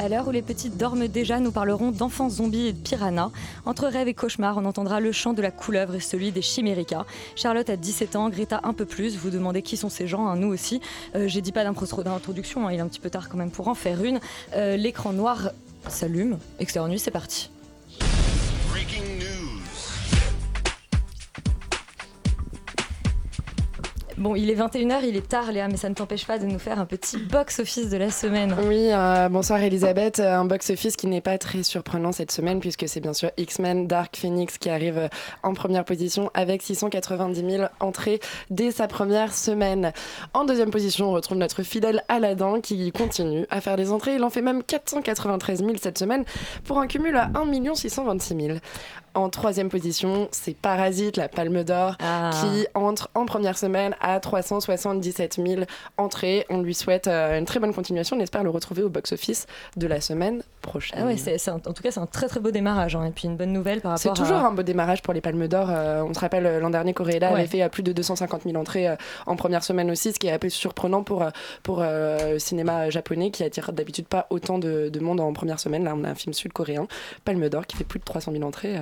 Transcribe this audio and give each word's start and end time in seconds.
À 0.00 0.08
l'heure 0.08 0.28
où 0.28 0.30
les 0.30 0.42
petites 0.42 0.76
dorment 0.76 1.08
déjà, 1.08 1.40
nous 1.40 1.50
parlerons 1.50 1.90
d'enfants 1.90 2.30
zombies 2.30 2.68
et 2.68 2.72
de 2.72 2.78
piranhas. 2.78 3.32
Entre 3.66 3.88
rêve 3.88 4.06
et 4.06 4.14
cauchemar, 4.14 4.56
on 4.56 4.64
entendra 4.64 5.00
le 5.00 5.10
chant 5.10 5.32
de 5.32 5.42
la 5.42 5.50
couleuvre 5.50 5.96
et 5.96 6.00
celui 6.00 6.30
des 6.30 6.40
chimérica. 6.40 7.04
Charlotte 7.34 7.68
a 7.68 7.76
17 7.76 8.14
ans, 8.14 8.28
Greta 8.30 8.60
un 8.62 8.74
peu 8.74 8.84
plus. 8.84 9.16
Vous 9.16 9.30
demandez 9.30 9.60
qui 9.60 9.76
sont 9.76 9.88
ces 9.88 10.06
gens, 10.06 10.28
hein, 10.28 10.36
nous 10.36 10.48
aussi. 10.52 10.80
Euh, 11.16 11.26
J'ai 11.26 11.40
dit 11.40 11.50
pas 11.50 11.64
d'introduction, 11.64 12.68
hein, 12.68 12.72
il 12.72 12.78
est 12.78 12.82
un 12.82 12.86
petit 12.86 13.00
peu 13.00 13.10
tard 13.10 13.28
quand 13.28 13.38
même 13.38 13.50
pour 13.50 13.66
en 13.66 13.74
faire 13.74 14.04
une. 14.04 14.20
Euh, 14.54 14.76
L'écran 14.76 15.12
noir 15.12 15.50
s'allume. 15.88 16.38
Extérieur 16.60 16.88
nuit, 16.88 17.00
c'est 17.00 17.10
parti. 17.10 17.50
Bon, 24.18 24.34
il 24.34 24.50
est 24.50 24.56
21h, 24.56 25.04
il 25.04 25.14
est 25.14 25.28
tard 25.28 25.52
Léa, 25.52 25.68
mais 25.68 25.76
ça 25.76 25.88
ne 25.88 25.94
t'empêche 25.94 26.26
pas 26.26 26.40
de 26.40 26.46
nous 26.46 26.58
faire 26.58 26.80
un 26.80 26.86
petit 26.86 27.18
box-office 27.18 27.88
de 27.88 27.96
la 27.96 28.10
semaine. 28.10 28.52
Oui, 28.66 28.88
euh, 28.90 29.28
bonsoir 29.28 29.62
Elisabeth. 29.62 30.18
Un 30.18 30.44
box-office 30.44 30.96
qui 30.96 31.06
n'est 31.06 31.20
pas 31.20 31.38
très 31.38 31.62
surprenant 31.62 32.10
cette 32.10 32.32
semaine 32.32 32.58
puisque 32.58 32.88
c'est 32.88 32.98
bien 32.98 33.12
sûr 33.12 33.30
X-Men 33.36 33.86
Dark 33.86 34.16
Phoenix 34.16 34.58
qui 34.58 34.70
arrive 34.70 35.08
en 35.44 35.54
première 35.54 35.84
position 35.84 36.32
avec 36.34 36.62
690 36.62 37.48
000 37.48 37.64
entrées 37.78 38.18
dès 38.50 38.72
sa 38.72 38.88
première 38.88 39.32
semaine. 39.32 39.92
En 40.34 40.44
deuxième 40.44 40.72
position, 40.72 41.10
on 41.10 41.12
retrouve 41.12 41.38
notre 41.38 41.62
fidèle 41.62 42.02
Aladdin 42.08 42.60
qui 42.60 42.90
continue 42.90 43.46
à 43.50 43.60
faire 43.60 43.76
des 43.76 43.92
entrées. 43.92 44.16
Il 44.16 44.24
en 44.24 44.30
fait 44.30 44.42
même 44.42 44.64
493 44.64 45.60
000 45.60 45.74
cette 45.80 45.98
semaine 45.98 46.24
pour 46.64 46.80
un 46.80 46.88
cumul 46.88 47.14
à 47.14 47.30
1 47.36 47.74
626 47.76 48.46
000. 48.46 48.58
En 49.18 49.30
troisième 49.30 49.68
position, 49.68 50.28
c'est 50.30 50.54
Parasite, 50.56 51.16
la 51.16 51.28
Palme 51.28 51.64
d'Or, 51.64 51.96
Ah. 51.98 52.30
qui 52.40 52.68
entre 52.74 53.10
en 53.16 53.26
première 53.26 53.58
semaine 53.58 53.96
à 54.00 54.20
377 54.20 55.40
000 55.44 55.62
entrées. 55.96 56.46
On 56.50 56.62
lui 56.62 56.72
souhaite 56.72 57.08
euh, 57.08 57.36
une 57.36 57.44
très 57.44 57.58
bonne 57.58 57.74
continuation. 57.74 58.16
On 58.16 58.20
espère 58.20 58.44
le 58.44 58.50
retrouver 58.50 58.84
au 58.84 58.88
box-office 58.88 59.46
de 59.76 59.88
la 59.88 60.00
semaine 60.00 60.42
prochaine. 60.68 60.98
Ah 61.02 61.06
ouais, 61.06 61.16
c'est, 61.16 61.38
c'est 61.38 61.50
un- 61.50 61.56
en 61.56 61.72
tout 61.72 61.82
cas, 61.82 61.90
c'est 61.90 62.00
un 62.00 62.06
très 62.06 62.28
très 62.28 62.40
beau 62.40 62.50
démarrage. 62.50 62.94
hein. 62.96 63.04
Et 63.06 63.10
puis 63.10 63.26
une 63.26 63.36
bonne 63.36 63.52
nouvelle 63.52 63.80
par 63.80 63.98
C'est 63.98 64.08
rapport 64.08 64.24
toujours 64.24 64.38
à... 64.42 64.48
un 64.48 64.52
beau 64.52 64.62
démarrage 64.62 65.02
pour 65.02 65.12
les 65.14 65.20
Palmes 65.20 65.48
d'Or. 65.48 65.68
Euh, 65.70 66.02
on 66.02 66.12
se 66.14 66.20
rappelle, 66.20 66.46
euh, 66.46 66.60
l'an 66.60 66.70
dernier, 66.70 66.94
Ouais. 66.98 67.26
avait 67.26 67.46
fait 67.46 67.62
euh, 67.62 67.68
plus 67.68 67.82
de 67.82 67.92
250 67.92 68.42
000 68.44 68.56
entrées 68.56 68.88
euh, 68.88 68.96
en 69.26 69.36
première 69.36 69.64
semaine 69.64 69.90
aussi, 69.90 70.12
ce 70.12 70.18
qui 70.18 70.26
est 70.28 70.32
un 70.32 70.38
peu 70.38 70.48
surprenant 70.48 71.02
pour, 71.02 71.24
pour 71.62 71.80
euh, 71.82 72.34
le 72.34 72.38
cinéma 72.38 72.90
japonais 72.90 73.30
qui 73.30 73.42
attire 73.44 73.72
d'habitude 73.72 74.06
pas 74.06 74.26
autant 74.30 74.58
de, 74.58 74.88
de 74.88 75.00
monde 75.00 75.20
en 75.20 75.32
première 75.32 75.58
semaine. 75.60 75.84
Là, 75.84 75.94
on 75.96 76.04
a 76.04 76.08
un 76.10 76.14
film 76.14 76.32
sud-coréen, 76.32 76.86
Palme 77.24 77.48
d'Or, 77.48 77.66
qui 77.66 77.76
fait 77.76 77.84
plus 77.84 77.98
de 77.98 78.04
300 78.04 78.32
000 78.32 78.44
entrées. 78.44 78.76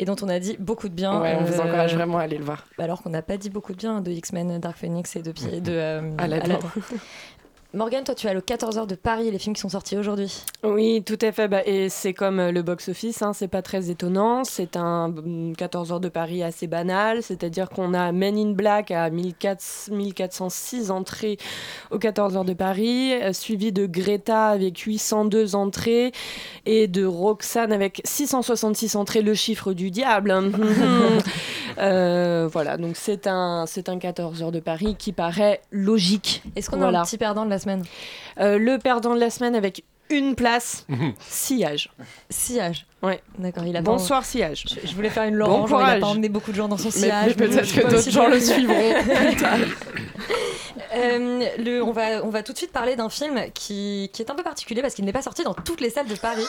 Et 0.00 0.04
dont 0.04 0.14
on 0.22 0.28
a 0.28 0.38
dit 0.38 0.56
beaucoup 0.60 0.88
de 0.88 0.94
bien. 0.94 1.20
Ouais, 1.20 1.36
on 1.40 1.42
vous 1.44 1.54
euh, 1.54 1.64
encourage 1.64 1.94
vraiment 1.96 2.18
à 2.18 2.22
aller 2.22 2.38
le 2.38 2.44
voir. 2.44 2.64
Alors 2.78 3.02
qu'on 3.02 3.10
n'a 3.10 3.20
pas 3.22 3.36
dit 3.36 3.50
beaucoup 3.50 3.72
de 3.72 3.78
bien 3.78 4.00
de 4.00 4.12
X-Men, 4.12 4.58
Dark 4.60 4.76
Phoenix 4.76 5.16
et 5.16 5.22
de, 5.22 5.32
de 5.32 5.72
euh, 5.72 6.00
Aladdin. 6.18 6.50
Aladdin. 6.54 6.68
Morgane, 7.74 8.02
toi 8.02 8.14
tu 8.14 8.26
as 8.26 8.32
le 8.32 8.40
14h 8.40 8.86
de 8.86 8.94
Paris, 8.94 9.30
les 9.30 9.38
films 9.38 9.54
qui 9.54 9.60
sont 9.60 9.68
sortis 9.68 9.98
aujourd'hui. 9.98 10.42
Oui, 10.64 11.02
tout 11.04 11.18
à 11.20 11.32
fait. 11.32 11.48
Bah, 11.48 11.60
et 11.66 11.90
c'est 11.90 12.14
comme 12.14 12.40
euh, 12.40 12.50
le 12.50 12.62
box-office, 12.62 13.20
hein, 13.20 13.34
c'est 13.34 13.46
pas 13.46 13.60
très 13.60 13.90
étonnant. 13.90 14.42
C'est 14.42 14.74
un 14.74 15.08
mm, 15.08 15.54
14 15.54 15.92
heures 15.92 16.00
de 16.00 16.08
Paris 16.08 16.42
assez 16.42 16.66
banal, 16.66 17.22
c'est-à-dire 17.22 17.68
qu'on 17.68 17.92
a 17.92 18.10
Men 18.10 18.38
in 18.38 18.52
Black 18.52 18.90
à 18.90 19.10
1400 19.10 19.94
1406 19.94 20.90
entrées 20.90 21.36
aux 21.90 21.98
14 21.98 22.38
heures 22.38 22.46
de 22.46 22.54
Paris, 22.54 23.12
euh, 23.12 23.34
suivi 23.34 23.70
de 23.70 23.84
Greta 23.84 24.46
avec 24.46 24.78
802 24.78 25.54
entrées 25.54 26.12
et 26.64 26.88
de 26.88 27.04
Roxane 27.04 27.72
avec 27.72 28.00
666 28.04 28.96
entrées, 28.96 29.20
le 29.20 29.34
chiffre 29.34 29.74
du 29.74 29.90
diable. 29.90 30.30
hein. 30.30 30.50
Euh, 31.78 32.48
voilà, 32.50 32.76
donc 32.76 32.96
c'est 32.96 33.26
un, 33.26 33.64
un 33.86 33.98
14 33.98 34.42
heures 34.42 34.52
de 34.52 34.58
Paris 34.58 34.96
qui 34.98 35.12
paraît 35.12 35.60
logique. 35.70 36.42
Est-ce 36.56 36.70
qu'on 36.70 36.82
a 36.82 36.88
un 36.88 37.04
petit 37.04 37.18
perdant 37.18 37.44
de 37.44 37.50
la 37.50 37.57
semaine 37.58 37.84
Euh, 38.40 38.58
le 38.58 38.78
perdant 38.78 39.14
de 39.14 39.20
la 39.20 39.30
semaine 39.30 39.54
avec 39.54 39.84
une 40.10 40.34
place, 40.36 40.86
sillage. 41.28 41.90
Sillage. 42.30 42.86
Ouais. 43.02 43.20
D'accord, 43.38 43.64
il 43.66 43.76
a 43.76 43.80
pas- 43.82 43.90
Bonsoir 43.90 44.24
sillage. 44.24 44.64
Je, 44.66 44.88
je 44.88 44.94
voulais 44.94 45.10
faire 45.10 45.24
une 45.24 45.34
Laurent, 45.34 45.60
Bon 45.60 45.66
genre, 45.66 45.82
il 45.82 45.90
a 45.90 45.98
pas 46.00 46.06
emmené 46.06 46.30
beaucoup 46.30 46.50
de 46.50 46.56
gens 46.56 46.66
dans 46.68 46.78
son 46.78 46.90
sillage. 46.90 47.34
mais 47.38 47.46
peut-être 47.48 47.70
que 47.74 47.82
d'autres 47.90 48.10
gens 48.10 48.26
le 48.28 48.40
suivront. 48.40 48.94
Euh, 50.94 51.44
le- 51.58 51.82
on, 51.82 51.92
va, 51.92 52.24
on 52.24 52.30
va 52.30 52.42
tout 52.42 52.52
de 52.52 52.56
suite 52.58 52.72
parler 52.72 52.96
d'un 52.96 53.10
film 53.10 53.38
qui, 53.52 54.08
qui 54.12 54.22
est 54.22 54.30
un 54.30 54.34
peu 54.34 54.42
particulier 54.42 54.80
parce 54.80 54.94
qu'il 54.94 55.04
n'est 55.04 55.12
pas 55.12 55.20
sorti 55.22 55.42
dans 55.44 55.52
toutes 55.52 55.82
les 55.82 55.90
salles 55.90 56.06
de 56.08 56.14
Paris. 56.16 56.46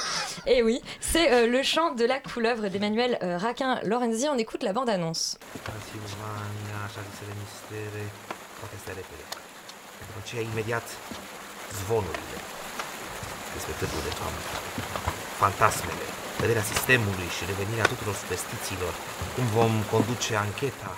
Et 0.48 0.64
oui, 0.64 0.80
c'est 1.02 1.30
euh, 1.34 1.46
Le 1.48 1.62
chant 1.62 1.94
de 1.94 2.06
la 2.06 2.20
couleuvre 2.20 2.70
d'Emmanuel 2.70 3.18
euh, 3.22 3.38
Raquin 3.38 3.80
Lorenzi. 3.84 4.28
On 4.30 4.38
écoute 4.38 4.64
la 4.64 4.72
bande-annonce. 4.72 5.38
Trecea 10.30 10.50
imediat 10.54 10.88
zvonurile 11.80 12.38
despre 13.56 13.74
târgul 13.80 14.02
de 14.08 14.14
toamnă. 14.20 14.44
Fantasmele, 15.44 16.06
vederea 16.44 16.66
sistemului 16.74 17.30
și 17.36 17.44
revenirea 17.52 17.88
tuturor 17.94 18.16
superstițiilor. 18.24 18.94
Cum 19.36 19.46
vom 19.58 19.74
conduce 19.94 20.32
ancheta. 20.46 20.92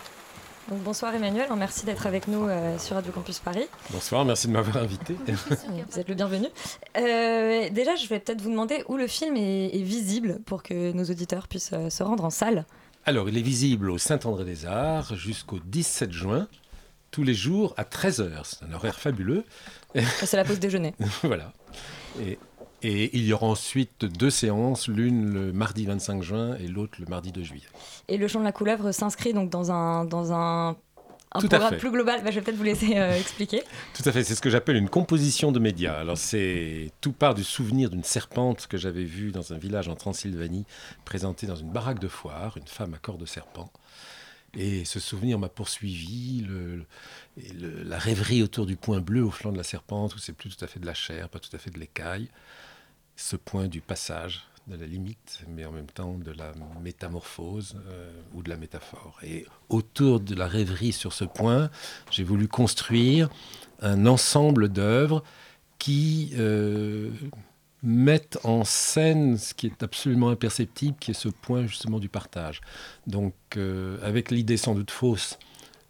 Donc, 0.70 0.80
bonsoir 0.90 1.12
Emmanuel, 1.20 1.50
merci 1.66 1.82
d'être 1.88 2.06
avec 2.12 2.24
nous 2.34 2.46
euh, 2.48 2.80
sur 2.84 2.94
Radio 3.00 3.12
Campus 3.18 3.40
Paris. 3.48 3.68
Bonsoir, 3.96 4.22
merci 4.32 4.46
de 4.50 4.54
m'avoir 4.56 4.78
invité. 4.88 5.14
Vous 5.90 5.98
êtes 6.02 6.10
le 6.14 6.18
bienvenu. 6.22 6.48
Euh, 7.04 7.70
déjà, 7.80 7.94
je 8.02 8.06
vais 8.12 8.20
peut-être 8.24 8.42
vous 8.46 8.54
demander 8.56 8.78
où 8.90 8.96
le 9.04 9.08
film 9.18 9.34
est, 9.38 9.66
est 9.78 9.86
visible 9.98 10.32
pour 10.50 10.60
que 10.68 10.78
nos 11.00 11.08
auditeurs 11.14 11.46
puissent 11.52 11.78
euh, 11.82 11.90
se 11.98 12.04
rendre 12.10 12.24
en 12.30 12.34
salle. 12.42 12.60
Alors, 13.04 13.26
il 13.30 13.36
est 13.38 13.48
visible 13.54 13.90
au 13.90 13.98
Saint-André-des-Arts 13.98 15.16
jusqu'au 15.16 15.60
17 15.66 16.12
juin, 16.12 16.48
tous 17.12 17.24
les 17.24 17.34
jours 17.34 17.74
à 17.78 17.84
13h. 17.84 18.42
C'est 18.44 18.64
un 18.64 18.74
horaire 18.74 19.00
fabuleux. 19.00 19.44
C'est 19.96 20.38
la 20.38 20.46
pause 20.46 20.60
déjeuner. 20.60 20.94
voilà. 21.24 21.54
Et, 22.20 22.40
et 22.84 23.16
il 23.16 23.26
y 23.26 23.34
aura 23.34 23.48
ensuite 23.48 24.06
deux 24.06 24.30
séances, 24.30 24.88
l'une 24.88 25.34
le 25.34 25.54
mardi 25.54 25.86
25 25.86 26.24
juin 26.24 26.56
et 26.56 26.68
l'autre 26.68 26.96
le 27.00 27.06
mardi 27.06 27.32
2 27.32 27.44
juillet. 27.44 27.68
Et 28.08 28.18
le 28.18 28.28
chant 28.28 28.40
de 28.40 28.46
la 28.46 28.52
couleuvre 28.52 28.92
s'inscrit 28.92 29.34
donc 29.34 29.50
dans 29.50 29.72
un, 29.72 30.06
dans 30.06 30.34
un, 30.34 30.76
un 31.34 31.40
Tout 31.40 31.48
à 31.48 31.60
programme 31.60 31.78
plus 31.78 31.92
global. 31.92 32.24
Bah, 32.24 32.32
je 32.32 32.36
vais 32.36 32.42
peut-être 32.42 32.58
vous 32.58 32.64
laisser 32.64 32.98
euh, 32.98 33.18
expliquer. 33.18 33.64
Tout 33.94 34.08
à 34.08 34.12
fait, 34.12 34.24
c'est 34.24 34.36
ce 34.36 34.42
que 34.42 34.50
j'appelle 34.50 34.78
une 34.78 34.90
composition 34.90 35.52
de 35.52 35.60
médias. 35.60 35.96
Alors 35.96 36.18
c'est 36.18 36.92
tout 37.02 37.14
part 37.14 37.36
du 37.36 37.44
souvenir 37.44 37.90
d'une 37.90 38.04
serpente 38.04 38.68
que 38.68 38.78
j'avais 38.78 39.04
vue 39.04 39.32
dans 39.32 39.54
un 39.54 39.58
village 39.58 39.88
en 39.88 39.96
Transylvanie, 39.96 40.66
présentée 41.06 41.48
dans 41.48 41.56
une 41.56 41.72
baraque 41.72 42.00
de 42.00 42.08
foire, 42.08 42.58
une 42.58 42.68
femme 42.68 42.94
à 42.94 42.98
corps 42.98 43.18
de 43.18 43.26
serpent. 43.26 43.72
Et 44.56 44.84
ce 44.86 45.00
souvenir 45.00 45.40
m'a 45.40 45.50
poursuivi, 45.50 46.46
la 47.38 47.98
rêverie 47.98 48.44
autour 48.44 48.66
du 48.66 48.76
point 48.76 49.00
bleu 49.00 49.24
au 49.24 49.32
flanc 49.32 49.52
de 49.52 49.58
la 49.58 49.64
serpente, 49.64 50.16
où 50.16 50.20
c'est 50.20 50.34
plus 50.34 50.56
tout 50.56 50.64
à 50.64 50.68
fait 50.68 50.80
de 50.80 50.86
la 50.86 50.94
chair, 50.94 51.30
pas 51.30 51.40
tout 51.40 51.56
à 51.56 51.58
fait 51.58 51.72
de 51.72 51.80
l'écaille. 51.80 52.30
Ce 53.16 53.36
point 53.36 53.68
du 53.68 53.82
passage, 53.82 54.46
de 54.68 54.76
la 54.76 54.86
limite, 54.86 55.44
mais 55.48 55.66
en 55.66 55.72
même 55.72 55.88
temps 55.88 56.18
de 56.18 56.32
la 56.32 56.54
métamorphose 56.82 57.76
euh, 57.88 58.12
ou 58.34 58.44
de 58.44 58.50
la 58.50 58.58
métaphore. 58.58 59.18
Et 59.24 59.46
autour 59.70 60.20
de 60.20 60.36
la 60.36 60.48
rêverie 60.48 60.92
sur 60.92 61.14
ce 61.14 61.24
point, 61.24 61.70
j'ai 62.12 62.24
voulu 62.24 62.48
construire 62.48 63.30
un 63.82 64.06
ensemble 64.06 64.70
d'œuvres 64.70 65.24
qui 65.80 66.32
euh, 66.38 67.10
mettent 67.84 68.38
en 68.44 68.64
scène 68.64 69.38
ce 69.38 69.54
qui 69.54 69.68
est 69.68 69.82
absolument 69.84 70.30
imperceptible, 70.30 70.96
qui 71.00 71.12
est 71.12 71.16
ce 71.16 71.30
point 71.30 71.66
justement 71.66 72.00
du 72.00 72.10
partage. 72.10 72.62
Donc, 73.08 73.34
euh, 73.58 73.98
avec 74.04 74.30
l'idée 74.32 74.58
sans 74.58 74.76
doute 74.76 74.92
fausse 74.92 75.38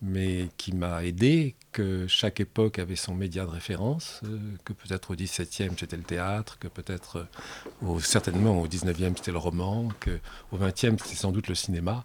mais 0.04 0.48
qui 0.58 0.74
m'a 0.74 1.04
aidé, 1.06 1.54
que 1.72 2.08
chaque 2.08 2.40
époque 2.40 2.80
avait 2.80 2.96
son 2.96 3.14
média 3.14 3.46
de 3.46 3.52
référence, 3.52 4.20
euh, 4.24 4.40
que 4.66 4.74
peut-être 4.74 5.12
au 5.12 5.16
XVIIe 5.16 5.70
c'était 5.80 5.96
le 5.96 6.02
théâtre, 6.02 6.58
que 6.58 6.68
peut-être 6.68 7.18
euh, 7.18 7.86
au- 7.88 8.00
certainement 8.00 8.60
au 8.60 8.68
XIXe 8.68 9.12
c'était 9.18 9.32
le 9.32 9.38
roman, 9.38 9.90
que 10.00 10.20
au 10.52 10.58
XXe 10.58 10.98
c'était 11.04 11.16
sans 11.16 11.32
doute 11.32 11.50
le 11.50 11.54
cinéma, 11.54 12.04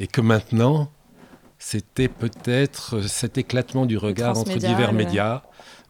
et 0.00 0.08
que 0.08 0.20
maintenant 0.20 0.90
c'était 1.60 2.08
peut-être 2.08 3.02
cet 3.02 3.38
éclatement 3.38 3.86
du 3.86 3.98
regard 3.98 4.34
entre 4.40 4.58
divers 4.68 4.92
médias. 4.92 5.42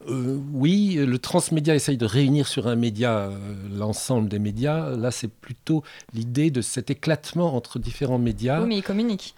Euh, 0.09 0.39
oui, 0.53 0.95
le 1.05 1.19
transmédia 1.19 1.75
essaye 1.75 1.97
de 1.97 2.07
réunir 2.07 2.47
sur 2.47 2.67
un 2.69 2.77
média 2.77 3.19
euh, 3.19 3.37
l'ensemble 3.77 4.29
des 4.29 4.39
médias. 4.39 4.91
Là, 4.97 5.11
c'est 5.11 5.29
plutôt 5.31 5.83
l'idée 6.15 6.51
de 6.51 6.61
cet 6.63 6.91
éclatement 6.91 7.55
entre 7.57 7.79
différents 7.79 8.19
médias 8.19 8.61
Oui, 8.61 8.69
mais 8.69 8.77
ils 8.79 8.83
communiquent. 8.83 9.35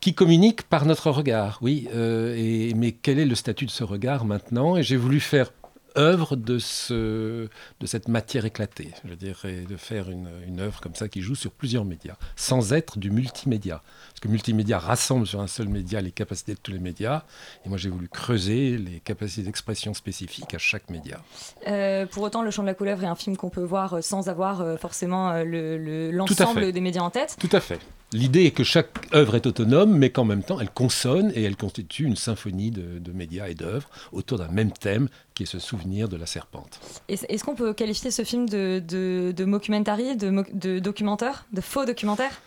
qui 0.00 0.12
communiquent 0.14 0.62
par 0.64 0.84
notre 0.86 1.10
regard, 1.10 1.58
oui. 1.62 1.88
euh, 1.94 2.34
et, 2.36 2.74
mais 2.74 2.92
quel 2.92 3.18
est 3.20 3.24
le 3.26 3.36
statut 3.36 3.66
de 3.66 3.70
ce 3.70 3.84
regard 3.84 4.24
maintenant? 4.24 4.76
Et 4.76 4.82
j'ai 4.82 4.96
voulu 4.96 5.20
faire 5.20 5.52
œuvre 5.96 6.36
de, 6.36 6.58
ce, 6.58 7.48
de 7.80 7.86
cette 7.86 8.08
matière 8.08 8.44
éclatée, 8.44 8.90
je 9.04 9.10
veux 9.10 9.16
dire, 9.16 9.44
et 9.44 9.62
de 9.62 9.76
faire 9.76 10.10
une, 10.10 10.28
une 10.46 10.60
œuvre 10.60 10.80
comme 10.80 10.94
ça 10.94 11.08
qui 11.08 11.20
joue 11.22 11.34
sur 11.34 11.50
plusieurs 11.50 11.84
médias, 11.84 12.16
sans 12.36 12.72
être 12.72 12.98
du 12.98 13.10
multimédia. 13.10 13.82
Parce 14.08 14.20
que 14.20 14.28
multimédia 14.28 14.78
rassemble 14.78 15.26
sur 15.26 15.40
un 15.40 15.46
seul 15.46 15.68
média 15.68 16.00
les 16.00 16.12
capacités 16.12 16.54
de 16.54 16.58
tous 16.62 16.72
les 16.72 16.78
médias, 16.78 17.22
et 17.64 17.68
moi 17.68 17.78
j'ai 17.78 17.88
voulu 17.90 18.08
creuser 18.08 18.76
les 18.78 19.00
capacités 19.00 19.42
d'expression 19.42 19.94
spécifiques 19.94 20.54
à 20.54 20.58
chaque 20.58 20.90
média. 20.90 21.20
Euh, 21.68 22.06
pour 22.06 22.22
autant, 22.22 22.42
Le 22.42 22.50
Chant 22.50 22.62
de 22.62 22.68
la 22.68 22.74
Couleuvre 22.74 23.04
est 23.04 23.08
un 23.08 23.14
film 23.14 23.36
qu'on 23.36 23.50
peut 23.50 23.62
voir 23.64 23.94
euh, 23.94 24.00
sans 24.00 24.28
avoir 24.28 24.60
euh, 24.60 24.76
forcément 24.76 25.32
le- 25.42 25.78
le- 25.78 26.10
l'ensemble 26.10 26.72
des 26.72 26.80
médias 26.80 27.02
en 27.02 27.10
tête. 27.10 27.36
Tout 27.38 27.48
à 27.52 27.60
fait. 27.60 27.78
L'idée 28.12 28.44
est 28.44 28.50
que 28.50 28.64
chaque 28.64 28.90
œuvre 29.14 29.34
est 29.36 29.46
autonome, 29.46 29.96
mais 29.96 30.10
qu'en 30.10 30.24
même 30.24 30.42
temps, 30.42 30.60
elle 30.60 30.70
consonne 30.70 31.32
et 31.34 31.42
elle 31.42 31.56
constitue 31.56 32.04
une 32.04 32.16
symphonie 32.16 32.70
de, 32.70 32.98
de 32.98 33.12
médias 33.12 33.48
et 33.48 33.54
d'œuvres 33.54 33.88
autour 34.12 34.38
d'un 34.38 34.48
même 34.48 34.70
thème, 34.70 35.08
qui 35.34 35.44
est 35.44 35.46
ce 35.46 35.58
souvenir 35.58 36.08
de 36.08 36.16
la 36.16 36.26
serpente. 36.26 36.78
Est- 37.08 37.24
Est-ce 37.30 37.42
qu'on 37.44 37.54
peut 37.54 37.72
qualifier 37.72 38.10
ce 38.10 38.22
film 38.24 38.48
de, 38.48 38.82
de, 38.86 39.32
de 39.34 39.44
mockumentary, 39.44 40.16
de, 40.16 40.30
mo- 40.30 40.44
de 40.52 40.78
documentaire, 40.78 41.46
de 41.52 41.60
faux 41.60 41.84
documentaire? 41.86 42.40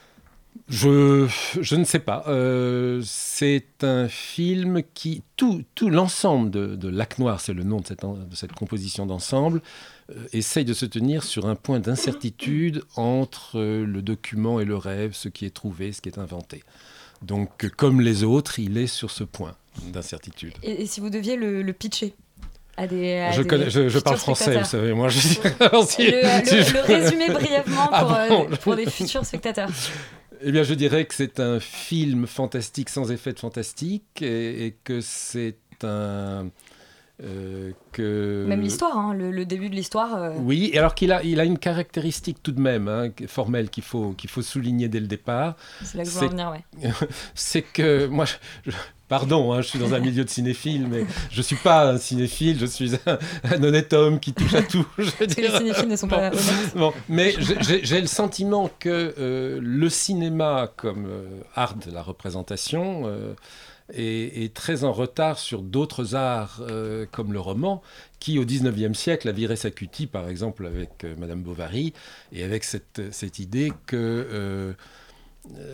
Je, 0.69 1.27
je 1.59 1.75
ne 1.75 1.83
sais 1.83 1.99
pas. 1.99 2.23
Euh, 2.27 3.01
c'est 3.03 3.83
un 3.83 4.07
film 4.07 4.83
qui... 4.93 5.21
Tout, 5.35 5.63
tout 5.75 5.89
l'ensemble 5.89 6.49
de, 6.49 6.77
de 6.77 6.87
Lac 6.87 7.19
Noir, 7.19 7.41
c'est 7.41 7.51
le 7.53 7.63
nom 7.63 7.81
de 7.81 7.87
cette, 7.87 8.05
en- 8.05 8.13
de 8.13 8.35
cette 8.35 8.53
composition 8.53 9.05
d'ensemble, 9.05 9.61
essaye 10.33 10.65
de 10.65 10.73
se 10.73 10.85
tenir 10.85 11.23
sur 11.23 11.45
un 11.47 11.55
point 11.55 11.79
d'incertitude 11.79 12.83
entre 12.95 13.57
euh, 13.59 13.85
le 13.85 14.01
document 14.01 14.59
et 14.59 14.65
le 14.65 14.75
rêve, 14.77 15.13
ce 15.13 15.29
qui 15.29 15.45
est 15.45 15.53
trouvé, 15.53 15.91
ce 15.93 16.01
qui 16.01 16.09
est 16.09 16.19
inventé. 16.19 16.63
Donc, 17.21 17.63
euh, 17.65 17.69
comme 17.75 18.01
les 18.01 18.23
autres, 18.23 18.59
il 18.59 18.77
est 18.77 18.87
sur 18.87 19.09
ce 19.11 19.23
point 19.23 19.55
d'incertitude. 19.87 20.53
et, 20.63 20.83
et 20.83 20.85
si 20.85 20.99
vous 20.99 21.09
deviez 21.09 21.35
le, 21.35 21.61
le 21.63 21.73
pitcher 21.73 22.13
à 22.77 22.87
des. 22.87 23.13
à 23.17 23.31
Je, 23.31 23.41
des 23.41 23.47
connais- 23.47 23.69
je- 23.69 23.87
je 23.89 23.99
parle 23.99 24.17
français, 24.17 24.57
vous 24.57 24.65
savez. 24.65 24.93
Moi, 24.93 25.09
je 25.09 25.19
si- 25.19 25.39
le, 25.41 25.85
si 25.87 26.03
je- 26.61 26.73
le 26.73 26.81
résumer 26.81 27.29
brièvement 27.29 27.89
Ah 27.91 28.01
pour, 28.03 28.13
euh, 28.13 28.27
bon 28.29 28.49
des- 28.49 28.57
pour 28.57 28.75
des 28.75 28.85
futurs 28.89 29.25
spectateurs. 29.25 29.69
Eh 30.41 30.51
bien, 30.51 30.63
je 30.63 30.73
dirais 30.73 31.05
que 31.05 31.15
c'est 31.15 31.39
un 31.39 31.59
film 31.61 32.27
fantastique 32.27 32.89
sans 32.89 33.09
effet 33.11 33.31
de 33.33 33.39
fantastique 33.39 34.21
et, 34.21 34.67
et 34.67 34.75
que 34.83 34.99
c'est 35.01 35.57
un. 35.83 36.49
Euh, 37.23 37.71
que... 37.93 38.45
Même 38.47 38.61
l'histoire, 38.61 38.97
hein, 38.97 39.13
le, 39.13 39.31
le 39.31 39.45
début 39.45 39.69
de 39.69 39.75
l'histoire. 39.75 40.15
euh, 40.15 40.31
Oui, 40.37 40.69
et 40.73 40.79
alors 40.79 40.95
qu'il 40.95 41.11
a, 41.11 41.23
il 41.23 41.39
a 41.39 41.45
une 41.45 41.57
caractéristique 41.57 42.43
tout 42.43 42.51
de 42.51 42.59
même, 42.59 42.87
hein, 42.87 43.09
formelle, 43.27 43.69
qu'il 43.69 43.83
faut, 43.83 44.11
qu'il 44.11 44.29
faut 44.29 44.41
souligner 44.41 44.87
dès 44.89 44.99
le 44.99 45.07
départ. 45.07 45.55
C'est 45.83 45.97
là 45.97 46.03
que 46.03 46.09
je 46.09 46.15
voulais 46.15 46.27
en 46.27 46.29
venir, 46.51 46.51
ouais. 46.83 46.91
c'est 47.33 47.61
que 47.61 48.07
moi, 48.07 48.25
je- 48.25 48.69
je- 48.71 48.75
pardon, 49.07 49.53
hein, 49.53 49.61
je 49.61 49.67
suis 49.67 49.79
dans 49.79 49.93
un 49.93 49.99
milieu 49.99 50.25
de 50.25 50.29
cinéphile, 50.29 50.87
mais 50.89 51.05
je 51.31 51.41
suis 51.41 51.55
pas 51.55 51.91
un 51.91 51.97
cinéphile, 51.97 52.59
je 52.59 52.65
suis 52.65 52.95
un, 53.05 53.17
un 53.45 53.63
honnête 53.63 53.93
homme 53.93 54.19
qui 54.19 54.33
touche 54.33 54.53
à 54.55 54.61
tout. 54.63 54.85
je 54.97 55.03
veux 55.05 55.25
les 55.37 55.49
cinéphiles 55.49 55.87
ne 55.87 55.95
sont 55.95 56.07
pas 56.09 56.31
Bon. 56.31 56.37
honnêtes. 56.37 56.73
Bon, 56.75 56.93
mais 57.07 57.33
j'ai- 57.81 58.01
le 58.01 58.07
sentiment 58.07 58.69
que 58.79 59.13
euh, 59.17 59.59
le 59.61 59.89
cinéma 59.89 60.69
comme 60.75 61.05
euh, 61.07 61.39
art 61.55 61.75
de 61.75 61.91
la 61.91 62.01
représentation 62.01 63.03
est, 63.93 64.53
très 64.53 64.83
en 64.83 64.91
retard 64.91 65.37
sur 65.39 65.61
d'autres 65.61 66.15
arts 66.15 66.59
euh, 66.61 67.05
comme 67.11 67.33
le 67.33 67.39
roman, 67.39 67.81
qui 68.19 68.39
au 68.39 68.45
XIXe 68.45 68.97
siècle 68.97 69.29
a 69.29 69.31
viré 69.31 69.55
sa 69.55 69.71
cutie, 69.71 70.07
par 70.07 70.27
exemple 70.29 70.65
avec 70.65 71.03
euh, 71.03 71.15
Madame 71.17 71.41
Bovary, 71.43 71.93
et 72.31 72.43
avec 72.43 72.63
cette, 72.63 73.01
cette 73.11 73.39
idée 73.39 73.71
que 73.85 73.95
euh, 74.31 74.73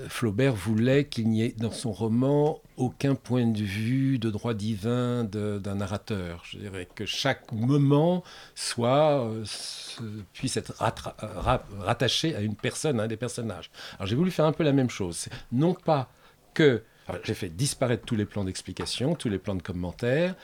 Flaubert 0.09 0.53
voulait 0.53 1.05
qu'il 1.05 1.29
n'y 1.29 1.43
ait 1.43 1.55
dans 1.57 1.71
son 1.71 1.93
roman 1.93 2.59
aucun 2.75 3.15
point 3.15 3.47
de 3.47 3.63
vue 3.63 4.19
de 4.19 4.29
droit 4.29 4.53
divin 4.53 5.23
d'un 5.23 5.75
narrateur. 5.75 6.43
Je 6.43 6.57
dirais 6.57 6.89
que 6.93 7.05
chaque 7.05 7.49
moment 7.53 8.21
soit, 8.53 9.31
se- 9.45 10.01
puisse 10.33 10.57
être 10.57 10.73
rattaché 11.79 12.35
à 12.35 12.41
une 12.41 12.55
personne, 12.55 12.99
à 12.99 13.03
un 13.03 13.07
des 13.07 13.15
personnages. 13.15 13.71
Alors 13.95 14.07
j'ai 14.07 14.17
voulu 14.17 14.29
faire 14.29 14.43
un 14.45 14.51
peu 14.51 14.63
la 14.65 14.73
même 14.73 14.89
chose. 14.89 15.29
Non 15.53 15.73
pas 15.73 16.11
que 16.53 16.83
j'ai 17.23 17.33
fait 17.33 17.49
disparaître 17.49 18.03
tous 18.05 18.15
les 18.15 18.25
plans 18.25 18.43
d'explication, 18.43 19.15
tous 19.15 19.29
les 19.29 19.37
plans 19.39 19.55
de 19.55 19.61
commentaires, 19.61 20.35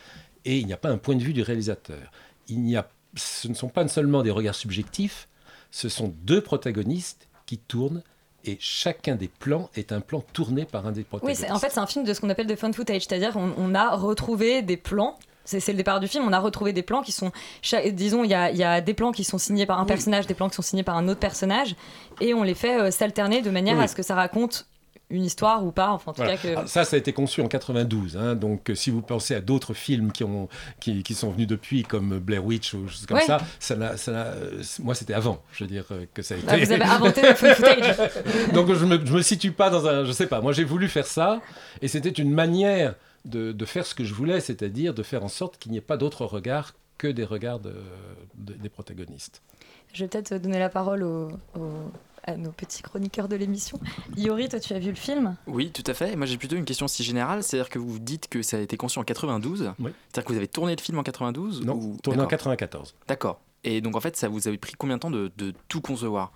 et 0.46 0.58
il 0.58 0.66
n'y 0.66 0.74
a 0.74 0.78
pas 0.78 0.90
un 0.90 0.98
point 0.98 1.16
de 1.16 1.24
vue 1.24 1.34
du 1.34 1.42
réalisateur. 1.42 2.12
Il 2.48 2.62
n'y 2.62 2.76
a, 2.78 2.88
ce 3.16 3.48
ne 3.48 3.54
sont 3.54 3.70
pas 3.70 3.88
seulement 3.88 4.24
des 4.24 4.32
regards 4.32 4.56
subjectifs, 4.56 5.28
ce 5.72 5.90
sont 5.90 6.14
deux 6.24 6.42
protagonistes 6.42 7.28
qui 7.46 7.58
tournent 7.58 8.02
et 8.46 8.58
chacun 8.60 9.16
des 9.16 9.28
plans 9.28 9.70
est 9.76 9.92
un 9.92 10.00
plan 10.00 10.22
tourné 10.34 10.66
par 10.66 10.88
un 10.88 10.92
des 10.92 11.02
Oui, 11.02 11.06
protagonistes. 11.06 11.42
c'est- 11.42 11.52
en 11.52 11.60
fait, 11.60 11.70
c'est 11.70 11.80
un 11.80 11.88
film 11.88 12.06
de 12.06 12.14
ce 12.14 12.22
qu'on 12.22 12.30
appelle 12.30 12.48
de 12.48 12.56
fun 12.56 12.72
footage, 12.72 13.04
c'est-à-dire 13.08 13.36
on, 13.36 13.54
on 13.58 13.76
a 13.76 13.96
retrouvé 13.96 14.62
des 14.62 14.78
plans. 14.78 15.18
C'est 15.44 15.66
le 15.70 15.76
départ 15.78 16.02
du 16.02 16.10
film. 16.10 16.26
On 16.28 16.34
a 16.34 16.40
retrouvé 16.40 16.74
des 16.74 16.84
plans 16.84 17.02
qui 17.02 17.14
sont, 17.14 17.32
disons, 17.94 18.26
il 18.26 18.30
y 18.30 18.34
a, 18.34 18.52
il 18.52 18.58
y 18.58 18.66
a 18.66 18.82
des 18.82 18.94
plans 18.94 19.14
qui 19.14 19.24
sont 19.24 19.38
signés 19.38 19.66
par 19.66 19.80
un 19.80 19.86
personnage, 19.86 20.28
des 20.28 20.34
plans 20.34 20.50
qui 20.50 20.56
sont 20.56 20.62
signés 20.62 20.84
par 20.84 20.98
un 20.98 21.08
autre 21.08 21.22
personnage, 21.22 21.74
et 22.20 22.34
on 22.34 22.44
les 22.44 22.54
fait 22.54 22.78
euh, 22.82 22.92
s'alterner 22.92 23.42
de 23.42 23.50
manière 23.50 23.78
Oui. 23.78 23.84
à 23.86 23.88
ce 23.88 23.96
que 23.96 24.04
ça 24.04 24.14
raconte 24.14 24.66
une 25.10 25.24
histoire 25.24 25.66
ou 25.66 25.72
pas. 25.72 25.92
Enfin, 25.92 26.12
en 26.12 26.14
tout 26.14 26.22
Voilà. 26.22 26.38
cas 26.38 26.50
que. 26.50 26.56
Ah, 26.58 26.68
Ça, 26.68 26.84
ça 26.84 26.96
a 26.96 27.00
été 27.00 27.14
conçu 27.14 27.42
en 27.42 27.48
92. 27.48 28.18
hein, 28.18 28.36
donc, 28.36 28.70
euh, 28.70 28.76
si 28.76 28.90
vous 28.90 29.02
pensez 29.02 29.36
à 29.36 29.42
d'autres 29.42 29.74
films 29.74 30.12
qui, 30.12 30.24
ont, 30.24 30.50
qui, 30.80 31.02
qui 31.04 31.14
sont 31.14 31.30
venus 31.32 31.48
depuis, 31.48 31.84
comme 31.84 32.20
Blair 32.20 32.44
Witch 32.46 32.74
ou 32.74 32.88
choses 32.88 33.06
comme 33.06 33.18
Ouais. 33.18 33.26
ça, 33.26 33.40
ça, 33.60 33.74
euh, 33.76 34.62
moi, 34.80 34.96
c'était 34.96 35.14
avant. 35.14 35.42
Je 35.54 35.64
veux 35.64 35.70
dire 35.70 35.86
euh, 35.92 36.06
que 36.14 36.22
ça 36.22 36.36
a 36.36 36.38
été. 36.38 36.48
Ah, 36.50 36.58
vous 36.58 36.72
avez 36.72 36.84
inventé 36.84 37.22
le 37.22 37.34
footage. 37.36 37.96
donc, 38.54 38.74
je 38.74 38.86
me, 38.86 39.06
je 39.06 39.14
me 39.14 39.22
situe 39.22 39.52
pas 39.52 39.70
dans 39.70 39.88
un. 39.88 40.04
Je 40.04 40.12
sais 40.12 40.28
pas. 40.28 40.42
Moi, 40.42 40.52
j'ai 40.54 40.64
voulu 40.66 40.88
faire 40.90 41.08
ça, 41.08 41.40
et 41.82 41.88
c'était 41.88 42.10
une 42.10 42.32
manière 42.34 42.96
de, 43.26 43.52
de 43.52 43.66
faire 43.66 43.86
ce 43.86 43.96
que 43.96 44.04
je 44.04 44.14
voulais, 44.14 44.40
c'est-à-dire 44.40 44.94
de 44.94 45.04
faire 45.04 45.24
en 45.24 45.28
sorte 45.30 45.58
qu'il 45.58 45.72
n'y 45.72 45.78
ait 45.78 45.82
pas 45.82 45.98
d'autres 45.98 46.26
regards 46.26 46.74
que 46.98 47.08
des 47.08 47.24
regards 47.26 47.60
de- 47.60 47.76
de- 48.36 48.54
des 48.54 48.70
protagonistes. 48.70 49.42
Je 49.94 50.04
vais 50.04 50.08
peut-être 50.10 50.34
donner 50.36 50.60
la 50.60 50.70
parole 50.70 51.04
au- 51.04 51.30
au- 51.56 51.92
à 52.07 52.07
nos 52.36 52.52
petits 52.52 52.82
chroniqueurs 52.82 53.28
de 53.30 53.36
l'émission. 53.36 53.80
Iori, 54.18 54.50
toi, 54.50 54.60
tu 54.60 54.74
as 54.74 54.80
vu 54.80 54.90
le 54.90 54.96
film 54.96 55.38
Oui, 55.48 55.72
tout 55.72 55.84
à 55.88 55.94
fait. 55.94 56.12
Et 56.12 56.16
moi, 56.16 56.26
j'ai 56.26 56.38
plutôt 56.38 56.56
une 56.58 56.66
question 56.66 56.88
si 56.88 57.04
générale. 57.04 57.44
C'est-à-dire 57.44 57.70
que 57.70 57.80
vous 57.80 58.00
dites 58.00 58.28
que 58.28 58.42
ça 58.42 58.58
a 58.58 58.60
été 58.60 58.76
conçu 58.76 59.00
en 59.00 59.04
92. 59.04 59.72
Oui. 59.80 59.92
C'est-à-dire 60.10 60.26
que 60.26 60.32
vous 60.34 60.38
avez 60.38 60.48
tourné 60.48 60.76
le 60.76 60.82
film 60.82 60.98
en 61.00 61.04
92 61.04 61.64
Non, 61.64 61.76
ou... 61.76 61.98
tourné 62.04 62.20
en 62.20 62.24
D'accord. 62.24 62.40
94. 62.40 62.96
D'accord. 63.08 63.40
Et 63.64 63.82
donc, 63.82 63.96
en 63.96 64.02
fait, 64.02 64.16
ça 64.18 64.28
vous 64.28 64.48
avez 64.48 64.58
pris 64.58 64.74
combien 64.78 64.98
de 64.98 65.02
temps 65.02 65.12
de, 65.12 65.32
de 65.38 65.54
tout 65.68 65.82
concevoir? 65.82 66.32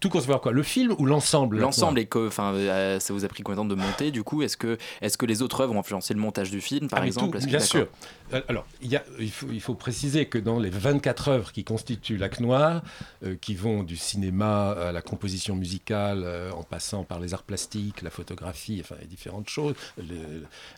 Tout, 0.00 0.10
concevoir 0.10 0.42
quoi 0.42 0.52
Le 0.52 0.62
film 0.62 0.94
ou 0.98 1.06
l'ensemble 1.06 1.58
L'ensemble, 1.58 1.98
et 1.98 2.04
que, 2.04 2.26
enfin, 2.28 2.52
euh, 2.52 3.00
ça 3.00 3.14
vous 3.14 3.24
a 3.24 3.28
pris 3.28 3.42
combien 3.42 3.64
de 3.64 3.70
temps 3.70 3.76
de 3.76 3.80
monter 3.80 4.10
Du 4.10 4.22
coup, 4.22 4.42
est-ce 4.42 4.58
que, 4.58 4.76
est-ce 5.00 5.16
que 5.16 5.24
les 5.24 5.40
autres 5.40 5.62
œuvres 5.62 5.74
ont 5.74 5.80
influencé 5.80 6.12
le 6.12 6.20
montage 6.20 6.50
du 6.50 6.60
film, 6.60 6.88
par 6.90 7.00
Ah, 7.02 7.06
exemple? 7.06 7.38
tout, 7.40 7.46
Bien 7.46 7.58
sûr. 7.60 7.88
Euh, 8.34 8.42
Alors, 8.48 8.66
il, 8.82 8.88
y 8.90 8.96
a- 8.96 9.04
il, 9.18 9.30
faut, 9.30 9.46
il 9.50 9.62
faut 9.62 9.74
préciser 9.74 10.26
que 10.26 10.36
dans 10.36 10.58
les 10.58 10.68
24 10.68 11.28
œuvres 11.28 11.52
qui 11.52 11.64
constituent 11.64 12.18
Lac 12.18 12.40
Noir, 12.40 12.82
euh, 13.24 13.34
qui 13.40 13.54
vont 13.54 13.82
du 13.82 13.96
cinéma 13.96 14.72
à 14.72 14.92
la 14.92 15.00
composition 15.00 15.56
musicale, 15.56 16.22
euh, 16.22 16.50
en 16.52 16.64
passant 16.64 17.04
par 17.04 17.18
les 17.18 17.32
arts 17.32 17.42
plastiques, 17.44 18.02
la 18.02 18.10
photographie, 18.10 18.78
enfin, 18.82 18.96
les 19.00 19.06
différentes 19.06 19.48
choses, 19.48 19.74
le- 19.96 20.04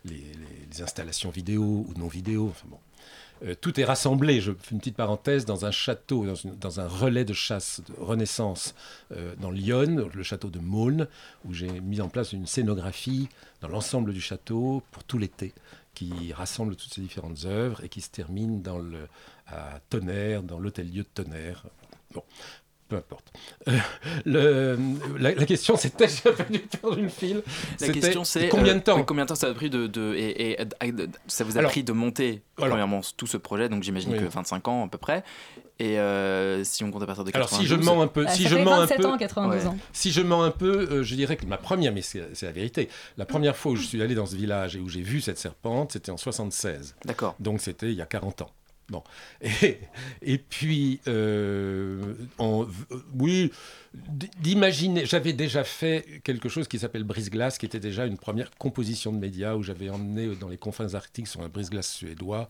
les, 0.04 0.12
les- 0.14 0.22
les 0.72 0.82
installations 0.82 1.30
vidéo 1.30 1.62
ou 1.88 1.94
non 1.98 2.06
vidéo, 2.06 2.48
enfin 2.50 2.66
bon. 2.70 2.78
Euh, 3.44 3.54
tout 3.60 3.78
est 3.78 3.84
rassemblé, 3.84 4.40
je 4.40 4.52
fais 4.52 4.72
une 4.72 4.78
petite 4.78 4.96
parenthèse, 4.96 5.44
dans 5.44 5.66
un 5.66 5.70
château, 5.70 6.26
dans, 6.60 6.80
un 6.80 6.88
relais 6.88 7.24
de 7.24 7.32
chasse 7.32 7.82
de 7.86 7.94
Renaissance 7.98 8.74
euh, 9.12 9.34
dans 9.38 9.50
Lyon, 9.50 10.08
le 10.12 10.22
château 10.22 10.48
de 10.48 10.58
Maulne, 10.58 11.08
où 11.44 11.52
j'ai 11.52 11.80
mis 11.80 12.00
en 12.00 12.08
place 12.08 12.32
une 12.32 12.46
scénographie 12.46 13.28
dans 13.60 13.68
l'ensemble 13.68 14.12
du 14.12 14.20
château 14.20 14.82
pour 14.90 15.04
tout 15.04 15.18
l'été, 15.18 15.52
qui 15.94 16.32
rassemble 16.32 16.76
toutes 16.76 16.94
ces 16.94 17.00
différentes 17.00 17.44
œuvres 17.44 17.84
et 17.84 17.88
qui 17.88 18.00
se 18.00 18.10
termine 18.10 18.62
dans 18.62 18.78
le, 18.78 19.08
à 19.46 19.78
Tonnerre, 19.90 20.42
dans 20.42 20.58
l'hôtel-dieu 20.58 21.02
de 21.02 21.08
Tonnerre. 21.08 21.66
Peu 22.88 22.96
importe. 22.96 23.32
Euh, 23.68 23.78
le, 24.24 24.78
la, 25.18 25.34
la 25.34 25.46
question 25.46 25.76
c'était, 25.76 26.06
j'avais 26.08 26.44
dû 26.50 26.58
perdre 26.60 26.98
une 26.98 27.10
file. 27.10 27.42
La 27.80 27.88
question 27.88 28.24
c'est 28.24 28.48
combien 28.48 28.72
euh, 28.74 28.78
de 28.78 28.80
temps 28.82 28.96
oui, 28.98 29.04
Combien 29.06 29.24
de 29.24 29.28
temps 29.28 29.34
ça 29.34 29.48
a 29.48 29.54
pris 29.54 29.70
de, 29.70 29.86
de- 29.86 30.14
et, 30.16 30.52
et, 30.52 30.60
euh, 30.60 30.92
de- 30.92 31.08
ça 31.26 31.44
vous 31.44 31.56
a 31.56 31.60
Alors, 31.60 31.70
pris 31.70 31.82
de 31.84 31.92
monter 31.92 32.42
alors. 32.58 32.70
premièrement 32.70 33.00
tout 33.16 33.26
ce 33.26 33.36
projet 33.36 33.68
donc 33.68 33.82
j'imagine 33.82 34.12
Oui. 34.12 34.18
que 34.18 34.24
25 34.24 34.68
ans 34.68 34.84
à 34.84 34.88
peu 34.88 34.98
près 34.98 35.24
et 35.80 35.98
euh, 35.98 36.62
si 36.62 36.84
on 36.84 36.90
compte 36.90 37.02
à 37.02 37.06
partir 37.06 37.24
de 37.24 37.30
92 37.32 37.34
Alors 37.34 37.60
si 37.62 37.66
je 37.66 37.74
mens 37.74 38.00
un 38.02 38.06
peu, 38.06 38.24
Bah, 38.24 38.30
si 38.30 38.44
ça 38.44 38.48
je 38.50 38.56
fait 38.56 38.64
mens 38.64 38.74
un 38.74 38.80
27 38.80 38.96
peu, 38.98 39.06
ans, 39.06 39.16
92 39.18 39.62
Ouais. 39.62 39.66
ans. 39.68 39.76
si 39.92 40.12
je 40.12 40.20
mens 40.20 40.42
un 40.44 40.50
peu, 40.52 40.88
euh, 40.90 41.02
je 41.02 41.14
dirais 41.16 41.36
que 41.36 41.46
ma 41.46 41.56
première, 41.56 41.92
mais 41.92 42.02
c'est 42.02 42.22
c'est 42.34 42.46
la 42.46 42.52
vérité, 42.52 42.88
la 43.16 43.24
première 43.24 43.56
fois 43.56 43.72
où 43.72 43.76
je 43.76 43.82
suis 43.84 44.00
allé 44.02 44.14
dans 44.14 44.26
ce 44.26 44.36
village 44.36 44.76
et 44.76 44.78
où 44.78 44.88
j'ai 44.88 45.00
vu 45.02 45.20
cette 45.20 45.38
serpente, 45.38 45.92
c'était 45.92 46.12
en 46.12 46.16
76. 46.16 46.94
D'accord. 47.04 47.34
Donc 47.40 47.60
c'était 47.60 47.88
il 47.90 47.94
y 47.96 48.02
a 48.02 48.06
40 48.06 48.42
ans. 48.42 48.50
Bon. 48.90 49.02
Et, 50.22 50.38
puis, 50.38 51.00
euh, 51.08 52.14
oui, 53.18 53.50
d'imaginer, 54.40 55.06
j'avais 55.06 55.32
déjà 55.32 55.64
fait 55.64 56.20
quelque 56.22 56.48
chose 56.48 56.68
qui 56.68 56.78
s'appelle 56.78 57.04
Brise-Glace, 57.04 57.56
qui 57.56 57.66
était 57.66 57.80
déjà 57.80 58.04
une 58.04 58.18
première 58.18 58.50
composition 58.56 59.12
de 59.12 59.18
médias 59.18 59.54
où 59.54 59.62
j'avais 59.62 59.88
emmené 59.88 60.34
dans 60.36 60.48
les 60.48 60.58
confins 60.58 60.94
arctiques 60.94 61.28
sur 61.28 61.40
un 61.40 61.48
Brise-Glace 61.48 61.90
suédois. 61.90 62.48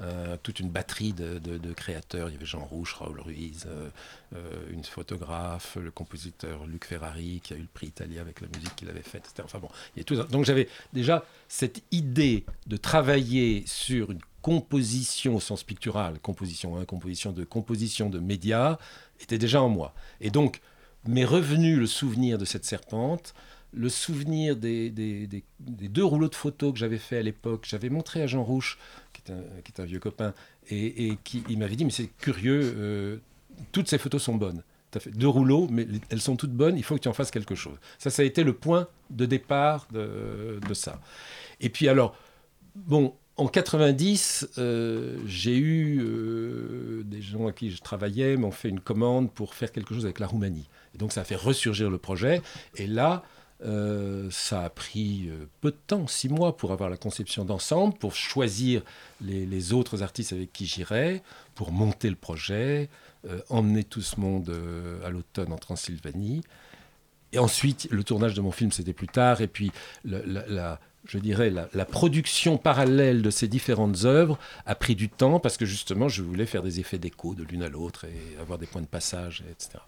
Euh, 0.00 0.36
toute 0.42 0.58
une 0.60 0.70
batterie 0.70 1.12
de, 1.12 1.72
créateurs. 1.74 2.28
Il 2.28 2.32
y 2.32 2.36
avait 2.36 2.46
Jean 2.46 2.64
Rouge, 2.64 2.94
Raoul 2.98 3.20
Ruiz, 3.20 3.66
euh, 3.66 3.88
euh, 4.34 4.66
une 4.70 4.84
photographe, 4.84 5.76
le 5.80 5.90
compositeur 5.90 6.66
Luc 6.66 6.86
Ferrari, 6.86 7.40
qui 7.42 7.52
a 7.52 7.56
eu 7.56 7.60
le 7.60 7.68
prix 7.72 7.88
italien 7.88 8.22
avec 8.22 8.40
la 8.40 8.48
musique 8.48 8.74
qu'il 8.76 8.88
avait 8.88 9.02
faite. 9.02 9.32
Enfin 9.44 9.58
bon, 9.58 9.68
il 9.94 9.98
y 9.98 10.02
a 10.02 10.04
tout 10.04 10.16
ça. 10.16 10.24
Donc 10.24 10.44
j'avais 10.44 10.68
déjà 10.92 11.24
cette 11.48 11.82
idée 11.90 12.44
de 12.66 12.76
travailler 12.76 13.64
sur 13.66 14.10
une 14.10 14.20
composition 14.40 15.36
au 15.36 15.40
sens 15.40 15.62
pictural, 15.62 16.18
composition 16.20 16.76
1, 16.78 16.84
composition 16.84 17.32
2, 17.32 17.44
composition 17.44 18.08
de 18.08 18.18
médias, 18.18 18.78
était 19.20 19.38
déjà 19.38 19.62
en 19.62 19.68
moi. 19.68 19.94
Et 20.20 20.30
donc, 20.30 20.60
m'est 21.06 21.24
revenu 21.24 21.76
le 21.76 21.86
souvenir 21.86 22.38
de 22.38 22.44
cette 22.44 22.64
serpente, 22.64 23.34
le 23.72 23.88
souvenir 23.88 24.56
des, 24.56 24.90
deux 25.60 26.04
rouleaux 26.04 26.28
de 26.28 26.34
photos 26.34 26.72
que 26.72 26.78
j'avais 26.78 26.98
fait 26.98 27.18
à 27.18 27.22
l'époque. 27.22 27.66
J'avais 27.68 27.88
montré 27.88 28.22
à 28.22 28.26
Jean 28.26 28.44
Rouche, 28.44 28.78
qui 29.12 29.22
est 29.32 29.80
un, 29.80 29.84
vieux 29.84 29.98
copain, 29.98 30.34
et, 30.70 31.16
qui 31.24 31.42
il 31.48 31.58
m'avait 31.58 31.76
dit, 31.76 31.84
mais 31.84 31.90
c'est 31.90 32.10
curieux, 32.18 32.74
euh, 32.76 33.16
toutes 33.72 33.88
ces 33.88 33.98
photos 33.98 34.22
sont 34.22 34.36
bonnes. 34.36 34.62
As 34.94 35.00
fait 35.00 35.10
deux 35.10 35.28
rouleaux, 35.28 35.68
mais 35.70 35.86
elles 36.10 36.20
sont 36.20 36.36
toutes 36.36 36.52
bonnes, 36.52 36.76
il 36.76 36.84
faut 36.84 36.96
que 36.96 37.00
tu 37.00 37.08
en 37.08 37.14
fasses 37.14 37.30
quelque 37.30 37.54
chose. 37.54 37.78
Ça, 37.98 38.10
ça 38.10 38.20
a 38.20 38.26
été 38.26 38.44
le 38.44 38.52
point 38.52 38.88
de 39.08 39.24
départ 39.24 39.88
de, 39.90 40.60
de 40.68 40.74
ça. 40.74 41.00
Et 41.60 41.70
puis 41.70 41.88
alors, 41.88 42.14
bon, 42.74 43.14
en 43.36 43.48
90, 43.48 44.50
euh, 44.58 45.18
j'ai 45.26 45.56
eu 45.56 46.00
euh, 46.02 47.02
des 47.04 47.22
gens 47.22 47.46
à 47.46 47.52
qui 47.52 47.70
je 47.70 47.80
travaillais 47.80 48.36
m'ont 48.36 48.50
fait 48.50 48.68
une 48.68 48.80
commande 48.80 49.32
pour 49.32 49.54
faire 49.54 49.72
quelque 49.72 49.94
chose 49.94 50.04
avec 50.04 50.20
la 50.20 50.26
Roumanie. 50.26 50.68
Et 50.94 50.98
donc 50.98 51.12
ça 51.12 51.22
a 51.22 51.24
fait 51.24 51.36
ressurgir 51.36 51.88
le 51.88 51.98
projet. 51.98 52.42
Et 52.76 52.86
là, 52.86 53.22
euh, 53.64 54.28
ça 54.30 54.64
a 54.64 54.70
pris 54.70 55.28
euh, 55.28 55.46
peu 55.60 55.70
de 55.70 55.76
temps, 55.86 56.06
six 56.06 56.28
mois, 56.28 56.56
pour 56.56 56.72
avoir 56.72 56.90
la 56.90 56.96
conception 56.96 57.44
d'ensemble, 57.44 57.94
pour 57.94 58.14
choisir 58.14 58.82
les, 59.20 59.72
autres 59.72 60.02
artistes 60.02 60.32
avec 60.32 60.52
qui 60.52 60.66
j'irais, 60.66 61.22
pour 61.54 61.70
monter 61.70 62.10
le 62.10 62.16
projet, 62.16 62.88
euh, 63.28 63.40
emmener 63.48 63.84
tout 63.84 64.02
ce 64.02 64.18
monde 64.18 64.52
à 65.04 65.10
l'automne 65.10 65.52
en 65.52 65.58
Transylvanie. 65.58 66.42
Et 67.32 67.38
ensuite, 67.38 67.88
le 67.90 68.02
tournage 68.04 68.34
de 68.34 68.40
mon 68.40 68.50
film, 68.50 68.72
c'était 68.72 68.92
plus 68.92 69.06
tard. 69.06 69.40
Et 69.40 69.46
puis, 69.46 69.70
je 70.04 71.18
dirais, 71.18 71.48
la, 71.48 71.68
la 71.72 71.84
production 71.84 72.58
parallèle 72.58 73.22
de 73.22 73.30
ces 73.30 73.48
différentes 73.48 74.04
œuvres 74.04 74.38
a 74.66 74.74
pris 74.74 74.96
du 74.96 75.08
temps 75.08 75.38
parce 75.38 75.56
que 75.56 75.64
justement, 75.64 76.08
je 76.08 76.22
voulais 76.22 76.46
faire 76.46 76.62
des 76.62 76.80
effets 76.80 76.98
d'écho 76.98 77.34
de 77.34 77.44
l'une 77.44 77.62
à 77.62 77.68
l'autre 77.68 78.04
et 78.04 78.38
avoir 78.40 78.58
des 78.58 78.66
points 78.66 78.82
de 78.82 78.86
passage, 78.86 79.44
etc. 79.50 79.78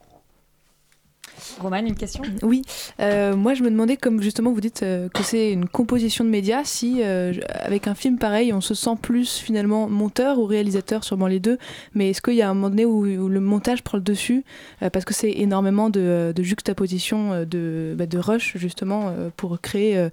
Romane, 1.61 1.87
une 1.87 1.95
question? 1.95 2.23
Oui, 2.43 2.63
Euh, 3.01 3.37
moi 3.37 3.55
je 3.55 3.63
me 3.63 3.71
demandais, 3.71 3.97
comme 3.97 4.23
justement 4.23 4.53
vous 4.53 4.61
dites 4.61 4.83
euh, 4.83 5.09
que 5.09 5.23
c'est 5.23 5.53
une 5.53 5.67
composition 5.69 6.25
de 6.25 6.31
médias, 6.31 6.63
si 6.65 7.03
euh, 7.03 7.33
avec 7.51 7.87
un 7.89 7.95
film 7.95 8.19
pareil 8.19 8.53
on 8.53 8.61
se 8.61 8.75
sent 8.75 8.97
plus 9.01 9.39
finalement 9.39 9.89
monteur 9.89 10.39
ou 10.39 10.45
réalisateur, 10.47 11.05
sûrement 11.05 11.27
les 11.27 11.41
deux, 11.41 11.59
mais 11.95 12.11
est-ce 12.11 12.23
qu'il 12.23 12.35
y 12.35 12.43
a 12.43 12.49
un 12.51 12.55
moment 12.55 12.71
donné 12.71 12.85
où, 12.85 13.05
où 13.05 13.29
le 13.29 13.41
montage 13.41 13.83
prend 13.83 13.99
le 13.99 14.05
dessus 14.05 14.45
euh, 14.83 14.91
Parce 14.91 15.05
que 15.05 15.15
c'est 15.15 15.33
énormément 15.33 15.91
de, 15.91 16.33
de 16.35 16.43
juxtaposition, 16.43 17.45
de, 17.45 17.95
bah, 17.97 18.07
de 18.07 18.19
rush 18.19 18.57
justement 18.57 19.09
euh, 19.09 19.31
pour 19.37 19.61
créer, 19.61 19.97
euh, 19.99 20.09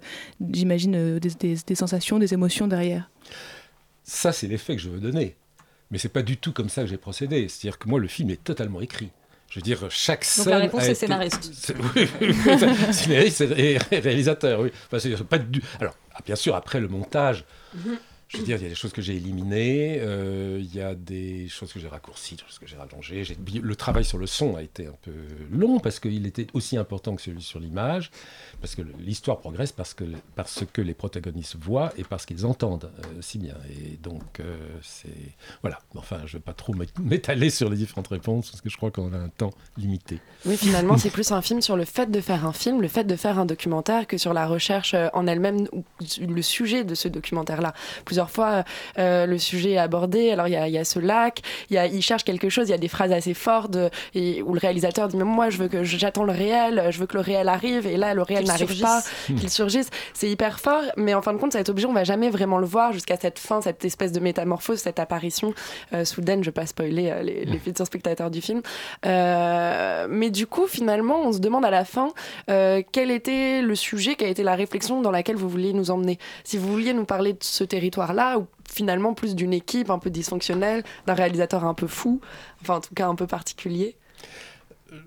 j'imagine, 0.52 0.94
euh, 0.96 1.18
des, 1.20 1.30
des- 1.30 1.58
des 1.66 1.74
sensations, 1.74 2.18
des 2.18 2.34
émotions 2.34 2.66
derrière? 2.68 3.08
Ça, 4.04 4.32
c'est 4.32 4.48
l'effet 4.48 4.74
que 4.76 4.82
je 4.82 4.88
veux 4.90 4.98
donner. 5.00 5.36
Mais 5.90 5.98
c'est 5.98 6.08
pas 6.08 6.22
du 6.22 6.36
tout 6.38 6.52
comme 6.52 6.68
ça 6.68 6.82
que 6.82 6.88
j'ai 6.88 6.96
procédé. 6.96 7.46
C'est-à-dire 7.48 7.78
que 7.78 7.88
moi, 7.88 8.00
le 8.00 8.08
film 8.08 8.30
est 8.30 8.42
totalement 8.42 8.80
écrit. 8.80 9.10
Je 9.52 9.58
veux 9.58 9.62
dire, 9.62 9.80
chaque 9.90 10.24
scène. 10.24 10.48
la 10.48 10.58
réponse, 10.60 10.84
été- 10.84 10.94
scénariste. 10.94 11.52
Oui, 12.22 12.90
scénariste 12.90 13.42
et 13.42 13.76
ré- 13.76 13.98
réalisateur, 14.00 14.60
oui. 14.60 14.72
Enfin, 14.90 15.24
pas 15.28 15.36
du... 15.36 15.62
Alors, 15.78 15.94
ah, 16.14 16.20
bien 16.24 16.36
sûr, 16.36 16.54
après 16.56 16.80
le 16.80 16.88
montage, 16.88 17.44
je 18.32 18.38
veux 18.38 18.44
dire, 18.44 18.56
il 18.56 18.62
y 18.62 18.66
a 18.66 18.68
des 18.70 18.74
choses 18.74 18.92
que 18.92 19.02
j'ai 19.02 19.16
éliminées, 19.16 19.98
euh, 20.00 20.58
il 20.60 20.74
y 20.74 20.80
a 20.80 20.94
des 20.94 21.48
choses 21.48 21.72
que 21.72 21.78
j'ai 21.78 21.88
raccourcies, 21.88 22.36
des 22.36 22.42
choses 22.46 22.58
que 22.58 22.66
j'ai 22.66 22.76
rallongées. 22.76 23.24
Le 23.62 23.76
travail 23.76 24.04
sur 24.04 24.16
le 24.18 24.26
son 24.26 24.56
a 24.56 24.62
été 24.62 24.86
un 24.86 24.94
peu 25.02 25.12
long 25.50 25.80
parce 25.80 26.00
qu'il 26.00 26.26
était 26.26 26.46
aussi 26.54 26.76
important 26.78 27.14
que 27.14 27.20
celui 27.22 27.42
sur 27.42 27.60
l'image, 27.60 28.10
parce 28.60 28.74
que 28.74 28.82
l'histoire 28.98 29.38
progresse 29.38 29.72
parce 29.72 29.92
que, 29.92 30.04
parce 30.34 30.64
que 30.72 30.80
les 30.80 30.94
protagonistes 30.94 31.56
voient 31.56 31.92
et 31.98 32.04
parce 32.04 32.24
qu'ils 32.24 32.46
entendent 32.46 32.90
euh, 33.00 33.20
si 33.20 33.38
bien. 33.38 33.56
Et 33.70 33.96
donc, 34.02 34.40
euh, 34.40 34.56
c'est. 34.82 35.08
Voilà. 35.60 35.78
Enfin, 35.96 36.18
je 36.24 36.36
ne 36.36 36.38
vais 36.38 36.44
pas 36.44 36.54
trop 36.54 36.72
m'é- 36.72 36.86
m'étaler 37.02 37.50
sur 37.50 37.68
les 37.68 37.76
différentes 37.76 38.08
réponses 38.08 38.50
parce 38.50 38.60
que 38.62 38.70
je 38.70 38.76
crois 38.76 38.90
qu'on 38.90 39.12
a 39.12 39.18
un 39.18 39.28
temps 39.28 39.52
limité. 39.76 40.20
Oui, 40.46 40.56
finalement, 40.56 40.96
c'est 40.96 41.10
plus 41.10 41.32
un 41.32 41.42
film 41.42 41.60
sur 41.60 41.76
le 41.76 41.84
fait 41.84 42.10
de 42.10 42.20
faire 42.20 42.46
un 42.46 42.52
film, 42.52 42.80
le 42.80 42.88
fait 42.88 43.04
de 43.04 43.16
faire 43.16 43.38
un 43.38 43.44
documentaire, 43.46 44.06
que 44.06 44.16
sur 44.16 44.32
la 44.32 44.46
recherche 44.46 44.94
euh, 44.94 45.08
en 45.12 45.26
elle-même, 45.26 45.68
ou 45.72 45.84
le 46.26 46.42
sujet 46.42 46.84
de 46.84 46.94
ce 46.94 47.08
documentaire-là. 47.08 47.74
Fois, 48.30 48.64
euh, 48.98 49.26
le 49.26 49.38
sujet 49.38 49.72
est 49.72 49.78
abordé. 49.78 50.30
Alors, 50.30 50.48
il 50.48 50.52
y 50.52 50.56
a, 50.56 50.68
y 50.68 50.78
a 50.78 50.84
ce 50.84 50.98
lac, 50.98 51.40
il, 51.70 51.74
y 51.74 51.78
a, 51.78 51.86
il 51.86 52.02
cherche 52.02 52.24
quelque 52.24 52.48
chose, 52.48 52.68
il 52.68 52.72
y 52.72 52.74
a 52.74 52.78
des 52.78 52.88
phrases 52.88 53.12
assez 53.12 53.34
fortes, 53.34 53.76
euh, 53.76 53.88
et, 54.14 54.42
où 54.42 54.54
le 54.54 54.60
réalisateur 54.60 55.08
dit 55.08 55.16
Mais 55.16 55.24
moi, 55.24 55.50
je 55.50 55.58
veux 55.58 55.68
que 55.68 55.84
j'attends 55.84 56.24
le 56.24 56.32
réel, 56.32 56.88
je 56.90 56.98
veux 56.98 57.06
que 57.06 57.14
le 57.14 57.20
réel 57.20 57.48
arrive, 57.48 57.86
et 57.86 57.96
là, 57.96 58.14
le 58.14 58.22
réel 58.22 58.44
n'arrive 58.44 58.80
pas, 58.80 59.02
Hmm. 59.28 59.36
qu'il 59.36 59.50
surgisse. 59.50 59.88
C'est 60.14 60.28
hyper 60.28 60.60
fort, 60.60 60.82
mais 60.96 61.14
en 61.14 61.22
fin 61.22 61.32
de 61.32 61.38
compte, 61.38 61.52
cet 61.52 61.68
objet, 61.68 61.86
on 61.86 61.92
va 61.92 62.04
jamais 62.04 62.30
vraiment 62.30 62.58
le 62.58 62.66
voir 62.66 62.92
jusqu'à 62.92 63.16
cette 63.16 63.38
fin, 63.38 63.60
cette 63.60 63.84
espèce 63.84 64.12
de 64.12 64.20
métamorphose, 64.20 64.78
cette 64.78 64.98
apparition 64.98 65.54
euh, 65.92 66.04
soudaine. 66.04 66.42
Je 66.42 66.48
vais 66.48 66.52
pas 66.52 66.66
spoiler 66.66 67.12
les, 67.22 67.44
les 67.44 67.58
futurs 67.58 67.86
spectateurs 67.86 68.30
du 68.30 68.40
film. 68.40 68.62
Mais 69.04 70.30
du 70.30 70.46
coup, 70.46 70.66
finalement, 70.66 71.22
on 71.22 71.32
se 71.32 71.38
demande 71.38 71.64
à 71.64 71.70
la 71.70 71.84
fin 71.84 72.08
quel 72.46 73.10
était 73.10 73.62
le 73.62 73.74
sujet, 73.74 74.14
quelle 74.14 74.30
était 74.30 74.42
la 74.42 74.54
réflexion 74.54 75.00
dans 75.00 75.10
laquelle 75.10 75.36
vous 75.36 75.48
vouliez 75.48 75.72
nous 75.72 75.90
emmener. 75.90 76.18
Si 76.44 76.58
vous 76.58 76.68
vouliez 76.68 76.92
nous 76.92 77.04
parler 77.04 77.32
de 77.32 77.38
ce 77.40 77.64
territoire-là, 78.12 78.38
ou 78.38 78.46
finalement 78.68 79.14
plus 79.14 79.34
d'une 79.34 79.52
équipe 79.52 79.90
un 79.90 79.98
peu 79.98 80.10
dysfonctionnelle, 80.10 80.84
d'un 81.06 81.14
réalisateur 81.14 81.64
un 81.64 81.74
peu 81.74 81.86
fou, 81.86 82.20
enfin 82.60 82.76
en 82.76 82.80
tout 82.80 82.94
cas 82.94 83.08
un 83.08 83.14
peu 83.14 83.26
particulier. 83.26 83.96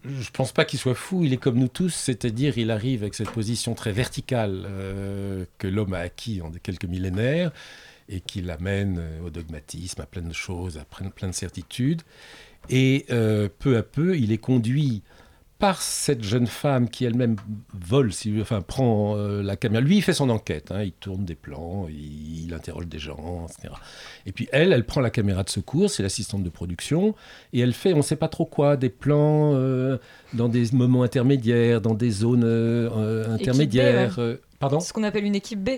Je 0.03 0.31
pense 0.31 0.51
pas 0.51 0.65
qu'il 0.65 0.79
soit 0.79 0.95
fou, 0.95 1.24
il 1.24 1.33
est 1.33 1.38
comme 1.38 1.59
nous 1.59 1.67
tous, 1.67 1.93
c'est-à-dire 1.93 2.57
il 2.57 2.71
arrive 2.71 3.03
avec 3.03 3.13
cette 3.13 3.29
position 3.29 3.75
très 3.75 3.91
verticale 3.91 4.63
euh, 4.65 5.45
que 5.59 5.67
l'homme 5.67 5.93
a 5.93 6.00
acquis 6.00 6.41
en 6.41 6.51
quelques 6.51 6.85
millénaires 6.85 7.51
et 8.09 8.19
qui 8.19 8.41
l'amène 8.41 8.97
euh, 9.00 9.27
au 9.27 9.29
dogmatisme, 9.29 10.01
à 10.01 10.07
plein 10.07 10.24
de 10.24 10.33
choses, 10.33 10.77
à 10.77 10.85
plein, 10.85 11.09
plein 11.09 11.27
de 11.27 11.35
certitudes. 11.35 12.01
Et 12.69 13.05
euh, 13.12 13.47
peu 13.59 13.77
à 13.77 13.83
peu, 13.83 14.17
il 14.17 14.31
est 14.31 14.39
conduit 14.39 15.03
par 15.57 15.81
cette 15.81 16.21
jeune 16.24 16.47
femme 16.47 16.89
qui 16.89 17.05
elle-même 17.05 17.38
vole, 17.74 18.12
si, 18.12 18.33
enfin 18.41 18.62
prend 18.62 19.15
euh, 19.15 19.41
la 19.41 19.55
caméra. 19.55 19.81
Lui, 19.81 19.97
il 19.97 20.01
fait 20.01 20.13
son 20.13 20.29
enquête, 20.29 20.71
hein, 20.71 20.83
il 20.83 20.91
tourne 20.91 21.24
des 21.24 21.35
plans, 21.35 21.88
il, 21.89 22.45
il 22.45 22.53
interroge 22.53 22.88
des 22.88 23.00
gens, 23.00 23.47
etc. 23.50 23.74
Et 24.25 24.33
puis 24.33 24.50
elle, 24.51 24.74
elle 24.74 24.85
prend 24.85 25.00
la 25.01 25.09
caméra 25.09 25.43
de 25.43 25.50
secours, 25.50 25.89
c'est 25.89 26.03
l'assistante 26.03 26.43
de 26.43 26.50
production, 26.50 27.15
et 27.53 27.62
elle 27.62 27.74
fait, 27.74 27.93
on 27.93 27.97
ne 27.97 28.01
sait 28.01 28.17
pas 28.17 28.27
trop 28.27 28.45
quoi, 28.45 28.75
des 28.75 28.89
plans 28.89 29.53
euh, 29.55 29.97
dans 30.33 30.50
des 30.50 30.71
moments 30.74 31.03
intermédiaires, 31.03 31.79
dans 31.79 31.93
des 31.93 32.12
zones 32.12 32.43
euh, 32.43 33.33
intermédiaires. 33.33 34.12
Équipe 34.12 34.15
B, 34.15 34.19
ouais. 34.19 34.39
pardon? 34.59 34.79
Ce 34.81 34.91
qu'on 34.91 35.03
appelle 35.03 35.24
une 35.24 35.35
équipe 35.35 35.63
B. 35.63 35.69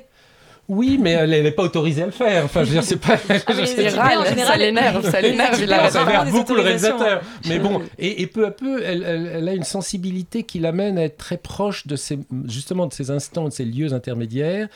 Oui, 0.70 0.98
mais 1.02 1.12
elle 1.12 1.30
n'est 1.30 1.52
pas 1.52 1.64
autorisée 1.64 2.04
à 2.04 2.08
le 2.08 2.12
faire. 2.12 2.44
Enfin, 2.44 2.62
je 2.64 2.68
veux 2.68 2.74
dire, 2.74 2.84
c'est 2.84 2.98
pas. 2.98 3.18
Ah, 3.30 3.34
les 3.54 3.64
B, 3.94 3.98
en 4.20 4.26
général, 4.26 4.36
ça 4.36 4.58
l'énerve, 4.58 5.10
ça 5.10 5.22
l'énerve, 5.22 5.56
ça 5.92 6.02
énerve 6.04 6.32
beaucoup 6.32 6.56
le 6.56 6.62
réalisateur. 6.62 7.22
Mais 7.48 7.58
bon, 7.60 7.82
et, 7.98 8.22
et 8.22 8.28
peu 8.28 8.46
à 8.46 8.52
peu, 8.52 8.84
elle, 8.84 9.04
elle- 9.04 9.32
elle 9.34 9.48
a 9.48 9.54
une 9.54 9.64
sensibilité 9.64 10.44
qui 10.44 10.60
l'amène 10.60 10.98
à 10.98 11.04
être 11.04 11.18
très 11.18 11.38
proche 11.38 11.88
de 11.88 11.96
ces, 11.96 12.20
justement 12.46 12.86
de 12.88 12.94
ces 12.94 13.12
instants, 13.12 13.46
de 13.46 13.54
ces 13.54 13.64
lieux 13.64 13.94
intermédiaires, 13.94 14.68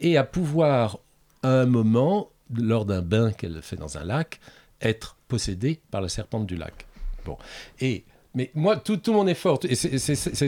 et 0.00 0.18
à 0.18 0.24
pouvoir, 0.24 0.98
à 1.42 1.48
un 1.60 1.66
moment, 1.66 2.28
lors 2.54 2.84
d'un 2.84 3.00
bain 3.02 3.32
qu'elle 3.32 3.60
fait 3.62 3.76
dans 3.76 3.96
un 3.96 4.04
lac, 4.04 4.40
être 4.82 5.16
possédée 5.28 5.80
par 5.90 6.02
la 6.02 6.08
serpente 6.10 6.46
du 6.46 6.56
lac. 6.56 6.86
Bon, 7.24 7.36
et 7.80 8.04
mais 8.34 8.50
moi, 8.54 8.76
tout, 8.76 8.98
tout 8.98 9.14
mon 9.14 9.26
effort, 9.26 9.58
et 9.68 9.74
c'est 9.74 9.96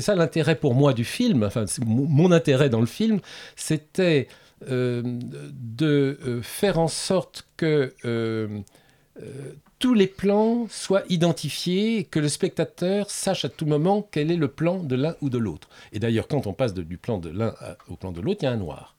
ça 0.00 0.14
l'intérêt 0.14 0.54
pour 0.57 0.75
moi 0.75 0.92
du 0.92 1.04
film, 1.04 1.42
enfin, 1.42 1.64
mon, 1.85 2.04
mon 2.07 2.30
intérêt 2.33 2.69
dans 2.69 2.80
le 2.80 2.87
film, 2.87 3.21
c'était 3.57 4.28
de 4.66 6.18
euh, 6.26 6.42
faire 6.42 6.78
en 6.78 6.88
sorte 6.88 7.46
que 7.56 7.92
euh, 8.04 8.48
euh, 9.22 9.24
tous 9.78 9.94
les 9.94 10.06
plans 10.06 10.66
soient 10.70 11.02
identifiés, 11.08 12.04
que 12.04 12.18
le 12.20 12.28
spectateur 12.28 13.10
sache 13.10 13.44
à 13.44 13.48
tout 13.48 13.66
moment 13.66 14.06
quel 14.10 14.30
est 14.30 14.36
le 14.36 14.48
plan 14.48 14.78
de 14.82 14.94
l'un 14.96 15.14
ou 15.22 15.30
de 15.30 15.38
l'autre. 15.38 15.68
Et 15.92 15.98
d'ailleurs, 15.98 16.28
quand 16.28 16.46
on 16.46 16.52
passe 16.52 16.74
de- 16.74 16.82
du 16.82 16.98
plan 16.98 17.18
de 17.18 17.30
l'un 17.30 17.54
au 17.88 17.96
plan 17.96 18.12
de 18.12 18.20
l'autre, 18.20 18.40
il 18.42 18.46
y 18.46 18.48
a 18.48 18.52
un 18.52 18.56
noir. 18.56 18.94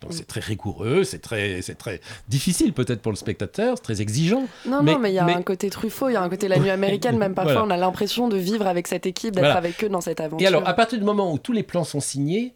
Donc 0.00 0.12
c'est 0.14 0.26
très 0.26 0.40
rigoureux, 0.40 1.04
c'est 1.04 1.20
très, 1.20 1.62
c'est 1.62 1.76
très 1.76 2.00
difficile 2.28 2.72
peut-être 2.72 3.00
pour 3.02 3.12
le 3.12 3.16
spectateur, 3.16 3.76
c'est 3.76 3.84
très 3.84 4.00
exigeant. 4.02 4.48
Non, 4.66 4.82
non, 4.82 4.98
mais 4.98 5.12
il 5.12 5.14
y 5.14 5.18
a 5.20 5.24
un 5.26 5.42
côté 5.42 5.70
Truffaut, 5.70 6.08
il 6.08 6.14
y 6.14 6.16
a 6.16 6.22
un 6.22 6.28
côté 6.28 6.48
la 6.48 6.58
nuit 6.58 6.70
américaine, 6.80 7.18
même 7.18 7.34
parfois 7.34 7.52
Voilà. 7.52 7.66
on 7.68 7.70
a 7.70 7.76
l'impression 7.76 8.26
de 8.26 8.36
vivre 8.36 8.66
avec 8.66 8.88
cette 8.88 9.06
équipe, 9.06 9.32
d'être 9.34 9.44
Voilà. 9.44 9.56
avec 9.58 9.82
eux 9.84 9.88
dans 9.88 10.00
cette 10.00 10.18
aventure. 10.20 10.44
Et 10.44 10.48
alors, 10.48 10.66
à 10.66 10.74
partir 10.74 10.98
du 10.98 11.04
moment 11.04 11.32
où 11.32 11.38
tous 11.38 11.52
les 11.52 11.62
plans 11.62 11.84
sont 11.84 12.00
signés, 12.00 12.52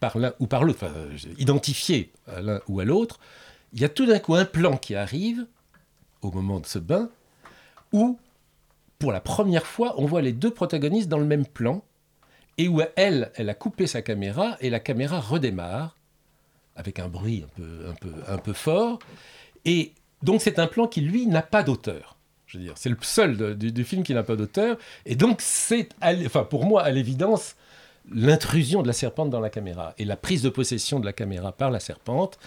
par 0.00 0.18
l'un 0.18 0.32
ou 0.40 0.46
par 0.46 0.64
l'autre, 0.64 0.84
enfin, 0.84 0.92
euh, 0.94 2.16
à 2.26 2.40
l'un 2.40 2.60
ou 2.68 2.80
à 2.80 2.84
l'autre, 2.84 3.18
il 3.72 3.80
y 3.80 3.84
a 3.84 3.88
tout 3.88 4.06
d'un 4.06 4.18
coup 4.18 4.34
un 4.34 4.44
plan 4.44 4.76
qui 4.76 4.94
arrive 4.94 5.46
au 6.22 6.30
moment 6.30 6.60
de 6.60 6.66
ce 6.66 6.78
bain, 6.78 7.10
où, 7.92 8.18
pour 8.98 9.12
la 9.12 9.20
première 9.20 9.66
fois, 9.66 9.94
on 9.98 10.06
voit 10.06 10.22
les 10.22 10.32
deux 10.32 10.50
protagonistes 10.50 11.08
dans 11.08 11.18
le 11.18 11.24
même 11.24 11.46
plan, 11.46 11.82
et 12.58 12.68
où 12.68 12.80
elle, 12.96 13.30
elle 13.34 13.50
a 13.50 13.54
coupé 13.54 13.86
sa 13.86 14.02
caméra, 14.02 14.56
et 14.60 14.70
la 14.70 14.80
caméra 14.80 15.20
redémarre, 15.20 15.96
avec 16.74 16.98
un 16.98 17.08
bruit 17.08 17.44
un 17.44 17.48
peu, 17.56 17.86
un 17.88 17.94
peu, 17.94 18.12
un 18.28 18.38
peu 18.38 18.52
fort, 18.52 18.98
et 19.64 19.92
donc 20.22 20.40
c'est 20.42 20.58
un 20.58 20.66
plan 20.66 20.86
qui, 20.86 21.00
lui, 21.00 21.26
n'a 21.26 21.42
pas 21.42 21.62
d'auteur. 21.62 22.16
Je 22.46 22.58
veux 22.58 22.64
dire, 22.64 22.74
c'est 22.76 22.88
le 22.88 22.96
seul 23.00 23.56
du, 23.56 23.72
du 23.72 23.84
film 23.84 24.02
qui 24.02 24.14
n'a 24.14 24.22
pas 24.22 24.36
d'auteur, 24.36 24.78
et 25.04 25.16
donc 25.16 25.40
c'est, 25.40 25.88
enfin 26.02 26.44
pour 26.44 26.64
moi, 26.64 26.82
à 26.82 26.90
l'évidence, 26.90 27.56
l'intrusion 28.12 28.82
de 28.82 28.86
la 28.86 28.92
serpente 28.92 29.30
dans 29.30 29.40
la 29.40 29.50
caméra, 29.50 29.94
et 29.98 30.04
la 30.04 30.16
prise 30.16 30.42
de 30.42 30.48
possession 30.48 31.00
de 31.00 31.04
la 31.06 31.12
caméra 31.12 31.52
par 31.52 31.70
la 31.70 31.80
serpente, 31.80 32.38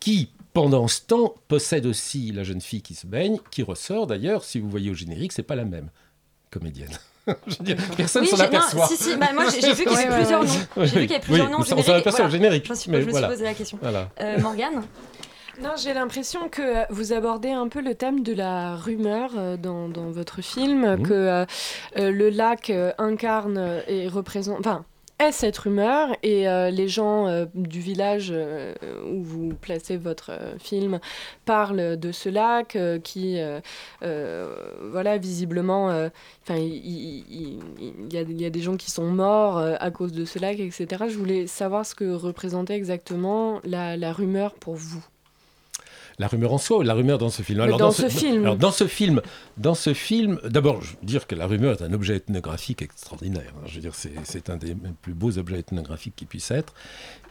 qui, 0.00 0.30
pendant 0.52 0.88
ce 0.88 1.00
temps, 1.02 1.34
possède 1.48 1.86
aussi 1.86 2.32
la 2.32 2.44
jeune 2.44 2.60
fille 2.60 2.82
qui 2.82 2.94
se 2.94 3.06
baigne, 3.06 3.38
qui 3.50 3.62
ressort 3.62 4.06
d'ailleurs, 4.06 4.44
si 4.44 4.58
vous 4.60 4.68
voyez 4.70 4.90
au 4.90 4.94
générique, 4.94 5.32
c'est 5.32 5.42
pas 5.42 5.56
la 5.56 5.64
même 5.64 5.90
comédienne. 6.50 6.90
Je 7.46 7.56
veux 7.58 7.64
dire, 7.64 7.76
personne 7.96 8.22
Oui, 8.22 8.28
s'en 8.28 8.40
aperçoit. 8.40 8.86
si, 8.86 8.96
si, 8.96 9.16
bah, 9.16 9.28
moi, 9.34 9.44
j'ai- 9.50 9.72
vu 9.74 9.84
qu'il 9.84 9.92
y 9.92 9.96
avait 9.96 10.16
plusieurs 10.16 10.42
noms. 10.44 10.50
J'ai 10.76 10.82
vu 10.84 10.88
qu'il 10.88 11.00
y 11.10 11.14
avait 11.14 11.18
plusieurs 11.20 11.46
Oui, 11.46 11.52
noms 11.52 11.58
on 11.60 11.62
s'en 11.64 11.76
générique, 11.76 12.00
aperçoit 12.06 12.24
au 12.26 12.30
générique. 12.30 12.64
Je 12.64 12.70
me 12.70 12.74
suis- 12.76 12.90
mais 12.90 12.96
je 13.00 13.02
me 13.02 13.08
suis 13.08 13.12
voilà. 13.12 13.28
posé 13.28 13.44
la 13.44 13.54
question. 13.54 13.78
Voilà. 13.82 14.08
Euh, 14.20 14.40
Morgane? 14.40 14.82
Non, 15.60 15.70
j'ai 15.76 15.92
l'impression 15.92 16.48
que 16.48 16.62
euh, 16.62 16.84
vous 16.90 17.12
abordez 17.12 17.50
un 17.50 17.66
peu 17.68 17.80
le 17.80 17.94
thème 17.94 18.22
de 18.22 18.32
la 18.32 18.76
rumeur 18.76 19.32
euh, 19.36 19.56
dans, 19.56 19.88
dans 19.88 20.10
votre 20.10 20.40
film, 20.40 20.94
Mhm. 20.96 21.02
que 21.02 21.12
euh, 21.14 21.44
le 21.96 22.28
lac 22.30 22.72
incarne 22.98 23.82
et 23.88 24.06
représente, 24.06 24.60
enfin, 24.60 24.84
est 25.18 25.32
cette 25.32 25.58
rumeur 25.58 26.10
et 26.22 26.48
euh, 26.48 26.70
les 26.70 26.86
gens 26.86 27.26
euh, 27.26 27.46
du 27.54 27.80
village 27.80 28.28
euh, 28.32 28.72
où 29.10 29.20
vous 29.24 29.48
placez 29.60 29.96
votre 29.96 30.30
film 30.60 31.00
parlent 31.44 31.96
de 31.98 32.12
ce 32.12 32.28
lac 32.28 32.78
qui, 33.02 33.40
voilà, 34.00 35.18
visiblement, 35.18 35.86
enfin, 35.86 36.56
il 36.56 37.58
y, 38.12 38.16
a- 38.16 38.20
il 38.22 38.40
y 38.40 38.44
a 38.46 38.50
des 38.50 38.60
gens 38.60 38.76
qui 38.76 38.92
sont 38.92 39.06
morts 39.08 39.58
à 39.58 39.90
cause 39.90 40.12
de 40.12 40.24
ce 40.24 40.38
lac, 40.38 40.60
etc. 40.60 40.86
Je 41.08 41.18
voulais 41.18 41.48
savoir 41.48 41.84
ce 41.84 41.96
que 41.96 42.08
représentait 42.12 42.76
exactement 42.76 43.58
la, 43.64 43.96
la 43.96 44.12
rumeur 44.12 44.54
pour 44.54 44.76
vous. 44.76 45.04
La 46.18 46.26
rumeur 46.26 46.52
en 46.52 46.58
soi 46.58 46.78
ou 46.78 46.82
la 46.82 46.94
rumeur 46.94 47.18
dans 47.18 47.30
ce 47.30 47.42
film 47.42 47.64
dans 47.78 47.90
ce 47.92 48.08
film. 48.08 48.42
alors, 48.42 48.56
dans 48.56 48.72
ce 48.72 48.86
film, 48.88 49.20
dans 49.56 49.74
ce 49.74 49.94
film, 49.94 50.40
d'abord, 50.44 50.82
je 50.82 50.90
veux 50.92 50.96
dire 51.04 51.26
que 51.26 51.34
la 51.36 51.46
rumeur 51.46 51.80
est 51.80 51.84
un 51.84 51.92
objet 51.92 52.16
ethnographique 52.16 52.82
extraordinaire. 52.82 53.52
hein. 53.56 53.62
Je 53.66 53.76
veux 53.76 53.80
dire, 53.80 53.94
c'est, 53.94 54.12
c'est 54.24 54.50
un 54.50 54.56
des 54.56 54.74
plus 55.02 55.14
beaux 55.14 55.38
objets 55.38 55.60
ethnographiques 55.60 56.14
qui 56.16 56.26
puisse 56.26 56.50
être. 56.50 56.74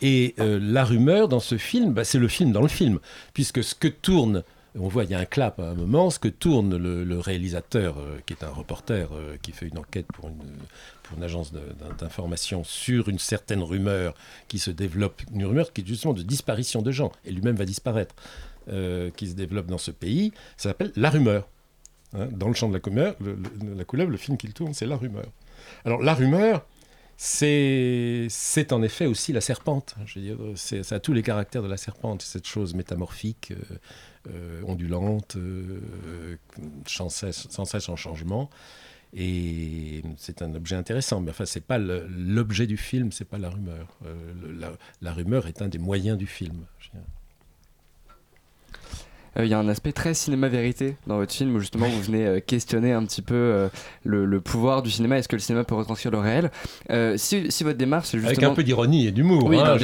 Et 0.01 0.35
euh, 0.39 0.59
la 0.61 0.85
rumeur 0.85 1.27
dans 1.27 1.39
ce 1.41 1.57
film, 1.57 1.93
bah, 1.93 2.03
c'est 2.05 2.19
le 2.19 2.27
film 2.27 2.51
dans 2.51 2.61
le 2.61 2.67
film, 2.69 2.99
puisque 3.33 3.63
ce 3.63 3.75
que 3.75 3.87
tourne 3.89 4.43
on 4.79 4.87
voit, 4.87 5.03
il 5.03 5.09
y 5.09 5.15
a 5.15 5.19
un 5.19 5.25
clap 5.25 5.59
à 5.59 5.69
un 5.69 5.75
moment, 5.75 6.09
ce 6.09 6.19
que 6.19 6.27
tourne 6.27 6.75
le, 6.77 7.19
réalisateur, 7.19 7.97
euh, 7.97 8.19
qui 8.25 8.33
est 8.33 8.43
un 8.43 8.49
reporter, 8.49 9.09
euh, 9.13 9.37
qui 9.41 9.51
fait 9.51 9.67
une 9.67 9.77
enquête 9.77 10.07
pour 10.07 10.29
une, 10.29 11.23
agence 11.23 11.53
d'information 11.99 12.65
sur 12.65 13.07
une 13.07 13.17
certaine 13.17 13.63
rumeur 13.63 14.13
qui 14.49 14.59
se 14.59 14.71
développe, 14.71 15.21
une 15.33 15.45
rumeur 15.45 15.71
qui 15.71 15.81
est 15.81 15.87
justement 15.87 16.13
de 16.13 16.21
disparition 16.21 16.81
de 16.81 16.91
gens, 16.91 17.13
et 17.23 17.31
lui-même 17.31 17.55
va 17.55 17.65
disparaître, 17.65 18.13
euh, 18.69 19.09
qui 19.15 19.27
se 19.27 19.33
développe 19.33 19.67
dans 19.67 19.77
ce 19.77 19.91
pays, 19.91 20.33
ça 20.57 20.69
s'appelle 20.69 20.91
La 20.97 21.09
Rumeur. 21.09 21.47
Hein, 22.13 22.27
dans 22.31 22.49
le 22.49 22.53
champ 22.53 22.67
de 22.67 22.73
la, 22.73 22.81
couleur, 22.81 23.15
le, 23.21 23.37
la 23.75 23.85
couleuvre, 23.85 24.11
le 24.11 24.17
film 24.17 24.37
qu'il 24.37 24.53
tourne, 24.53 24.73
c'est 24.73 24.85
La 24.85 24.97
Rumeur. 24.97 25.27
Alors, 25.85 26.01
La 26.01 26.13
Rumeur, 26.13 26.65
c'est 27.17 28.27
en 28.71 28.83
effet 28.83 29.05
aussi 29.05 29.33
la 29.33 29.41
serpente. 29.41 29.95
Je 30.05 30.19
veux 30.19 30.25
dire, 30.25 30.37
ça 30.83 30.95
a 30.95 30.99
tous 30.99 31.13
les 31.13 31.23
caractères 31.23 31.63
de 31.63 31.67
la 31.67 31.77
serpente, 31.77 32.21
cette 32.21 32.45
chose 32.45 32.75
métamorphique, 32.75 33.53
ondulante, 34.65 35.35
euh, 35.37 36.37
sans, 36.85 37.09
cesse, 37.09 37.47
sans 37.49 37.65
cesse 37.65 37.89
en 37.89 37.95
changement. 37.95 38.49
Et 39.15 40.03
c'est 40.17 40.41
un 40.41 40.53
objet 40.53 40.75
intéressant. 40.75 41.21
Mais 41.21 41.31
enfin, 41.31 41.45
c'est 41.45 41.63
pas 41.63 41.77
l'objet 41.77 42.67
du 42.67 42.77
film, 42.77 43.11
c'est 43.11 43.27
pas 43.27 43.37
la 43.37 43.49
rumeur. 43.49 43.87
Euh, 44.05 44.13
le- 44.41 44.51
la, 44.53 44.71
la 45.01 45.13
rumeur 45.13 45.47
est 45.47 45.61
un 45.61 45.69
des 45.69 45.79
moyens 45.79 46.17
du 46.17 46.27
film. 46.27 46.65
Euh, 49.37 49.45
Il 49.45 49.49
y 49.49 49.53
a 49.53 49.59
un 49.59 49.67
aspect 49.69 49.91
très 49.93 50.13
cinéma-vérité 50.13 50.97
dans 51.07 51.17
votre 51.17 51.33
film 51.33 51.55
où 51.55 51.59
justement 51.59 51.87
vous 51.87 52.01
venez 52.01 52.25
euh, 52.25 52.39
questionner 52.39 52.91
un 52.91 53.05
petit 53.05 53.21
peu 53.21 53.35
euh, 53.35 53.69
le, 54.03 54.25
le 54.25 54.41
pouvoir 54.41 54.81
du 54.81 54.89
cinéma. 54.91 55.17
Est-ce 55.19 55.27
que 55.29 55.35
le 55.35 55.41
cinéma 55.41 55.63
peut 55.63 55.75
retranscrire 55.75 56.11
le 56.11 56.19
réel? 56.19 56.51
Euh, 56.89 57.15
si, 57.17 57.51
si 57.51 57.63
votre 57.63 57.77
démarche 57.77 58.07
c'est 58.07 58.17
Avec 58.17 58.29
justement... 58.29 58.51
un 58.51 58.55
peu 58.55 58.63
d'ironie 58.63 59.07
et 59.07 59.11
d'humour. 59.11 59.45
Oui, 59.45 59.57
hein, 59.59 59.77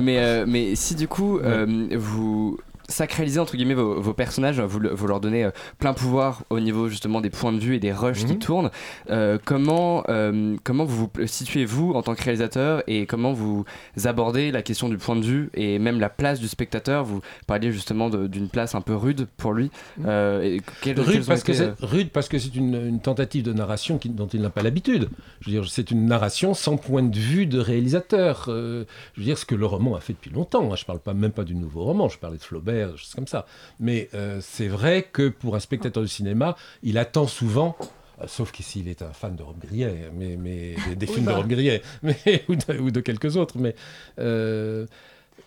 mais, 0.00 0.18
euh, 0.18 0.46
mais 0.46 0.74
si 0.74 0.94
du 0.94 1.06
coup 1.08 1.38
euh, 1.38 1.88
vous 1.96 2.58
sacralisez 2.88 3.38
entre 3.38 3.56
guillemets 3.56 3.74
vos, 3.74 4.00
vos 4.00 4.14
personnages, 4.14 4.60
vous, 4.60 4.80
le- 4.80 4.90
vous 4.94 5.06
leur 5.06 5.20
donnez 5.20 5.44
euh, 5.44 5.50
plein 5.78 5.92
pouvoir 5.94 6.42
au 6.50 6.58
niveau 6.60 6.88
justement 6.88 7.20
des 7.20 7.30
points 7.30 7.52
de 7.52 7.58
vue 7.58 7.74
et 7.74 7.78
des 7.80 7.92
rushs 7.92 8.24
qui 8.24 8.32
Mhm. 8.34 8.38
tournent, 8.38 8.70
euh, 9.10 9.38
comment, 9.44 10.04
euh, 10.08 10.56
comment 10.64 10.84
vous 10.84 11.10
vous 11.14 11.26
situez-vous 11.26 11.92
en 11.92 12.02
tant 12.02 12.14
que 12.14 12.22
réalisateur 12.22 12.82
et 12.86 13.06
comment 13.06 13.32
vous 13.32 13.64
abordez 14.04 14.50
la 14.50 14.62
question 14.62 14.88
du 14.88 14.96
point 14.96 15.16
de 15.16 15.24
vue 15.24 15.50
et 15.54 15.78
même 15.78 16.00
la 16.00 16.08
place 16.08 16.40
du 16.40 16.48
spectateur? 16.48 17.04
Vous 17.04 17.20
parliez 17.46 17.72
justement 17.72 18.08
d'une 18.08 18.48
place 18.48 18.74
un 18.74 18.80
peu 18.80 18.94
rude 18.94 19.26
pour 19.36 19.52
lui. 19.52 19.70
Euh, 20.06 20.42
et 20.42 20.60
quelles- 20.82 20.94
quelles 20.96 21.04
Rude 21.04 21.26
parce, 21.26 21.42
que 21.42 21.52
été, 21.52 21.70
rude 21.82 22.10
parce 22.10 22.28
que 22.28 22.38
c'est 22.38 22.54
une, 22.54 22.74
une 22.74 23.00
tentative 23.00 23.42
de 23.42 23.52
narration 23.52 23.98
qui- 23.98 24.08
dont 24.08 24.26
il 24.28 24.40
n'a 24.40 24.50
pas 24.50 24.62
l'habitude. 24.62 25.08
Je 25.40 25.50
veux 25.50 25.60
dire, 25.60 25.70
c'est 25.70 25.90
une 25.90 26.06
narration 26.06 26.54
sans 26.54 26.76
point 26.76 27.02
de 27.02 27.16
vue 27.18 27.46
de 27.46 27.58
réalisateur. 27.58 28.44
Je 28.46 28.84
veux 29.16 29.24
dire, 29.24 29.36
ce 29.38 29.44
que 29.44 29.54
le 29.54 29.66
roman 29.66 29.94
a 29.96 30.00
fait 30.00 30.12
depuis 30.14 30.30
longtemps. 30.30 30.70
hein. 30.72 30.76
Je 30.76 30.82
ne 30.82 30.86
parle 30.86 31.00
pas, 31.00 31.14
même 31.14 31.32
pas 31.32 31.44
du 31.44 31.54
nouveau 31.54 31.82
roman, 31.84 32.08
je 32.08 32.18
parlais 32.18 32.36
de 32.38 32.42
Flaubert, 32.42 32.77
des 32.86 32.96
choses 32.96 33.14
comme 33.14 33.26
ça. 33.26 33.46
Mais 33.80 34.08
euh, 34.14 34.38
c'est 34.40 34.68
vrai 34.68 35.02
que 35.02 35.28
pour 35.28 35.56
un 35.56 35.60
spectateur 35.60 36.02
de 36.02 36.08
cinéma, 36.08 36.56
il 36.82 36.98
attend 36.98 37.26
souvent. 37.26 37.76
euh, 38.20 38.24
Sauf 38.26 38.52
qu'ici, 38.52 38.80
il 38.80 38.88
est 38.88 39.02
un 39.02 39.12
fan 39.12 39.36
de 39.36 39.42
Rob 39.42 39.58
Grillet, 39.58 40.10
mais, 40.14 40.36
mais 40.36 40.76
des, 40.96 41.06
films 41.06 41.26
de 41.26 41.30
bah. 41.30 41.36
Rob 41.36 41.48
Grillet, 41.48 41.82
mais, 42.02 42.44
ou, 42.48 42.56
de, 42.56 42.78
ou 42.78 42.90
de 42.90 43.00
quelques 43.00 43.36
autres. 43.36 43.58
Mais 43.58 43.74
euh, 44.18 44.86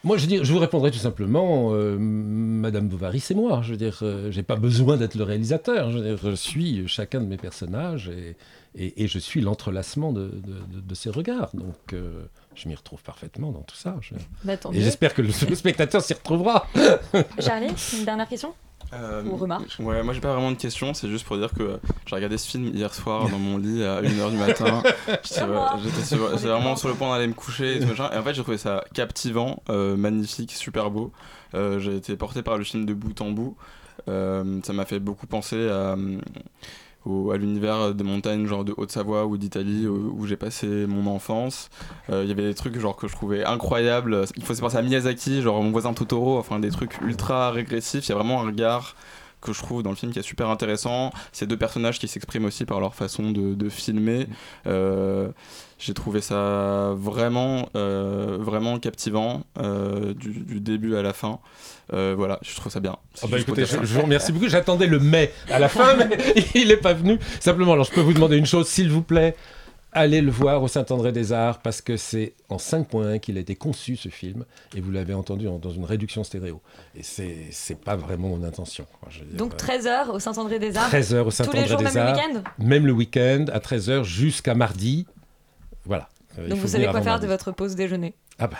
moi, 0.04 0.18
je, 0.18 0.52
vous 0.52 0.60
répondrai 0.60 0.90
tout 0.90 0.98
simplement, 0.98 1.74
euh, 1.74 1.96
Madame 2.00 2.88
Bovary, 2.88 3.20
c'est 3.20 3.36
moi. 3.36 3.62
Je 3.64 3.72
veux 3.72 3.78
dire, 3.78 4.00
euh, 4.02 4.32
j'ai 4.32 4.42
pas 4.42 4.56
besoin 4.56 4.98
d'être 4.98 5.14
le 5.14 5.24
réalisateur. 5.24 5.92
Je, 5.92 6.00
veux 6.00 6.04
dire, 6.04 6.18
je 6.24 6.36
suis 6.36 6.88
chacun 6.88 7.22
de 7.22 7.28
mes 7.28 7.38
personnages 7.38 8.10
et, 8.10 8.36
et, 8.76 9.04
et 9.04 9.08
je 9.08 9.20
suis 9.20 9.42
l'entrelacement 9.42 10.14
de, 10.14 10.28
de, 10.30 10.54
de- 10.76 10.82
de 10.82 10.96
ces 10.96 11.10
regards. 11.10 11.50
Donc, 11.54 11.76
euh, 11.94 12.24
je 12.56 12.68
m'y 12.68 12.76
retrouve 12.76 13.02
parfaitement 13.04 13.52
dans 13.52 13.62
tout 13.62 13.76
ça. 13.76 13.96
Je- 14.02 14.14
Bah, 14.44 14.54
et 14.74 14.82
j'espère 14.82 15.14
que 15.14 15.22
le, 15.22 15.30
le 15.50 15.56
spectateur 15.56 16.02
s'y 16.02 16.14
retrouvera. 16.14 16.68
Charlie, 17.40 17.68
une 17.98 18.06
dernière 18.06 18.28
question 18.28 18.54
Euh, 18.94 19.24
Ou 19.26 19.38
remarque 19.38 19.76
Ouais, 19.80 20.04
moi 20.04 20.14
j'ai 20.14 20.20
pas 20.20 20.34
vraiment 20.34 20.52
de 20.52 20.58
questions, 20.58 20.94
c'est 20.94 21.08
juste 21.10 21.26
pour 21.26 21.38
dire 21.38 21.54
que 21.54 21.80
j'ai 22.06 22.16
regardé 22.16 22.38
ce 22.38 22.50
film 22.50 22.66
hier 22.76 22.94
soir 22.94 23.30
dans 23.30 23.40
mon 23.40 23.58
lit 23.58 23.84
à 23.86 24.02
1h 24.02 24.32
du 24.32 24.38
matin. 24.38 24.84
J'étais 25.24 26.16
vraiment 26.48 26.76
sur 26.76 26.90
le 26.90 26.96
point 26.96 27.12
d'aller 27.14 27.28
me 27.28 27.34
coucher 27.34 27.78
et, 27.78 27.80
tout 27.80 27.88
machin. 27.88 28.10
Et 28.14 28.18
en 28.18 28.24
fait, 28.24 28.34
j'ai 28.34 28.42
trouvé 28.42 28.58
ça 28.58 28.84
captivant, 28.94 29.64
euh, 29.70 29.96
magnifique, 29.96 30.52
super 30.52 30.92
beau. 30.92 31.12
Euh, 31.54 31.80
j'ai 31.80 31.96
été 31.96 32.16
porté 32.18 32.42
par 32.42 32.58
le 32.58 32.64
film 32.64 32.86
de 32.86 32.94
bout 32.94 33.20
en 33.22 33.32
bout. 33.32 33.56
Euh, 34.08 34.60
ça 34.64 34.74
m'a 34.74 34.86
fait 34.86 35.00
beaucoup 35.00 35.28
penser 35.28 35.56
à, 35.70 35.94
euh, 35.96 36.18
au- 37.06 37.32
à 37.32 37.38
l'univers 37.38 37.94
des 37.94 38.04
montagnes, 38.04 38.46
genre 38.46 38.64
de 38.64 38.74
Haute-Savoie 38.78 39.26
ou 39.26 39.38
d'Italie, 39.38 39.88
où, 39.88 40.26
j'ai 40.28 40.38
passé 40.38 40.86
mon 40.88 41.08
enfance. 41.14 41.70
Euh, 42.10 42.22
Il 42.24 42.30
y 42.30 42.32
avait 42.32 42.44
des 42.48 42.54
trucs 42.56 42.78
genre 42.80 42.96
que 42.96 43.08
je 43.08 43.14
trouvais 43.16 43.44
incroyables. 43.44 44.26
Il 44.38 44.44
faut 44.44 44.54
se 44.54 44.62
penser 44.62 44.78
à 44.78 44.82
Miyazaki, 44.82 45.42
genre 45.42 45.62
mon 45.64 45.72
voisin 45.72 45.94
Totoro, 45.94 46.38
enfin 46.38 46.60
des 46.60 46.70
trucs 46.70 47.00
ultra 47.02 47.52
régressifs. 47.52 48.06
Il 48.08 48.10
y 48.10 48.12
a 48.12 48.16
vraiment 48.16 48.42
un 48.42 48.46
regard 48.46 48.96
que 49.42 49.54
je 49.54 49.60
trouve 49.60 49.84
dans 49.84 49.90
le 49.90 49.96
film 49.96 50.12
qui 50.12 50.20
est 50.20 50.24
super 50.24 50.50
intéressant. 50.50 51.12
Ces 51.32 51.48
deux 51.48 51.58
personnages 51.58 52.00
qui 52.00 52.08
s'expriment 52.08 52.46
aussi 52.46 52.66
par 52.66 52.80
leur 52.80 52.96
façon 52.96 53.32
de, 53.32 53.54
de 53.54 53.70
filmer. 53.70 54.28
Euh, 54.68 55.30
j'ai 55.80 55.94
trouvé 55.94 56.22
ça 56.22 56.94
vraiment, 56.96 57.70
euh, 57.76 58.38
vraiment 58.40 58.78
captivant 58.78 59.44
euh, 59.60 60.14
du, 60.14 60.30
du 60.30 60.60
début 60.60 60.96
à 60.96 61.02
la 61.02 61.14
fin. 61.14 61.40
Voilà, 61.92 62.40
je 62.42 62.56
trouve 62.56 62.72
ça 62.72 62.80
bien. 62.80 62.96
Bah 63.30 63.38
écoutez, 63.38 63.66
je, 63.66 63.72
ça. 63.72 63.80
je 63.84 63.94
vous 63.94 64.04
remercie 64.04 64.32
beaucoup. 64.32 64.48
J'attendais 64.48 64.88
le 64.88 65.00
mais 65.00 65.34
à 65.50 65.60
la 65.60 65.68
fin, 65.68 65.96
mais 65.96 66.08
il 66.56 66.70
n'est 66.70 66.78
pas 66.78 66.94
venu. 66.94 67.20
Simplement, 67.42 67.74
alors 67.74 67.84
je 67.84 67.92
peux 67.92 68.00
vous 68.00 68.14
demander 68.14 68.38
une 68.38 68.46
chose, 68.46 68.68
s'il 68.68 68.90
vous 68.90 69.02
plaît. 69.02 69.36
Allez 69.92 70.22
le 70.22 70.32
voir 70.32 70.62
au 70.64 70.68
Saint-André-des-Arts 70.68 71.60
parce 71.62 71.82
que 71.82 71.98
c'est 71.98 72.34
en 72.50 72.58
5.1 72.58 73.20
qu'il 73.20 73.38
a 73.38 73.42
été 73.42 73.56
conçu 73.56 73.96
ce 73.96 74.10
film 74.10 74.46
et 74.76 74.82
vous 74.82 74.92
l'avez 74.92 75.14
entendu 75.14 75.48
en- 75.48 75.60
dans 75.60 75.72
une 75.72 75.86
réduction 75.86 76.24
stéréo. 76.24 76.62
Et 76.96 77.04
c'est 77.04 77.48
c'est 77.52 77.80
pas 77.80 77.96
vraiment 77.96 78.30
mon 78.30 78.44
intention. 78.44 78.86
quoi. 79.00 79.10
Je 79.12 79.20
veux 79.20 79.26
dire, 79.26 79.38
Donc 79.38 79.54
euh, 79.54 79.58
13h 79.58 80.10
au 80.12 80.20
Saint-André-des-Arts. 80.20 80.90
13h 80.92 81.20
au 81.20 81.24
Tous 81.24 81.26
les 81.26 81.32
Saint-André 81.32 81.68
jours, 81.68 81.78
des 81.80 81.84
même 81.86 81.94
le 81.94 82.00
Arts. 82.02 82.16
week-end 82.16 82.44
Même 82.60 82.86
le 82.86 82.92
week-end, 82.94 83.46
à 83.52 83.60
13h 83.60 84.04
jusqu'à 84.04 84.56
mardi. 84.56 85.06
Voilà. 85.86 86.08
Euh, 86.40 86.48
Donc 86.48 86.60
vous 86.60 86.68
savez 86.68 86.86
quoi 86.88 87.02
faire 87.02 87.20
de 87.20 87.28
votre 87.28 87.52
pause 87.52 87.76
déjeuner. 87.76 88.14
Ah 88.42 88.48
bah. 88.48 88.58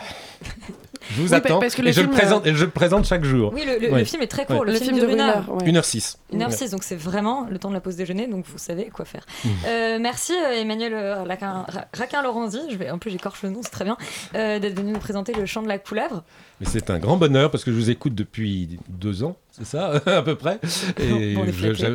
Je 1.10 1.22
vous 1.24 1.28
Oui, 1.30 1.34
attends 1.34 1.60
parce 1.60 1.74
que 1.76 1.82
et, 1.82 1.86
le 1.86 1.92
je 1.92 2.02
le 2.02 2.08
film, 2.08 2.16
présente, 2.18 2.46
euh, 2.46 2.52
et 2.52 2.56
je 2.56 2.64
le 2.64 2.70
présente 2.72 3.06
chaque 3.06 3.24
jour. 3.26 3.52
Oui, 3.54 3.64
le, 3.66 3.80
le- 3.90 3.98
le 3.98 4.04
film 4.06 4.22
est 4.22 4.28
très 4.28 4.46
court. 4.46 4.62
Ouais. 4.62 4.72
Le, 4.72 4.78
film, 4.80 4.98
dure 4.98 5.10
une 5.10 5.20
heure. 5.20 5.44
ouais. 5.50 5.70
1h06. 5.72 6.16
1h06, 6.34 6.70
donc 6.72 6.84
c'est 6.84 6.96
vraiment 6.96 7.48
le 7.50 7.58
temps 7.58 7.70
de 7.70 7.74
la 7.74 7.82
pause 7.82 7.96
déjeuner, 7.96 8.28
donc 8.28 8.46
vous 8.46 8.58
savez 8.60 8.86
quoi 8.94 9.04
faire. 9.04 9.26
Mmh. 9.44 9.50
Euh, 9.68 9.98
merci 10.00 10.34
euh, 10.34 10.62
Emmanuel 10.62 10.94
Raquin, 11.28 11.66
Ra- 11.68 11.86
Raquin-Lorenzi, 11.94 12.60
je 12.70 12.78
vais, 12.78 12.92
en 12.92 13.00
plus 13.00 13.10
j'écorche 13.12 13.42
le 13.42 13.50
nom, 13.50 13.60
c'est 13.64 13.72
très 13.72 13.84
bien, 13.84 13.98
euh, 14.36 14.60
d'être 14.60 14.78
venu 14.78 14.92
nous 14.94 15.00
présenter 15.00 15.34
le 15.34 15.46
chant 15.48 15.64
de 15.64 15.68
la 15.68 15.80
couleuvre. 15.80 16.24
Mais 16.62 16.68
c'est 16.70 16.90
un 16.92 17.00
grand 17.00 17.18
bonheur 17.18 17.50
parce 17.50 17.64
que 17.64 17.72
je 17.72 17.76
vous 17.78 17.90
écoute 17.90 18.14
depuis 18.16 18.78
deux 18.88 19.24
ans, 19.24 19.36
c'est 19.52 19.66
ça, 19.66 19.94
à 20.06 20.22
peu 20.22 20.36
près. 20.36 20.60
Et 21.00 21.36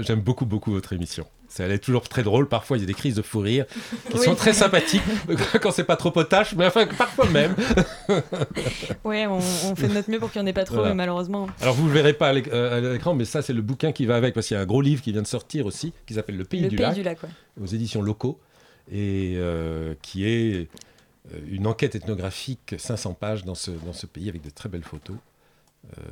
j'aime 0.02 0.20
beaucoup, 0.20 0.46
beaucoup 0.46 0.72
votre 0.72 0.92
émission. 0.92 1.24
Ça, 1.48 1.64
Elle 1.64 1.72
est 1.72 1.78
toujours 1.78 2.08
très 2.08 2.22
drôle. 2.22 2.48
Parfois, 2.48 2.76
il 2.76 2.80
y 2.80 2.82
a 2.82 2.86
des 2.86 2.94
crises 2.94 3.14
de 3.14 3.22
fou 3.22 3.38
rire 3.40 3.66
qui 4.10 4.18
Oui. 4.18 4.24
sont 4.24 4.34
très 4.34 4.52
sympathiques 4.52 5.02
quand 5.62 5.70
c'est 5.70 5.84
pas 5.84 5.96
trop 5.96 6.10
potache, 6.10 6.54
mais 6.54 6.66
enfin, 6.66 6.86
parfois 6.86 7.28
même. 7.30 7.54
Ouais, 9.04 9.26
on, 9.26 9.36
on 9.38 9.76
fait 9.76 9.88
de 9.88 9.94
notre 9.94 10.10
mieux 10.10 10.18
pour 10.18 10.30
qu'il 10.30 10.40
n'y 10.42 10.46
en 10.46 10.50
ait 10.50 10.52
pas 10.52 10.64
trop, 10.64 10.76
Voilà. 10.76 10.90
mais 10.90 10.94
malheureusement. 10.96 11.46
Alors, 11.60 11.74
vous 11.74 11.82
ne 11.84 11.88
le 11.88 11.94
verrez 11.94 12.12
pas 12.12 12.28
à 12.30 12.34
euh, 12.34 12.90
à 12.90 12.92
l'écran, 12.92 13.14
mais 13.14 13.24
ça, 13.24 13.42
c'est 13.42 13.52
le 13.52 13.62
bouquin 13.62 13.92
qui 13.92 14.06
va 14.06 14.16
avec 14.16 14.34
parce 14.34 14.48
qu'il 14.48 14.56
y 14.56 14.58
a 14.58 14.62
un 14.62 14.66
gros 14.66 14.80
livre 14.82 15.02
qui 15.02 15.12
vient 15.12 15.22
de 15.22 15.26
sortir 15.26 15.66
aussi 15.66 15.92
qui 16.06 16.14
s'appelle 16.14 16.36
Le 16.36 16.44
Pays, 16.44 16.60
Le 16.62 16.68
du, 16.68 16.76
Pays 16.76 16.84
lac, 16.86 16.94
du 16.94 17.02
Lac, 17.02 17.22
ouais. 17.22 17.28
aux 17.62 17.66
éditions 17.66 18.02
locaux 18.02 18.38
et 18.90 19.34
euh, 19.36 19.94
qui 20.02 20.26
est 20.26 20.68
euh, 21.34 21.38
une 21.50 21.66
enquête 21.66 21.94
ethnographique 21.94 22.74
500 22.78 23.14
pages 23.14 23.44
dans 23.44 23.54
ce, 23.54 23.70
dans 23.70 23.92
ce 23.92 24.06
pays 24.06 24.28
avec 24.28 24.42
de 24.42 24.50
très 24.50 24.68
belles 24.68 24.84
photos. 24.84 25.16
Euh, 25.98 26.02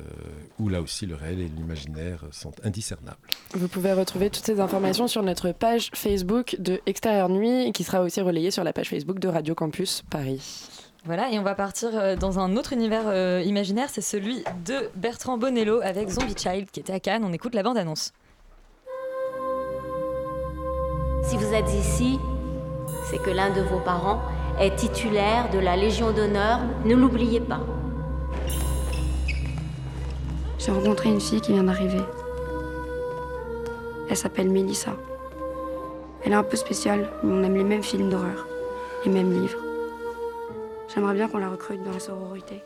où 0.59 0.69
là 0.69 0.81
aussi 0.81 1.05
le 1.05 1.15
réel 1.15 1.39
et 1.39 1.47
l'imaginaire 1.47 2.23
sont 2.31 2.53
indiscernables. 2.63 3.17
Vous 3.53 3.67
pouvez 3.67 3.93
retrouver 3.93 4.29
toutes 4.29 4.45
ces 4.45 4.59
informations 4.59 5.07
sur 5.07 5.23
notre 5.23 5.51
page 5.51 5.91
Facebook 5.93 6.55
de 6.59 6.79
Extérieur 6.85 7.29
Nuit, 7.29 7.71
qui 7.73 7.83
sera 7.83 8.01
aussi 8.01 8.21
relayée 8.21 8.51
sur 8.51 8.63
la 8.63 8.73
page 8.73 8.89
Facebook 8.89 9.19
de 9.19 9.27
Radio 9.27 9.53
Campus 9.55 10.03
Paris. 10.09 10.69
Voilà, 11.05 11.31
et 11.31 11.37
on 11.37 11.43
va 11.43 11.53
partir 11.53 11.89
euh, 11.93 12.15
dans 12.15 12.39
un 12.39 12.57
autre 12.57 12.73
univers 12.73 13.03
euh, 13.05 13.43
imaginaire, 13.45 13.89
c'est 13.91 14.01
celui 14.01 14.43
de 14.65 14.89
Bertrand 14.95 15.37
Bonello 15.37 15.79
avec 15.81 16.09
Zombie 16.09 16.35
Child 16.35 16.71
qui 16.71 16.79
était 16.79 16.93
à 16.93 16.99
Cannes. 16.99 17.23
On 17.23 17.31
écoute 17.31 17.53
la 17.53 17.61
bande-annonce. 17.61 18.11
Si 21.23 21.37
vous 21.37 21.53
êtes 21.53 21.71
ici, 21.73 22.17
c'est 23.09 23.21
que 23.21 23.29
l'un 23.29 23.53
de 23.53 23.61
vos 23.61 23.79
parents 23.79 24.21
est 24.59 24.75
titulaire 24.75 25.49
de 25.51 25.59
la 25.59 25.75
Légion 25.75 26.11
d'honneur. 26.11 26.61
Ne 26.85 26.95
l'oubliez 26.95 27.39
pas. 27.39 27.61
J'ai 30.57 30.71
rencontré 30.71 31.09
une 31.09 31.21
fille 31.21 31.41
qui 31.41 31.53
vient 31.53 31.63
d'arriver. 31.63 32.01
Elle 34.09 34.17
s'appelle 34.17 34.49
Mélissa. 34.49 34.91
Elle 36.23 36.31
est 36.31 36.35
un 36.35 36.43
peu 36.43 36.57
spéciale, 36.57 37.09
mais 37.23 37.33
on 37.33 37.43
aime 37.43 37.55
les 37.55 37.63
mêmes 37.63 37.83
films 37.83 38.09
d'horreur, 38.09 38.47
les 39.05 39.11
mêmes 39.11 39.31
livres. 39.31 39.59
J'aimerais 40.93 41.13
bien 41.13 41.27
qu'on 41.27 41.37
la 41.37 41.49
recrute 41.49 41.83
dans 41.83 41.91
la 41.91 41.99
sororité. 41.99 42.63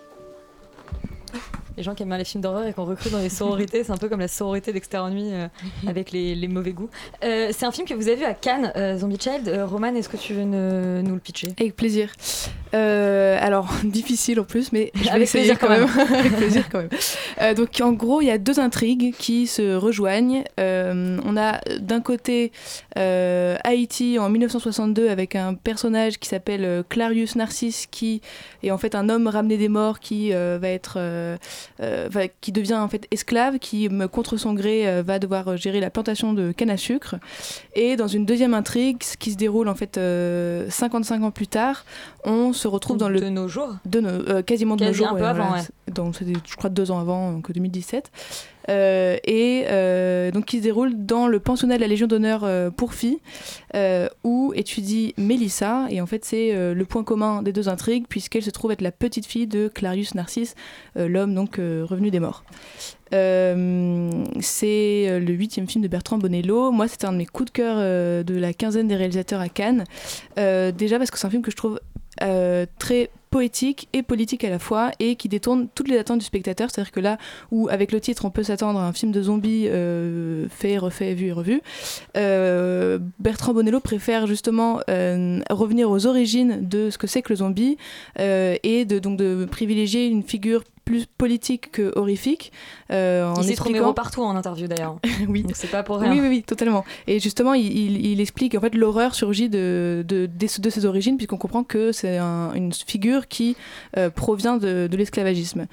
Les 1.79 1.83
gens 1.83 1.95
qui 1.95 2.03
aiment 2.03 2.09
bien 2.09 2.17
les 2.17 2.25
films 2.25 2.41
d'horreur 2.43 2.65
et 2.67 2.73
qu'on 2.73 2.83
recrute 2.83 3.09
dans 3.13 3.19
les 3.19 3.29
sororités, 3.29 3.85
c'est 3.85 3.93
un 3.93 3.97
peu 3.97 4.09
comme 4.09 4.19
la 4.19 4.27
sororité 4.27 4.73
d'Extérieur 4.73 5.09
Nuit 5.09 5.29
euh, 5.31 5.47
avec 5.87 6.11
les, 6.11 6.35
les 6.35 6.49
mauvais 6.49 6.73
goûts. 6.73 6.89
Euh, 7.23 7.51
c'est 7.53 7.65
un 7.65 7.71
film 7.71 7.87
que 7.87 7.93
vous 7.93 8.09
avez 8.09 8.17
vu 8.17 8.25
à 8.25 8.33
Cannes, 8.33 8.73
euh, 8.75 8.97
Zombie 8.97 9.17
Child. 9.17 9.49
Roman, 9.65 9.95
est-ce 9.95 10.09
que 10.09 10.17
tu 10.17 10.33
veux 10.33 10.43
ne- 10.43 11.01
nous 11.01 11.13
le 11.13 11.21
pitcher? 11.21 11.53
Avec 11.57 11.77
plaisir. 11.77 12.11
Alors, 12.73 13.69
difficile 13.85 14.41
en 14.41 14.43
plus, 14.43 14.73
mais 14.73 14.91
je 14.93 15.03
vais 15.03 15.09
Avec 15.09 15.23
essayer 15.23 15.55
plaisir 15.55 15.57
quand 15.57 15.69
même. 15.69 15.87
Avec 16.19 16.35
plaisir 16.35 16.67
quand 16.69 16.79
même. 16.79 17.55
Donc, 17.55 17.69
en 17.81 17.93
gros, 17.93 18.19
il 18.21 18.25
y 18.27 18.31
a 18.31 18.37
deux 18.37 18.59
intrigues 18.59 19.15
qui 19.17 19.47
se 19.47 19.73
rejoignent. 19.75 20.43
On 20.57 21.37
a 21.37 21.61
d'un 21.79 22.01
côté 22.01 22.51
Haïti 22.97 24.19
en 24.19 24.29
1962 24.29 25.09
avec 25.09 25.35
un 25.35 25.53
personnage 25.53 26.19
qui 26.19 26.27
s'appelle 26.27 26.83
Clarius 26.89 27.37
Narcisse, 27.37 27.87
qui 27.89 28.21
est 28.63 28.71
en 28.71 28.77
fait 28.77 28.95
un 28.95 29.07
homme 29.07 29.27
ramené 29.27 29.55
des 29.57 29.69
morts 29.69 29.99
qui 30.01 30.31
va 30.31 30.67
être, 30.67 30.99
qui 32.41 32.51
devient 32.51 32.75
en 32.75 32.87
fait 32.87 33.07
esclave, 33.11 33.59
qui 33.59 33.89
contre 34.11 34.37
son 34.37 34.53
gré 34.53 34.87
euh, 34.87 35.03
va 35.03 35.19
devoir 35.19 35.47
euh, 35.47 35.57
gérer 35.57 35.79
la 35.79 35.89
plantation 35.89 36.33
de 36.33 36.51
canne 36.51 36.69
à 36.69 36.77
sucre. 36.77 37.15
Et 37.75 37.95
dans 37.95 38.07
une 38.07 38.25
deuxième 38.25 38.53
intrigue, 38.53 39.03
ce 39.03 39.17
qui 39.17 39.31
se 39.31 39.37
déroule 39.37 39.67
en 39.67 39.75
fait 39.75 39.97
euh, 39.97 40.69
55 40.69 41.23
ans 41.23 41.31
plus 41.31 41.47
tard, 41.47 41.85
on 42.25 42.53
se 42.53 42.67
retrouve 42.67 42.97
dans 42.97 43.09
le 43.09 43.19
de 43.19 43.29
nos 43.29 43.47
jours, 43.47 43.75
de 43.85 43.99
nos, 43.99 44.09
euh, 44.09 44.41
quasiment 44.41 44.75
de 44.75 44.85
nos 44.85 44.93
jours, 44.93 45.07
un 45.07 45.15
peu 45.15 45.21
ouais, 45.21 45.27
avant, 45.27 45.47
voilà. 45.47 45.63
ouais. 45.63 45.93
Donc 45.93 46.15
c'était, 46.15 46.33
je 46.45 46.55
crois, 46.55 46.69
deux 46.69 46.91
ans 46.91 46.99
avant, 46.99 47.31
donc 47.31 47.51
2017. 47.51 48.11
Euh, 48.67 49.17
et 49.23 49.65
euh, 49.69 50.31
donc 50.31 50.45
qui 50.45 50.57
se 50.57 50.63
déroule 50.63 51.05
dans 51.05 51.27
le 51.27 51.39
pensionnat 51.39 51.77
de 51.77 51.81
la 51.81 51.87
Légion 51.87 52.07
d'honneur 52.07 52.41
euh, 52.43 52.69
pour 52.69 52.93
filles, 52.93 53.19
où 54.23 54.53
étudie 54.55 55.13
Mélissa. 55.17 55.87
Et 55.89 56.01
en 56.01 56.05
fait, 56.05 56.25
c'est 56.25 56.73
le 56.73 56.85
point 56.85 57.03
commun 57.03 57.41
des 57.41 57.53
deux 57.53 57.69
intrigues, 57.69 58.05
puisqu'elle 58.07 58.43
se 58.43 58.49
trouve 58.49 58.71
être 58.71 58.81
la 58.81 58.91
petite 58.91 59.25
fille 59.25 59.47
de 59.47 59.67
Clarius 59.67 60.15
Narcisse, 60.15 60.55
l'homme 60.95 61.33
donc 61.33 61.55
revenu 61.57 62.11
des 62.11 62.19
morts. 62.19 62.43
C'est 63.11 65.19
le 65.19 65.33
huitième 65.33 65.67
film 65.67 65.83
de 65.83 65.87
Bertrand 65.87 66.17
Bonello. 66.17 66.71
Moi, 66.71 66.87
c'était 66.87 67.05
un 67.05 67.13
de 67.13 67.17
mes 67.17 67.25
coups 67.25 67.51
de 67.51 67.53
cœur 67.55 67.77
de 67.77 68.35
la 68.35 68.53
quinzaine 68.53 68.87
des 68.87 68.95
réalisateurs 68.95 69.41
à 69.41 69.49
Cannes. 69.49 69.83
Déjà 70.35 70.97
parce 70.97 71.11
que 71.11 71.17
c'est 71.17 71.27
un 71.27 71.31
film 71.31 71.43
que 71.43 71.51
je 71.51 71.57
trouve 71.57 71.79
très 72.79 73.09
poétique 73.29 73.87
et 73.93 74.03
politique 74.03 74.43
à 74.43 74.49
la 74.49 74.59
fois 74.59 74.91
et 74.99 75.15
qui 75.15 75.29
détourne 75.29 75.67
toutes 75.75 75.87
les 75.87 75.97
attentes 75.97 76.19
du 76.19 76.25
spectateur. 76.25 76.69
C'est-à-dire 76.71 76.91
que 76.91 76.99
là 76.99 77.17
où 77.51 77.67
avec 77.69 77.91
le 77.91 77.99
titre 77.99 78.25
on 78.25 78.31
peut 78.31 78.43
s'attendre 78.43 78.79
à 78.79 78.87
un 78.87 78.93
film 78.93 79.11
de 79.11 79.21
zombies 79.21 79.67
euh, 79.67 80.47
fait, 80.49 80.77
refait, 80.77 81.13
vu 81.13 81.27
et 81.27 81.31
revu, 81.31 81.61
euh, 82.17 82.99
Bertrand 83.19 83.53
Bonello 83.53 83.79
préfère 83.79 84.27
justement 84.27 84.79
euh, 84.89 85.39
revenir 85.49 85.89
aux 85.89 86.05
origines 86.05 86.67
de 86.67 86.89
ce 86.89 86.97
que 86.97 87.07
c'est 87.07 87.21
que 87.21 87.29
le 87.29 87.37
zombie 87.37 87.77
et 88.17 88.85
donc 88.85 89.17
de 89.17 89.45
privilégier 89.49 90.07
une 90.07 90.23
figure 90.23 90.63
plus 90.89 91.05
politique 91.05 91.71
que 91.71 91.93
horrifique. 91.95 92.51
euh, 92.91 93.23
en 93.27 93.41
Il 93.43 93.51
expliquant- 93.51 93.93
partout 93.93 94.23
en 94.23 94.35
interview 94.35 94.65
d'ailleurs. 94.67 94.95
oui. 95.29 95.45
C'est 95.53 95.69
pas 95.69 95.83
pour 95.83 95.97
rien. 95.99 96.11
Oui, 96.11 96.19
oui, 96.19 96.27
oui, 96.29 96.41
totalement. 96.43 96.83
Et 97.05 97.19
justement, 97.19 97.53
il, 97.53 97.67
il- 97.77 98.05
il 98.07 98.19
explique 98.21 98.55
en 98.55 98.59
fait 98.59 98.73
l'horreur 98.73 99.13
surgit 99.13 99.49
de, 99.49 100.03
de, 100.07 100.25
de, 100.25 100.61
de 100.61 100.69
ses 100.71 100.85
origines, 100.85 101.15
puisqu'on 101.17 101.37
comprend 101.37 101.63
que 101.63 101.91
c'est 101.91 102.17
un- 102.17 102.51
une 102.55 102.73
figure 102.73 103.27
qui 103.27 103.55
euh, 103.97 104.09
provient 104.09 104.57
de, 104.57 104.87
de 104.87 104.97
l'esclavagisme. 104.97 105.67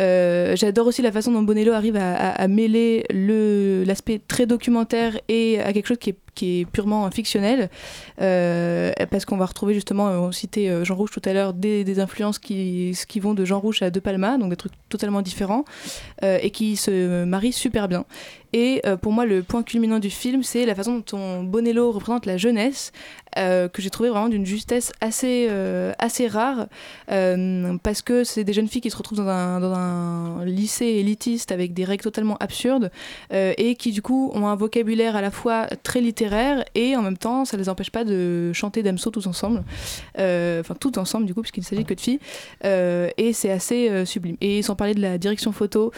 Euh, 0.00 0.56
J'adore 0.56 0.88
aussi 0.88 1.00
la 1.02 1.12
façon 1.12 1.30
dont 1.30 1.42
Bonello 1.42 1.72
arrive 1.72 1.96
à, 1.96 2.14
à- 2.16 2.30
à 2.42 2.48
mêler 2.48 3.04
le- 3.10 3.84
l'aspect 3.86 4.20
très 4.26 4.46
documentaire 4.46 5.18
et 5.28 5.60
à 5.60 5.72
quelque 5.72 5.86
chose 5.86 5.98
qui 5.98 6.10
est 6.10 6.16
qui 6.36 6.60
est 6.60 6.64
purement 6.66 7.10
fictionnel, 7.10 7.68
euh, 8.20 8.92
parce 9.10 9.24
qu'on 9.24 9.36
va 9.36 9.46
retrouver 9.46 9.74
justement, 9.74 10.04
on 10.04 10.30
citait 10.30 10.68
euh, 10.68 10.84
Jean 10.84 10.94
Rouge 10.94 11.10
tout 11.10 11.22
à 11.24 11.32
l'heure, 11.32 11.52
des, 11.52 11.98
influences 11.98 12.38
qui, 12.38 12.96
qui 13.08 13.20
vont 13.20 13.34
de 13.34 13.44
Jean 13.44 13.58
Rouge 13.58 13.82
à 13.82 13.90
De 13.90 13.98
Palma, 13.98 14.36
donc 14.36 14.50
des 14.50 14.56
trucs 14.56 14.74
totalement 14.88 15.22
différents, 15.22 15.64
euh, 16.22 16.38
et 16.42 16.50
qui 16.50 16.76
se 16.76 17.24
marient 17.24 17.52
super 17.52 17.88
bien. 17.88 18.04
Et 18.52 18.80
euh, 18.86 18.96
pour 18.96 19.12
moi, 19.12 19.26
le 19.26 19.42
point 19.42 19.62
culminant 19.62 19.98
du 19.98 20.10
film, 20.10 20.42
c'est 20.42 20.66
la 20.66 20.74
façon 20.74 21.02
dont 21.10 21.42
Bonello 21.42 21.90
représente 21.92 22.26
la 22.26 22.36
jeunesse, 22.36 22.92
euh, 23.38 23.68
que 23.68 23.82
j'ai 23.82 23.90
trouvé 23.90 24.08
vraiment 24.08 24.28
d'une 24.28 24.46
justesse 24.46 24.92
assez, 25.00 25.48
euh, 25.50 25.92
assez 25.98 26.26
rare, 26.26 26.68
parce 27.06 28.02
que 28.02 28.24
c'est 28.24 28.44
des 28.44 28.52
jeunes 28.52 28.68
filles 28.68 28.80
qui 28.80 28.90
se 28.90 28.96
retrouvent 28.96 29.18
dans 29.18 29.28
un, 29.28 29.60
dans 29.60 29.74
un 29.74 30.44
lycée 30.44 30.86
élitiste 30.86 31.52
avec 31.52 31.74
des 31.74 31.84
règles 31.84 32.02
totalement 32.02 32.36
absurdes, 32.38 32.90
et 33.32 33.74
qui 33.76 33.92
du 33.92 34.02
coup 34.02 34.30
ont 34.34 34.46
un 34.46 34.56
vocabulaire 34.56 35.16
à 35.16 35.20
la 35.20 35.30
fois 35.30 35.66
très 35.82 36.00
littéraire, 36.00 36.64
et 36.74 36.96
en 36.96 37.02
même 37.02 37.18
temps, 37.18 37.44
ça 37.44 37.56
les 37.56 37.68
empêche 37.68 37.90
pas 37.90 38.04
de 38.04 38.52
chanter 38.52 38.82
Damso 38.82 39.10
tous 39.10 39.26
ensemble, 39.26 39.62
enfin 40.16 40.74
tout 40.78 40.98
ensemble 40.98 41.26
du 41.26 41.34
coup, 41.34 41.42
puisqu'il 41.42 41.60
ne 41.60 41.66
s'agit 41.66 41.84
que 41.84 41.94
de 41.94 42.00
filles, 42.00 42.20
et 42.64 43.32
c'est 43.32 43.50
assez 43.50 44.04
sublime. 44.06 44.36
Et 44.40 44.62
sans 44.62 44.76
parler 44.76 44.94
de 44.94 45.02
la 45.02 45.18
direction 45.18 45.52
photo, 45.52 45.92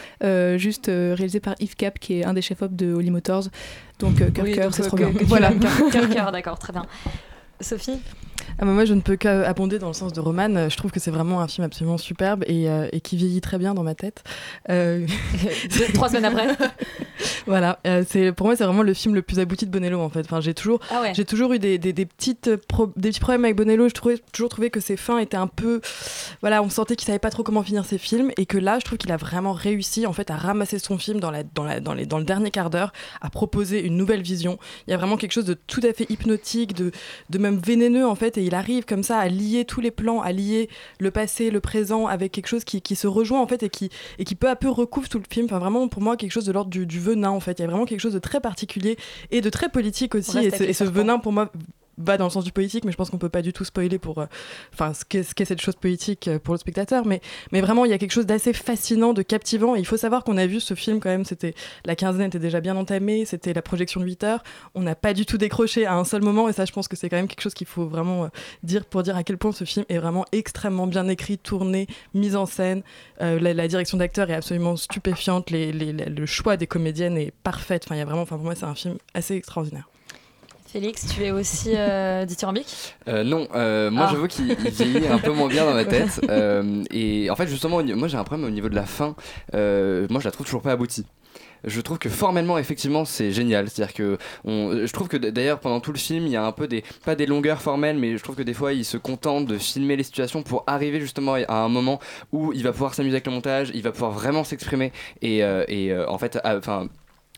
juste 0.57 0.87
réalisée 0.87 1.39
par 1.39 1.55
Yves 1.59 1.75
Cap, 1.75 1.99
qui 1.99 2.19
est 2.19 2.25
un 2.25 2.33
des 2.33 2.38
chefs-op 2.41 2.75
de 2.75 2.93
Holly 2.93 3.11
Motors. 3.11 3.43
Donc, 3.99 4.21
euh, 4.21 4.31
cœur, 4.31 4.45
Oui, 4.45 4.55
c'est 4.71 4.83
euh, 4.83 4.87
trop 4.87 4.97
bien. 4.97 5.11
Voilà. 5.23 5.51
cœur, 5.91 6.31
d'accord, 6.31 6.59
très 6.59 6.73
bien. 6.73 6.85
Sophie? 7.61 7.99
Ah 8.61 8.65
bah 8.65 8.71
moi, 8.71 8.83
je 8.85 8.93
ne 8.93 9.01
peux 9.01 9.15
qu'abonder 9.15 9.79
dans 9.79 9.87
le 9.87 9.93
sens 9.93 10.11
de 10.13 10.19
Roman. 10.19 10.69
Je 10.69 10.75
trouve 10.75 10.91
que 10.91 10.99
c'est 10.99 11.11
vraiment 11.11 11.41
un 11.41 11.47
film 11.47 11.65
absolument 11.65 11.97
superbe 11.97 12.43
et, 12.47 12.69
euh, 12.69 12.87
et 12.91 12.99
qui 13.01 13.15
vieillit 13.17 13.41
très 13.41 13.57
bien 13.57 13.73
dans 13.73 13.83
ma 13.83 13.95
tête. 13.95 14.23
Euh, 14.69 15.05
trois 15.93 16.09
semaines 16.09 16.25
après 16.25 16.47
Voilà, 17.45 17.79
euh, 17.87 18.03
c'est 18.07 18.31
pour 18.31 18.45
moi 18.45 18.55
c'est 18.55 18.63
vraiment 18.63 18.83
le 18.83 18.93
film 18.93 19.15
le 19.15 19.21
plus 19.21 19.39
abouti 19.39 19.65
de 19.65 19.71
Bonello 19.71 19.99
en 19.99 20.09
fait. 20.09 20.21
Enfin, 20.21 20.39
j'ai 20.41 20.53
toujours, 20.53 20.79
Ah 20.91 21.01
ouais. 21.01 21.13
j'ai 21.15 21.25
toujours 21.25 21.53
eu 21.53 21.59
des, 21.59 21.77
des, 21.77 21.93
des 21.93 22.05
petites 22.05 22.55
pro- 22.67 22.91
des 22.95 23.09
petits 23.09 23.19
problèmes 23.19 23.43
avec 23.45 23.55
Bonello. 23.57 23.87
Je 23.89 23.93
trouvais 23.93 24.17
toujours 24.31 24.49
trouvé 24.49 24.69
que 24.69 24.79
ses 24.79 24.97
fins 24.97 25.17
étaient 25.19 25.37
un 25.37 25.47
peu, 25.47 25.81
voilà, 26.41 26.61
on 26.61 26.69
sentait 26.69 26.95
qu'il 26.95 27.07
savait 27.07 27.17
pas 27.19 27.31
trop 27.31 27.43
comment 27.43 27.63
finir 27.63 27.85
ses 27.85 27.97
films 27.97 28.31
et 28.37 28.45
que 28.45 28.57
là, 28.57 28.77
je 28.79 28.85
trouve 28.85 28.97
qu'il 28.97 29.11
a 29.11 29.17
vraiment 29.17 29.53
réussi 29.53 30.05
en 30.05 30.13
fait 30.13 30.29
à 30.31 30.35
ramasser 30.37 30.79
son 30.79 30.97
film 30.97 31.19
dans 31.19 31.31
la 31.31 31.43
dans 31.43 31.63
la 31.63 31.79
dans 31.79 31.93
les 31.93 32.05
dans 32.05 32.19
le 32.19 32.25
dernier 32.25 32.51
quart 32.51 32.69
d'heure, 32.69 32.93
à 33.21 33.29
proposer 33.29 33.83
une 33.83 33.97
nouvelle 33.97 34.21
vision. 34.21 34.59
Il 34.87 34.91
y 34.91 34.93
a 34.93 34.97
vraiment 34.97 35.17
quelque 35.17 35.31
chose 35.33 35.45
de 35.45 35.55
tout 35.55 35.81
à 35.83 35.91
fait 35.93 36.09
hypnotique, 36.11 36.73
de 36.75 36.91
de 37.29 37.37
même 37.37 37.49
même 37.49 37.57
vénéneux 37.65 38.05
en 38.05 38.13
fait 38.13 38.37
et 38.37 38.43
il 38.49 38.55
arrive 38.55 38.85
comme 38.85 39.03
ça 39.03 39.19
à 39.19 39.27
lier 39.27 39.63
tous 39.63 39.79
les 39.79 39.91
plans, 39.91 40.21
à 40.21 40.31
lier 40.31 40.69
le 40.99 41.11
passé, 41.11 41.51
le 41.51 41.59
présent 41.59 42.07
avec 42.07 42.31
quelque 42.31 42.47
chose 42.47 42.63
qui, 42.63 42.81
qui 42.81 42.95
se 42.95 43.07
rejoint 43.07 43.39
en 43.39 43.47
fait 43.47 43.61
et 43.63 43.69
qui, 43.69 43.89
et 44.17 44.23
qui 44.23 44.35
peu 44.35 44.49
à 44.49 44.55
peu 44.55 44.69
recouvre 44.69 45.07
tout 45.07 45.19
le 45.19 45.25
film. 45.29 45.45
Enfin 45.45 45.59
vraiment 45.59 45.87
pour 45.87 46.01
moi 46.01 46.17
quelque 46.17 46.31
chose 46.31 46.45
de 46.45 46.51
l'ordre 46.51 46.71
du, 46.71 46.85
du 46.85 46.99
venin 46.99 47.29
en 47.29 47.39
fait. 47.39 47.59
Il 47.59 47.61
y 47.61 47.65
a 47.65 47.67
vraiment 47.67 47.85
quelque 47.85 47.99
chose 47.99 48.13
de 48.13 48.19
très 48.19 48.41
particulier 48.41 48.97
et 49.29 49.41
de 49.41 49.49
très 49.49 49.69
politique 49.69 50.15
aussi 50.15 50.39
et 50.39 50.49
ce, 50.49 50.63
et 50.63 50.89
venin 50.89 51.19
pour 51.19 51.31
moi 51.31 51.51
va 51.99 52.17
dans 52.17 52.25
le 52.25 52.29
sens 52.29 52.43
du 52.43 52.51
politique, 52.51 52.85
mais 52.85 52.91
je 52.91 52.97
pense 52.97 53.09
qu'on 53.09 53.17
peut 53.17 53.29
pas 53.29 53.41
du 53.41 53.53
tout 53.53 53.65
spoiler 53.65 53.99
pour, 53.99 54.19
euh, 54.19 54.25
enfin, 54.73 54.93
ce 54.93 55.05
qu'est 55.05 55.23
ce 55.23 55.35
qu'est 55.35 55.45
cette 55.45 55.61
chose 55.61 55.75
politique 55.75 56.27
euh, 56.27 56.39
pour 56.39 56.53
le 56.53 56.59
spectateur. 56.59 57.05
Mais, 57.05 57.21
mais 57.51 57.61
vraiment, 57.61 57.85
il 57.85 57.91
y 57.91 57.93
a 57.93 57.97
quelque 57.97 58.11
chose 58.11 58.25
d'assez 58.25 58.53
fascinant, 58.53 59.13
de 59.13 59.21
captivant. 59.21 59.75
Il 59.75 59.85
faut 59.85 59.97
savoir 59.97 60.23
qu'on 60.23 60.37
a 60.37 60.47
vu 60.47 60.59
ce 60.59 60.73
film 60.73 60.99
quand 60.99 61.09
même. 61.09 61.25
C'était 61.25 61.53
la 61.85 61.95
quinzaine 61.95 62.27
était 62.27 62.39
déjà 62.39 62.61
bien 62.61 62.75
entamée. 62.75 63.25
C'était 63.25 63.53
la 63.53 63.61
projection 63.61 63.99
de 63.99 64.05
8 64.05 64.23
heures. 64.23 64.43
On 64.75 64.81
n'a 64.81 64.95
pas 64.95 65.13
du 65.13 65.25
tout 65.25 65.37
décroché 65.37 65.85
à 65.85 65.95
un 65.95 66.03
seul 66.03 66.21
moment. 66.21 66.49
Et 66.49 66.53
ça, 66.53 66.65
je 66.65 66.71
pense 66.71 66.87
que 66.87 66.95
c'est 66.95 67.09
quand 67.09 67.17
même 67.17 67.27
quelque 67.27 67.41
chose 67.41 67.53
qu'il 67.53 67.67
faut 67.67 67.85
vraiment 67.85 68.25
euh, 68.25 68.27
dire 68.63 68.85
pour 68.85 69.03
dire 69.03 69.15
à 69.15 69.23
quel 69.23 69.37
point 69.37 69.51
ce 69.51 69.65
film 69.65 69.85
est 69.89 69.97
vraiment 69.97 70.25
extrêmement 70.31 70.87
bien 70.87 71.07
écrit, 71.07 71.37
tourné, 71.37 71.87
mis 72.13 72.35
en 72.35 72.45
scène. 72.45 72.81
La, 73.19 73.67
direction 73.67 73.97
d'acteur 73.97 74.29
est 74.29 74.33
absolument 74.33 74.75
stupéfiante. 74.75 75.51
Le 75.51 76.25
choix 76.25 76.57
des 76.57 76.67
comédiennes 76.67 77.17
est 77.17 77.33
parfait. 77.43 77.79
Enfin, 77.83 77.95
il 77.95 77.99
y 77.99 78.01
a 78.01 78.05
vraiment, 78.05 78.21
enfin, 78.21 78.37
pour 78.37 78.45
moi, 78.45 78.55
c'est 78.55 78.65
un 78.65 78.75
film 78.75 78.97
assez 79.13 79.35
extraordinaire. 79.35 79.89
Félix, 80.71 81.07
tu 81.07 81.23
es 81.23 81.31
aussi 81.31 81.71
euh, 81.75 82.25
dithyrambique? 82.25 82.93
Euh, 83.07 83.23
non, 83.23 83.47
euh, 83.55 83.89
moi 83.89 84.05
Ah. 84.07 84.11
j'avoue 84.11 84.27
qu'il 84.27 84.49
il 84.51 84.69
vieillit 84.69 85.07
un 85.07 85.17
peu 85.17 85.31
moins 85.31 85.47
bien 85.47 85.65
dans 85.65 85.73
ma 85.73 85.85
tête. 85.95 86.21
Euh, 86.29 86.83
et 86.91 87.29
en 87.31 87.35
fait, 87.35 87.47
justement, 87.47 87.81
moi 87.83 88.07
j'ai 88.07 88.17
un 88.17 88.23
problème 88.23 88.45
au 88.47 88.51
niveau 88.51 88.69
de 88.69 88.75
la 88.75 88.85
fin. 88.85 89.15
Moi 89.53 90.19
je 90.19 90.25
la 90.25 90.31
trouve 90.31 90.45
toujours 90.45 90.61
pas 90.61 90.71
aboutie. 90.73 91.05
Je 91.65 91.81
trouve 91.81 91.97
que 91.97 92.07
formellement, 92.07 92.57
effectivement, 92.57 93.03
c'est 93.03 93.31
génial. 93.31 93.67
C'est-à-dire 93.69 93.93
que 93.93 94.17
on, 94.45 94.85
je 94.85 94.93
trouve 94.93 95.07
que 95.09 95.17
d'ailleurs 95.17 95.59
pendant 95.59 95.79
tout 95.81 95.91
le 95.91 95.97
film, 95.97 96.25
il 96.27 96.31
y 96.31 96.37
a 96.37 96.45
un 96.45 96.51
peu 96.53 96.67
des 96.67 96.83
pas 97.03 97.15
des 97.15 97.25
longueurs 97.25 97.61
formelles, 97.61 97.97
mais 97.97 98.15
je 98.17 98.23
trouve 98.23 98.35
que 98.35 98.43
des 98.43 98.53
fois, 98.53 98.71
il 98.71 98.85
se 98.85 98.95
contente 98.97 99.45
de 99.47 99.57
filmer 99.57 99.95
les 99.97 100.03
situations 100.03 100.41
pour 100.43 100.63
arriver 100.67 101.01
justement 101.01 101.33
à 101.33 101.55
un 101.55 101.67
moment 101.67 101.99
où 102.31 102.53
il 102.53 102.63
va 102.63 102.71
pouvoir 102.71 102.93
s'amuser 102.93 103.15
avec 103.15 103.25
le 103.25 103.33
montage, 103.33 103.71
il 103.73 103.81
va 103.81 103.91
pouvoir 103.91 104.11
vraiment 104.11 104.43
s'exprimer 104.45 104.93
et, 105.21 105.43
euh, 105.43 105.65
et 105.67 105.91
euh, 105.91 106.07
en 106.09 106.17
fait, 106.17 106.39
à- 106.45 106.55
enfin 106.57 106.87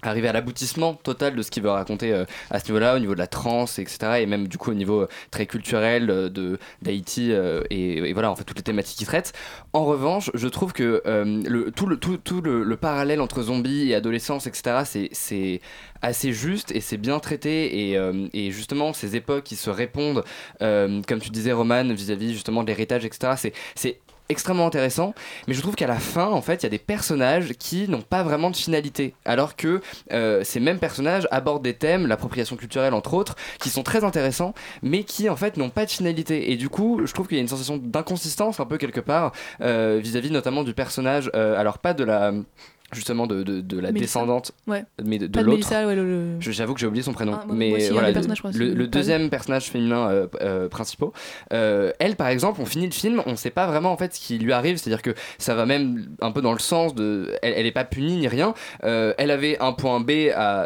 arriver 0.01 0.27
à 0.27 0.33
l'aboutissement 0.33 0.93
total 0.93 1.35
de 1.35 1.41
ce 1.41 1.51
qu'il 1.51 1.63
veut 1.63 1.69
raconter 1.69 2.13
euh, 2.13 2.25
à 2.49 2.59
ce 2.59 2.65
niveau-là, 2.65 2.95
au 2.95 2.99
niveau 2.99 3.13
de 3.13 3.19
la 3.19 3.27
trance, 3.27 3.79
etc. 3.79 4.19
Et 4.21 4.25
même 4.25 4.47
du 4.47 4.57
coup 4.57 4.71
au 4.71 4.75
niveau 4.75 5.01
euh, 5.01 5.07
très 5.29 5.45
culturel 5.45 6.09
euh, 6.09 6.29
de 6.29 6.57
d'Haïti 6.81 7.31
et, 7.69 8.13
voilà 8.13 8.31
en 8.31 8.35
fait 8.35 8.43
toutes 8.43 8.57
les 8.57 8.63
thématiques 8.63 8.97
qu'il 8.97 9.07
traite. 9.07 9.33
En 9.73 9.85
revanche, 9.85 10.31
je 10.33 10.47
trouve 10.47 10.73
que 10.73 11.01
le, 11.05 11.71
tout, 11.71 11.85
le, 11.85 11.97
tout, 11.97 12.17
tout 12.17 12.41
le, 12.41 12.63
le 12.63 12.77
parallèle 12.77 13.21
entre 13.21 13.43
zombies 13.43 13.91
et 13.91 13.95
adolescence, 13.95 14.47
etc. 14.47 15.09
C'est 15.11 15.61
assez 16.01 16.33
juste 16.33 16.71
et 16.71 16.81
c'est 16.81 16.97
bien 16.97 17.19
traité 17.19 17.91
et, 17.91 17.99
et 18.33 18.51
justement 18.51 18.93
ces 18.93 19.15
époques 19.15 19.43
qui 19.43 19.55
se 19.55 19.69
répondent, 19.69 20.23
comme 20.59 21.19
tu 21.21 21.29
disais 21.29 21.51
Roman, 21.51 21.93
vis-à-vis 21.93 22.33
justement 22.33 22.63
de 22.63 22.67
l'héritage, 22.67 23.05
etc. 23.05 23.51
C'est 23.75 23.99
extrêmement 24.29 24.65
intéressant, 24.65 25.13
mais 25.47 25.53
je 25.53 25.61
trouve 25.61 25.75
qu'à 25.75 25.87
la 25.87 25.99
fin, 25.99 26.27
en 26.27 26.41
fait, 26.41 26.61
il 26.61 26.63
y 26.63 26.65
a 26.67 26.69
des 26.69 26.77
personnages 26.79 27.53
qui 27.53 27.87
n'ont 27.89 28.01
pas 28.01 28.23
vraiment 28.23 28.49
de 28.49 28.55
finalité, 28.55 29.13
alors 29.25 29.55
que 29.55 29.81
euh, 30.13 30.43
ces 30.43 30.59
mêmes 30.59 30.79
personnages 30.79 31.27
abordent 31.31 31.63
des 31.63 31.73
thèmes, 31.73 32.07
l'appropriation 32.07 32.55
culturelle 32.55 32.93
entre 32.93 33.13
autres, 33.13 33.35
qui 33.59 33.69
sont 33.69 33.83
très 33.83 34.03
intéressants, 34.03 34.53
mais 34.81 35.03
qui 35.03 35.29
en 35.29 35.35
fait 35.35 35.57
n'ont 35.57 35.69
pas 35.69 35.85
de 35.85 35.91
finalité. 35.91 36.51
Et 36.51 36.55
du 36.55 36.69
coup, 36.69 37.01
je 37.05 37.13
trouve 37.13 37.27
qu'il 37.27 37.37
y 37.37 37.39
a 37.39 37.43
une 37.43 37.49
sensation 37.49 37.77
d'inconsistance 37.77 38.59
un 38.59 38.65
peu 38.65 38.77
quelque 38.77 39.01
part 39.01 39.33
euh, 39.61 39.99
vis-à-vis 40.01 40.31
notamment 40.31 40.63
du 40.63 40.73
personnage, 40.73 41.29
euh, 41.35 41.59
alors 41.59 41.77
pas 41.79 41.93
de 41.93 42.03
la 42.03 42.31
justement 42.91 43.27
de, 43.27 43.43
de, 43.43 43.61
de 43.61 43.79
la 43.79 43.91
Mélissa. 43.91 44.19
descendante 44.19 44.51
Ouais. 44.67 44.83
mais 45.03 45.17
de, 45.17 45.25
l'autre 45.41 45.69
ouais, 45.85 45.95
le- 45.95 46.39
j'avoue 46.39 46.73
que 46.73 46.79
j'ai 46.79 46.87
oublié 46.87 47.03
son 47.03 47.13
prénom 47.13 47.33
Ah, 47.41 47.43
moi- 47.45 47.55
mais 47.55 47.73
aussi, 47.75 47.89
voilà 47.91 48.11
le, 48.11 48.87
deuxième 48.87 49.29
personnage 49.29 49.69
féminin 49.69 50.09
euh, 50.09 50.27
euh, 50.41 50.67
principaux 50.69 51.13
euh, 51.53 51.91
elle 51.99 52.15
par 52.15 52.27
exemple 52.27 52.59
on 52.61 52.65
finit 52.65 52.85
le 52.85 52.91
film 52.91 53.21
on 53.25 53.35
sait 53.35 53.49
pas 53.49 53.67
vraiment 53.67 53.91
en 53.91 53.97
fait 53.97 54.13
ce 54.13 54.19
qui 54.19 54.37
lui 54.37 54.51
arrive 54.53 54.77
c'est 54.77 54.89
à 54.89 54.93
dire 54.93 55.01
que 55.01 55.11
ça 55.37 55.55
va 55.55 55.65
même 55.65 56.05
un 56.21 56.31
peu 56.31 56.41
dans 56.41 56.53
le 56.53 56.59
sens 56.59 56.93
de 56.95 57.31
elle, 57.41 57.53
elle 57.55 57.65
est 57.65 57.71
pas 57.71 57.83
punie 57.85 58.17
ni 58.17 58.27
rien 58.27 58.53
elle 58.81 59.31
avait 59.31 59.57
un 59.59 59.73
point 59.73 59.99
B 59.99 60.11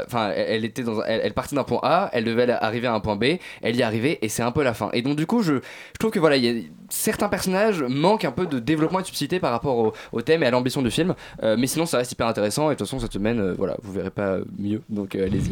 enfin 0.06 0.32
elle, 0.36 0.66
était 0.66 0.84
dans 0.84 1.04
elle, 1.04 1.22
elle 1.24 1.34
partait 1.34 1.56
d'un 1.56 1.64
point 1.64 1.80
A 1.84 2.10
elle 2.14 2.24
devait 2.24 2.50
arriver 2.50 2.88
à 2.88 2.94
un 2.94 3.00
point 3.00 3.16
B 3.16 3.26
elle 3.62 3.76
y 3.76 3.82
est 3.82 3.84
arrivée 3.84 4.20
et 4.22 4.30
c'est 4.30 4.44
un 4.44 4.52
peu 4.52 4.64
la 4.64 4.74
fin 4.74 4.90
et 4.94 5.02
donc 5.02 5.16
du 5.16 5.26
coup 5.26 5.42
je, 5.42 5.56
je 5.56 5.98
trouve 6.00 6.12
que 6.12 6.20
voilà 6.20 6.38
il 6.38 6.46
y 6.46 6.50
a 6.50 6.62
certains 6.90 7.30
personnages 7.30 7.82
manquent 7.84 8.26
un 8.26 8.32
peu 8.32 8.46
de 8.46 8.60
développement 8.60 9.00
et 9.00 9.02
de 9.02 9.08
subtilité 9.08 9.40
par 9.40 9.52
rapport 9.52 9.78
au, 9.78 9.94
au 10.12 10.22
thème 10.22 10.44
et 10.44 10.46
à 10.46 10.52
l'ambition 10.52 10.82
du 10.82 10.92
film 10.92 11.14
mais 11.44 11.68
sinon 11.68 11.86
ça 11.86 11.98
reste 11.98 12.15
hyper 12.16 12.28
intéressant 12.28 12.70
et 12.72 12.74
de 12.74 12.80
toute 12.80 12.88
façon 12.88 13.00
cette 13.00 13.14
semaine 13.14 13.40
euh, 13.40 13.56
voilà 13.58 13.76
vous 13.84 13.92
verrez 13.94 14.10
pas 14.10 14.38
mieux 14.58 14.82
donc 14.90 15.16
euh, 15.16 15.26
allez-y 15.26 15.52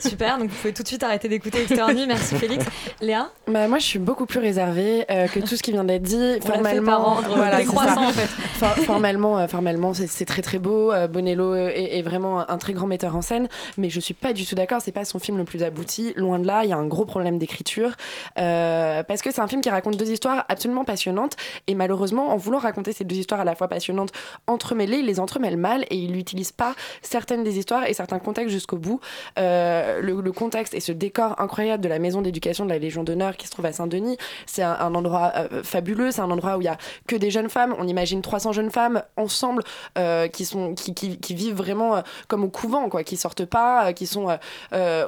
Super, 0.08 0.38
donc 0.38 0.48
vous 0.50 0.56
pouvez 0.56 0.72
tout 0.72 0.82
de 0.82 0.88
suite 0.88 1.02
arrêter 1.02 1.28
d'écouter 1.28 1.60
Extérieur 1.60 1.92
Nuit. 1.94 2.06
Merci 2.06 2.34
Félix. 2.36 2.64
Léa? 3.00 3.30
Bah, 3.46 3.68
moi, 3.68 3.78
je 3.78 3.84
suis 3.84 3.98
beaucoup 3.98 4.26
plus 4.26 4.40
réservée 4.40 5.04
euh, 5.10 5.26
que 5.28 5.40
tout 5.40 5.54
ce 5.56 5.62
qui 5.62 5.70
vient 5.72 5.84
d'être 5.84 6.02
dit. 6.02 6.16
On 6.16 6.22
l'a 6.60 6.70
fait 6.70 6.80
par 6.80 7.02
formellement, 7.02 7.08
ordre 7.16 7.28
c'est 7.62 7.98
en 7.98 8.08
fait. 8.10 8.26
For- 8.26 8.76
formellement, 8.84 9.38
euh, 9.38 9.46
formellement, 9.46 9.94
c'est 9.94 10.06
c'est 10.06 10.24
très 10.24 10.42
très 10.42 10.58
beau. 10.58 10.92
Euh, 10.92 11.06
Bonello 11.08 11.54
est, 11.54 11.98
est 11.98 12.02
vraiment 12.02 12.40
un, 12.40 12.46
un 12.48 12.58
très 12.58 12.72
grand 12.72 12.86
metteur 12.86 13.14
en 13.16 13.22
scène, 13.22 13.48
mais 13.78 13.90
je 13.90 14.00
suis 14.00 14.14
pas 14.14 14.32
du 14.32 14.44
tout 14.46 14.54
d'accord. 14.54 14.80
C'est 14.82 14.92
pas 14.92 15.04
son 15.04 15.18
film 15.18 15.38
le 15.38 15.44
plus 15.44 15.62
abouti. 15.62 16.12
Loin 16.16 16.38
de 16.38 16.46
là, 16.46 16.64
il 16.64 16.70
y 16.70 16.72
a 16.72 16.76
un 16.76 16.86
gros 16.86 17.04
problème 17.04 17.38
d'écriture 17.38 17.92
euh, 18.38 19.02
parce 19.02 19.22
que 19.22 19.30
c'est 19.30 19.40
un 19.40 19.48
film 19.48 19.60
qui 19.60 19.70
raconte 19.70 19.96
deux 19.96 20.10
histoires 20.10 20.44
absolument 20.48 20.84
passionnantes 20.84 21.36
et 21.66 21.74
malheureusement, 21.74 22.30
en 22.30 22.36
voulant 22.36 22.58
raconter 22.58 22.92
ces 22.92 23.04
deux 23.04 23.16
histoires 23.16 23.40
à 23.40 23.44
la 23.44 23.54
fois 23.54 23.68
passionnantes 23.68 24.12
entremêlées, 24.46 24.98
il 24.98 25.06
les 25.06 25.20
entremêle 25.20 25.56
mal 25.56 25.81
et 25.90 25.96
il 25.96 26.12
n'utilise 26.12 26.52
pas 26.52 26.74
certaines 27.02 27.44
des 27.44 27.58
histoires 27.58 27.86
et 27.86 27.94
certains 27.94 28.18
contextes 28.18 28.52
jusqu'au 28.52 28.76
bout. 28.76 29.00
Euh, 29.38 30.00
le, 30.00 30.32
contexte 30.32 30.74
et 30.74 30.80
ce 30.80 30.92
décor 30.92 31.40
incroyable 31.40 31.82
de 31.82 31.88
la 31.88 31.98
maison 31.98 32.22
d'éducation 32.22 32.64
de 32.64 32.70
la 32.70 32.78
Légion 32.78 33.04
d'honneur 33.04 33.36
qui 33.36 33.46
se 33.46 33.52
trouve 33.52 33.66
à 33.66 33.72
Saint-Denis, 33.72 34.16
c'est 34.46 34.62
un, 34.62 34.94
endroit 34.94 35.32
euh, 35.36 35.62
fabuleux, 35.62 36.10
c'est 36.10 36.20
un 36.20 36.30
endroit 36.30 36.56
où 36.56 36.62
il 36.62 36.64
y 36.64 36.68
a 36.68 36.78
que 37.06 37.16
des 37.16 37.30
jeunes 37.30 37.50
femmes. 37.50 37.74
On 37.78 37.86
imagine 37.86 38.22
300 38.22 38.52
jeunes 38.52 38.70
femmes 38.70 39.02
ensemble 39.16 39.62
euh, 39.98 40.28
qui, 40.28 40.44
sont, 40.44 40.74
qui, 40.74 41.34
vivent 41.34 41.54
vraiment 41.54 42.02
comme 42.28 42.44
au 42.44 42.48
couvent, 42.48 42.88
quoi, 42.88 43.04
qui 43.04 43.16
sortent 43.16 43.44
pas, 43.44 43.92
qui 43.92 44.06
sont 44.06 44.28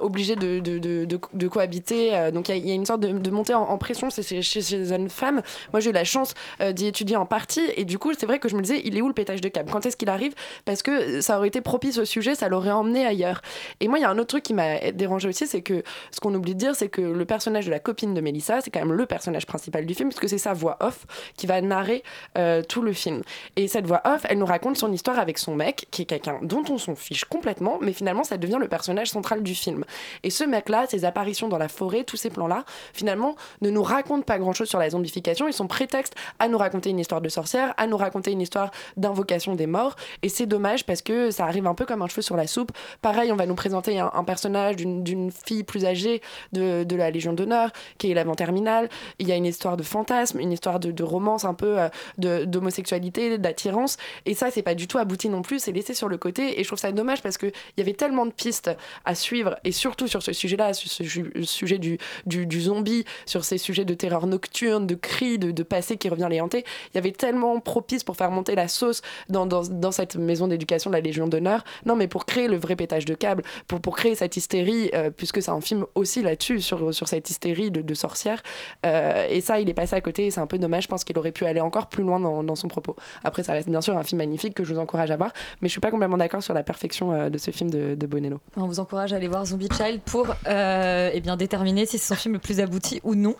obligées 0.00 0.36
de, 0.36 1.46
cohabiter. 1.46 2.30
donc 2.32 2.48
il 2.48 2.66
y 2.66 2.70
a- 2.70 2.74
une 2.74 2.86
sorte 2.86 3.00
de, 3.00 3.30
montée 3.30 3.54
en, 3.54 3.78
pression 3.78 4.10
c'est 4.10 4.42
chez 4.42 4.62
ces 4.62 4.86
jeunes 4.86 5.08
femmes. 5.08 5.42
Moi 5.72 5.80
j'ai 5.80 5.90
eu 5.90 5.92
la 5.92 6.04
chance 6.04 6.34
d'y 6.72 6.86
étudier 6.86 7.16
en 7.16 7.26
partie 7.26 7.62
et 7.76 7.84
du 7.84 7.98
coup 7.98 8.12
c'est 8.18 8.26
vrai 8.26 8.38
que 8.38 8.48
je 8.48 8.56
me 8.56 8.62
disais 8.62 8.80
il 8.84 8.96
est 8.96 9.02
où 9.02 9.08
le 9.08 9.14
pétage 9.14 9.40
de 9.40 9.48
câble? 9.48 9.70
Quand 9.70 9.86
est-ce 9.86 9.96
qu'il 9.96 10.08
arrive? 10.08 10.34
Parce 10.64 10.82
que 10.82 11.20
ça 11.20 11.38
aurait 11.38 11.48
été 11.48 11.60
propice 11.60 11.98
au 11.98 12.04
sujet, 12.04 12.34
ça 12.34 12.48
l'aurait 12.48 12.70
emmené 12.70 13.06
ailleurs. 13.06 13.42
Et 13.80 13.88
moi 13.88 13.98
il 13.98 14.02
y 14.02 14.04
a 14.04 14.10
un 14.10 14.18
autre 14.18 14.28
truc 14.28 14.42
qui 14.42 14.54
m'a 14.54 14.92
dérangé 14.92 15.28
aussi, 15.28 15.46
c'est 15.46 15.62
que 15.62 15.82
ce 16.10 16.20
qu'on 16.20 16.34
oublie 16.34 16.54
de 16.54 16.58
dire, 16.58 16.76
c'est 16.76 16.88
que 16.88 17.02
le 17.02 17.24
personnage 17.24 17.66
de 17.66 17.70
la 17.70 17.80
copine 17.80 18.14
de 18.14 18.20
Mélissa, 18.20 18.60
c'est 18.60 18.70
quand 18.70 18.80
même 18.80 18.92
le 18.92 19.06
personnage 19.06 19.46
principal 19.46 19.86
du 19.86 19.94
film, 19.94 20.08
puisque 20.08 20.28
c'est 20.28 20.38
sa 20.38 20.52
voix 20.52 20.76
off 20.80 21.06
qui 21.36 21.46
va 21.46 21.60
narrer 21.60 22.02
euh, 22.38 22.62
tout 22.62 22.82
le 22.82 22.92
film. 22.92 23.22
Et 23.56 23.68
cette 23.68 23.86
voix 23.86 24.02
off, 24.04 24.24
elle 24.28 24.38
nous 24.38 24.46
raconte 24.46 24.76
son 24.76 24.92
histoire 24.92 25.18
avec 25.18 25.38
son 25.38 25.54
mec, 25.54 25.86
qui 25.90 26.02
est 26.02 26.06
quelqu'un 26.06 26.38
dont 26.42 26.62
on 26.70 26.78
s'en 26.78 26.94
fiche 26.94 27.24
complètement, 27.24 27.78
mais 27.80 27.92
finalement 27.92 28.24
ça 28.24 28.36
devient 28.36 28.58
le 28.60 28.68
personnage 28.68 29.10
central 29.10 29.42
du 29.42 29.54
film. 29.54 29.84
Et 30.22 30.30
ce 30.30 30.44
mec-là, 30.44 30.86
ses 30.88 31.04
apparitions 31.04 31.48
dans 31.48 31.58
la 31.58 31.68
forêt, 31.68 32.04
tous 32.04 32.16
ces 32.16 32.30
plans-là, 32.30 32.64
finalement, 32.92 33.36
ne 33.60 33.70
nous 33.70 33.82
racontent 33.82 34.22
pas 34.22 34.38
grand-chose 34.38 34.68
sur 34.68 34.78
la 34.78 34.90
zombification. 34.90 35.48
Ils 35.48 35.52
sont 35.52 35.66
prétexte 35.66 36.14
à 36.38 36.48
nous 36.48 36.58
raconter 36.58 36.90
une 36.90 36.98
histoire 36.98 37.20
de 37.20 37.28
sorcière, 37.28 37.74
à 37.76 37.86
nous 37.86 37.96
raconter 37.96 38.32
une 38.32 38.40
histoire 38.40 38.70
d'invocation 38.96 39.54
des 39.54 39.66
morts. 39.66 39.96
Et 40.22 40.28
c'est 40.28 40.43
dommage 40.46 40.86
parce 40.86 41.02
que 41.02 41.30
ça 41.30 41.44
arrive 41.44 41.66
un 41.66 41.74
peu 41.74 41.86
comme 41.86 42.02
un 42.02 42.08
cheveu 42.08 42.22
sur 42.22 42.36
la 42.36 42.46
soupe. 42.46 42.72
Pareil, 43.02 43.32
on 43.32 43.36
va 43.36 43.46
nous 43.46 43.54
présenter 43.54 43.98
un, 43.98 44.24
personnage 44.24 44.76
d'une 44.76 45.30
fille 45.30 45.64
plus 45.64 45.84
âgée 45.84 46.22
de, 46.52 46.84
de 46.84 46.96
la 46.96 47.10
Légion 47.10 47.32
d'honneur, 47.32 47.70
qui 47.98 48.10
est 48.10 48.14
l'avant-terminale. 48.14 48.88
Il 49.18 49.28
y 49.28 49.32
a 49.32 49.36
une 49.36 49.46
histoire 49.46 49.76
de 49.76 49.82
fantasme, 49.82 50.40
une 50.40 50.52
histoire 50.52 50.80
de, 50.80 51.02
romance 51.02 51.44
un 51.44 51.54
peu 51.54 51.76
euh, 51.78 52.46
d'homosexualité, 52.46 53.38
d'attirance. 53.38 53.96
Et 54.26 54.34
ça, 54.34 54.50
c'est 54.50 54.62
pas 54.62 54.74
du 54.74 54.88
tout 54.88 54.98
abouti 54.98 55.28
non 55.28 55.42
plus, 55.42 55.58
c'est 55.58 55.72
laissé 55.72 55.94
sur 55.94 56.08
le 56.08 56.16
côté. 56.16 56.58
Et 56.58 56.62
je 56.62 56.68
trouve 56.68 56.78
ça 56.78 56.92
dommage 56.92 57.22
parce 57.22 57.38
qu'il 57.38 57.52
y 57.76 57.80
avait 57.80 57.92
tellement 57.92 58.26
de 58.26 58.32
pistes 58.32 58.70
à 59.04 59.14
suivre, 59.14 59.56
et 59.64 59.72
surtout 59.72 60.08
sur 60.08 60.22
ce 60.22 60.32
sujet-là, 60.32 60.72
sur 60.72 60.90
ce 60.90 61.04
sujet 61.44 61.78
du, 61.78 61.98
du, 62.26 62.46
du 62.46 62.60
zombie, 62.60 63.04
sur 63.26 63.44
ces 63.44 63.58
sujets 63.58 63.84
de 63.84 63.94
terreur 63.94 64.26
nocturne, 64.26 64.86
de 64.86 64.94
cris, 64.94 65.38
de, 65.38 65.50
de 65.50 65.62
passé 65.62 65.96
qui 65.96 66.08
revient 66.08 66.28
les 66.30 66.40
hanter. 66.40 66.64
Il 66.92 66.96
y 66.96 66.98
avait 66.98 67.12
tellement 67.12 67.60
propice 67.60 68.04
pour 68.04 68.16
faire 68.16 68.30
monter 68.30 68.54
la 68.54 68.68
sauce 68.68 69.02
dans, 69.28 69.46
dans, 69.46 69.62
dans 69.62 69.92
cette 69.92 70.16
maison 70.16 70.33
d'éducation 70.48 70.90
de 70.90 70.96
la 70.96 71.00
Légion 71.00 71.26
d'honneur. 71.26 71.64
Non, 71.86 71.96
mais 71.96 72.08
pour 72.08 72.26
créer 72.26 72.48
le 72.48 72.56
vrai 72.56 72.76
pétage 72.76 73.04
de 73.04 73.14
câble, 73.14 73.42
pour, 73.68 73.80
pour 73.80 73.96
créer 73.96 74.14
cette 74.14 74.36
hystérie, 74.36 74.90
euh, 74.94 75.10
puisque 75.10 75.42
c'est 75.42 75.50
un 75.50 75.60
film 75.60 75.86
aussi 75.94 76.22
là-dessus, 76.22 76.60
sur, 76.60 76.92
sur 76.92 77.08
cette 77.08 77.30
hystérie 77.30 77.70
de, 77.70 77.94
sorcière. 77.94 78.42
Euh, 78.84 79.26
et 79.30 79.40
ça, 79.40 79.60
il 79.60 79.68
est 79.68 79.74
passé 79.74 79.94
à 79.94 80.00
côté, 80.00 80.30
c'est 80.30 80.40
un 80.40 80.46
peu 80.46 80.58
dommage. 80.58 80.84
Je 80.84 80.88
pense 80.88 81.04
qu'il 81.04 81.16
aurait 81.18 81.32
pu 81.32 81.44
aller 81.46 81.60
encore 81.60 81.88
plus 81.88 82.02
loin 82.02 82.18
dans, 82.18 82.42
dans 82.42 82.54
son 82.56 82.68
propos. 82.68 82.96
Après, 83.22 83.42
ça 83.42 83.52
reste 83.52 83.68
bien 83.68 83.80
sûr 83.80 83.96
un 83.96 84.02
film 84.02 84.18
magnifique 84.18 84.54
que 84.54 84.64
je 84.64 84.74
vous 84.74 84.80
encourage 84.80 85.10
à 85.10 85.16
voir, 85.16 85.32
mais 85.60 85.68
je 85.68 85.72
suis 85.72 85.80
pas 85.80 85.90
complètement 85.90 86.16
d'accord 86.16 86.42
sur 86.42 86.54
la 86.54 86.62
perfection 86.62 87.12
euh, 87.12 87.30
de 87.30 87.38
ce 87.38 87.50
film 87.50 87.70
de, 87.70 88.06
Bonello. 88.06 88.40
On 88.56 88.66
vous 88.66 88.80
encourage 88.80 89.12
à 89.12 89.16
aller 89.16 89.28
voir 89.28 89.46
Zombie 89.46 89.68
Child 89.74 90.00
pour 90.02 90.26
eh 90.46 91.20
bien, 91.20 91.36
déterminer 91.36 91.86
si 91.86 91.98
c'est 91.98 92.14
son 92.14 92.20
film 92.20 92.34
le 92.34 92.40
plus 92.40 92.60
abouti 92.60 93.00
ou 93.02 93.14
non. 93.14 93.34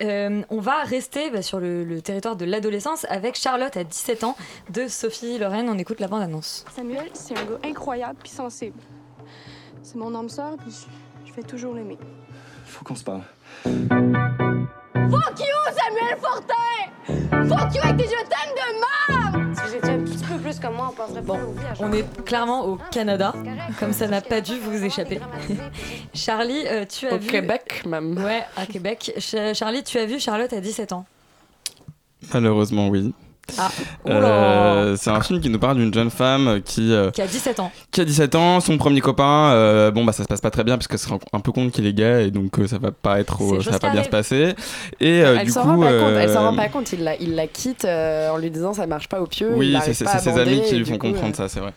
On 0.00 0.60
va 0.60 0.82
rester 0.82 1.30
bah, 1.30 1.42
sur 1.42 1.60
le, 1.60 2.00
territoire 2.02 2.36
de 2.36 2.44
l'adolescence 2.44 3.06
avec 3.08 3.36
Charlotte 3.36 3.76
à 3.76 3.84
17 3.84 4.24
ans 4.24 4.36
de 4.70 4.88
Sophie 4.88 5.38
Lorraine. 5.38 5.68
On 5.68 5.78
écoute 5.78 6.00
la 6.00 6.08
Samuel, 6.40 7.10
c'est 7.14 7.36
un 7.36 7.44
gars 7.44 7.58
incroyable 7.64 8.18
puis 8.22 8.30
sensible. 8.30 8.78
C'est 9.82 9.96
mon 9.96 10.14
âme 10.14 10.28
sœur, 10.28 10.56
puis 10.58 10.70
je- 10.70 11.28
je 11.28 11.34
vais 11.34 11.42
toujours 11.42 11.74
l'aimer. 11.74 11.98
Faut 12.66 12.84
qu'on 12.84 12.94
se 12.94 13.04
parle. 13.04 13.22
Fuck 13.64 15.40
you, 15.40 15.74
Samuel 15.76 16.18
Fortin 16.20 17.48
Fuck 17.48 17.74
you 17.74 17.80
avec 17.82 17.96
tes 17.98 18.04
je 18.04 18.24
t'aime 18.28 18.54
de 18.54 19.36
merde 19.42 19.56
Si 19.56 19.72
j'étais 19.72 19.90
un 19.90 19.98
petit 20.04 20.24
peu 20.24 20.38
plus 20.38 20.58
comme 20.60 20.74
moi, 20.76 20.90
on 20.90 20.94
penserait 20.94 21.22
pas 21.22 21.34
chaque 21.36 21.80
On 21.80 21.92
est 21.92 22.24
clairement 22.24 22.64
au 22.66 22.78
Canada, 22.90 23.34
comme 23.78 23.92
ça 23.92 24.06
n'a 24.06 24.20
pas 24.20 24.40
dû 24.40 24.58
vous 24.58 24.82
échapper. 24.84 25.20
Charlie, 26.14 26.66
euh, 26.66 26.84
tu 26.86 27.08
as 27.08 27.14
Au 27.14 27.18
vu. 27.18 27.26
Québec, 27.28 27.82
même. 27.86 28.16
Ouais, 28.24 28.44
à 28.56 28.64
Québec. 28.66 29.12
Ch- 29.18 29.54
Charlie, 29.56 29.82
tu 29.82 29.98
as 29.98 30.06
vu 30.06 30.18
Charlotte 30.20 30.52
à 30.52 30.60
17 30.60 30.92
ans? 30.92 31.04
Malheureusement, 32.32 32.88
oui. 32.88 33.12
Ah, 33.58 33.70
Euh, 34.08 34.96
c'est 34.96 35.10
un 35.10 35.20
film 35.20 35.40
qui 35.40 35.50
nous 35.50 35.58
parle 35.58 35.76
d'une 35.76 35.92
jeune 35.92 36.10
femme 36.10 36.60
qui, 36.64 36.92
euh, 36.92 37.10
Qui 37.10 37.22
a 37.22 37.26
17 37.26 37.60
ans. 37.60 37.70
qui 37.90 38.00
a 38.00 38.04
17 38.04 38.34
ans, 38.34 38.60
son 38.60 38.78
premier 38.78 39.00
copain, 39.00 39.50
euh, 39.52 39.90
bon 39.90 40.04
bah 40.04 40.12
ça 40.12 40.22
se 40.22 40.28
passe 40.28 40.40
pas 40.40 40.50
très 40.50 40.64
bien 40.64 40.76
parce 40.76 40.88
qu'elle 40.88 40.98
se 40.98 41.08
rend 41.08 41.18
un 41.32 41.40
peu 41.40 41.52
compte 41.52 41.70
qu'il 41.72 41.86
est 41.86 41.92
gay 41.92 42.28
et 42.28 42.30
donc 42.30 42.58
euh, 42.58 42.66
ça 42.66 42.78
va 42.78 42.92
pas 42.92 43.20
être, 43.20 43.38
ça 43.62 43.70
va 43.72 43.78
pas 43.78 43.90
bien 43.90 44.04
se 44.04 44.08
passer. 44.08 44.54
Et 45.00 45.22
euh, 45.22 45.36
elle 45.38 45.46
du 45.46 45.52
s'en 45.52 45.62
coup, 45.62 45.68
rend 45.68 45.80
pas 45.80 45.98
compte, 45.98 46.12
elle 46.16 46.30
s'en 46.32 46.42
rend 46.42 46.56
pas 46.56 46.68
compte, 46.68 46.92
il 46.92 47.04
la, 47.04 47.16
il 47.16 47.34
la 47.34 47.46
quitte 47.46 47.84
euh, 47.84 48.30
en 48.30 48.38
lui 48.38 48.50
disant 48.50 48.72
ça 48.72 48.86
marche 48.86 49.08
pas 49.08 49.20
au 49.20 49.26
pieu. 49.26 49.52
Oui, 49.54 49.76
c'est 49.82 49.92
ses 49.94 50.38
amis 50.38 50.62
qui 50.62 50.76
lui 50.76 50.84
font 50.84 50.92
coup, 50.98 51.08
comprendre 51.08 51.34
euh, 51.34 51.36
ça, 51.36 51.48
c'est 51.48 51.60
vrai. 51.60 51.72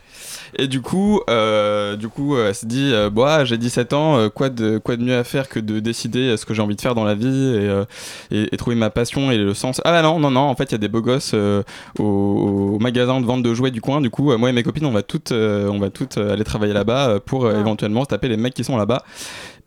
Et 0.57 0.67
du 0.67 0.81
coup, 0.81 1.21
euh, 1.29 1.95
du 1.95 2.07
coup, 2.07 2.37
elle 2.37 2.55
se 2.55 2.65
dit, 2.65 2.91
euh, 2.93 3.09
Bah, 3.09 3.43
j'ai 3.45 3.57
17 3.57 3.93
ans, 3.93 4.17
euh, 4.17 4.29
quoi 4.29 4.49
de 4.49 4.77
quoi 4.77 4.95
de 4.95 5.03
mieux 5.03 5.15
à 5.17 5.23
faire 5.23 5.49
que 5.49 5.59
de 5.59 5.79
décider 5.79 6.29
euh, 6.29 6.37
ce 6.37 6.45
que 6.45 6.53
j'ai 6.53 6.61
envie 6.61 6.75
de 6.75 6.81
faire 6.81 6.95
dans 6.95 7.03
la 7.03 7.15
vie 7.15 7.27
et, 7.55 7.83
et, 8.31 8.49
et 8.53 8.57
trouver 8.57 8.75
ma 8.75 8.89
passion 8.89 9.31
et 9.31 9.37
le 9.37 9.53
sens. 9.53 9.81
Ah 9.83 9.91
bah 9.91 10.01
non, 10.01 10.19
non, 10.19 10.31
non, 10.31 10.41
en 10.41 10.55
fait, 10.55 10.65
il 10.65 10.71
y 10.71 10.75
a 10.75 10.79
des 10.79 10.87
beaux 10.87 11.01
gosses 11.01 11.33
au, 11.33 12.03
au 12.03 12.79
magasin 12.79 13.19
de 13.19 13.25
vente 13.25 13.43
de 13.43 13.53
jouets 13.53 13.71
du 13.71 13.81
coin. 13.81 14.01
Du 14.01 14.09
coup, 14.09 14.35
moi 14.37 14.49
et 14.49 14.53
mes 14.53 14.63
copines, 14.63 14.85
on 14.85 14.91
va 14.91 15.03
toutes, 15.03 15.31
on 15.31 15.79
va 15.79 15.89
toutes 15.89 16.17
aller 16.17 16.43
travailler 16.43 16.73
là-bas 16.73 17.19
pour 17.25 17.45
euh, 17.45 17.59
éventuellement 17.59 18.03
se 18.03 18.09
taper 18.09 18.27
les 18.27 18.37
mecs 18.37 18.53
qui 18.53 18.63
sont 18.63 18.77
là-bas. 18.77 19.03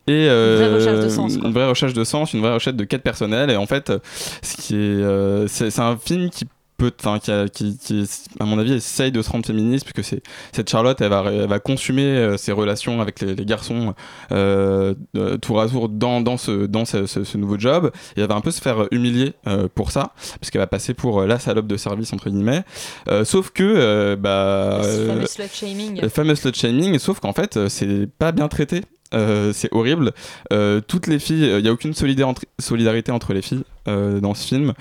Et 0.06 0.26
vraie 0.26 0.74
recherche 0.74 1.04
de 1.04 1.08
sens, 1.10 1.34
une 1.36 1.52
vraie 1.52 1.68
recherche 1.68 1.92
de 1.92 2.04
sens, 2.04 2.32
une 2.32 2.40
vraie 2.40 2.54
recherche 2.54 2.76
de 2.76 2.84
quête 2.84 3.02
personnelle. 3.02 3.50
Et 3.50 3.56
en 3.56 3.66
fait, 3.66 3.92
ce 4.42 4.56
qui 4.56 4.74
est, 4.74 4.78
euh, 4.78 5.46
c'est 5.48 5.70
c'est 5.70 5.82
un 5.82 5.98
film 5.98 6.30
qui 6.30 6.46
peut, 6.78 6.92
enfin, 6.98 7.18
qui, 7.18 7.50
qui, 7.52 7.76
qui, 7.76 8.08
à 8.40 8.44
mon 8.46 8.58
avis, 8.58 8.72
essaye 8.72 9.12
de 9.12 9.20
se 9.20 9.28
rendre 9.30 9.44
féministe, 9.44 9.84
puisque 9.84 10.08
c'est 10.08 10.22
cette 10.52 10.70
Charlotte, 10.70 10.98
elle 11.02 11.10
va, 11.10 11.24
elle 11.30 11.46
va 11.48 11.58
consumer 11.58 12.04
euh, 12.04 12.36
ses 12.38 12.52
relations 12.52 13.00
avec 13.02 13.20
les, 13.20 13.34
les 13.34 13.44
garçons 13.44 13.94
euh, 14.32 14.94
de- 15.12 15.36
tour 15.36 15.60
à 15.60 15.68
tour 15.68 15.88
dans, 15.90 16.20
dans, 16.20 16.36
ce, 16.38 16.64
dans 16.66 16.84
ce, 16.84 17.04
ce- 17.06 17.24
ce 17.24 17.36
nouveau 17.36 17.58
job, 17.58 17.90
et 18.16 18.20
elle 18.22 18.28
va 18.28 18.36
un 18.36 18.40
peu 18.40 18.50
se 18.52 18.62
faire 18.62 18.86
humilier 18.92 19.34
euh, 19.46 19.68
pour 19.74 19.90
ça, 19.90 20.12
puisqu'elle 20.40 20.60
va 20.60 20.66
passer 20.66 20.94
pour 20.94 21.20
euh, 21.20 21.26
la 21.26 21.38
salope 21.38 21.66
de 21.66 21.76
service 21.76 22.12
entre 22.12 22.30
guillemets. 22.30 22.62
Euh, 23.10 23.24
sauf 23.24 23.50
que, 23.50 23.62
euh, 23.64 24.16
bah, 24.16 24.80
euh, 24.84 25.06
fameux 25.08 25.26
slut 25.26 25.44
shaming. 25.52 26.00
le 26.00 26.08
fameux 26.08 26.34
slut 26.36 26.54
shaming, 26.54 26.98
sauf 26.98 27.20
qu'en 27.20 27.32
fait, 27.32 27.56
euh, 27.56 27.68
c'est 27.68 28.06
pas 28.18 28.32
bien 28.32 28.48
traité. 28.48 28.82
Euh, 29.14 29.54
c'est 29.54 29.72
horrible. 29.72 30.12
Euh, 30.52 30.82
toutes 30.86 31.06
les 31.06 31.18
filles, 31.18 31.50
il 31.56 31.62
n'y 31.62 31.68
a 31.68 31.72
aucune 31.72 31.94
solidarité 31.94 33.10
entre 33.10 33.32
les 33.32 33.40
filles 33.40 33.62
euh, 33.86 34.20
dans 34.20 34.34
ce 34.34 34.46
film. 34.46 34.72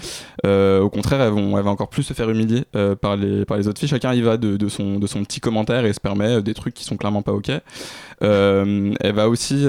Euh, 0.46 0.80
au 0.82 0.90
contraire, 0.90 1.22
elles 1.22 1.32
vont, 1.32 1.58
elles 1.58 1.64
vont 1.64 1.72
encore 1.72 1.90
plus 1.90 2.04
se 2.04 2.14
faire 2.14 2.30
humilier 2.30 2.64
euh, 2.76 2.96
par, 2.96 3.16
les, 3.16 3.46
par 3.46 3.58
les 3.58 3.68
autres 3.68 3.80
filles. 3.80 3.90
Chacun 3.90 4.14
y 4.14 4.22
va 4.22 4.38
de, 4.38 4.58
de 4.58 4.68
son, 4.70 5.00
de 5.00 5.08
son 5.08 5.24
petit 5.24 5.40
commentaire 5.40 5.86
et 5.86 5.94
se 5.94 6.00
permet 6.00 6.42
des 6.42 6.54
trucs 6.54 6.74
qui 6.74 6.84
sont 6.84 6.98
clairement 6.98 7.22
pas 7.22 7.34
ok. 7.34 7.52
Elle 8.22 9.14
va 9.14 9.30
aussi 9.30 9.66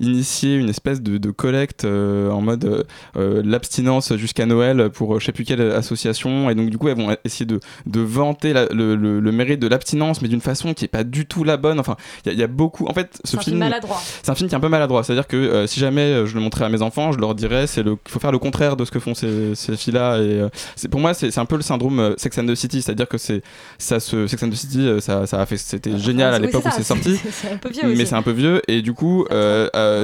initier 0.00 0.56
une 0.56 0.68
espèce 0.68 1.00
de, 1.02 1.18
de 1.18 1.30
collecte 1.30 1.84
en 1.84 2.40
mode 2.40 2.86
l'abstinence 3.16 4.14
jusqu'à 4.16 4.46
Noël 4.46 4.90
pour 4.90 5.20
je 5.20 5.26
sais 5.26 5.32
plus 5.32 5.44
quelle 5.44 5.60
association. 5.72 6.50
Et 6.50 6.54
donc, 6.54 6.70
du 6.70 6.78
coup, 6.78 6.88
elles 6.88 6.96
vont 6.96 7.14
essayer 7.24 7.46
de, 7.46 7.60
de 7.86 8.00
vanter 8.00 8.52
la- 8.52 8.66
le, 8.66 8.96
le- 8.96 9.20
le 9.20 9.32
mérite 9.32 9.60
de 9.60 9.66
l'abstinence, 9.68 10.22
mais 10.22 10.28
d'une 10.28 10.40
façon 10.40 10.74
qui 10.74 10.84
est 10.84 10.88
pas 10.88 11.04
du 11.04 11.26
tout 11.26 11.44
la 11.44 11.56
bonne. 11.56 11.78
Enfin, 11.80 11.96
il 12.24 12.28
y, 12.28 12.30
a- 12.30 12.32
il 12.34 12.38
y 12.40 12.42
a 12.42 12.46
beaucoup. 12.48 12.86
En 12.86 12.94
fait, 12.94 13.20
ce 13.24 13.36
film 13.50 13.58
c'est 14.22 14.30
un 14.30 14.34
film 14.34 14.48
qui 14.48 14.54
est 14.54 14.58
un 14.58 14.60
peu 14.60 14.68
maladroit. 14.68 15.02
C'est-à-dire 15.04 15.26
que 15.26 15.66
si 15.66 15.80
jamais 15.80 16.26
je 16.26 16.34
le 16.34 16.40
montrais 16.40 16.64
à 16.64 16.68
mes 16.68 16.82
enfants, 16.82 17.12
je 17.12 17.18
leur 17.18 17.34
dirais 17.34 17.66
c'est 17.66 17.82
le, 17.82 17.96
faut 18.08 18.18
faire 18.20 18.32
le 18.32 18.38
contraire 18.38 18.71
de 18.76 18.84
ce 18.84 18.90
que 18.90 18.98
font 19.00 19.14
ces, 19.14 19.54
ces 19.54 19.76
filles-là. 19.76 20.18
Et 20.18 20.40
euh, 20.40 20.48
c'est 20.76 20.88
pour 20.88 21.00
moi, 21.00 21.14
c'est 21.14 21.36
un 21.38 21.44
peu 21.44 21.56
le 21.56 21.62
syndrome 21.62 22.00
euh, 22.00 22.14
Sex 22.16 22.38
and 22.38 22.46
the 22.46 22.54
City. 22.54 22.82
C'est-à-dire 22.82 23.08
que 23.08 23.18
c'est 23.18 23.42
ça, 23.78 24.00
se, 24.00 24.26
Sex 24.26 24.42
and 24.42 24.50
the 24.50 24.54
City, 24.54 24.80
euh, 24.80 25.00
ça, 25.00 25.26
ça 25.26 25.40
a 25.40 25.46
fait, 25.46 25.56
c'était 25.56 25.98
génial 25.98 26.34
à 26.34 26.38
oui, 26.38 26.46
l'époque 26.46 26.62
c'est 26.64 26.68
où 26.68 26.72
c'est 26.76 26.82
sorti. 26.82 27.16
c'est- 27.22 27.30
c'est 27.30 27.50
un 27.52 27.56
peu 27.56 27.70
vieux 27.70 27.94
mais 27.96 28.04
c'est 28.06 28.14
un 28.14 28.22
peu 28.22 28.32
vieux. 28.32 28.62
Et 28.68 28.82
du 28.82 28.92
coup, 28.92 29.26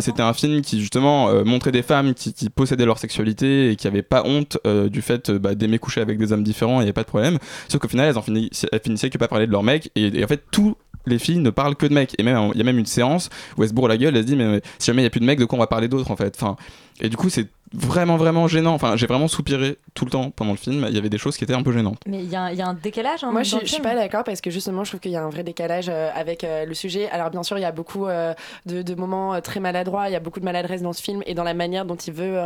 c'était 0.01 0.23
un 0.23 0.33
film 0.33 0.63
qui 0.63 0.81
justement 0.81 1.45
montrait 1.45 1.73
des 1.73 1.83
femmes 1.83 2.15
qui, 2.15 2.33
qui 2.33 2.51
possédaient 2.51 2.87
leur 2.87 2.99
sexualité 2.99 3.71
et 3.71 3.77
qui 3.77 3.87
avaient 3.87 4.03
pas 4.03 4.23
honte 4.25 4.59
du 4.91 5.03
fait 5.03 5.31
bah, 5.31 5.55
d'aimer 5.55 5.79
coucher 5.79 6.01
avec 6.01 6.19
des 6.19 6.33
hommes 6.33 6.43
différents. 6.45 6.77
Il 6.81 6.85
n'y 6.85 6.89
avait 6.89 6.93
pas 6.93 7.03
de 7.03 7.09
problème. 7.09 7.39
Sauf 7.69 7.81
qu'au 7.81 7.89
final, 7.89 8.09
elles, 8.09 8.19
en 8.19 8.23
finissaient, 8.23 8.69
elles 8.73 8.81
finissaient 8.81 9.11
que 9.11 9.19
par 9.19 9.29
parler 9.29 9.47
de 9.47 9.53
leur 9.53 9.63
mec. 9.63 9.91
Et, 9.95 10.19
et 10.19 10.25
en 10.25 10.29
fait, 10.29 10.43
tout 10.51 10.77
les 11.07 11.19
filles 11.19 11.39
ne 11.39 11.51
parlent 11.51 11.77
que 11.77 11.87
de 11.87 11.95
mecs. 11.95 12.15
Et 12.19 12.23
même, 12.23 12.51
il 12.55 12.59
y 12.59 12.61
a 12.61 12.65
même 12.65 12.79
une 12.79 12.87
séance 12.87 13.31
où 13.57 13.63
elle 13.63 13.69
se 13.69 13.75
bourre 13.75 13.89
la 13.89 13.97
gueule, 13.97 14.15
elle 14.17 14.23
se 14.23 14.27
dit, 14.27 14.37
mais, 14.37 14.47
mais 14.47 14.61
si 14.79 14.87
jamais 14.87 15.03
il 15.03 15.05
n'y 15.05 15.07
a 15.07 15.11
plus 15.11 15.21
de 15.21 15.25
mecs, 15.25 15.39
de 15.39 15.45
quoi 15.47 15.57
on 15.57 15.61
va 15.61 15.67
parler 15.67 15.89
d'autres 15.89 16.11
en 16.11 16.17
fait? 16.17 16.35
Enfin, 16.39 16.57
Et 17.01 17.09
du 17.09 17.17
coup, 17.17 17.29
c'est 17.31 17.47
vraiment, 17.75 18.17
vraiment 18.17 18.49
gênant. 18.49 18.73
Enfin, 18.73 18.97
j'ai 18.97 19.07
vraiment 19.07 19.29
soupiré 19.29 19.77
tout 19.93 20.07
le 20.07 20.11
temps 20.11 20.31
pendant 20.31 20.53
le 20.53 20.57
film. 20.57 20.87
Il 20.89 20.95
y 20.95 20.99
avait 20.99 21.11
des 21.11 21.19
choses 21.19 21.37
qui 21.37 21.45
étaient 21.45 21.53
un 21.55 21.63
peu 21.63 21.71
gênantes. 21.71 21.99
Mais 22.07 22.21
il 22.25 22.31
y, 22.31 22.35
a 22.35 22.45
un- 22.45 22.51
il 22.51 22.57
y 22.57 22.63
a 22.63 22.67
un 22.67 22.73
décalage. 22.73 23.25
hein, 23.25 23.31
Moi, 23.31 23.43
je, 23.43 23.51
dans 23.51 23.59
suis- 23.59 23.65
le 23.65 23.67
je 23.67 23.73
suis 23.75 23.83
film. 23.83 23.95
pas 23.95 24.01
d'accord 24.01 24.25
parce 24.25 24.41
que 24.41 24.51
justement, 24.51 24.85
je 24.85 24.91
trouve 24.93 25.01
qu'il 25.01 25.11
y 25.11 25.17
a 25.17 25.23
un 25.23 25.29
vrai 25.29 25.43
décalage 25.43 25.89
euh, 25.91 26.09
avec 26.15 26.45
euh, 26.45 26.65
le 26.65 26.73
sujet. 26.73 27.11
Alors, 27.11 27.29
bien 27.29 27.43
sûr, 27.43 27.59
il 27.59 27.61
y 27.61 27.67
a 27.67 27.73
beaucoup 27.73 28.07
euh, 28.07 28.33
de, 28.65 28.81
de 28.81 28.95
moments 28.95 29.35
euh, 29.35 29.41
très 29.41 29.61
maladroits, 29.61 30.09
il 30.09 30.13
y 30.13 30.17
a 30.17 30.21
beaucoup 30.21 30.41
de 30.41 30.47
maladresse 30.47 30.81
dans 30.81 30.95
ce 30.95 31.03
film 31.03 31.23
et 31.27 31.35
dans 31.35 31.45
la 31.45 31.53
manière 31.53 31.85
dont 31.85 31.95
il 31.97 32.13
veut 32.15 32.39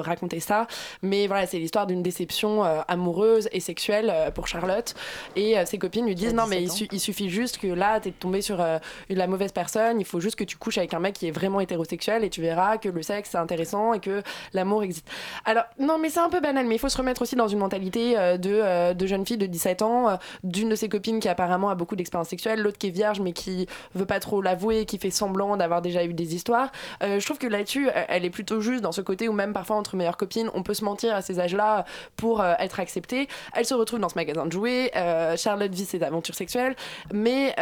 raconter 0.00 0.40
ça. 0.40 0.66
Mais 1.02 1.26
voilà, 1.26 1.46
c'est 1.46 1.58
l'histoire 1.58 1.86
d'une 1.86 2.02
déception 2.02 2.64
euh, 2.64 2.80
amoureuse 2.88 3.48
et 3.52 3.60
sexuelle 3.60 4.10
euh, 4.10 4.30
pour 4.30 4.46
Charlotte. 4.48 4.94
Et 5.36 5.58
euh, 5.58 5.66
ses 5.66 5.76
copines 5.78 6.06
lui 6.06 6.14
disent 6.14 6.32
Non, 6.34 6.46
mais 6.48 6.62
il, 6.62 6.72
su- 6.72 6.88
il 6.90 7.00
suffit 7.00 7.28
juste 7.28 7.58
que 7.58 7.66
là, 7.66 8.00
t'es 8.00 8.12
tombé 8.12 8.40
sur 8.40 8.60
euh, 8.62 8.78
la 9.10 9.26
mauvaise 9.26 9.52
personne, 9.52 10.00
il 10.00 10.06
faut 10.06 10.20
juste 10.20 10.36
que 10.36 10.44
tu 10.44 10.56
couches 10.56 10.78
avec 10.78 10.94
un 10.94 11.00
mec 11.00 11.14
qui 11.14 11.26
est 11.28 11.30
vraiment 11.32 11.60
hétérosexuel 11.60 12.24
et 12.24 12.30
tu 12.30 12.40
verras 12.40 12.78
que 12.78 12.88
le 12.88 13.02
sexe 13.02 13.30
c'est 13.32 13.38
intéressant 13.38 13.92
et 13.92 13.99
que 14.00 14.22
l'amour 14.52 14.82
existe. 14.82 15.06
Alors, 15.44 15.64
non, 15.78 15.98
mais 15.98 16.10
c'est 16.10 16.20
un 16.20 16.28
peu 16.28 16.40
banal, 16.40 16.66
mais 16.66 16.76
il 16.76 16.78
faut 16.78 16.88
se 16.88 16.96
remettre 16.96 17.22
aussi 17.22 17.36
dans 17.36 17.48
une 17.48 17.58
mentalité 17.58 18.18
euh, 18.18 18.36
de, 18.36 18.50
euh, 18.52 18.94
de 18.94 19.06
jeune 19.06 19.26
fille 19.26 19.36
de 19.36 19.46
17 19.46 19.82
ans, 19.82 20.08
euh, 20.08 20.16
d'une 20.44 20.68
de 20.68 20.74
ses 20.74 20.88
copines 20.88 21.20
qui 21.20 21.28
apparemment 21.28 21.70
a 21.70 21.74
beaucoup 21.74 21.96
d'expérience 21.96 22.28
sexuelle, 22.28 22.60
l'autre 22.60 22.78
qui 22.78 22.88
est 22.88 22.90
vierge 22.90 23.20
mais 23.20 23.32
qui 23.32 23.66
veut 23.94 24.06
pas 24.06 24.20
trop 24.20 24.42
l'avouer, 24.42 24.86
qui 24.86 24.98
fait 24.98 25.10
semblant 25.10 25.56
d'avoir 25.56 25.82
déjà 25.82 26.04
eu 26.04 26.14
des 26.14 26.34
histoires. 26.34 26.70
Je 27.00 27.24
trouve 27.24 27.38
que 27.38 27.46
là-dessus, 27.46 27.88
elle 28.08 28.24
est 28.24 28.30
plutôt 28.30 28.60
juste 28.60 28.82
dans 28.82 28.92
ce 28.92 29.00
côté 29.00 29.28
où 29.28 29.32
même 29.32 29.52
parfois 29.52 29.76
entre 29.76 29.96
meilleures 29.96 30.16
copines, 30.16 30.50
on 30.54 30.62
peut 30.62 30.74
se 30.74 30.84
mentir 30.84 31.14
à 31.14 31.22
ces 31.22 31.40
âges-là 31.40 31.84
pour 32.16 32.44
être 32.44 32.80
acceptée. 32.80 33.28
Elle 33.54 33.64
se 33.64 33.74
retrouve 33.74 33.98
dans 33.98 34.08
ce 34.08 34.14
magasin 34.14 34.46
de 34.46 34.52
jouets, 34.52 34.90
Charlotte 35.36 35.72
vit 35.72 35.84
ses 35.84 36.02
aventures 36.02 36.34
sexuelles, 36.34 36.76
mais, 37.12 37.54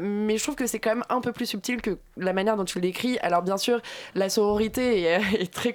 mais 0.00 0.36
je 0.36 0.42
trouve 0.42 0.56
que 0.56 0.66
c'est 0.66 0.78
quand 0.78 0.90
même 0.90 1.04
un 1.08 1.20
peu 1.20 1.32
plus 1.32 1.46
subtil 1.46 1.82
que 1.82 1.98
la 2.16 2.32
manière 2.32 2.56
dont 2.56 2.64
tu 2.64 2.78
le 2.78 2.82
décris. 2.82 3.18
Alors 3.22 3.42
bien 3.42 3.56
sûr, 3.56 3.80
la 4.14 4.28
sororité 4.28 5.02
est, 5.02 5.20
est 5.40 5.52
très 5.52 5.72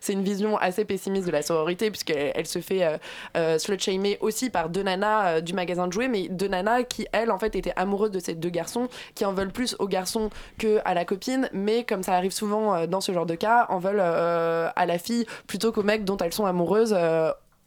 c'est 0.00 0.12
une 0.12 0.22
vision 0.22 0.56
assez 0.58 0.84
pessimiste 0.84 1.26
de 1.26 1.32
la 1.32 1.42
sororité 1.42 1.90
puisqu'elle 1.90 2.32
elle 2.34 2.46
se 2.46 2.60
fait 2.60 2.84
euh, 2.84 2.98
euh, 3.36 3.58
slut-shamer 3.58 4.18
aussi 4.20 4.50
par 4.50 4.68
deux 4.68 4.82
nanas 4.82 5.26
euh, 5.26 5.40
du 5.40 5.52
magasin 5.52 5.86
de 5.86 5.92
jouets, 5.92 6.08
mais 6.08 6.28
deux 6.28 6.48
nanas 6.48 6.84
qui, 6.84 7.06
elles, 7.12 7.30
en 7.30 7.38
fait, 7.38 7.54
étaient 7.56 7.72
amoureuses 7.76 8.10
de 8.10 8.20
ces 8.20 8.34
deux 8.34 8.50
garçons, 8.50 8.88
qui 9.14 9.24
en 9.24 9.32
veulent 9.32 9.52
plus 9.52 9.76
aux 9.78 9.88
garçons 9.88 10.30
que 10.58 10.80
à 10.84 10.94
la 10.94 11.04
copine, 11.04 11.48
mais 11.52 11.84
comme 11.84 12.02
ça 12.02 12.14
arrive 12.14 12.32
souvent 12.32 12.74
euh, 12.74 12.86
dans 12.86 13.00
ce 13.00 13.12
genre 13.12 13.26
de 13.26 13.34
cas, 13.34 13.66
en 13.68 13.78
veulent 13.78 14.00
à 14.00 14.86
la 14.86 14.98
fille 14.98 15.26
plutôt 15.46 15.72
qu'au 15.72 15.82
mec 15.82 16.04
dont 16.04 16.16
elles 16.18 16.32
sont 16.32 16.46
amoureuses. 16.46 16.94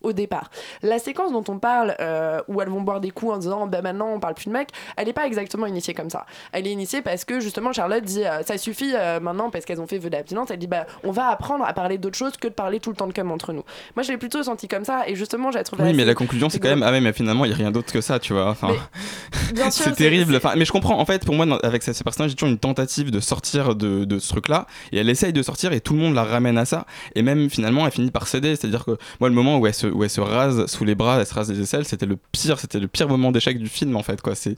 Au 0.06 0.14
départ. 0.14 0.50
La 0.82 1.00
séquence 1.00 1.32
dont 1.32 1.44
on 1.48 1.60
parle, 1.60 1.96
euh, 2.00 2.42
où 2.48 2.62
elles 2.62 2.70
vont 2.70 2.82
boire 2.82 3.02
des 3.02 3.12
coups 3.12 3.34
en 3.34 3.38
disant 3.38 3.68
bah 3.68 3.82
maintenant 3.82 4.10
on 4.14 4.20
parle 4.20 4.36
plus 4.36 4.48
de 4.48 4.52
mec, 4.52 4.70
elle 4.98 5.08
n'est 5.08 5.14
pas 5.14 5.26
exactement 5.26 5.66
initiée 5.66 5.94
comme 5.94 6.10
ça. 6.10 6.26
Elle 6.52 6.68
est 6.68 6.72
initiée 6.72 7.02
parce 7.02 7.26
que 7.26 7.40
justement 7.40 7.74
Charlotte 7.74 8.04
dit 8.04 8.24
euh, 8.24 8.44
ça 8.44 8.58
suffit 8.58 8.94
euh, 8.94 9.20
maintenant 9.20 9.50
parce 9.50 9.66
qu'elles 9.66 9.82
ont 9.82 9.88
fait 9.88 9.98
vœu 9.98 10.10
d'abstinence. 10.10 10.50
Elle 10.52 10.60
dit 10.60 10.68
bah 10.68 10.86
on 11.04 11.12
va 11.12 11.28
apprendre 11.28 11.66
à 11.66 11.74
parler 11.74 11.98
d'autre 11.98 12.18
chose 12.18 12.38
que 12.38 12.48
de 12.48 12.54
parler 12.54 12.80
tout 12.80 12.90
le 12.90 12.96
temps 12.96 13.08
de 13.08 13.14
cum 13.14 13.32
entre 13.32 13.54
nous. 13.54 13.64
Moi 13.96 14.04
je 14.04 14.12
l'ai 14.12 14.18
plutôt 14.18 14.44
senti 14.44 14.68
comme 14.68 14.86
ça 14.86 15.08
et 15.08 15.16
justement 15.16 15.52
j'ai 15.52 15.64
trouvé. 15.64 15.84
Oui, 15.84 15.94
mais 15.94 16.06
la 16.06 16.14
conclusion, 16.14 16.50
c'est 16.50 16.60
quand 16.60 16.70
même, 16.70 16.84
ah 16.84 16.92
ouais, 16.92 17.02
mais 17.02 17.14
finalement, 17.14 17.46
il 17.46 17.50
n'y 17.50 17.54
a 17.54 17.58
rien 17.58 17.72
d'autre 17.72 17.92
que 17.92 18.02
ça, 18.02 18.20
tu 18.20 18.34
vois. 18.34 18.50
Enfin, 18.50 18.70
c'est 19.70 19.94
terrible. 19.94 20.36
Enfin, 20.36 20.54
mais 20.56 20.66
je 20.66 20.72
comprends. 20.72 21.00
En 21.00 21.06
fait, 21.06 21.26
pour 21.26 21.36
moi, 21.36 21.60
avec 21.64 21.84
ces, 21.84 21.94
personnages, 22.04 22.32
j'ai 22.32 22.36
toujours 22.36 22.50
une 22.50 22.60
tentative 22.60 23.12
de 23.12 23.20
sortir 23.20 23.76
de, 23.76 24.06
de 24.06 24.20
ce 24.20 24.30
truc-là. 24.30 24.68
Et 24.92 24.98
elle 24.98 25.10
essaye 25.10 25.34
de 25.34 25.42
sortir 25.42 25.74
et 25.74 25.82
tout 25.82 25.94
le 25.94 26.00
monde 26.00 26.16
la 26.16 26.24
ramène 26.24 26.58
à 26.58 26.66
ça. 26.66 26.86
Et 27.16 27.22
même 27.22 27.50
finalement, 27.50 27.86
elle 27.86 27.92
finit 27.92 28.12
par 28.12 28.28
céder. 28.28 28.56
C'est-à-dire 28.56 28.86
que 28.86 28.98
moi, 29.20 29.30
le 29.30 29.36
moment 29.36 29.58
où 29.58 29.68
elle 29.68 29.74
se, 29.74 29.88
où 29.96 30.04
elle 30.04 30.10
se 30.10 30.22
rase 30.22 30.66
sous 30.68 30.86
les 30.86 30.96
bras, 30.96 31.20
elle 31.20 31.26
se 31.26 31.34
rase 31.34 31.52
les 31.52 31.60
aisselles, 31.62 31.86
c'était 31.86 32.06
le 32.06 32.18
pire. 32.32 32.60
C'était 32.60 32.80
le 32.80 32.88
pire 32.88 33.08
moment 33.08 33.32
d'échec 33.32 33.58
du 33.58 33.68
film, 33.70 33.96
en 33.96 34.04
fait. 34.04 34.22
Quoi. 34.22 34.36
C'est, 34.36 34.56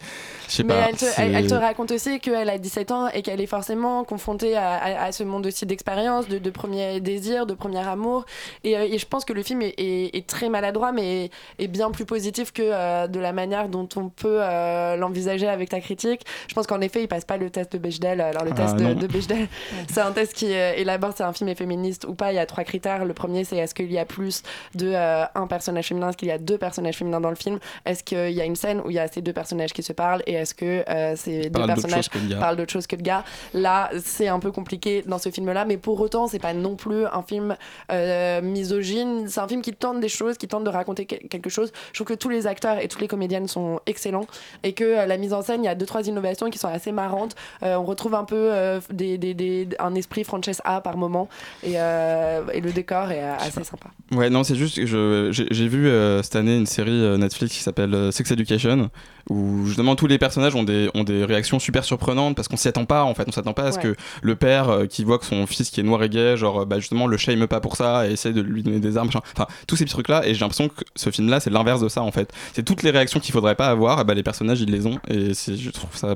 je 0.50 0.54
sais 0.54 0.64
pas. 0.64 0.88
elle 0.90 0.96
te, 0.98 1.06
elle- 1.18 1.36
elle 1.36 1.48
te 1.48 1.54
raconte 1.54 1.92
aussi 1.92 2.20
qu'elle 2.20 2.50
a 2.50 2.58
17 2.58 2.92
ans 2.92 3.08
et 3.10 3.22
qu'elle 3.22 3.40
est 3.42 3.46
forcément 3.48 4.04
confrontée 4.04 4.56
à, 4.56 4.74
à- 4.74 5.04
à 5.06 5.12
ce 5.12 5.24
monde 5.24 5.46
aussi 5.46 5.66
d'expérience, 5.66 6.28
de, 6.28 6.38
de 6.40 6.50
premier 6.50 7.00
désir, 7.00 7.46
de 7.46 7.54
premier 7.54 7.86
amour. 7.88 8.26
Et, 8.64 8.78
euh, 8.78 8.84
et 8.90 8.98
je 8.98 9.06
pense 9.06 9.24
que 9.26 9.34
le 9.34 9.44
film 9.44 9.62
est, 9.62 9.76
est- 9.78 10.16
est 10.16 10.28
très 10.28 10.50
maladroit, 10.50 10.92
mais 10.92 11.30
est 11.60 11.68
bien 11.68 11.92
plus 11.92 12.06
positif 12.06 12.52
que 12.52 12.62
euh, 12.64 13.08
de 13.08 13.20
la 13.20 13.34
manière 13.34 13.70
dont 13.70 13.88
on 13.96 14.10
peut 14.10 14.40
euh, 14.42 14.96
l'envisager 14.96 15.48
avec 15.48 15.70
ta 15.70 15.80
critique. 15.80 16.22
Je 16.48 16.54
pense 16.56 16.68
qu'en 16.68 16.82
effet, 16.82 17.04
il 17.04 17.08
passe 17.08 17.26
pas 17.26 17.38
le 17.38 17.50
test 17.50 17.74
de 17.74 17.78
Bechdel. 17.78 18.22
Alors, 18.22 18.44
le 18.44 18.52
Ah, 18.54 18.56
test 18.56 18.76
de, 18.78 18.94
de 18.94 19.08
Bechdel, 19.08 19.48
c'est 19.92 20.02
un 20.02 20.12
test 20.12 20.34
qui 20.34 20.48
élabore 20.48 21.14
si 21.16 21.24
un 21.24 21.34
film 21.34 21.50
est 21.50 21.56
féministe 21.56 22.06
ou 22.08 22.14
pas. 22.14 22.32
Il 22.32 22.36
y 22.36 22.40
a 22.40 22.46
trois 22.46 22.64
critères. 22.64 23.06
Le 23.06 23.14
premier, 23.14 23.44
c'est 23.44 23.58
est-ce 23.58 23.76
qu'il 23.76 23.92
y 23.92 23.98
a 24.00 24.06
plus 24.06 24.44
de 24.76 24.92
euh, 24.94 25.26
a 25.36 25.40
un 25.40 25.48
personnage 25.48 25.88
féminin 25.88 26.10
Est-ce 26.10 26.18
qu'il 26.18 26.28
y 26.28 26.32
a 26.32 26.38
deux 26.38 26.58
personnages 26.58 26.98
féminins 26.98 27.22
dans 27.22 27.30
le 27.30 27.36
film? 27.36 27.60
Est-ce 27.86 28.04
qu'il 28.04 28.32
y 28.32 28.42
a 28.42 28.46
une 28.46 28.56
scène 28.56 28.82
où 28.86 28.90
il 28.90 28.96
y 28.96 29.00
a 29.00 29.08
ces 29.08 29.22
deux 29.22 29.34
personnages 29.34 29.74
qui 29.74 29.84
se 29.84 29.94
parlent 29.94 30.24
Et 30.28 30.34
est-ce 30.34 30.54
que 30.54 30.84
euh, 30.90 31.16
ces 31.16 31.50
deux 31.50 31.60
personnages 31.68 32.10
parlent 32.40 32.56
d'autre 32.58 32.72
chose 32.74 32.88
que 32.88 32.96
le 32.96 33.02
gars? 33.02 33.24
Là, 33.54 33.90
c'est 34.04 34.28
un 34.28 34.40
peu 34.40 34.52
compliqué 34.52 35.04
dans 35.06 35.18
ce 35.20 35.30
film-là, 35.30 35.66
mais 35.66 35.78
pour 35.78 36.00
autant, 36.00 36.28
c'est 36.28 36.40
pas 36.40 36.54
non 36.54 36.76
plus 36.76 37.06
un 37.06 37.22
film 37.24 37.56
euh, 37.92 38.42
misogyne. 38.42 39.28
C'est 39.28 39.40
un 39.40 39.48
film 39.48 39.62
qui 39.62 39.74
tente 39.74 40.00
des 40.00 40.10
choses, 40.10 40.38
qui 40.38 40.48
tente 40.48 40.64
de 40.64 40.70
raconter 40.70 41.06
que- 41.06 41.28
quelque 41.28 41.50
chose. 41.50 41.72
Je 41.94 41.98
trouve 42.04 42.08
que 42.08 42.20
tous 42.20 42.30
les 42.30 42.48
acteurs 42.48 42.80
et 42.80 42.88
toutes 42.88 43.02
les 43.02 43.08
comédiennes 43.08 43.48
sont 43.48 43.80
excellents 43.86 44.26
et 44.64 44.74
que 44.74 44.84
euh, 44.84 45.06
la 45.06 45.18
mise 45.18 45.34
en 45.34 45.42
scène, 45.42 45.64
il 45.64 45.66
y 45.66 45.70
a 45.70 45.76
deux 45.76 45.86
trois 45.86 46.06
innovations 46.08 46.50
qui 46.50 46.58
sont 46.60 46.68
assez 46.68 46.92
marrantes. 46.92 47.36
Euh, 47.64 47.76
on 47.76 47.84
retrouve 47.86 48.16
un 48.16 48.24
peu 48.26 48.36
euh, 48.54 48.80
des, 48.92 49.18
des- 49.18 49.34
des- 49.34 49.68
un 49.80 49.96
esprit 49.96 50.24
Frances 50.24 50.62
A 50.64 50.82
par 50.82 50.98
moment 50.98 51.28
et, 51.64 51.74
euh, 51.76 52.42
et 52.54 52.62
le 52.62 52.72
décor 52.72 53.12
est 53.12 53.22
assez 53.24 53.64
sympa. 53.64 53.90
Ouais, 54.12 54.30
non, 54.30 54.44
c'est 54.44 54.56
juste 54.56 54.76
que 54.78 54.86
je- 54.86 55.07
j'ai 55.32 55.48
j'ai 55.52 55.68
vu 55.68 55.88
euh, 55.88 56.22
cette 56.24 56.36
année 56.36 56.58
une 56.58 56.66
série 56.66 56.90
euh, 56.92 57.18
Netflix 57.18 57.54
qui 57.56 57.62
s'appelle 57.62 57.94
euh, 57.94 58.12
Sex 58.12 58.32
Education, 58.32 58.90
où 59.30 59.66
justement 59.66 59.96
tous 59.96 60.08
les 60.08 60.18
personnages 60.18 60.56
ont 60.56 60.64
des, 60.64 60.90
ont 60.94 61.04
des 61.04 61.26
réactions 61.26 61.60
super 61.60 61.84
surprenantes 61.84 62.36
parce 62.36 62.48
qu'on 62.48 62.58
s'y 62.58 62.68
attend 62.68 62.86
pas 62.86 63.04
en 63.04 63.14
fait. 63.14 63.26
On 63.28 63.32
s'attend 63.32 63.54
pas 63.54 63.64
à 63.66 63.72
ce 63.72 63.78
Ouais. 63.78 63.84
que 63.84 63.96
le 64.22 64.36
père 64.36 64.70
euh, 64.70 64.86
qui 64.86 65.04
voit 65.04 65.20
que 65.20 65.26
son 65.26 65.46
fils 65.48 65.70
qui 65.70 65.80
est 65.80 65.84
noir 65.84 66.02
et 66.04 66.10
gay, 66.10 66.38
genre 66.38 66.62
euh, 66.62 66.66
bah, 66.66 66.80
justement 66.80 67.08
le 67.08 67.18
shame 67.18 67.46
pas 67.48 67.60
pour 67.60 67.76
ça 67.76 68.08
et 68.08 68.14
essaie 68.14 68.34
de 68.34 68.42
lui 68.42 68.64
donner 68.64 68.80
des 68.80 68.98
armes, 68.98 69.08
machin. 69.08 69.22
enfin 69.36 69.48
tous 69.68 69.76
ces 69.76 69.84
petits 69.86 69.94
trucs 69.94 70.08
là. 70.10 70.26
Et 70.28 70.34
j'ai 70.34 70.40
l'impression 70.40 70.70
que 70.70 70.84
ce 70.96 71.10
film 71.10 71.30
là 71.30 71.40
c'est 71.40 71.50
l'inverse 71.50 71.82
de 71.82 71.90
ça 71.90 72.02
en 72.02 72.12
fait. 72.12 72.32
C'est 72.54 72.64
toutes 72.64 72.84
les 72.84 72.92
réactions 72.92 73.20
qu'il 73.20 73.34
faudrait 73.34 73.56
pas 73.56 73.68
avoir, 73.68 74.00
et 74.02 74.04
bah, 74.04 74.14
les 74.14 74.24
personnages 74.24 74.62
ils 74.62 74.72
les 74.72 74.86
ont 74.88 75.00
et 75.10 75.34
c'est- 75.34 75.58
je 75.58 75.70
trouve 75.72 75.96
ça, 75.96 76.16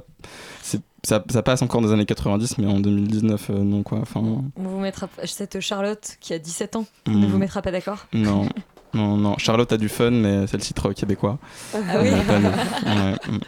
ça. 1.04 1.24
Ça 1.30 1.42
passe 1.44 1.62
encore 1.62 1.82
des 1.82 1.92
années 1.92 2.06
90, 2.06 2.58
mais 2.60 2.68
en 2.68 2.80
2019, 2.80 3.50
euh, 3.50 3.54
non 3.64 3.84
quoi. 3.84 4.00
Enfin, 4.02 4.20
On 4.22 4.44
vous 4.56 4.80
mettra 4.80 5.08
cette 5.26 5.60
Charlotte 5.60 6.18
qui 6.20 6.34
a 6.34 6.40
17 6.40 6.76
ans 6.76 6.86
Mm. 7.08 7.20
ne 7.20 7.28
vous 7.28 7.38
mettra 7.38 7.62
pas 7.62 7.72
d'accord? 7.72 8.08
Non. 8.14 8.48
Non, 8.94 9.16
non, 9.16 9.38
Charlotte 9.38 9.72
a 9.72 9.78
du 9.78 9.88
fun, 9.88 10.12
mais 10.12 10.48
c'est 10.48 10.58
le 10.58 10.64
titre 10.64 10.92
québécois. 10.92 11.38
Ah 11.74 11.78
oui 12.02 12.10
Euh, 12.12 12.22
pas 12.24 12.40
nous. 12.40 12.50
Ouais, 12.50 13.16
mm. 13.38 13.40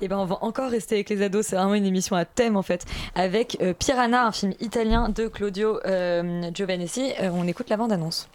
Et 0.00 0.06
ben 0.06 0.16
on 0.18 0.24
va 0.24 0.38
encore 0.42 0.70
rester 0.70 0.94
avec 0.94 1.10
les 1.10 1.20
ados, 1.20 1.46
c'est 1.46 1.56
vraiment 1.56 1.74
une 1.74 1.84
émission 1.84 2.14
à 2.14 2.24
thème 2.24 2.56
en 2.56 2.62
fait, 2.62 2.84
avec 3.16 3.58
euh, 3.60 3.74
Piranha, 3.74 4.24
un 4.24 4.30
film 4.30 4.52
italien 4.60 5.08
de 5.08 5.26
Claudio 5.26 5.80
euh, 5.84 6.48
Giovannessi. 6.54 7.10
Euh, 7.20 7.30
on 7.34 7.48
écoute 7.48 7.70
la 7.70 7.76
bande-annonce. 7.76 8.28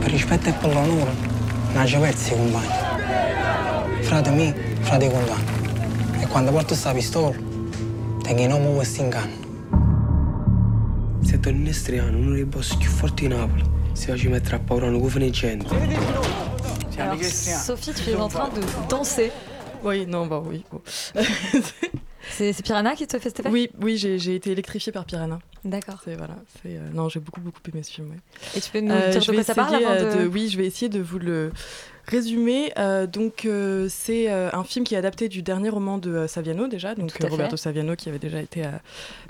Per 0.00 0.10
rispetto 0.10 0.48
e 0.48 0.52
per 0.52 0.68
l'onore. 0.72 1.08
Frate 4.06 4.30
mio, 4.30 4.54
frate 4.82 5.10
compagni. 5.10 6.22
E 6.22 6.26
quando 6.28 6.50
porto 6.52 6.74
sta 6.74 6.92
pistola, 6.92 7.34
tengo 8.22 8.40
in 8.42 8.52
uomo 8.52 8.74
questo 8.74 9.02
inganno. 9.02 9.44
Se 11.22 11.40
torni 11.40 11.60
in 11.60 11.66
estriano, 11.68 12.16
uno 12.16 12.34
dei 12.34 12.44
boss 12.44 12.76
più 12.76 12.88
forti 12.88 13.26
di 13.26 13.34
Napoli, 13.34 13.64
si 13.92 14.06
faccia 14.06 14.28
mettere 14.28 14.56
a 14.56 14.58
paura 14.60 14.86
una 14.86 15.30
gente. 15.30 15.66
Alors, 16.98 17.22
Sophie, 17.22 17.92
tu 17.92 18.08
es 18.10 18.14
en 18.16 18.28
train 18.28 18.48
de 18.54 18.60
danser. 18.88 19.30
Oui, 19.82 20.06
non, 20.06 20.26
bah 20.28 20.38
oui. 20.38 20.64
bon. 20.70 20.80
C'est 22.28 22.60
Piranha 22.62 22.94
qui 22.96 23.06
te 23.06 23.18
fait 23.18 23.28
cet 23.28 23.40
effet 23.40 23.48
Oui, 23.50 23.70
oui, 23.80 23.96
j'ai 23.98 24.34
été 24.34 24.50
électrifiée 24.50 24.92
par 24.92 25.04
Piranha. 25.04 25.38
D'accord. 25.64 26.00
C'est 26.04 26.16
voilà, 26.16 26.36
euh, 26.66 26.88
non, 26.92 27.08
j'ai 27.08 27.20
beaucoup 27.20 27.40
beaucoup 27.40 27.60
aimé 27.72 27.82
ce 27.82 27.90
film. 27.92 28.10
ouais. 28.10 28.18
Et 28.56 28.60
tu 28.60 28.70
peux 28.70 28.80
nous 28.80 28.88
dire 29.10 29.20
de 29.20 29.32
quoi 29.32 29.42
ça 29.44 29.54
parle 29.54 29.74
avant 29.76 29.90
euh, 29.90 30.24
de- 30.24 30.28
Oui, 30.28 30.48
je 30.48 30.56
vais 30.56 30.66
essayer 30.66 30.88
de 30.88 31.00
vous 31.00 31.18
le 31.18 31.52
résumer. 32.06 32.72
Euh, 32.78 33.06
donc 33.06 33.44
euh, 33.44 33.86
c'est 33.90 34.30
euh, 34.30 34.50
un 34.52 34.64
film 34.64 34.84
qui 34.84 34.94
est 34.94 34.98
adapté 34.98 35.28
du 35.28 35.42
dernier 35.42 35.68
roman 35.68 35.98
de 35.98 36.26
Saviano 36.26 36.68
déjà, 36.68 36.94
donc 36.94 37.12
Roberto 37.28 37.56
fait. 37.56 37.62
Saviano 37.62 37.96
qui 37.96 38.08
avait 38.08 38.18
déjà 38.18 38.40
été 38.40 38.64
à, 38.64 38.80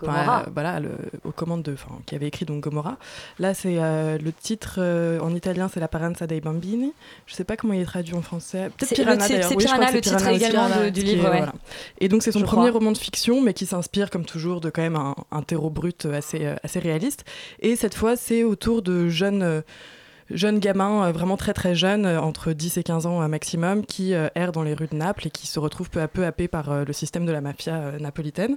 à- 0.06 0.46
voilà, 0.52 0.80
le- 0.80 0.90
aux 1.24 1.32
commandes 1.32 1.62
de, 1.62 1.72
enfin, 1.72 1.98
qui 2.06 2.14
avait 2.14 2.26
écrit 2.28 2.44
donc 2.44 2.62
Gomorrah. 2.64 2.96
Là, 3.38 3.54
c'est 3.54 3.74
le 3.76 4.32
titre 4.32 4.80
en 5.22 5.34
italien, 5.34 5.68
c'est 5.72 5.80
La 5.80 5.88
Paranza 5.88 6.26
dei 6.26 6.40
Bambini. 6.40 6.92
Je 7.26 7.34
sais 7.34 7.44
pas 7.44 7.56
comment 7.56 7.72
il 7.74 7.80
est 7.80 7.84
traduit 7.86 8.14
en 8.14 8.22
français. 8.22 8.70
Peut-être 8.76 8.94
Piranha 8.94 9.16
d'ailleurs. 9.28 9.42
je 9.42 9.48
crois 9.54 9.56
Piranha, 9.64 9.88
que 9.90 9.94
le 9.94 10.00
titre 10.00 10.28
également 10.28 10.66
Piranha, 10.68 10.84
de- 10.86 10.90
du 10.90 11.00
est- 11.00 11.04
livre, 11.04 11.24
ouais. 11.30 11.36
voilà. 11.38 11.52
Et 12.00 12.08
donc 12.08 12.22
c'est 12.22 12.32
son 12.32 12.40
Je 12.40 12.44
premier 12.44 12.68
crois. 12.68 12.78
roman 12.80 12.92
de 12.92 12.98
fiction, 12.98 13.40
mais 13.40 13.54
qui 13.54 13.66
s'inspire 13.66 14.10
comme 14.10 14.24
toujours 14.24 14.60
de 14.60 14.70
quand 14.70 14.82
même 14.82 14.96
un, 14.96 15.14
un 15.30 15.42
terreau 15.42 15.70
brut 15.70 16.06
assez, 16.06 16.46
assez 16.62 16.78
réaliste. 16.78 17.24
Et 17.60 17.76
cette 17.76 17.94
fois, 17.94 18.16
c'est 18.16 18.44
autour 18.44 18.82
de 18.82 19.08
jeunes, 19.08 19.62
jeunes 20.30 20.58
gamins, 20.58 21.06
euh, 21.06 21.12
vraiment 21.12 21.36
très 21.36 21.52
très 21.52 21.74
jeunes, 21.74 22.06
euh, 22.06 22.20
entre 22.20 22.52
10 22.52 22.78
et 22.78 22.82
15 22.82 23.06
ans 23.06 23.22
euh, 23.22 23.28
maximum, 23.28 23.84
qui 23.84 24.12
errent 24.34 24.52
dans 24.52 24.62
les 24.62 24.74
rues 24.74 24.88
de 24.90 24.96
Naples 24.96 25.28
et 25.28 25.30
qui 25.30 25.46
se 25.46 25.58
retrouvent 25.58 25.90
peu 25.90 26.00
à 26.00 26.08
peu 26.08 26.24
happés 26.24 26.48
par 26.48 26.84
le 26.84 26.92
système 26.92 27.26
de 27.26 27.32
la 27.32 27.40
mafia 27.40 27.92
napolitaine. 28.00 28.56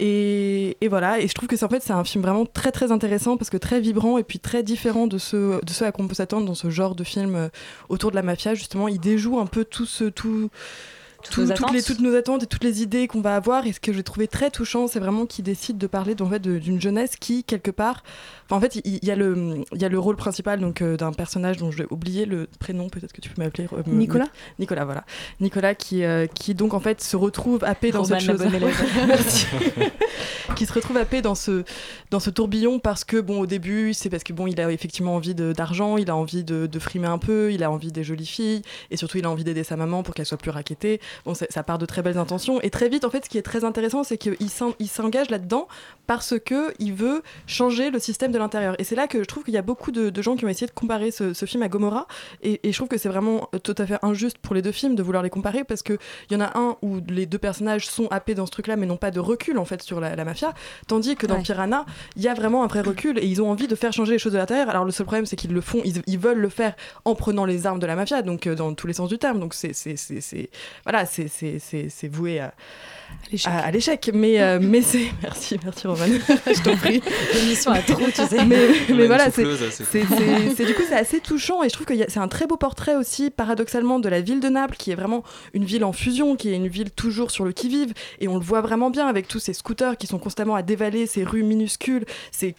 Et, 0.00 0.76
voilà, 0.88 1.20
et 1.20 1.28
je 1.28 1.34
trouve 1.34 1.48
que 1.48 1.56
c'est 1.56 1.64
en 1.64 1.68
fait 1.68 1.82
c'est 1.82 1.92
un 1.92 2.02
film 2.02 2.22
vraiment 2.22 2.46
très 2.46 2.72
très 2.72 2.90
intéressant 2.90 3.36
parce 3.36 3.48
que 3.48 3.56
très 3.56 3.80
vibrant 3.80 4.18
et 4.18 4.24
puis 4.24 4.40
très 4.40 4.64
différent 4.64 5.06
de 5.06 5.18
ce, 5.18 5.64
de 5.64 5.70
ce 5.70 5.84
à 5.84 5.92
quoi 5.92 6.04
on 6.04 6.08
peut 6.08 6.14
s'attendre 6.14 6.46
dans 6.46 6.56
ce 6.56 6.68
genre 6.68 6.96
de 6.96 7.04
film 7.04 7.48
autour 7.88 8.10
de 8.10 8.16
la 8.16 8.22
mafia. 8.22 8.54
Justement, 8.54 8.88
il 8.88 8.98
déjoue 8.98 9.38
un 9.38 9.46
peu 9.46 9.64
tout 9.64 9.86
ce 9.86 10.04
tout 10.04 10.50
tout- 11.30 11.46
toutes, 11.54 11.72
les, 11.72 11.82
toutes 11.82 12.00
nos 12.00 12.14
attentes 12.14 12.42
et 12.42 12.46
toutes 12.46 12.64
les 12.64 12.82
idées 12.82 13.06
qu'on 13.08 13.20
va 13.20 13.36
avoir. 13.36 13.66
Et 13.66 13.72
ce 13.72 13.80
que 13.80 13.92
j'ai 13.92 14.02
trouvé 14.02 14.28
très 14.28 14.50
touchant, 14.50 14.86
c'est 14.86 15.00
vraiment 15.00 15.26
qu'il 15.26 15.44
décide 15.44 15.78
de 15.78 15.86
parler 15.86 16.14
d'en 16.14 16.28
fait, 16.28 16.40
d'une 16.40 16.80
jeunesse 16.80 17.16
qui, 17.16 17.44
quelque 17.44 17.70
part. 17.70 18.02
En 18.50 18.60
fait, 18.60 18.76
il, 18.76 18.82
il 19.02 19.04
y 19.04 19.10
a 19.10 19.16
le, 19.16 19.64
y 19.72 19.84
a 19.84 19.88
le 19.88 19.98
rôle 19.98 20.16
principal 20.16 20.60
donc 20.60 20.82
euh, 20.82 20.96
d'un 20.98 21.12
personnage 21.12 21.56
dont 21.56 21.70
je 21.70 21.78
vais 21.78 21.86
oublier 21.90 22.26
le 22.26 22.46
prénom, 22.58 22.88
peut-être 22.90 23.12
que 23.12 23.20
tu 23.22 23.30
peux 23.30 23.42
m'appeler. 23.42 23.66
euh, 23.72 23.82
Nicolas 23.86 24.26
Nicolas, 24.58 24.84
voilà. 24.84 25.04
Nicolas 25.40 25.74
qui, 25.74 26.04
euh, 26.04 26.26
qui 26.26 26.54
donc 26.54 26.74
en 26.74 26.80
fait 26.80 27.00
se 27.02 27.16
retrouve 27.16 27.64
happé 27.64 27.90
dans 27.90 28.02
Roman, 28.02 28.20
cette 28.20 28.30
chose. 28.30 28.46
Merci. 29.08 29.46
qui 30.56 30.66
se 30.66 30.72
retrouve 30.72 30.96
happé 30.98 31.22
dans 31.22 31.34
ce, 31.34 31.64
dans 32.10 32.20
ce 32.20 32.30
tourbillon 32.30 32.78
parce 32.78 33.04
que, 33.04 33.16
bon, 33.20 33.40
au 33.40 33.46
début, 33.46 33.94
c'est 33.94 34.10
parce 34.10 34.22
que, 34.24 34.32
bon, 34.32 34.46
il 34.46 34.60
a 34.60 34.70
effectivement 34.70 35.14
envie 35.16 35.34
d'argent, 35.34 35.96
il 35.96 36.10
a 36.10 36.16
envie 36.16 36.44
de, 36.44 36.66
de 36.66 36.78
frimer 36.78 37.06
un 37.08 37.18
peu, 37.18 37.52
il 37.52 37.62
a 37.64 37.70
envie 37.70 37.92
des 37.92 38.04
jolies 38.04 38.26
filles, 38.26 38.62
et 38.90 38.96
surtout, 38.96 39.18
il 39.18 39.24
a 39.24 39.30
envie 39.30 39.44
d'aider 39.44 39.64
sa 39.64 39.76
maman 39.76 40.02
pour 40.02 40.14
qu'elle 40.14 40.26
soit 40.26 40.36
plus 40.38 40.50
raquettée. 40.50 41.00
Bon, 41.24 41.34
ça, 41.34 41.62
part 41.62 41.78
de 41.78 41.86
très 41.86 42.02
belles 42.02 42.18
intentions. 42.18 42.60
Et 42.62 42.70
très 42.70 42.88
vite, 42.88 43.04
en 43.04 43.10
fait, 43.10 43.24
ce 43.24 43.30
qui 43.30 43.38
est 43.38 43.42
très 43.42 43.64
intéressant, 43.64 44.04
c'est 44.04 44.18
qu'il 44.18 44.50
s'en- 44.50 44.74
il 44.78 44.88
s'engage 44.88 45.30
là-dedans 45.30 45.68
parce 46.06 46.34
que 46.38 46.72
il 46.78 46.92
veut 46.92 47.22
changer 47.46 47.90
le 47.90 47.98
système 47.98 48.32
de 48.32 48.38
l'intérieur. 48.38 48.74
Et 48.78 48.84
c'est 48.84 48.94
là 48.96 49.06
que 49.06 49.18
je 49.20 49.24
trouve 49.24 49.44
qu'il 49.44 49.54
y 49.54 49.58
a 49.58 49.62
beaucoup 49.62 49.90
de, 49.92 50.10
de 50.10 50.22
gens 50.22 50.36
qui 50.36 50.44
ont 50.44 50.48
essayé 50.48 50.66
de 50.66 50.72
comparer 50.72 51.10
ce, 51.10 51.32
ce 51.32 51.46
film 51.46 51.62
à 51.62 51.68
Gomorrah. 51.68 52.06
Et, 52.42 52.60
et 52.68 52.72
je 52.72 52.76
trouve 52.76 52.88
que 52.88 52.98
c'est 52.98 53.08
vraiment 53.08 53.48
euh, 53.54 53.58
tout 53.58 53.74
à 53.78 53.86
fait 53.86 53.98
injuste 54.02 54.38
pour 54.38 54.54
les 54.54 54.62
deux 54.62 54.72
films 54.72 54.94
de 54.94 55.02
vouloir 55.02 55.22
les 55.22 55.30
comparer 55.30 55.64
parce 55.64 55.82
qu'il 55.82 55.98
y 56.30 56.36
en 56.36 56.40
a 56.40 56.58
un 56.58 56.76
où 56.82 56.98
les 57.08 57.26
deux 57.26 57.38
personnages 57.38 57.86
sont 57.88 58.06
happés 58.08 58.34
dans 58.34 58.46
ce 58.46 58.50
truc-là, 58.50 58.76
mais 58.76 58.86
n'ont 58.86 58.96
pas 58.96 59.10
de 59.10 59.20
recul 59.20 59.58
en 59.58 59.64
fait 59.64 59.82
sur 59.82 60.00
la, 60.00 60.14
la 60.16 60.24
mafia. 60.24 60.52
Tandis 60.86 61.16
que 61.16 61.26
dans 61.26 61.34
Ouais. 61.36 61.42
Piranha, 61.42 61.84
il 62.16 62.22
y 62.22 62.28
a 62.28 62.34
vraiment 62.34 62.62
un 62.62 62.66
vrai 62.68 62.80
recul 62.80 63.18
et 63.18 63.26
ils 63.26 63.42
ont 63.42 63.50
envie 63.50 63.66
de 63.66 63.74
faire 63.74 63.92
changer 63.92 64.12
les 64.12 64.18
choses 64.18 64.32
de 64.34 64.38
l'intérieur. 64.38 64.68
Alors 64.68 64.84
le 64.84 64.92
seul 64.92 65.06
problème, 65.06 65.26
c'est 65.26 65.36
qu'ils 65.36 65.52
le 65.52 65.60
font, 65.60 65.80
ils, 65.84 66.02
ils 66.06 66.18
veulent 66.18 66.38
le 66.38 66.48
faire 66.48 66.74
en 67.04 67.14
prenant 67.14 67.44
les 67.44 67.66
armes 67.66 67.78
de 67.80 67.86
la 67.86 67.96
mafia, 67.96 68.22
donc 68.22 68.46
euh, 68.46 68.54
dans 68.54 68.72
tous 68.74 68.86
les 68.86 68.92
sens 68.92 69.08
du 69.08 69.18
terme. 69.18 69.40
Donc 69.40 69.54
c'est 69.54 69.72
c'est- 69.72 70.50
voilà, 71.04 71.06
c'est 71.06 71.28
c'est- 71.28 71.58
c'est- 71.58 71.88
c'est 71.88 72.08
voué 72.08 72.40
à 72.40 72.54
à, 73.44 73.66
à 73.66 73.70
l'échec. 73.70 74.10
Mais, 74.12 74.40
euh, 74.40 74.58
mais 74.60 74.82
c'est. 74.82 75.06
Merci, 75.22 75.56
merci 75.62 75.86
Roman. 75.86 76.04
je 76.46 76.62
t'en 76.62 76.76
prie. 76.76 77.00
L'émission 77.34 77.70
a 77.70 77.78
trop, 77.80 78.04
tu 78.14 78.26
sais. 78.26 78.44
Mais, 78.44 79.06
voilà, 79.06 79.30
c'est. 79.30 79.44
souffleuse, 79.44 79.70
c'est 79.70 79.84
c'est- 79.84 80.04
c'est- 80.04 80.54
c'est- 80.56 80.64
Du 80.66 80.74
coup, 80.74 80.82
c'est 80.88 80.96
assez 80.96 81.20
touchant 81.20 81.62
et 81.62 81.68
je 81.68 81.74
trouve 81.74 81.86
que 81.86 81.94
y 81.94 82.02
a- 82.02 82.08
c'est 82.08 82.18
un 82.18 82.28
très 82.28 82.46
beau 82.46 82.56
portrait 82.56 82.96
aussi, 82.96 83.30
paradoxalement, 83.30 83.98
de 84.00 84.08
la 84.08 84.20
ville 84.20 84.40
de 84.40 84.48
Naples, 84.48 84.76
qui 84.76 84.90
est 84.90 84.94
vraiment 84.96 85.22
une 85.52 85.64
ville 85.64 85.84
en 85.84 85.92
fusion, 85.92 86.34
qui 86.36 86.48
est 86.50 86.56
une 86.56 86.66
ville 86.68 86.90
toujours 86.90 87.30
sur 87.30 87.44
le 87.44 87.52
qui-vive. 87.52 87.92
Et 88.20 88.26
on 88.28 88.34
le 88.36 88.44
voit 88.44 88.62
vraiment 88.62 88.90
bien 88.90 89.06
avec 89.06 89.28
tous 89.28 89.38
ces 89.38 89.52
scooters 89.52 89.96
qui 89.96 90.06
sont 90.06 90.18
constamment 90.18 90.54
à 90.56 90.62
dévaler 90.62 91.06
ces 91.06 91.22
rues 91.24 91.42
minuscules, 91.44 92.04
ces. 92.32 92.54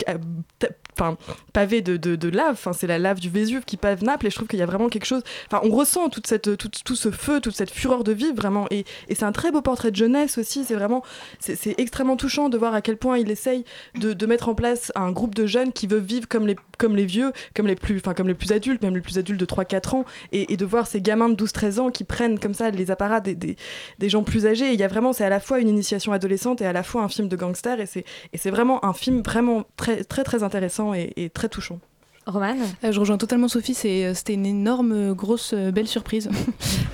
Euh, 1.01 1.05
Enfin, 1.05 1.17
pavés 1.51 1.81
de, 1.81 1.97
de, 1.97 2.15
de 2.15 2.29
lave, 2.29 2.53
enfin, 2.53 2.71
c'est 2.71 2.87
la 2.87 2.97
lave 2.97 3.19
du 3.19 3.29
Vésuve 3.29 3.65
qui 3.65 3.75
pave 3.75 4.03
Naples, 4.03 4.27
et 4.27 4.29
je 4.29 4.35
trouve 4.35 4.47
qu'il 4.47 4.59
y 4.59 4.61
a 4.61 4.65
vraiment 4.65 4.87
quelque 4.87 5.05
chose. 5.05 5.23
Enfin, 5.47 5.61
on 5.67 5.69
ressent 5.75 6.07
toute 6.09 6.25
cette, 6.25 6.55
tout, 6.57 6.69
tout 6.69 6.95
ce 6.95 7.11
feu, 7.11 7.41
toute 7.41 7.55
cette 7.55 7.69
fureur 7.71 8.03
de 8.03 8.13
vivre, 8.13 8.35
vraiment. 8.35 8.65
Et, 8.71 8.85
et 9.09 9.15
c'est 9.15 9.25
un 9.25 9.31
très 9.31 9.51
beau 9.51 9.61
portrait 9.61 9.91
de 9.91 9.95
jeunesse 9.95 10.37
aussi, 10.37 10.63
c'est 10.63 10.73
vraiment. 10.73 11.03
C'est 11.39 11.75
extrêmement 11.77 12.15
touchant 12.15 12.49
de 12.49 12.57
voir 12.57 12.73
à 12.73 12.81
quel 12.81 12.97
point 12.97 13.17
il 13.17 13.29
essaye 13.29 13.65
de, 13.99 14.13
de 14.13 14.25
mettre 14.25 14.47
en 14.49 14.55
place 14.55 14.91
un 14.95 15.11
groupe 15.11 15.35
de 15.35 15.45
jeunes 15.45 15.73
qui 15.73 15.87
veut 15.87 15.99
vivre 15.99 16.27
comme 16.27 16.47
les, 16.47 16.55
comme 16.77 16.95
les 16.95 17.05
vieux, 17.05 17.33
comme 17.55 17.67
les 17.67 17.75
plus, 17.75 17.97
enfin 17.97 18.13
comme 18.13 18.27
les 18.27 18.33
plus 18.33 18.51
adultes, 18.51 18.81
même 18.81 18.95
les 18.95 19.01
plus 19.01 19.17
adultes 19.17 19.39
de 19.39 19.45
3-4 19.45 19.95
ans, 19.95 20.05
et, 20.31 20.53
et 20.53 20.57
de 20.57 20.65
voir 20.65 20.87
ces 20.87 21.01
gamins 21.01 21.29
de 21.29 21.35
12-13 21.35 21.79
ans 21.79 21.89
qui 21.91 22.03
prennent 22.03 22.39
comme 22.39 22.53
ça 22.53 22.69
les 22.69 22.91
apparats 22.91 23.19
des, 23.19 23.35
des, 23.35 23.57
des 23.99 24.09
gens 24.09 24.23
plus 24.23 24.45
âgés. 24.45 24.71
Il 24.73 24.79
y 24.79 24.83
a 24.83 24.87
vraiment, 24.87 25.11
c'est 25.11 25.25
à 25.25 25.29
la 25.29 25.39
fois 25.39 25.59
une 25.59 25.69
initiation 25.69 26.13
adolescente 26.13 26.61
et 26.61 26.65
à 26.65 26.73
la 26.73 26.83
fois 26.83 27.03
un 27.03 27.09
film 27.09 27.27
de 27.27 27.35
gangster, 27.35 27.79
et 27.79 27.85
c'est 27.85 28.05
et 28.33 28.37
c'est 28.37 28.51
vraiment 28.51 28.83
un 28.85 28.93
film 28.93 29.21
vraiment 29.21 29.65
très 29.77 30.03
très 30.03 30.23
très 30.23 30.43
intéressant 30.43 30.84
et, 30.93 31.13
et 31.17 31.29
très 31.29 31.49
touchant. 31.49 31.79
Roman? 32.27 32.55
Euh, 32.83 32.91
Je 32.91 32.99
rejoins 32.99 33.17
totalement 33.19 33.47
Sophie, 33.47 33.75
c'est- 33.75 34.15
c'était 34.15 34.33
une 34.33 34.47
énorme, 34.47 34.91
euh, 34.93 35.13
grosse, 35.13 35.51
euh, 35.53 35.71
belle 35.71 35.87
surprise. 35.87 36.29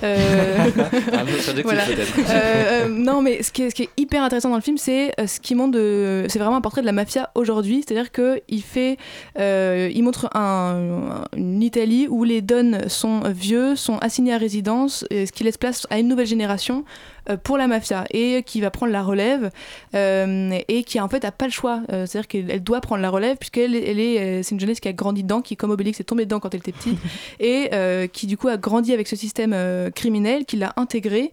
Euh, 0.04 0.56
Un 1.12 1.24
peu 1.24 1.32
subjectif, 1.38 1.62
voilà. 1.62 1.84
peut-être. 1.84 2.12
Euh, 2.18 2.32
euh, 2.32 2.88
non, 2.88 3.22
mais 3.22 3.40
ce 3.44 3.52
qui, 3.52 3.62
est, 3.62 3.70
ce 3.70 3.74
qui 3.76 3.84
est 3.84 3.88
hyper 3.96 4.24
intéressant 4.24 4.48
dans 4.50 4.56
le 4.56 4.60
film, 4.62 4.76
c'est 4.76 5.12
euh, 5.20 5.28
ce 5.28 5.38
qui 5.38 5.54
montre 5.54 5.70
de. 5.78 6.24
C'est 6.28 6.40
vraiment 6.40 6.56
un 6.56 6.60
portrait 6.60 6.80
de 6.80 6.86
la 6.86 6.92
mafia 6.92 7.30
aujourd'hui. 7.36 7.84
C'est-à-dire 7.86 8.10
qu'il 8.10 8.62
fait. 8.64 8.96
euh, 9.38 9.88
il 9.94 10.02
montre 10.02 10.28
un- 10.36 11.24
une 11.36 11.62
Italie 11.62 12.08
où 12.10 12.24
les 12.24 12.42
dons 12.42 12.80
sont 12.88 13.20
vieux, 13.28 13.76
sont 13.76 13.98
assignés 13.98 14.34
à 14.34 14.38
résidence, 14.38 15.04
et 15.10 15.24
ce 15.26 15.30
qui 15.30 15.44
laisse 15.44 15.56
place 15.56 15.86
à 15.88 16.00
une 16.00 16.08
nouvelle 16.08 16.26
génération 16.26 16.78
euh, 16.84 17.11
pour 17.44 17.58
la 17.58 17.66
mafia 17.66 18.04
et 18.10 18.42
qui 18.42 18.60
va 18.60 18.70
prendre 18.70 18.92
la 18.92 19.02
relève 19.02 19.50
euh, 19.94 20.58
et 20.68 20.84
qui 20.84 21.00
en 21.00 21.08
fait 21.08 21.24
a 21.24 21.32
pas 21.32 21.46
le 21.46 21.52
choix. 21.52 21.82
Euh, 21.92 22.06
C'est-à-dire 22.06 22.28
qu'elle 22.28 22.50
elle 22.50 22.62
doit 22.62 22.80
prendre 22.80 23.02
la 23.02 23.10
relève 23.10 23.36
puisqu'elle 23.36 23.74
elle 23.74 24.00
est, 24.00 24.20
euh, 24.20 24.42
c'est 24.42 24.54
une 24.54 24.60
jeunesse 24.60 24.80
qui 24.80 24.88
a 24.88 24.92
grandi 24.92 25.22
dedans, 25.22 25.40
qui 25.40 25.56
comme 25.56 25.70
Obélix 25.70 26.00
est 26.00 26.04
tombée 26.04 26.24
dedans 26.24 26.40
quand 26.40 26.54
elle 26.54 26.60
était 26.60 26.72
petite 26.72 26.98
et 27.40 27.70
euh, 27.72 28.06
qui 28.06 28.26
du 28.26 28.36
coup 28.36 28.48
a 28.48 28.56
grandi 28.56 28.92
avec 28.92 29.08
ce 29.08 29.16
système 29.16 29.52
euh, 29.54 29.90
criminel, 29.90 30.44
qui 30.44 30.56
l'a 30.56 30.72
intégré 30.76 31.32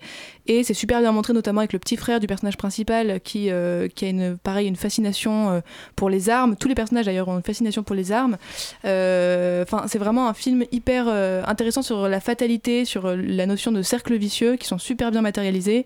et 0.49 0.63
c'est 0.63 0.73
super 0.73 0.99
bien 0.99 1.11
montré 1.11 1.31
notamment 1.31 1.59
avec 1.59 1.73
le 1.73 1.79
petit 1.79 1.95
frère 1.95 2.19
du 2.19 2.25
personnage 2.25 2.57
principal 2.57 3.21
qui, 3.21 3.51
euh, 3.51 3.87
a 4.01 4.61
une 4.63 4.75
fascination 4.75 5.51
euh, 5.51 5.59
pour 5.95 6.09
les 6.09 6.31
armes. 6.31 6.55
Tous 6.55 6.67
les 6.67 6.73
personnages 6.73 7.05
d'ailleurs 7.05 7.27
ont 7.27 7.37
une 7.37 7.43
fascination 7.43 7.83
pour 7.83 7.95
les 7.95 8.11
armes. 8.11 8.35
Euh, 8.83 9.63
c'est 9.85 9.99
vraiment 9.99 10.27
un 10.27 10.33
film 10.33 10.65
hyper 10.71 11.07
intéressant 11.47 11.83
sur 11.83 12.09
la 12.09 12.19
fatalité, 12.19 12.83
sur 12.83 13.15
la 13.15 13.45
notion 13.45 13.71
de 13.71 13.83
cercle 13.83 14.15
vicieux 14.17 14.55
qui 14.55 14.65
sont 14.65 14.79
super 14.79 15.11
bien 15.11 15.21
matérialisés. 15.21 15.85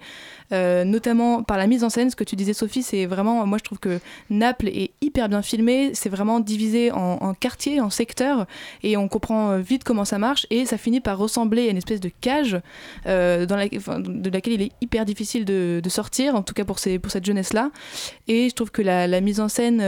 Euh, 0.51 0.83
notamment 0.83 1.43
par 1.43 1.57
la 1.57 1.67
mise 1.67 1.83
en 1.83 1.89
scène, 1.89 2.09
ce 2.09 2.15
que 2.15 2.23
tu 2.23 2.35
disais 2.35 2.53
Sophie, 2.53 2.83
c'est 2.83 3.05
vraiment, 3.05 3.45
moi 3.45 3.57
je 3.57 3.63
trouve 3.63 3.79
que 3.79 3.99
Naples 4.29 4.67
est 4.67 4.91
hyper 5.01 5.29
bien 5.29 5.41
filmé, 5.41 5.91
c'est 5.93 6.09
vraiment 6.09 6.39
divisé 6.39 6.91
en, 6.91 7.33
quartiers, 7.33 7.79
en 7.79 7.89
secteurs, 7.89 8.45
et 8.83 8.97
on 8.97 9.07
comprend 9.07 9.51
euh, 9.51 9.57
vite 9.59 9.83
comment 9.83 10.05
ça 10.05 10.19
marche, 10.19 10.45
et 10.49 10.65
ça 10.65 10.77
finit 10.77 10.99
par 10.99 11.17
ressembler 11.17 11.67
à 11.67 11.71
une 11.71 11.77
espèce 11.77 11.99
de 11.99 12.11
cage 12.21 12.59
euh, 13.05 13.45
dans 13.45 13.55
la, 13.55 13.67
de 13.67 14.29
laquelle 14.29 14.53
il 14.53 14.61
est 14.61 14.71
hyper 14.81 15.05
difficile 15.05 15.45
de, 15.45 15.81
sortir, 15.87 16.33
en 16.35 16.41
tout 16.41 16.55
cas 16.55 16.65
pour, 16.65 16.79
ces, 16.79 16.97
pour 16.97 17.11
cette 17.11 17.25
jeunesse-là. 17.25 17.69
Et 18.27 18.49
je 18.49 18.55
trouve 18.55 18.71
que 18.71 18.81
la, 18.81 19.21
mise 19.21 19.39
en 19.39 19.47
scène, 19.47 19.81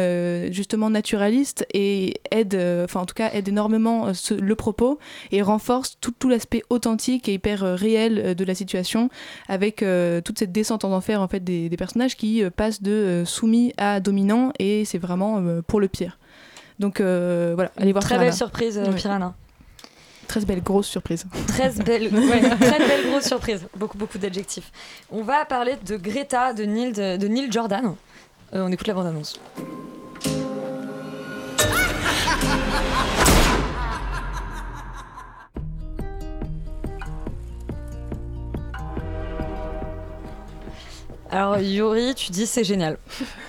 justement 0.51 0.89
naturaliste, 0.89 1.65
et 1.73 2.13
aide, 2.31 2.55
enfin 2.83 3.01
en 3.01 3.05
tout 3.05 3.15
cas 3.15 3.31
aide 3.33 3.47
énormément 3.47 4.11
le 4.29 4.55
propos, 4.55 4.99
et 5.31 5.41
renforce 5.41 5.97
tout, 5.99 6.13
tout 6.17 6.29
l'aspect 6.29 6.61
authentique 6.69 7.27
et 7.27 7.33
hyper 7.33 7.61
réel 7.61 8.35
de 8.35 8.45
la 8.45 8.53
situation, 8.53 9.09
avec 9.47 9.83
toute 10.23 10.37
cette 10.37 10.51
descente 10.55 10.83
en 10.85 10.91
enfer 10.91 11.21
en 11.21 11.27
fait 11.27 11.41
des, 11.43 11.69
des 11.69 11.77
personnages 11.77 12.15
qui 12.17 12.43
euh, 12.43 12.49
passent 12.49 12.81
de 12.81 12.91
euh, 12.91 13.25
soumis 13.25 13.73
à 13.77 13.99
dominants, 13.99 14.51
et 14.57 14.83
c'est 14.85 14.97
vraiment 14.97 15.37
euh, 15.39 15.61
pour 15.61 15.79
le 15.79 15.87
pire. 15.87 16.17
Donc 16.79 16.99
voilà, 16.99 17.71
allez 17.77 17.91
voir 17.93 18.03
Très 18.03 18.15
Piranha. 18.15 18.25
belle 18.29 18.33
surprise, 18.33 18.77
Ouais. 18.77 18.93
Piranha. 18.95 19.33
Très 20.27 20.43
belle 20.43 20.61
grosse 20.63 20.87
surprise. 20.87 21.25
Très 21.47 21.69
belle, 21.69 22.13
ouais, 22.13 22.41
très 22.59 22.79
belle 22.79 23.09
grosse 23.11 23.25
surprise. 23.25 23.61
Beaucoup, 23.77 23.97
beaucoup 23.97 24.17
d'adjectifs. 24.17 24.71
On 25.11 25.21
va 25.21 25.45
parler 25.45 25.75
de 25.85 25.95
Greta, 25.97 26.51
de 26.53 26.63
Neil, 26.63 26.91
de, 26.91 27.15
de 27.17 27.27
Neil 27.27 27.51
Jordan. 27.51 27.93
Euh, 28.53 28.65
on 28.67 28.71
écoute 28.71 28.87
la 28.87 28.93
bande-annonce. 28.95 29.39
Alors 41.35 41.57
Yuri, 41.59 42.15
tu 42.15 42.31
dis 42.31 42.45
c'est 42.45 42.63
génial. 42.63 42.97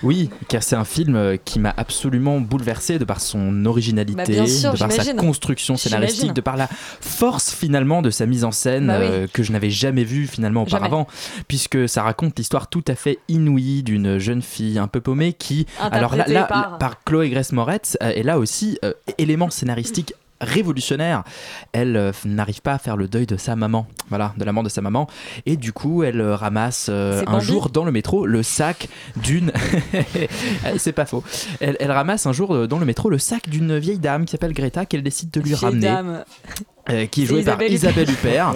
Oui, 0.02 0.28
car 0.48 0.62
c'est 0.62 0.74
un 0.74 0.84
film 0.84 1.14
euh, 1.14 1.36
qui 1.42 1.60
m'a 1.60 1.72
absolument 1.76 2.40
bouleversé 2.40 2.98
de 2.98 3.04
par 3.04 3.20
son 3.20 3.64
originalité, 3.64 4.16
Bah, 4.38 4.46
sûr, 4.46 4.72
de 4.72 4.78
par 4.78 4.90
sa 4.90 5.14
construction 5.14 5.76
scénaristique, 5.76 6.32
de 6.32 6.40
par 6.40 6.56
la 6.56 6.68
force 6.68 7.52
finalement 7.54 8.02
de 8.02 8.10
sa 8.10 8.26
mise 8.26 8.42
en 8.44 8.50
scène 8.50 8.88
Bah 8.88 8.98
oui. 8.98 9.06
euh, 9.08 9.26
que 9.32 9.42
je 9.44 9.52
n'avais 9.52 9.70
jamais 9.70 10.02
vue 10.02 10.26
finalement 10.26 10.64
Jamais. 10.66 10.86
auparavant, 10.86 11.06
puisque 11.46 11.88
ça 11.88 12.02
raconte 12.02 12.36
l'histoire 12.38 12.66
tout 12.68 12.84
à 12.88 12.96
fait 12.96 13.20
inouïe 13.28 13.84
d'une 13.84 14.18
jeune 14.18 14.42
fille 14.42 14.78
un 14.80 14.88
peu 14.88 15.00
paumée 15.00 15.32
qui, 15.32 15.66
alors 15.78 16.16
là, 16.16 16.44
par- 16.44 16.78
par 16.78 17.04
Chloé 17.04 17.30
Grace 17.30 17.52
Moretz, 17.52 17.96
euh, 18.02 18.10
est 18.10 18.24
là 18.24 18.38
aussi 18.40 18.78
euh, 18.84 18.92
élément 19.18 19.48
scénaristique 19.50 20.12
révolutionnaire. 20.40 21.24
Elle 21.72 21.96
euh, 21.96 22.12
n'arrive 22.24 22.62
pas 22.62 22.74
à 22.74 22.78
faire 22.78 22.96
le 22.96 23.08
deuil 23.08 23.26
de 23.26 23.36
sa 23.36 23.56
maman, 23.56 23.86
voilà, 24.08 24.34
de 24.36 24.44
la 24.44 24.52
mort 24.52 24.64
de 24.64 24.68
sa 24.68 24.80
maman, 24.80 25.06
et 25.46 25.56
du 25.56 25.72
coup 25.72 26.02
elle 26.02 26.20
euh, 26.20 26.36
ramasse 26.36 26.86
euh, 26.90 27.22
un 27.26 27.40
jour 27.40 27.70
dans 27.70 27.84
le 27.84 27.92
métro 27.92 28.26
le 28.26 28.42
sac 28.42 28.88
d'une, 29.16 29.52
c'est 30.78 30.92
pas 30.92 31.06
faux. 31.06 31.22
Elle, 31.60 31.76
elle 31.80 31.92
ramasse 31.92 32.26
un 32.26 32.32
jour 32.32 32.68
dans 32.68 32.78
le 32.78 32.86
métro 32.86 33.10
le 33.10 33.18
sac 33.18 33.48
d'une 33.48 33.78
vieille 33.78 33.98
dame 33.98 34.24
qui 34.24 34.32
s'appelle 34.32 34.52
Greta 34.52 34.86
qu'elle 34.86 35.02
décide 35.02 35.30
de 35.30 35.40
lui 35.40 35.50
Vieille 35.50 35.64
ramener. 35.64 35.80
dame. 35.80 36.24
Euh, 36.90 37.06
qui 37.06 37.22
est 37.22 37.26
jouée 37.26 37.42
par 37.42 37.60
Isabelle 37.62 38.10
Huppert, 38.10 38.54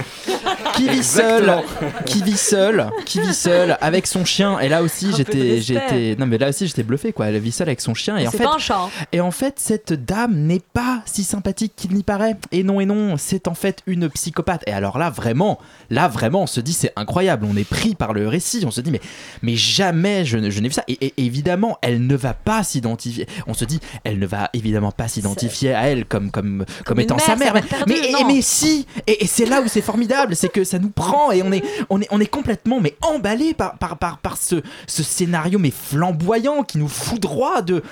qui 0.74 0.88
vit 0.88 1.04
seule, 1.04 1.62
qui 2.06 2.22
vit 2.22 2.36
seule, 2.36 2.90
qui 3.04 3.20
vit 3.20 3.34
seule 3.34 3.76
avec 3.80 4.06
son 4.06 4.24
chien. 4.24 4.58
Et 4.60 4.68
là 4.68 4.82
aussi, 4.82 5.12
j'étais, 5.16 5.60
j'étais, 5.60 6.16
non 6.18 6.26
mais 6.26 6.38
là 6.38 6.48
aussi, 6.48 6.66
j'étais 6.66 6.82
bluffé 6.82 7.12
quoi. 7.12 7.26
Elle 7.26 7.38
vit 7.38 7.52
seule 7.52 7.68
avec 7.68 7.80
son 7.80 7.94
chien 7.94 8.16
et 8.16 8.26
en 8.26 8.30
fait, 8.30 8.44
hein. 8.44 8.88
et 9.12 9.20
en 9.20 9.30
fait, 9.30 9.54
cette 9.58 9.92
dame 9.92 10.34
n'est 10.34 10.62
pas 10.72 11.02
si 11.06 11.24
sympathique 11.24 11.72
qu'il 11.76 11.94
n'y 11.94 12.02
paraît. 12.02 12.36
Et 12.52 12.62
non, 12.62 12.80
et 12.80 12.86
non, 12.86 13.16
c'est 13.16 13.48
en 13.48 13.54
fait 13.54 13.82
une 13.86 14.08
psychopathe. 14.08 14.62
Et 14.66 14.72
alors 14.72 14.98
là, 14.98 15.10
vraiment, 15.10 15.58
là, 15.90 16.08
vraiment, 16.08 16.42
on 16.42 16.46
se 16.46 16.60
dit, 16.60 16.72
c'est 16.72 16.92
incroyable. 16.96 17.46
On 17.48 17.56
est 17.56 17.68
pris 17.68 17.94
par 17.94 18.12
le 18.12 18.28
récit. 18.28 18.64
On 18.66 18.70
se 18.70 18.80
dit, 18.80 18.90
mais, 18.90 19.00
mais 19.42 19.56
jamais 19.56 20.24
je, 20.24 20.36
n'ai 20.38 20.48
vu 20.48 20.72
ça. 20.72 20.84
Et, 20.88 21.06
et 21.06 21.14
évidemment, 21.18 21.78
elle 21.82 22.06
ne 22.06 22.16
va 22.16 22.34
pas 22.34 22.62
s'identifier. 22.62 23.26
On 23.46 23.54
se 23.54 23.64
dit, 23.64 23.80
elle 24.04 24.18
ne 24.18 24.26
va 24.26 24.50
évidemment 24.52 24.92
pas 24.92 25.08
s'identifier 25.08 25.74
à 25.74 25.88
elle 25.88 26.04
comme, 26.04 26.30
comme, 26.30 26.64
comme, 26.84 27.00
étant 27.00 27.16
mère, 27.16 27.24
sa 27.24 27.36
mère. 27.36 27.54
Mais, 27.54 27.62
mais, 27.86 28.19
non. 28.22 28.28
mais 28.28 28.42
si 28.42 28.86
Et, 29.06 29.24
et 29.24 29.26
c'est 29.26 29.46
là 29.46 29.60
où 29.60 29.68
c'est 29.68 29.80
formidable, 29.80 30.36
c'est 30.36 30.48
que 30.48 30.64
ça 30.64 30.78
nous 30.78 30.90
prend 30.90 31.30
et 31.32 31.42
on 31.42 31.52
est, 31.52 31.62
on 31.90 32.00
est, 32.00 32.08
on 32.10 32.20
est 32.20 32.26
complètement 32.26 32.80
mais 32.80 32.96
emballé 33.02 33.54
par, 33.54 33.76
par, 33.78 33.96
par, 33.98 34.18
par 34.18 34.36
ce, 34.36 34.56
ce 34.86 35.02
scénario 35.02 35.58
mais 35.58 35.70
flamboyant 35.72 36.62
qui 36.62 36.78
nous 36.78 36.88
foudroie 36.88 37.62
de 37.62 37.82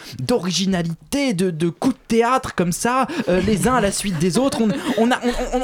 d'originalité, 0.48 1.34
de, 1.34 1.50
de 1.50 1.68
coups 1.68 1.94
de 1.94 2.00
théâtre 2.16 2.54
comme 2.54 2.72
ça, 2.72 3.06
euh, 3.28 3.40
les 3.40 3.68
uns 3.68 3.74
à 3.74 3.80
la 3.80 3.92
suite 3.92 4.18
des 4.18 4.38
autres. 4.38 4.60
On, 4.62 4.68
on, 4.98 5.10
a, 5.10 5.18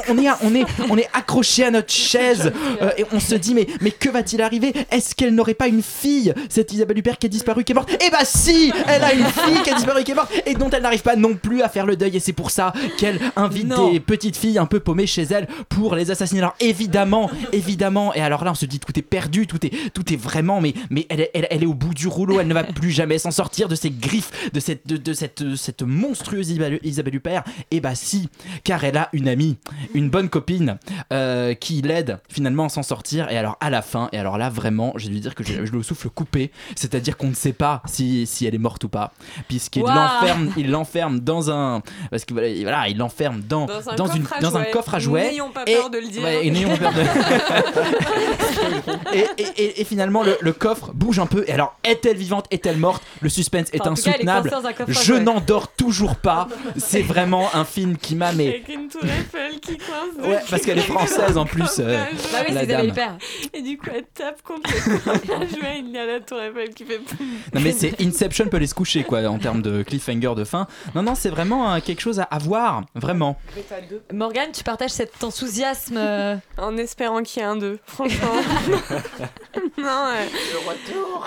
on, 0.09 0.17
est, 0.17 0.29
on 0.43 0.55
est, 0.55 0.65
on 0.89 0.97
est 0.97 1.09
accroché 1.13 1.63
à 1.63 1.71
notre 1.71 1.91
chaise 1.91 2.51
euh, 2.81 2.91
et 2.97 3.05
on 3.11 3.19
se 3.19 3.35
dit 3.35 3.53
mais, 3.53 3.67
mais 3.81 3.91
que 3.91 4.09
va-t-il 4.09 4.41
arriver? 4.41 4.73
Est-ce 4.91 5.15
qu'elle 5.15 5.33
n'aurait 5.33 5.53
pas 5.53 5.67
une 5.67 5.81
fille, 5.81 6.33
cette 6.49 6.71
Isabelle 6.73 6.99
Huppert 6.99 7.17
qui 7.17 7.27
est 7.27 7.29
disparue, 7.29 7.63
qui 7.63 7.71
est 7.71 7.75
morte? 7.75 7.89
Eh 8.05 8.09
bah 8.09 8.19
si, 8.23 8.71
elle 8.87 9.03
a 9.03 9.13
une 9.13 9.25
fille 9.25 9.61
qui 9.63 9.69
a 9.69 9.75
disparu, 9.75 10.03
qui 10.03 10.11
est 10.11 10.15
morte 10.15 10.31
et 10.45 10.53
dont 10.53 10.69
elle 10.69 10.83
n'arrive 10.83 11.01
pas 11.01 11.15
non 11.15 11.33
plus 11.35 11.61
à 11.61 11.69
faire 11.69 11.85
le 11.85 11.95
deuil 11.95 12.15
et 12.17 12.19
c'est 12.19 12.33
pour 12.33 12.51
ça 12.51 12.73
qu'elle 12.97 13.19
invite 13.35 13.67
Non. 13.67 13.91
des 13.91 13.99
petites 13.99 14.37
filles 14.37 14.54
un 14.57 14.65
peu 14.65 14.79
paumées 14.79 15.07
chez 15.07 15.23
elle 15.23 15.47
pour 15.69 15.95
les 15.95 16.11
assassiner. 16.11 16.39
Alors 16.41 16.55
évidemment, 16.59 17.29
évidemment, 17.53 18.13
et 18.13 18.21
alors 18.21 18.43
là 18.43 18.51
on 18.51 18.55
se 18.55 18.65
dit 18.65 18.79
tout 18.79 18.97
est 18.97 19.01
perdu, 19.01 19.47
tout 19.47 19.65
est, 19.65 19.71
tout 19.93 20.11
est 20.13 20.17
vraiment, 20.17 20.61
mais, 20.61 20.73
mais 20.89 21.05
elle, 21.09 21.21
est- 21.21 21.31
elle, 21.33 21.47
elle 21.49 21.63
est 21.63 21.67
au 21.67 21.73
bout 21.73 21.93
du 21.93 22.07
rouleau, 22.07 22.39
elle 22.39 22.47
ne 22.47 22.53
va 22.53 22.63
plus 22.63 22.91
jamais 22.91 23.17
s'en 23.17 23.31
sortir 23.31 23.67
de 23.67 23.75
ces 23.75 23.89
griffes, 23.89 24.51
de 24.53 24.59
cette, 24.59 24.87
de, 24.87 24.97
de 24.97 25.13
cette, 25.13 25.55
cette 25.55 25.81
monstrueuse 25.83 26.49
Isabelle, 26.49 26.79
Isabelle 26.83 27.15
Huppert. 27.15 27.43
Et 27.71 27.79
bah 27.79 27.95
si, 27.95 28.29
car 28.63 28.83
elle 28.83 28.97
a 28.97 29.09
une 29.13 29.27
amie, 29.27 29.57
une 29.93 30.09
bonne 30.09 30.29
copine 30.29 30.77
euh, 31.13 31.53
qui 31.53 31.81
l'aide 31.81 32.19
finalement 32.29 32.65
à 32.65 32.69
s'en 32.69 32.83
sortir. 32.83 33.29
Et 33.31 33.37
alors 33.37 33.57
à 33.61 33.69
la 33.69 33.81
fin, 33.81 34.09
et 34.11 34.17
alors 34.17 34.37
là 34.37 34.49
vraiment, 34.49 34.93
j'ai 34.95 35.09
dû 35.09 35.19
dire 35.19 35.35
que 35.35 35.43
j'ai 35.43 35.57
le 35.59 35.83
souffle 35.83 36.09
coupé, 36.09 36.51
c'est-à-dire 36.75 37.17
qu'on 37.17 37.29
ne 37.29 37.33
sait 37.33 37.53
pas 37.53 37.81
si, 37.85 38.25
si 38.27 38.45
elle 38.45 38.55
est 38.55 38.59
morte 38.59 38.83
ou 38.83 38.89
pas, 38.89 39.13
puisqu'il 39.47 39.83
l'enferme, 39.95 40.51
il 40.57 40.69
l'enferme 40.71 41.19
dans 41.19 41.49
un, 41.51 41.81
parce 42.11 42.25
que 42.25 42.33
voilà, 42.33 42.87
il 42.89 42.97
l'enferme 42.97 43.41
dans, 43.41 43.65
Dans 43.65 43.89
un 43.89 43.95
dans 43.95 44.05
coffre 44.05 44.15
une, 44.17 44.23
dans 44.51 44.57
un 44.57 44.63
coffre 44.65 44.93
à 44.95 44.99
jouets. 44.99 45.29
N'ayons 45.31 45.49
pas 45.49 45.63
Et- 45.67 45.75
peur 45.75 45.89
de 45.89 45.97
le 45.97 46.07
dire. 46.07 46.23
ouais, 46.23 46.45
et 46.45 46.51
n'ayons 46.51 46.75
peur 46.77 46.93
de- 46.93 47.01
et, 49.13 49.25
et- 49.37 49.63
et- 49.63 49.81
et 49.81 49.83
finalement, 49.83 50.23
le, 50.23 50.37
le 50.41 50.53
coffre 50.53 50.91
bouge 50.93 51.19
un 51.19 51.25
peu. 51.25 51.43
Et 51.47 51.51
alors, 51.53 51.75
est-elle 51.83 52.17
vivante? 52.17 52.45
Est-elle 52.51 52.77
morte? 52.77 53.03
Le 53.21 53.29
suspense 53.29 53.67
est 53.73 53.81
Enfin, 53.81 53.95
cas, 53.95 54.11
insoutenable. 54.11 54.51
Je 54.87 54.93
jouets. 54.93 55.19
n'en 55.21 55.41
toujours 55.77 56.15
pas. 56.15 56.47
C'est 56.77 57.01
vraiment 57.01 57.53
un 57.55 57.65
film 57.65 57.97
qui 57.97 58.15
m'a 58.15 58.31
mais 58.31 58.47
Avec 58.49 58.69
une 58.69 58.87
tour 58.87 59.01
Eiffel 59.03 59.59
qui 59.59 59.77
coince. 59.77 60.27
Ouais, 60.27 60.39
parce 60.49 60.61
qu'elle 60.63 60.77
est 60.77 60.81
française 60.81 61.37
en 61.37 61.45
plus, 61.45 61.79
euh, 61.79 62.03
Bah 62.31 62.39
oui, 62.47 62.53
la 62.53 62.61
c'est 62.61 62.67
dame. 62.67 62.91
Et 63.53 63.61
du 63.61 63.77
coup, 63.77 63.87
elle 63.93 64.03
tape 64.13 64.41
contre 64.43 64.69
le 64.71 64.97
coffre 64.97 65.31
à 65.33 65.39
jouets. 65.45 65.79
Il 65.79 65.89
y 65.91 65.97
a 65.97 66.05
la 66.05 66.19
tour 66.19 66.39
Eiffel 66.41 66.69
qui 66.73 66.85
fait. 66.85 66.99
non 67.53 67.61
mais 67.61 67.71
c'est 67.71 67.99
Inception 68.01 68.47
peut 68.47 68.57
aller 68.57 68.67
se 68.67 68.75
coucher 68.75 69.03
quoi 69.03 69.21
en 69.27 69.37
termes 69.37 69.61
de 69.61 69.83
cliffhanger 69.83 70.33
de 70.35 70.43
fin. 70.43 70.67
Non 70.93 71.03
non, 71.03 71.15
c'est 71.15 71.29
vraiment 71.29 71.73
euh, 71.73 71.79
quelque 71.83 72.01
chose 72.01 72.19
à, 72.19 72.23
à 72.23 72.37
voir, 72.39 72.83
vraiment. 72.95 73.37
Morgane, 74.35 74.51
tu 74.51 74.65
partages 74.65 74.91
cet 74.91 75.23
enthousiasme 75.23 75.95
euh, 75.95 76.35
En 76.57 76.75
espérant 76.75 77.23
qu'il 77.23 77.41
y 77.41 77.45
ait 77.45 77.47
un 77.47 77.55
2, 77.55 77.79
franchement. 77.85 78.33
non, 79.77 80.07
ouais. 80.07 80.29
Le 80.51 80.59
retour. 80.67 81.25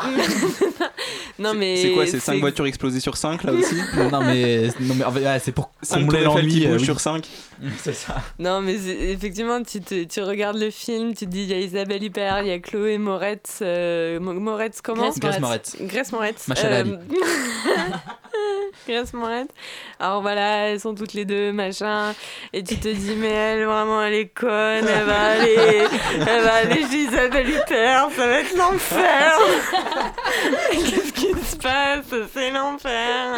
non 1.38 1.54
mais. 1.54 1.76
C'est 1.78 1.92
quoi, 1.92 2.06
c'est 2.06 2.20
5 2.20 2.38
voitures 2.40 2.66
explosées 2.66 3.00
sur 3.00 3.16
5 3.16 3.44
là 3.44 3.52
aussi 3.52 3.76
non 3.96 4.20
mais, 4.22 4.68
non, 4.80 4.94
mais 4.94 5.04
fait, 5.04 5.26
ouais, 5.26 5.40
c'est 5.42 5.52
pour 5.52 5.70
combler 5.90 6.22
l'ennui. 6.22 6.66
euh, 6.66 6.76
oui. 6.76 6.84
sur 6.84 7.00
5 7.00 7.26
C'est 7.82 7.92
ça. 7.92 8.16
Non, 8.38 8.61
mais 8.61 8.74
effectivement, 9.11 9.62
tu, 9.62 9.80
te- 9.80 10.04
tu 10.04 10.20
regardes 10.22 10.59
le 10.59 10.70
film, 10.70 11.14
tu 11.14 11.26
te 11.26 11.30
dis 11.30 11.42
il 11.42 11.50
y 11.50 11.54
a 11.54 11.59
Isabelle 11.59 12.02
Huppert, 12.04 12.42
il 12.42 12.48
y 12.48 12.52
a 12.52 12.59
Chloé 12.61 12.98
Moretz. 12.98 13.59
euh, 13.62 14.20
Mo- 14.20 14.32
Moretz, 14.34 14.80
comment 14.82 15.11
Grace 15.18 15.40
Moretz. 15.40 15.76
Grace 15.80 16.12
Moretz. 16.12 16.46
Macha 16.48 16.68
Ali. 16.76 16.94
Grace 18.86 19.12
Moretz. 19.12 19.48
Alors 19.98 20.22
voilà, 20.22 20.68
elles 20.68 20.80
sont 20.80 20.94
toutes 20.94 21.12
les 21.14 21.24
deux, 21.24 21.52
machin. 21.52 22.14
Et 22.52 22.62
tu 22.62 22.76
te 22.76 22.88
dis, 22.88 23.14
mais 23.16 23.28
elle, 23.30 23.64
vraiment, 23.64 24.02
elle 24.02 24.14
est 24.14 24.28
conne, 24.28 24.86
elle 24.86 25.04
va 25.04 25.20
aller, 25.32 25.84
elle 26.26 26.42
va 26.44 26.54
aller 26.54 26.82
chez 26.88 26.96
Isabelle 26.96 27.50
Huppert, 27.50 28.09
ça 28.16 28.26
va 28.26 28.40
être 28.40 28.56
l'enfer. 28.56 29.32
Qu'est-ce 31.29 31.39
qui 31.41 31.51
se 31.51 31.57
passe 31.57 32.05
C'est 32.35 32.51
l'enfer. 32.51 33.35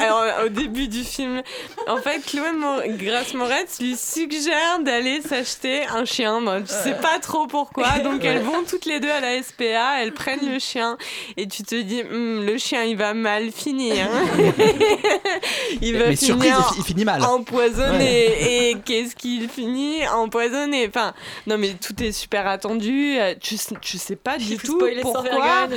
Alors, 0.00 0.24
au 0.44 0.48
début 0.48 0.88
du 0.88 1.04
film, 1.04 1.42
en 1.86 1.96
fait, 1.98 2.20
Chloé 2.26 2.52
Mo- 2.52 2.80
Grace 2.98 3.34
Moretz 3.34 3.80
lui 3.80 3.96
suggère 3.96 4.80
d'aller 4.80 5.20
s'acheter 5.22 5.86
un 5.86 6.04
chien. 6.04 6.40
Moi, 6.40 6.60
tu 6.62 6.72
sais 6.72 6.94
pas 6.94 7.18
trop 7.20 7.46
pourquoi. 7.46 7.98
Donc, 8.04 8.24
elles 8.24 8.42
vont 8.42 8.64
toutes 8.68 8.86
les 8.86 9.00
deux 9.00 9.10
à 9.10 9.20
la 9.20 9.42
SPA, 9.42 10.02
elles 10.02 10.12
prennent 10.12 10.50
le 10.50 10.58
chien. 10.58 10.96
Et 11.36 11.46
tu 11.46 11.62
te 11.62 11.74
dis, 11.80 12.02
Hum, 12.02 12.44
le 12.44 12.58
chien, 12.58 12.82
il 12.84 12.96
va 12.96 13.14
mal 13.14 13.50
finir. 13.52 14.06
il 15.80 15.96
va 15.96 16.08
Mais 16.08 16.16
surprise, 16.16 16.50
finir 16.50 16.68
fi- 16.72 16.78
il 16.78 16.84
finit 16.84 17.04
mal. 17.04 17.22
empoisonné. 17.22 18.70
Et 18.70 18.76
qu'est-ce 18.84 19.14
qu'il 19.14 19.48
finit 19.48 20.06
Empoisonné? 20.08 20.86
Enfin, 20.88 21.12
non, 21.46 21.58
mais 21.58 21.74
tout 21.74 22.02
est 22.02 22.12
super 22.12 22.46
attendu. 22.46 23.16
Euh, 23.18 23.34
Tu, 23.40 23.56
sais- 23.56 23.74
tu 23.80 23.98
sais 23.98 24.16
pas 24.16 24.38
du 24.38 24.56
tout 24.56 24.78
pourquoi. 25.02 25.68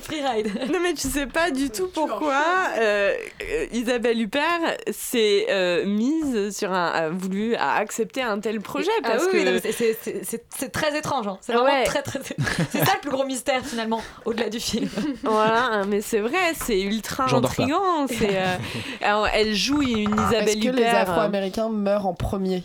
Le 0.00 0.14
freeride. 0.16 0.48
Non 0.72 0.78
mais 0.82 0.94
tu 0.94 1.08
sais 1.08 1.26
pas 1.26 1.50
du 1.50 1.70
tout 1.70 1.88
pourquoi 1.92 2.42
euh, 2.78 3.12
Isabelle 3.72 4.20
Huppert 4.20 4.60
s'est 4.90 5.46
euh, 5.50 5.84
mise 5.86 6.56
sur 6.56 6.72
un 6.72 6.86
a 6.90 7.08
voulu 7.10 7.54
a 7.56 7.74
accepté 7.74 8.22
un 8.22 8.38
tel 8.40 8.60
projet 8.60 8.90
Ah 9.04 9.08
parce 9.10 9.24
oui, 9.32 9.44
que 9.44 9.50
oui, 9.54 9.60
c'est- 9.62 9.72
c'est- 9.72 9.98
c'est 10.02 10.20
c'est- 10.24 10.44
c'est 10.56 10.68
très 10.70 10.96
étrange. 10.98 11.26
hein. 11.28 11.38
C'est 11.40 11.52
vraiment 11.52 11.66
Ouais. 11.70 11.84
très 11.84 12.02
très. 12.02 12.20
C'est 12.70 12.84
ça 12.84 12.92
le 12.94 13.00
plus 13.00 13.10
gros 13.10 13.24
mystère 13.24 13.64
finalement, 13.64 14.02
au-delà 14.24 14.48
du 14.48 14.60
film. 14.60 14.88
voilà 15.22 15.82
mais 15.88 16.00
c'est 16.00 16.20
vrai 16.20 16.52
c'est 16.54 16.80
ultra 16.80 17.24
intriguant 17.34 18.06
c'est 18.08 18.36
euh, 18.36 18.56
alors 19.02 19.26
elle 19.32 19.54
joue 19.54 19.82
une 19.82 20.12
Est-ce 20.12 20.22
Isabelle 20.34 20.54
que 20.60 20.68
les 20.76 20.82
Huppert 20.82 20.94
euh, 20.96 21.02
Afro-Américains 21.02 21.68
meurent 21.68 22.06
en 22.06 22.14
premier 22.14 22.62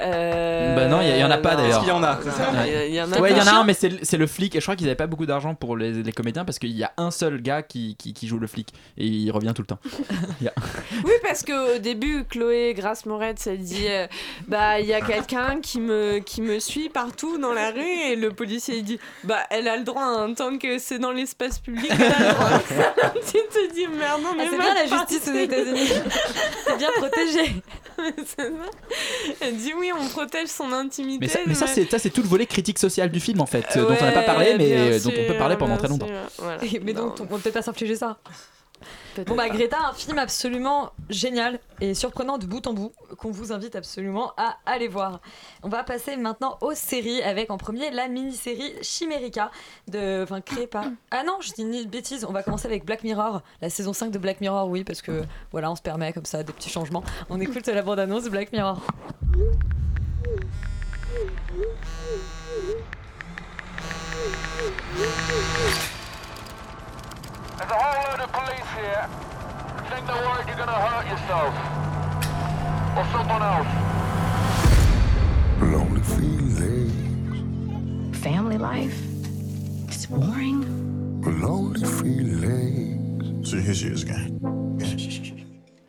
euh, 0.00 0.76
Bah 0.76 0.86
non, 0.86 1.00
il 1.00 1.08
y, 1.08 1.18
y 1.18 1.24
en 1.24 1.30
a 1.30 1.38
pas 1.38 1.52
non. 1.52 1.62
d'ailleurs. 1.62 1.70
Est-ce 1.70 1.80
qu'il 1.80 1.88
y 1.88 1.92
en 1.92 2.02
a? 2.02 2.14
Ouais. 2.16 2.88
Il 2.88 2.94
y 2.94 3.02
en 3.02 3.12
a 3.12 3.18
Ouais, 3.20 3.30
il 3.32 3.36
y 3.36 3.40
en 3.40 3.46
a 3.46 3.52
un, 3.60 3.64
mais 3.64 3.74
c'est 3.74 3.88
le- 3.88 3.98
c'est 4.02 4.16
le 4.16 4.26
flic. 4.26 4.54
Et 4.56 4.60
je 4.60 4.64
crois 4.64 4.76
qu'ils 4.76 4.86
avaient 4.86 4.94
pas 4.96 5.06
beaucoup 5.06 5.26
d'argent 5.26 5.54
pour 5.54 5.76
les, 5.80 6.02
les 6.02 6.12
comédiens 6.12 6.44
parce 6.44 6.58
qu'il 6.58 6.70
y 6.70 6.84
a 6.84 6.92
un 6.96 7.10
seul 7.10 7.40
gars 7.42 7.62
qui, 7.62 7.96
qui, 7.96 8.12
qui 8.12 8.28
joue 8.28 8.38
le 8.38 8.46
flic 8.46 8.72
et 8.96 9.06
il 9.06 9.30
revient 9.30 9.52
tout 9.54 9.62
le 9.62 9.66
temps. 9.66 9.78
Oui, 11.04 11.12
parce 11.22 11.44
qu'au 11.44 11.78
début, 11.78 12.24
Chloé 12.24 12.74
Grace 12.74 13.06
Moretz, 13.06 13.46
elle 13.46 13.58
dit 13.58 13.86
euh, 13.88 14.06
Bah, 14.48 14.80
il 14.80 14.86
y 14.86 14.92
a 14.92 15.00
quelqu'un 15.00 15.60
qui 15.60 15.80
me, 15.80 16.18
qui 16.18 16.42
me 16.42 16.58
suit 16.58 16.88
partout 16.88 17.38
dans 17.38 17.52
la 17.52 17.70
rue. 17.70 17.80
Et 17.80 18.16
le 18.16 18.30
policier, 18.30 18.78
il 18.78 18.84
dit 18.84 18.98
Bah, 19.24 19.40
elle 19.50 19.68
a 19.68 19.76
le 19.76 19.84
droit, 19.84 20.02
hein, 20.04 20.34
tant 20.34 20.58
que 20.58 20.78
c'est 20.78 20.98
dans 20.98 21.12
l'espace 21.12 21.58
public, 21.58 21.90
elle 21.90 22.02
a 22.02 22.18
le 22.18 22.34
droit. 22.34 22.58
tu 23.26 23.38
te 23.50 23.74
dis 23.74 23.86
Merde, 23.86 24.22
non, 24.22 24.34
mais 24.36 24.44
Ah, 24.44 24.48
c'est 24.50 24.56
va 24.56 24.62
bien 24.64 24.74
la 24.74 24.86
justice 24.86 25.28
aux. 25.28 25.36
États-Unis. 25.36 25.88
C'est 26.66 26.76
bien 26.78 26.90
protégé. 26.96 27.62
Elle 29.40 29.56
dit 29.56 29.72
Oui, 29.78 29.90
on 29.98 30.06
protège 30.08 30.48
son 30.48 30.72
intimité. 30.72 31.18
Mais 31.20 31.28
ça, 31.28 31.38
mais 31.46 31.54
ça, 31.54 31.66
mais- 31.66 31.72
c'est 31.72 31.90
ça, 31.90 31.98
c'est 31.98 32.10
tout 32.10 32.22
le 32.22 32.28
volet 32.28 32.46
critique 32.46 32.78
social 32.78 33.10
du 33.10 33.20
film 33.20 33.40
en 33.40 33.46
fait, 33.46 33.64
euh, 33.76 33.82
dont 33.82 33.96
on 34.00 34.04
n'a 34.04 34.12
pas 34.12 34.22
parlé, 34.22 34.54
mais 34.58 34.72
euh, 34.72 35.00
dont 35.00 35.10
on 35.10 35.26
peut 35.32 35.38
parler 35.38 35.56
pendant 35.56 35.76
très 35.76 35.88
longtemps. 35.88 36.06
Mais 36.82 36.92
donc, 36.92 37.20
on 37.20 37.26
peut 37.26 37.38
peut-être 37.38 37.54
pas 37.54 37.62
s'infliger 37.62 37.96
ça. 37.96 38.18
Bon 39.26 39.34
bah. 39.34 39.48
Greta, 39.48 39.78
un 39.90 39.92
film 39.92 40.18
absolument 40.18 40.92
génial 41.08 41.58
et 41.80 41.94
surprenant 41.94 42.38
de 42.38 42.46
bout 42.46 42.66
en 42.66 42.72
bout 42.72 42.92
qu'on 43.18 43.30
vous 43.30 43.52
invite 43.52 43.76
absolument 43.76 44.32
à 44.36 44.58
aller 44.66 44.88
voir. 44.88 45.20
On 45.62 45.68
va 45.68 45.82
passer 45.82 46.16
maintenant 46.16 46.58
aux 46.60 46.74
séries 46.74 47.22
avec 47.22 47.50
en 47.50 47.58
premier 47.58 47.90
la 47.90 48.08
mini-série 48.08 48.72
Chimérica 48.82 49.50
de 49.88 50.22
enfin 50.22 50.40
créée 50.40 50.66
par 50.66 50.84
Ah 51.10 51.24
non, 51.24 51.38
je 51.40 51.52
dis 51.52 51.62
une 51.62 51.84
bêtise, 51.84 52.24
on 52.24 52.32
va 52.32 52.42
commencer 52.42 52.66
avec 52.66 52.84
Black 52.84 53.02
Mirror, 53.02 53.42
la 53.60 53.70
saison 53.70 53.92
5 53.92 54.10
de 54.10 54.18
Black 54.18 54.40
Mirror 54.40 54.68
oui 54.68 54.84
parce 54.84 55.02
que 55.02 55.22
voilà, 55.50 55.70
on 55.70 55.76
se 55.76 55.82
permet 55.82 56.12
comme 56.12 56.24
ça 56.24 56.42
des 56.42 56.52
petits 56.52 56.70
changements. 56.70 57.02
On 57.28 57.40
écoute 57.40 57.66
la 57.66 57.82
bande-annonce 57.82 58.24
de 58.24 58.30
Black 58.30 58.52
Mirror. 58.52 58.80
Feelings. 83.60 83.60
So 83.60 83.62
here 83.62 83.74
she 83.74 83.88
is 83.88 84.02
again. 84.02 84.40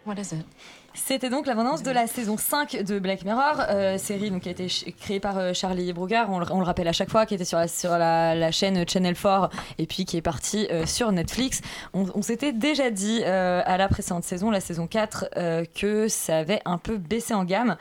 What 0.05 0.15
is 0.19 0.33
it? 0.33 0.45
C'était 0.93 1.29
donc 1.29 1.45
l'abondance 1.47 1.83
de 1.83 1.91
la 1.91 2.05
saison 2.05 2.35
5 2.35 2.83
de 2.83 2.99
Black 2.99 3.23
Mirror, 3.23 3.61
euh, 3.69 3.97
série 3.97 4.29
donc, 4.29 4.41
qui 4.41 4.49
a 4.49 4.51
été 4.51 4.67
créée 4.99 5.21
par 5.21 5.37
euh, 5.37 5.53
Charlie 5.53 5.93
Brugger, 5.93 6.23
on, 6.27 6.39
le- 6.39 6.51
on 6.51 6.59
le 6.59 6.65
rappelle 6.65 6.87
à 6.89 6.91
chaque 6.91 7.09
fois, 7.09 7.25
qui 7.25 7.33
était 7.33 7.45
sur 7.45 7.57
la, 7.57 7.69
sur 7.69 7.91
la, 7.91 8.35
la 8.35 8.51
chaîne 8.51 8.83
Channel 8.87 9.15
4 9.15 9.49
et 9.77 9.85
puis 9.87 10.03
qui 10.03 10.17
est 10.17 10.21
partie 10.21 10.67
euh, 10.69 10.85
sur 10.85 11.09
Netflix. 11.13 11.61
On, 11.93 12.05
on 12.13 12.21
s'était 12.21 12.51
déjà 12.51 12.89
dit 12.91 13.21
euh, 13.23 13.61
à 13.65 13.77
la 13.77 13.87
précédente 13.87 14.25
saison, 14.25 14.51
la 14.51 14.59
saison 14.59 14.85
4, 14.85 15.29
euh, 15.37 15.63
que 15.73 16.09
ça 16.09 16.39
avait 16.39 16.59
un 16.65 16.77
peu 16.77 16.97
baissé 16.97 17.33
en 17.33 17.45
gamme. 17.45 17.77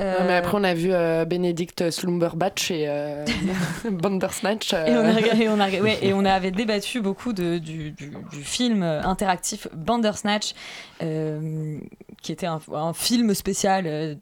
Euh, 0.00 0.24
mais 0.26 0.34
après, 0.34 0.56
on 0.56 0.64
a 0.64 0.72
vu 0.74 0.88
euh, 0.92 1.24
Benedict 1.26 1.90
Slumberbatch 1.90 2.70
et 2.70 2.84
euh, 2.88 3.24
Bandersnatch. 3.90 4.72
euh, 4.72 4.86
Et 4.86 4.96
on, 4.96 5.04
a, 5.04 5.12
regardé- 5.12 5.48
on, 5.48 5.60
a, 5.60 5.68
ouais, 5.68 5.98
et 6.02 6.14
on 6.14 6.24
avait 6.24 6.50
débattu 6.50 7.00
beaucoup 7.02 7.32
de, 7.32 7.58
du, 7.58 7.90
du- 7.90 8.12
du 8.32 8.42
film 8.42 8.82
interactif 8.82 9.68
Bandersnatch, 9.74 10.54
qui 11.00 12.32
était 12.32 12.46
un, 12.46 12.60
un 12.72 12.92
film 12.94 13.34
spécial 13.34 14.16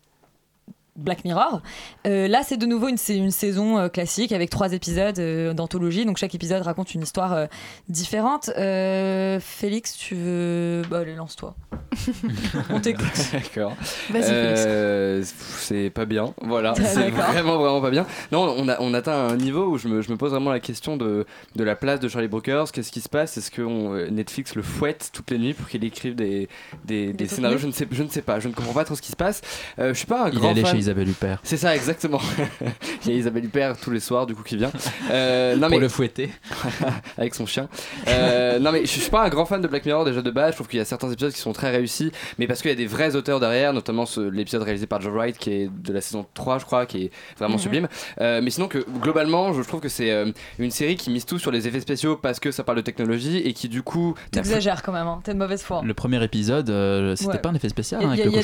Black 1.00 1.24
Mirror. 1.24 1.62
Euh, 2.06 2.28
là, 2.28 2.42
c'est 2.44 2.56
de 2.56 2.66
nouveau 2.66 2.88
une, 2.88 2.96
saison 2.96 3.78
euh, 3.78 3.88
classique 3.88 4.32
avec 4.32 4.50
trois 4.50 4.72
épisodes 4.72 5.18
euh, 5.18 5.52
d'anthologie. 5.54 6.04
Donc 6.04 6.16
chaque 6.18 6.34
épisode 6.34 6.62
raconte 6.62 6.94
une 6.94 7.02
histoire 7.02 7.32
euh, 7.32 7.46
différente. 7.88 8.50
Euh, 8.56 9.40
Félix, 9.40 9.96
tu 9.96 10.14
veux. 10.14 10.82
Bah, 10.90 10.98
allez, 10.98 11.14
lance-toi. 11.14 11.54
on 12.70 12.80
t'écoute. 12.80 13.06
D'accord. 13.32 13.74
Vas-y, 14.10 14.24
Euh, 14.30 15.22
c'est 15.58 15.90
pas 15.90 16.04
bien. 16.04 16.34
Voilà, 16.42 16.74
Ah, 16.76 16.84
c'est 16.84 17.10
vraiment 17.10 17.58
vraiment 17.58 17.80
pas 17.80 17.90
bien. 17.90 18.06
Non, 18.32 18.54
on 18.56 18.68
a 18.68 18.76
on 18.80 18.94
atteint 18.94 19.28
un 19.28 19.36
niveau 19.36 19.66
où 19.66 19.78
je 19.78 19.88
me, 19.88 20.02
je 20.02 20.10
me 20.10 20.16
pose 20.16 20.30
vraiment 20.30 20.50
la 20.50 20.60
question 20.60 20.96
de, 20.96 21.26
de 21.56 21.64
la 21.64 21.76
place 21.76 22.00
de 22.00 22.08
Charlie 22.08 22.28
Brokers. 22.28 22.70
Qu'est-ce 22.72 22.92
qui 22.92 23.00
se 23.00 23.08
passe? 23.08 23.36
Est-ce 23.36 23.50
que 23.50 23.62
on- 23.62 24.10
Netflix 24.10 24.54
le 24.54 24.62
fouette 24.62 25.10
toutes 25.12 25.30
les 25.30 25.38
nuits 25.38 25.54
pour 25.54 25.68
qu'il 25.68 25.84
écrive 25.84 26.14
des, 26.14 26.48
des, 26.84 27.12
des 27.12 27.26
scénarios? 27.26 27.58
je 27.58 27.66
ne 27.66 27.72
sais 27.72 27.86
je 27.90 28.02
ne 28.02 28.08
sais 28.08 28.22
pas. 28.22 28.40
Je 28.40 28.48
ne 28.48 28.52
comprends 28.54 28.72
pas 28.74 28.84
trop 28.84 28.94
ce 28.94 29.02
qui 29.02 29.10
se 29.12 29.16
passe. 29.16 29.40
Euh, 29.78 29.88
je 29.92 29.98
suis 29.98 30.06
pas 30.06 30.24
un 30.26 30.28
Il 30.28 30.36
est 30.36 30.40
grand 30.40 30.50
allé 30.50 30.62
fan. 30.62 30.70
Isabelle 30.90 31.08
Huppert. 31.08 31.38
C'est 31.44 31.56
ça 31.56 31.74
exactement. 31.76 32.20
Il 33.04 33.12
y 33.12 33.14
a 33.14 33.18
Isabelle 33.18 33.44
Huppert 33.44 33.76
tous 33.78 33.90
les 33.90 34.00
soirs 34.00 34.26
du 34.26 34.34
coup 34.34 34.42
qui 34.42 34.56
vient. 34.56 34.72
Euh, 35.10 35.54
non, 35.56 35.62
Pour 35.62 35.70
mais- 35.70 35.78
le 35.78 35.88
fouetter. 35.88 36.30
avec 37.18 37.34
son 37.34 37.46
chien. 37.46 37.68
Euh, 38.08 38.58
non 38.58 38.72
mais 38.72 38.80
je 38.82 38.86
suis 38.86 39.10
pas 39.10 39.22
un 39.24 39.28
grand 39.28 39.44
fan 39.46 39.60
de 39.60 39.68
Black 39.68 39.84
Mirror 39.86 40.04
déjà 40.04 40.22
de 40.22 40.30
base. 40.30 40.50
Je 40.52 40.56
trouve 40.56 40.68
qu'il 40.68 40.78
y 40.78 40.82
a 40.82 40.84
certains 40.84 41.10
épisodes 41.10 41.32
qui 41.32 41.38
sont 41.40 41.52
très 41.52 41.70
réussis, 41.70 42.10
mais 42.38 42.46
parce 42.46 42.60
qu'il 42.62 42.70
y 42.70 42.74
a 42.74 42.76
des 42.76 42.86
vrais 42.86 43.14
auteurs 43.16 43.40
derrière, 43.40 43.72
notamment 43.72 44.06
ce- 44.06 44.20
l'épisode 44.20 44.62
réalisé 44.62 44.86
par 44.86 45.00
Joe 45.00 45.12
Wright 45.12 45.38
qui 45.38 45.52
est 45.52 45.70
de 45.72 45.92
la 45.92 46.00
saison 46.00 46.26
3 46.34 46.58
je 46.58 46.64
crois, 46.64 46.86
qui 46.86 47.04
est 47.04 47.10
vraiment 47.38 47.54
Mhm. 47.54 47.60
sublime. 47.60 47.88
Euh, 48.20 48.40
mais 48.42 48.50
sinon 48.50 48.68
que 48.68 48.78
globalement, 49.00 49.52
je 49.52 49.62
trouve 49.62 49.80
que 49.80 49.88
c'est 49.88 50.10
euh, 50.10 50.30
une 50.58 50.70
série 50.70 50.96
qui 50.96 51.10
mise 51.10 51.24
tout 51.26 51.38
sur 51.38 51.50
les 51.50 51.68
effets 51.68 51.80
spéciaux 51.80 52.16
parce 52.16 52.40
que 52.40 52.50
ça 52.50 52.64
parle 52.64 52.78
de 52.78 52.82
technologie 52.82 53.38
et 53.38 53.52
qui 53.52 53.68
du 53.68 53.82
coup 53.82 54.14
T'exagères 54.30 54.82
quand 54.82 54.92
même, 54.92 55.06
hein. 55.06 55.20
t'es 55.24 55.32
de 55.34 55.38
mauvaise 55.38 55.62
foi. 55.62 55.82
Le 55.84 55.94
premier 55.94 56.22
épisode, 56.24 56.70
euh, 56.70 57.16
c'était 57.16 57.32
Ouais. 57.32 57.38
pas 57.38 57.48
un 57.50 57.54
effet 57.54 57.68
spécial. 57.68 58.00
Il 58.02 58.04
y 58.04 58.10
hein, 58.10 58.14
y 58.16 58.36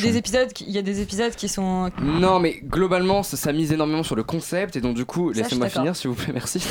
a 0.79 0.83
des 0.83 1.01
épisodes 1.01 1.35
qui 1.37 1.49
sont. 1.49 1.91
Non 2.03 2.26
mais 2.41 2.61
globalement 2.63 3.23
ça, 3.23 3.37
ça 3.37 3.53
mise 3.53 3.73
énormément 3.73 4.03
sur 4.03 4.17
le 4.17 4.25
concept 4.25 4.77
et 4.77 4.81
donc 4.81 4.95
du 4.95 5.05
coup 5.05 5.31
laissez-moi 5.31 5.69
finir 5.69 5.95
s'il 5.97 6.11
vous 6.11 6.17
plaît 6.17 6.33
merci. 6.33 6.61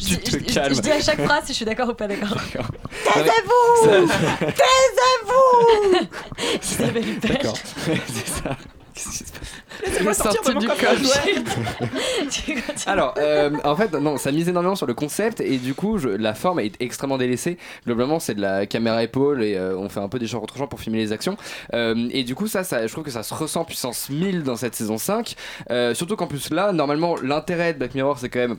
Je, 0.00 0.16
tu 0.24 0.42
te 0.44 0.52
calmes. 0.52 0.74
je 0.74 0.80
dis 0.80 0.90
à 0.90 1.00
chaque 1.00 1.20
phrase 1.20 1.44
si 1.44 1.52
je 1.52 1.56
suis 1.56 1.64
d'accord 1.64 1.88
ou 1.88 1.94
pas 1.94 2.06
d'accord. 2.06 2.36
Taisez-vous 3.14 4.06
Taisez-vous 4.40 6.06
Huppert. 6.98 7.30
D'accord, 7.32 7.56
c'est 8.06 8.28
ça. 8.28 8.56
Qu'est-ce 8.94 9.08
qui 9.10 9.16
se 9.24 9.32
passe 9.32 9.52
Laissez-moi 9.84 10.14
sortir 10.14 10.40
de 10.42 10.46
sortie 10.46 10.54
mon 10.54 10.60
du 10.74 10.80
coffre. 10.80 11.20
Alors, 12.86 13.14
euh, 13.18 13.50
en 13.64 13.76
fait, 13.76 13.92
non, 13.92 14.16
ça 14.16 14.30
mise 14.32 14.48
énormément 14.48 14.76
sur 14.76 14.86
le 14.86 14.94
concept 14.94 15.40
et 15.40 15.58
du 15.58 15.74
coup, 15.74 15.98
je- 15.98 16.08
la 16.08 16.34
forme 16.34 16.60
est 16.60 16.72
extrêmement 16.80 17.18
délaissée. 17.18 17.58
Globalement, 17.86 18.20
c'est 18.20 18.34
de 18.34 18.40
la 18.40 18.66
caméra 18.66 19.02
épaule 19.02 19.42
et 19.42 19.56
euh, 19.56 19.76
on 19.76 19.88
fait 19.88 20.00
un 20.00 20.08
peu 20.08 20.18
des 20.18 20.26
champs 20.26 20.40
contre 20.40 20.56
champs 20.56 20.66
pour 20.68 20.80
filmer 20.80 20.98
les 20.98 21.12
actions. 21.12 21.36
Euh, 21.74 22.08
et 22.12 22.24
du 22.24 22.34
coup, 22.34 22.46
ça, 22.46 22.64
ça, 22.64 22.86
je 22.86 22.92
trouve 22.92 23.04
que 23.04 23.10
ça 23.10 23.22
se 23.22 23.34
ressent 23.34 23.64
puissance 23.64 24.08
1000 24.10 24.42
dans 24.44 24.56
cette 24.56 24.74
saison 24.74 24.98
5. 24.98 25.34
Euh, 25.70 25.94
surtout 25.94 26.16
qu'en 26.16 26.26
plus, 26.26 26.50
là, 26.50 26.72
normalement, 26.72 27.16
l'intérêt 27.22 27.72
de 27.74 27.78
Black 27.78 27.94
Mirror, 27.94 28.18
c'est 28.18 28.28
quand 28.28 28.40
même 28.40 28.56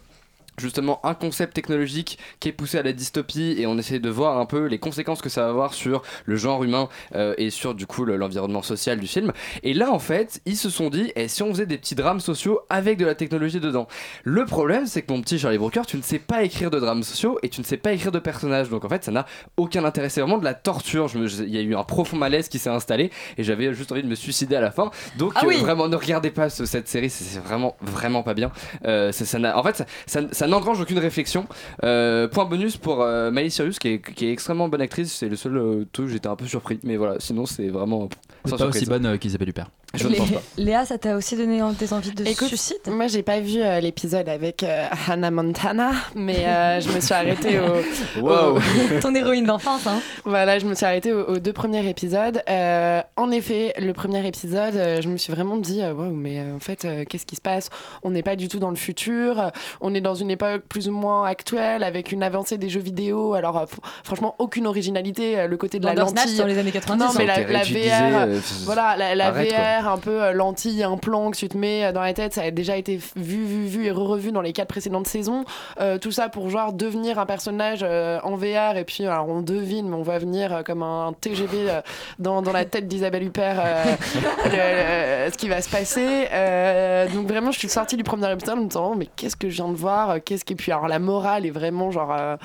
justement 0.58 1.00
un 1.06 1.14
concept 1.14 1.54
technologique 1.54 2.18
qui 2.40 2.50
est 2.50 2.52
poussé 2.54 2.78
à 2.78 2.84
la 2.84 2.94
dystopie 2.94 3.56
et 3.58 3.68
on 3.68 3.78
essaie 3.78 4.00
de 4.00 4.10
voir 4.10 4.38
un 4.38 4.46
peu 4.46 4.66
les 4.66 4.80
conséquences 4.80 5.22
que 5.22 5.30
ça 5.30 5.44
va 5.44 5.50
avoir 5.50 5.74
sur 5.74 6.02
le 6.26 6.36
genre 6.36 6.64
humain 6.64 6.90
euh, 7.16 7.34
et 7.38 7.50
sur 7.50 7.74
du 7.76 7.86
coup 7.88 8.06
le- 8.06 8.16
l'environnement 8.18 8.62
social 8.62 9.00
du 9.00 9.08
film. 9.08 9.32
Et 9.64 9.74
là 9.74 9.92
en 9.92 10.00
fait, 10.00 10.42
ils 10.46 10.58
se 10.58 10.70
sont 10.70 10.90
dit, 10.90 11.12
et 11.16 11.28
si 11.28 11.44
on 11.44 11.50
faisait 11.52 11.66
des 11.66 11.78
petits 11.78 11.96
drames 11.96 12.20
sociaux 12.20 12.62
avec 12.70 12.98
de 12.98 13.06
la 13.06 13.16
technologie 13.16 13.60
dedans? 13.60 13.88
Le 14.24 14.46
problème 14.46 14.86
c'est 14.86 15.02
que 15.02 15.12
mon 15.12 15.22
petit 15.22 15.40
Charlie 15.40 15.58
Brooker, 15.58 15.82
tu 15.88 15.98
ne 15.98 16.02
sais 16.02 16.20
pas 16.20 16.44
écrire 16.44 16.72
de 16.72 16.80
drames 16.80 17.04
sociaux 17.04 17.40
et 17.44 17.50
tu 17.50 17.62
ne 17.62 17.66
sais 17.66 17.78
pas 17.78 17.92
écrire 17.94 18.12
de 18.12 18.20
personnages. 18.20 18.70
Donc 18.70 18.86
en 18.86 18.90
fait, 18.90 19.04
ça 19.04 19.12
n'a 19.12 19.26
aucun 19.58 19.84
intérêt. 19.86 20.10
C'est 20.10 20.22
vraiment 20.22 20.38
de 20.38 20.44
la 20.46 20.54
torture. 20.54 21.10
Il 21.16 21.50
y 21.54 21.58
a 21.58 21.62
eu 21.62 21.76
un 21.76 21.84
profond 21.84 22.18
malaise 22.18 22.48
qui 22.50 22.60
s'est 22.60 22.70
installé 22.70 23.12
et 23.38 23.44
j'avais 23.44 23.74
juste 23.74 23.92
envie 23.92 24.04
de 24.04 24.08
me 24.08 24.16
suicider 24.16 24.56
à 24.56 24.62
la 24.62 24.72
fin. 24.72 24.92
Donc 25.18 25.34
Ah 25.36 25.44
euh, 25.46 25.58
vraiment, 25.60 25.88
ne 25.88 25.96
regardez 25.96 26.32
pas 26.32 26.50
ce- 26.50 26.66
cette 26.66 26.88
série, 26.88 27.10
c'est 27.10 27.40
vraiment, 27.40 27.76
vraiment 27.82 28.24
pas 28.24 28.34
bien. 28.34 28.52
Euh, 28.86 29.12
ça, 29.12 29.58
en 29.58 29.64
fait, 29.64 29.76
ça, 29.76 29.86
ça, 30.08 30.22
ça 30.32 30.45
n'engrange 30.48 30.80
aucune 30.82 31.00
réflexion. 31.00 31.46
Euh, 31.84 32.28
point 32.28 32.46
bonus 32.46 32.78
pour 32.78 33.02
euh, 33.02 33.32
Miley 33.32 33.50
Cyrus, 33.50 33.80
qui 33.80 33.90
est, 33.90 34.00
qui 34.02 34.28
est 34.28 34.32
extrêmement 34.32 34.68
bonne 34.70 34.82
actrice. 34.82 35.14
C'est 35.14 35.30
le 35.30 35.36
seul 35.36 35.58
euh, 35.58 35.86
truc 35.92 36.08
où 36.08 36.10
j'étais 36.10 36.28
un 36.28 36.36
peu 36.36 36.46
surpris. 36.46 36.80
Mais 36.84 36.98
voilà, 36.98 37.16
sinon, 37.20 37.46
c'est 37.46 37.68
vraiment. 37.68 38.10
C'est 38.46 38.52
pas 38.52 38.58
surprise. 38.58 38.82
aussi 38.84 38.90
bonne 38.90 39.06
euh, 39.06 39.18
qu'Isabelle 39.18 39.50
Huppert. 39.50 39.70
Je 39.94 40.10
ne 40.10 40.16
pense 40.16 40.30
pas. 40.32 40.42
Léa, 40.58 40.86
ça 40.86 40.98
t'a 40.98 41.16
aussi 41.16 41.38
donné 41.38 41.62
des 41.80 41.94
envies 41.94 42.12
de 42.12 42.26
Écoute, 42.28 42.50
suicide? 42.50 42.76
Moi, 42.88 43.08
j'ai 43.08 43.24
pas 43.24 43.40
vu 43.40 43.62
euh, 43.62 43.80
l'épisode 43.80 44.28
avec 44.28 44.62
euh, 44.64 44.88
Hannah 45.08 45.32
Montana, 45.32 45.92
mais 46.16 46.46
euh, 46.46 46.82
je 46.82 46.90
me 46.92 47.00
suis 47.00 47.14
arrêtée 47.14 47.60
au. 47.60 48.22
Wow. 48.22 48.58
au- 48.58 48.60
Ton 49.02 49.16
héroïne 49.16 49.46
d'enfance, 49.46 49.88
hein. 49.88 50.00
Voilà, 50.26 50.60
je 50.60 50.66
me 50.66 50.74
suis 50.76 50.86
arrêtée 50.86 51.14
aux, 51.14 51.24
aux 51.24 51.40
deux 51.40 51.54
premiers 51.54 51.88
épisodes. 51.88 52.42
Euh, 52.50 53.02
en 53.16 53.32
effet, 53.32 53.74
le 53.80 53.94
premier 53.94 54.28
épisode, 54.28 54.76
euh, 54.76 55.02
je 55.02 55.08
me 55.08 55.16
suis 55.16 55.32
vraiment 55.32 55.56
dit, 55.56 55.80
Wow, 55.82 56.12
mais 56.12 56.40
euh, 56.40 56.56
en 56.56 56.60
fait, 56.60 56.84
euh, 56.84 57.06
qu'est-ce 57.08 57.26
qui 57.26 57.38
se 57.38 57.42
passe? 57.42 57.70
On 58.04 58.10
n'est 58.12 58.24
pas 58.24 58.36
du 58.36 58.50
tout 58.50 58.60
dans 58.60 58.72
le 58.72 58.76
futur. 58.76 59.50
On 59.80 59.94
est 59.94 60.02
dans 60.02 60.16
une 60.16 60.30
époque 60.36 60.62
plus 60.70 60.88
ou 60.88 60.92
moins 60.92 61.26
actuelle, 61.26 61.84
avec 61.84 62.12
une 62.12 62.24
avancée 62.24 62.58
des 62.58 62.70
jeux 62.70 62.80
vidéo. 62.80 63.34
Alors, 63.34 63.58
euh, 63.58 63.66
franchement, 64.04 64.36
aucune 64.40 64.68
originalité. 64.68 65.40
euh, 65.40 65.48
Le 65.48 65.58
côté 65.58 65.80
de 65.80 65.86
la 65.86 65.94
Bandersnatch 65.94 66.24
lentille. 66.26 66.38
dans 66.40 66.46
les 66.46 66.58
années 66.58 66.72
90, 66.72 67.00
Non, 67.04 67.12
mais 67.18 67.24
hein. 67.24 67.28
la, 67.28 67.36
T'es 67.46 67.52
la 67.52 67.64
VR, 67.64 68.18
euh, 68.28 68.40
voilà, 68.66 68.96
la, 68.98 69.16
la 69.16 69.28
arrête, 69.28 69.52
VR, 69.52 69.88
un 69.90 69.98
peu 69.98 70.32
lentille, 70.34 70.84
un 70.84 70.98
plan 70.98 71.32
que 71.32 71.38
tu 71.38 71.48
te 71.50 71.58
mets 71.58 71.92
dans 71.94 72.02
la 72.02 72.14
tête, 72.14 72.34
ça 72.34 72.42
a 72.44 72.52
déjà 72.52 72.78
été 72.78 72.98
vu, 73.16 73.44
vu, 73.44 73.66
vu 73.66 73.86
et 73.86 73.92
re-revu 73.92 74.32
dans 74.32 74.42
les 74.42 74.54
quatre 74.54 74.68
précédentes 74.70 75.08
saisons. 75.08 75.44
Euh, 75.80 75.98
tout 75.98 76.12
ça 76.12 76.30
pour 76.30 76.50
genre 76.50 76.74
devenir 76.74 77.18
un 77.20 77.26
personnage 77.26 77.80
euh, 77.84 78.20
en 78.24 78.36
VR 78.36 78.78
et 78.78 78.84
puis 78.86 79.06
alors 79.06 79.28
on 79.30 79.42
devine, 79.42 79.90
mais 79.90 79.96
on 79.96 80.02
va 80.04 80.18
venir 80.20 80.54
euh, 80.54 80.62
comme 80.64 80.84
un 80.84 81.14
TGV 81.20 81.70
euh, 81.70 81.82
dans, 82.20 82.42
dans 82.42 82.52
la 82.52 82.66
tête 82.66 82.88
d'Isabelle 82.88 83.24
Huppert 83.24 83.60
euh, 83.60 83.84
le- 84.46 85.26
le- 85.26 85.32
ce 85.32 85.38
qui 85.38 85.48
va 85.50 85.62
se 85.62 85.70
passer. 85.70 86.28
Euh, 86.32 87.08
donc 87.10 87.28
vraiment, 87.28 87.52
je 87.52 87.60
suis 87.60 87.70
sortie 87.70 87.98
du 87.98 88.04
premier 88.04 88.32
épisode 88.32 88.58
en 88.60 88.62
me 88.64 88.68
disant, 88.68 88.92
Oh, 88.92 88.96
mais 88.98 89.08
qu'est-ce 89.16 89.36
que 89.36 89.50
je 89.50 89.56
viens 89.56 89.70
de 89.70 89.76
voir 89.76 90.24
Qu'est-ce 90.26 90.44
qui 90.44 90.56
puis 90.56 90.72
alors 90.72 90.88
la 90.88 91.00
morale 91.00 91.46
est 91.46 91.52
vraiment 91.52 91.92
genre, 91.92 92.12
euh, 92.18 92.36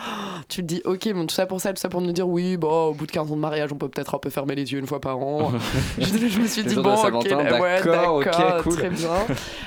tu 0.49 0.61
te 0.63 0.67
dis, 0.67 0.83
ok, 0.85 1.13
bon 1.15 1.27
tout 1.27 1.35
ça 1.35 1.47
pour 1.47 1.61
ça, 1.61 1.73
tout 1.73 1.81
ça 1.81 1.89
pour 1.89 2.01
nous 2.03 2.13
dire, 2.13 2.29
oui, 2.29 2.57
bon, 2.57 2.89
au 2.89 2.93
bout 2.95 3.07
de 3.07 3.13
15 3.13 3.33
ans 3.33 3.37
de 3.37 3.41
mariage, 3.41 3.71
on 3.73 3.77
peut 3.77 3.89
peut-être 3.89 4.15
un 4.15 4.19
peu 4.19 4.31
fermer 4.31 4.55
les 4.55 4.73
yeux 4.73 4.79
une 4.79 4.87
fois 4.87 5.01
par 5.01 5.19
an. 5.19 5.53
je, 5.99 6.05
je 6.29 6.39
me 6.41 6.47
suis 6.47 6.63
dit, 6.63 6.75
bon, 6.75 6.95
ok, 6.95 7.25
ouais, 7.25 7.83
d'accord, 7.83 8.15
ok, 8.17 8.25
d'accord, 8.27 8.63
cool. 8.63 8.73
très 8.77 8.91
bien. 8.91 9.09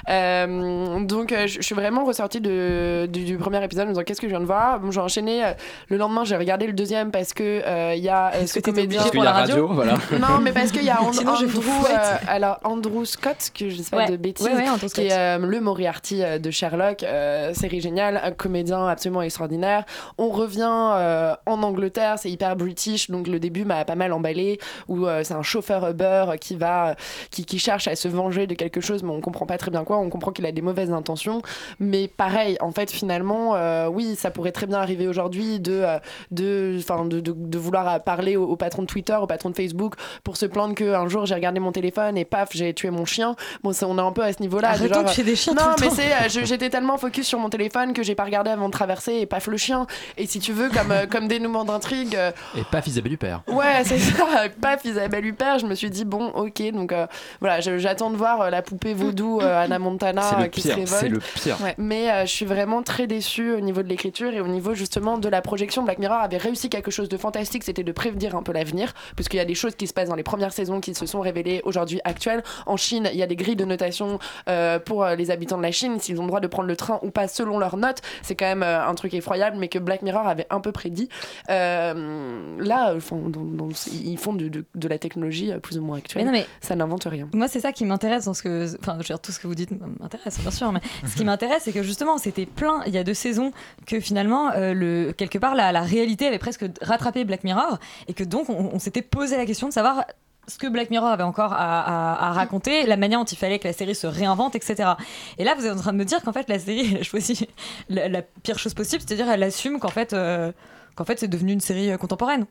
Euh, 0.10 1.00
donc, 1.06 1.32
euh, 1.32 1.48
je 1.48 1.64
je 1.64 1.66
suis 1.68 1.76
vraiment 1.76 2.04
ressortie 2.04 2.42
de, 2.42 3.06
du, 3.12 3.24
du 3.24 3.38
premier 3.38 3.64
épisode 3.64 3.86
en 3.86 3.88
me 3.88 3.94
disant, 3.94 4.04
qu'est-ce 4.04 4.20
que 4.20 4.28
je 4.28 4.32
viens 4.34 4.42
de 4.42 4.46
voir? 4.46 4.80
Bon, 4.82 4.92
J'ai 4.92 5.00
enchaîné. 5.00 5.46
euh, 5.46 5.54
le 5.88 5.96
lendemain, 5.98 6.26
j'ai 6.26 6.36
regardé 6.36 6.68
le 6.68 6.74
deuxième 6.74 7.10
parce 7.10 7.32
que 7.34 7.44
euh, 7.66 7.94
il 7.96 8.04
y 8.04 8.10
a 8.10 8.32
ce 8.46 8.60
comédien. 8.60 9.00
obligée 9.00 9.12
pour 9.16 9.24
la 9.24 9.32
radio 9.32 9.68
voilà. 9.72 9.94
Non, 10.20 10.40
mais 10.42 10.52
parce 10.52 10.72
qu'il 10.74 10.84
y 10.84 10.90
a 10.90 11.02
And- 11.02 11.14
Sinon, 11.14 11.32
Andrew, 11.32 11.62
euh, 11.90 12.16
alors 12.28 12.60
Andrew 12.66 13.06
Scott, 13.06 13.52
que 13.58 13.70
je 13.70 13.78
sais 13.82 13.92
pas 13.92 13.98
Ouais. 13.98 14.10
de 14.10 14.18
bêtises, 14.18 14.46
Ouais, 14.46 14.54
ouais, 14.56 14.90
qui 14.94 15.02
est 15.08 15.14
euh, 15.14 15.38
le 15.38 15.62
Moriarty 15.62 16.22
de 16.42 16.52
Sherlock, 16.52 17.04
euh, 17.04 17.54
série 17.54 17.80
géniale, 17.80 18.03
un 18.04 18.32
comédien 18.32 18.88
absolument 18.88 19.22
extraordinaire. 19.22 19.86
On 20.18 20.30
revient 20.30 20.92
euh, 20.94 21.36
en 21.46 21.64
Angleterre, 21.64 22.20
c'est 22.20 22.30
hyper 22.30 22.56
british, 22.56 23.10
donc 23.10 23.28
le 23.28 23.40
début 23.40 23.66
m'a 23.66 23.86
pas 23.86 23.96
mal 23.96 24.14
emballé, 24.14 24.60
où 24.88 25.06
euh, 25.06 25.24
c'est 25.24 25.34
un 25.34 25.42
chauffeur 25.42 25.90
Uber 25.90 26.26
qui 26.40 26.56
va, 26.56 26.96
qui, 27.32 27.46
qui 27.46 27.60
cherche 27.60 27.88
à 27.88 27.96
se 27.96 28.08
venger 28.08 28.48
de 28.48 28.54
quelque 28.56 28.82
chose, 28.82 29.04
mais 29.04 29.12
on 29.12 29.22
comprend 29.22 29.46
pas 29.46 29.58
très 29.58 29.72
bien 29.72 29.84
quoi. 29.84 29.98
On 29.98 30.10
comprend 30.10 30.32
qu'il 30.32 30.46
a 30.46 30.52
des 30.52 30.62
mauvaises 30.62 30.92
intentions, 30.92 31.42
mais 31.80 32.08
pareil, 32.08 32.58
en 32.60 32.72
fait, 32.72 32.92
finalement, 32.92 33.56
euh, 33.56 33.88
oui, 33.88 34.16
ça 34.16 34.32
pourrait 34.32 34.52
très 34.52 34.68
bien 34.68 34.78
arriver 34.80 35.08
aujourd'hui 35.08 35.60
de, 35.60 35.84
de, 36.32 36.80
de, 37.10 37.20
de, 37.20 37.32
de 37.36 37.58
vouloir 37.58 38.04
parler 38.04 38.36
au, 38.36 38.46
au 38.46 38.56
patron 38.56 38.82
de 38.84 38.88
Twitter, 38.88 39.16
au 39.16 39.28
patron 39.28 39.50
de 39.50 39.56
Facebook, 39.56 39.96
pour 40.24 40.38
se 40.38 40.46
plaindre 40.46 40.76
que 40.76 40.94
un 40.94 41.08
jour 41.08 41.26
j'ai 41.26 41.36
regardé 41.36 41.60
mon 41.60 41.72
téléphone 41.72 42.18
et 42.18 42.26
paf, 42.26 42.50
j'ai 42.54 42.74
tué 42.74 42.90
mon 42.90 43.06
chien. 43.06 43.36
Bon, 43.64 43.72
on 43.84 43.98
est 43.98 44.02
un 44.02 44.12
peu 44.12 44.24
à 44.24 44.34
ce 44.34 44.42
niveau-là. 44.42 44.70
Arrêtons 44.70 45.04
de 45.04 45.10
tuer 45.10 45.24
des 45.24 45.36
chiens 45.36 45.54
Non, 45.54 45.76
tout 45.76 45.84
le 45.84 45.90
mais 45.90 46.30
c'est, 46.30 46.46
j'étais 46.46 46.70
tellement 46.70 46.98
focus 46.98 47.28
sur 47.28 47.40
mon 47.40 47.50
téléphone 47.50 47.93
que 47.94 48.04
j'ai 48.04 48.16
pas 48.16 48.24
regardé 48.26 48.50
avant 48.50 48.68
de 48.68 48.74
traverser 48.74 49.14
et 49.16 49.26
paf 49.26 49.48
le 49.48 49.58
chien. 49.58 49.88
Et 50.18 50.26
si 50.26 50.40
tu 50.40 50.52
veux, 50.54 50.70
comme, 50.70 50.92
euh, 50.92 51.06
comme 51.08 51.28
dénouement 51.28 51.66
d'intrigue. 51.66 52.16
euh, 52.16 52.32
Et 52.58 52.64
pas 52.64 52.82
Isabelle 52.86 53.14
Huppert. 53.14 53.42
Ouais, 53.48 53.84
c'est 53.86 54.00
ça. 54.00 54.26
Paf, 54.62 54.84
Isabelle 54.86 55.26
Huppert. 55.26 55.60
Je 55.60 55.66
me 55.66 55.76
suis 55.76 55.90
dit, 55.90 56.06
bon, 56.06 56.28
ok. 56.30 56.62
Donc 56.72 56.92
euh, 56.92 57.08
voilà, 57.40 57.60
j'attends 57.62 58.10
de 58.10 58.16
voir 58.18 58.42
euh, 58.42 58.50
la 58.50 58.62
poupée 58.62 58.94
vaudou 58.94 59.40
euh, 59.42 59.64
Anna 59.64 59.80
Montana 59.80 60.22
C'est 60.22 60.42
le 60.44 60.48
qui 60.48 60.62
pire, 60.62 60.72
se 60.74 60.78
révolte. 60.80 61.00
c'est 61.00 61.10
le 61.10 61.20
pire. 61.20 61.58
Ouais. 61.64 61.76
Mais 61.78 62.10
euh, 62.12 62.22
je 62.26 62.32
suis 62.32 62.46
vraiment 62.46 62.82
très 62.84 63.08
déçue 63.08 63.54
au 63.54 63.60
niveau 63.60 63.84
de 63.84 63.88
l'écriture 63.88 64.34
et 64.34 64.42
au 64.42 64.48
niveau 64.48 64.74
justement 64.74 65.18
de 65.18 65.30
la 65.30 65.42
projection. 65.42 65.84
Black 65.84 66.00
Mirror 66.00 66.18
avait 66.20 66.38
réussi 66.38 66.70
quelque 66.70 66.92
chose 66.92 67.10
de 67.10 67.18
fantastique, 67.18 67.64
c'était 67.64 67.84
de 67.84 67.92
prévenir 67.92 68.36
un 68.36 68.44
peu 68.44 68.52
l'avenir, 68.54 68.94
puisqu'il 69.16 69.38
y 69.38 69.42
a 69.42 69.46
des 69.46 69.56
choses 69.56 69.76
qui 69.76 69.88
se 69.88 69.94
passent 69.94 70.10
dans 70.10 70.16
les 70.16 70.24
premières 70.24 70.54
saisons 70.54 70.80
qui 70.82 70.94
se 70.96 71.06
sont 71.06 71.22
révélées 71.22 71.62
aujourd'hui 71.66 72.00
actuelles. 72.04 72.44
En 72.66 72.78
Chine, 72.78 73.10
il 73.12 73.18
y 73.20 73.24
a 73.24 73.28
des 73.28 73.36
grilles 73.36 73.56
de 73.56 73.66
notation 73.66 74.20
euh, 74.50 74.80
pour 74.80 75.06
les 75.06 75.32
habitants 75.32 75.58
de 75.58 75.64
la 75.64 75.72
Chine, 75.72 76.00
s'ils 76.00 76.20
ont 76.20 76.24
le 76.24 76.28
droit 76.28 76.40
de 76.40 76.48
prendre 76.48 76.68
le 76.68 76.76
train 76.76 77.00
ou 77.04 77.12
pas 77.12 77.28
selon 77.28 77.60
leurs 77.76 77.88
notes. 77.90 78.02
C'est 78.22 78.36
quand 78.36 78.46
même 78.46 78.64
euh, 78.64 78.88
un 78.88 78.96
truc 78.96 79.14
effroyable, 79.14 79.58
mais 79.60 79.68
que 79.68 79.80
Black 79.80 80.02
Mirror 80.02 80.28
avait 80.28 80.48
un 80.50 80.60
peu 80.60 80.72
prédit. 80.72 81.10
Euh, 81.50 82.58
là, 82.60 82.96
dans- 82.96 83.70
ils 83.94 84.18
font 84.18 84.34
de, 84.34 84.48
de- 84.48 84.66
de 84.76 84.88
la 84.88 84.98
technologie 84.98 85.52
euh, 85.52 85.60
plus 85.60 85.78
ou 85.78 85.84
moins 85.84 85.98
actuelle. 85.98 86.24
Mais 86.26 86.32
non, 86.32 86.38
mais- 86.38 86.46
Ça 86.62 86.76
n'invente 86.76 87.04
rien. 87.06 87.28
Moi, 87.34 87.48
c'est 87.48 87.60
ça 87.60 87.72
qui 87.72 87.86
m'intéresse 87.86 88.26
dans 88.26 88.34
ce 88.34 88.44
que. 88.44 88.68
Enfin, 88.80 88.94
je 88.94 88.98
veux 89.00 89.04
dire, 89.04 89.20
tout 89.20 89.32
ce 89.32 89.40
que 89.40 89.48
vous 89.48 89.56
dites 89.56 89.72
m'intéresse, 90.00 90.40
bien 90.40 90.52
sûr. 90.52 90.72
Mais 90.72 90.82
ce 91.08 91.16
qui 91.16 91.26
m'intéresse, 91.26 91.64
c'est 91.64 91.72
que 91.74 91.84
justement, 91.84 92.18
c'était 92.18 92.46
plein, 92.46 92.82
il 92.86 92.94
y 92.94 92.98
a 92.98 93.04
deux 93.04 93.14
saisons, 93.14 93.52
que 93.86 94.00
finalement, 94.00 94.52
euh, 94.52 94.74
le, 94.74 95.12
quelque 95.14 95.38
part, 95.38 95.56
la, 95.56 95.72
la 95.72 95.82
réalité 95.82 96.28
avait 96.28 96.40
presque 96.40 96.66
rattrapé 96.82 97.24
Black 97.26 97.44
Mirror. 97.44 97.78
Et 98.08 98.14
que 98.14 98.24
donc, 98.24 98.50
on, 98.50 98.72
on 98.74 98.80
s'était 98.80 99.02
posé 99.02 99.38
la 99.38 99.46
question 99.46 99.68
de 99.68 99.74
savoir 99.74 100.06
ce 100.48 100.58
que 100.58 100.68
Black 100.68 100.90
Mirror 100.90 101.10
avait 101.10 101.24
encore 101.24 101.54
à, 101.54 102.32
raconter, 102.34 102.86
la 102.86 102.98
manière 102.98 103.20
dont 103.20 103.26
il 103.26 103.38
fallait 103.38 103.60
que 103.60 103.68
la 103.68 103.74
série 103.74 103.96
se 103.96 104.08
réinvente, 104.08 104.56
etc. 104.56 104.92
Et 105.38 105.44
là, 105.44 105.56
vous 105.56 105.66
êtes 105.66 105.74
en 105.74 105.80
train 105.80 105.94
de 105.94 105.98
me 105.98 106.06
dire 106.06 106.22
qu'en 106.22 106.34
fait, 106.34 106.50
la 106.50 106.60
série, 106.60 106.92
elle 106.92 107.02
a 107.02 107.04
choisi 107.04 107.48
la, 107.90 108.22
pire 108.22 108.60
chose 108.60 108.74
possible, 108.74 109.04
c'est-à-dire 109.06 109.30
elle 109.30 109.44
assume 109.44 109.80
qu'en 109.80 109.90
fait, 109.90 110.14
euh, 110.14 110.52
qu'en 110.96 111.06
fait, 111.06 111.20
c'est 111.20 111.28
devenu 111.28 111.54
une 111.54 111.62
série 111.62 111.92
euh, 111.92 111.98
contemporaine. 111.98 112.46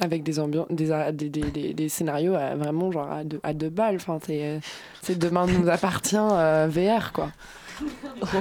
Avec 0.00 0.22
des, 0.22 0.38
ambiances, 0.38 0.68
des, 0.70 1.28
des, 1.28 1.74
des, 1.74 1.88
scénarios 1.88 2.34
vraiment 2.56 2.92
genre 2.92 3.10
à 3.42 3.52
deux, 3.52 3.68
balles. 3.68 3.96
Enfin, 3.96 4.20
c'est, 4.24 4.44
euh, 4.44 5.14
demain 5.16 5.46
nous 5.46 5.68
appartient 5.68 6.16
euh, 6.16 6.68
VR, 6.70 7.12
quoi. 7.12 7.32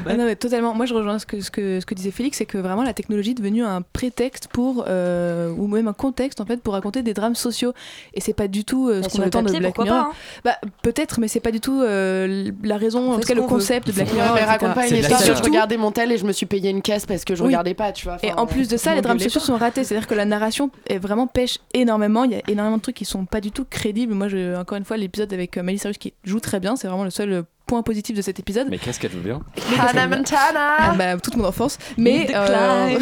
Ah 0.08 0.14
non, 0.16 0.26
mais 0.26 0.36
totalement. 0.36 0.74
Moi, 0.74 0.86
je 0.86 0.94
rejoins 0.94 1.20
ce 1.20 1.26
que, 1.26 1.42
ce 1.42 1.52
que, 1.52 1.80
ce 1.80 1.86
que 1.86 1.94
disait 1.94 2.12
Félix, 2.12 2.38
c'est 2.38 2.46
que 2.46 2.58
vraiment 2.58 2.84
la 2.84 2.94
technologie 2.94 3.32
est 3.32 3.36
devenue 3.36 3.64
un 3.64 3.82
prétexte 3.82 4.48
pour, 4.48 4.86
euh, 4.88 5.52
ou 5.58 5.68
même 5.68 5.88
un 5.88 5.94
contexte 5.94 6.42
en 6.42 6.46
fait, 6.46 6.62
pour 6.62 6.74
raconter 6.74 7.04
des 7.04 7.14
drames 7.14 7.36
sociaux. 7.36 7.74
Et 8.14 8.22
c'est 8.22 8.34
pas 8.34 8.48
du 8.48 8.66
tout 8.66 8.90
euh, 8.90 9.02
ce 9.04 9.10
qu'on 9.10 9.24
attend 9.24 9.40
de 9.42 9.46
papier, 9.46 9.60
Black 9.60 9.76
pourquoi 9.76 9.94
Mirror. 9.94 10.10
pas, 10.44 10.50
hein. 10.54 10.60
Bah, 10.64 10.70
peut-être, 10.84 11.20
mais 11.20 11.28
c'est 11.28 11.40
pas 11.40 11.52
du 11.52 11.60
tout 11.60 11.82
euh, 11.82 12.52
la 12.64 12.78
raison, 12.78 13.00
On 13.02 13.12
en 13.12 13.16
fait 13.16 13.22
tout 13.22 13.28
cas 13.30 13.34
le 13.36 13.42
qu'on 13.42 13.48
veut. 13.48 13.54
concept 13.56 13.88
de 13.88 13.92
Black 13.94 14.08
Ouais, 14.08 14.14
Mirror. 14.16 14.34
mais 14.34 14.42
etc. 14.42 14.52
raconte 14.52 14.74
pas 14.76 14.88
une 14.88 14.94
de 14.96 15.00
histoire. 15.00 15.22
Je 15.24 15.44
regardais 15.44 15.78
mon 15.78 15.92
tel 15.92 16.12
et 16.12 16.18
je 16.18 16.26
me 16.26 16.32
suis 16.32 16.46
payé 16.46 16.70
une 16.70 16.82
caisse 16.82 17.06
parce 17.06 17.24
que 17.26 17.36
je 17.36 17.42
Oui. 17.42 17.48
regardais 17.48 17.74
pas, 17.74 17.92
tu 17.92 18.06
vois. 18.06 18.18
Et 18.24 18.34
en 18.34 18.46
plus 18.48 18.68
de 18.68 18.78
ça, 18.78 18.96
les 18.96 19.02
drames 19.02 19.20
sociaux 19.20 19.42
sont 19.42 19.58
ratés. 19.58 19.84
C'est-à-dire 19.84 20.08
que 20.08 20.16
la 20.16 20.26
narration 20.26 20.72
est 20.90 20.98
vraiment 21.00 21.28
pêche 21.28 21.60
énormément. 21.74 22.24
Il 22.24 22.32
y 22.32 22.36
a 22.36 22.42
énormément 22.48 22.78
de 22.78 22.82
trucs 22.82 22.96
qui 22.96 23.06
sont 23.06 23.26
pas 23.26 23.42
du 23.42 23.52
tout 23.52 23.66
crédibles. 23.70 24.14
Moi, 24.14 24.28
je, 24.28 24.56
encore 24.60 24.78
une 24.78 24.86
fois, 24.86 24.98
l'épisode 24.98 25.32
avec 25.34 25.58
euh, 25.58 25.64
Miley 25.64 25.78
Cyrus 25.78 25.98
qui 25.98 26.14
joue 26.24 26.40
très 26.40 26.60
bien, 26.60 26.76
c'est 26.76 26.88
vraiment 26.88 27.04
le 27.04 27.10
seul 27.10 27.44
point 27.68 27.84
positif 27.84 28.16
de 28.16 28.22
cet 28.22 28.40
épisode. 28.40 28.68
Mais 28.70 28.78
qu'est-ce 28.80 29.00
qu'elle 29.00 29.12
joue 29.12 29.20
bien 29.20 29.42
Hannah 29.80 30.08
Montana 30.08 30.76
Ah, 30.80 30.96
bah, 30.98 31.18
toute 31.18 31.36
mon 31.36 31.46
enfance. 31.46 31.78
Mais. 31.98 32.28
Pardon, 32.34 32.98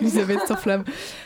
Elisabeth 0.00 0.40
s'enflamme. 0.48 0.84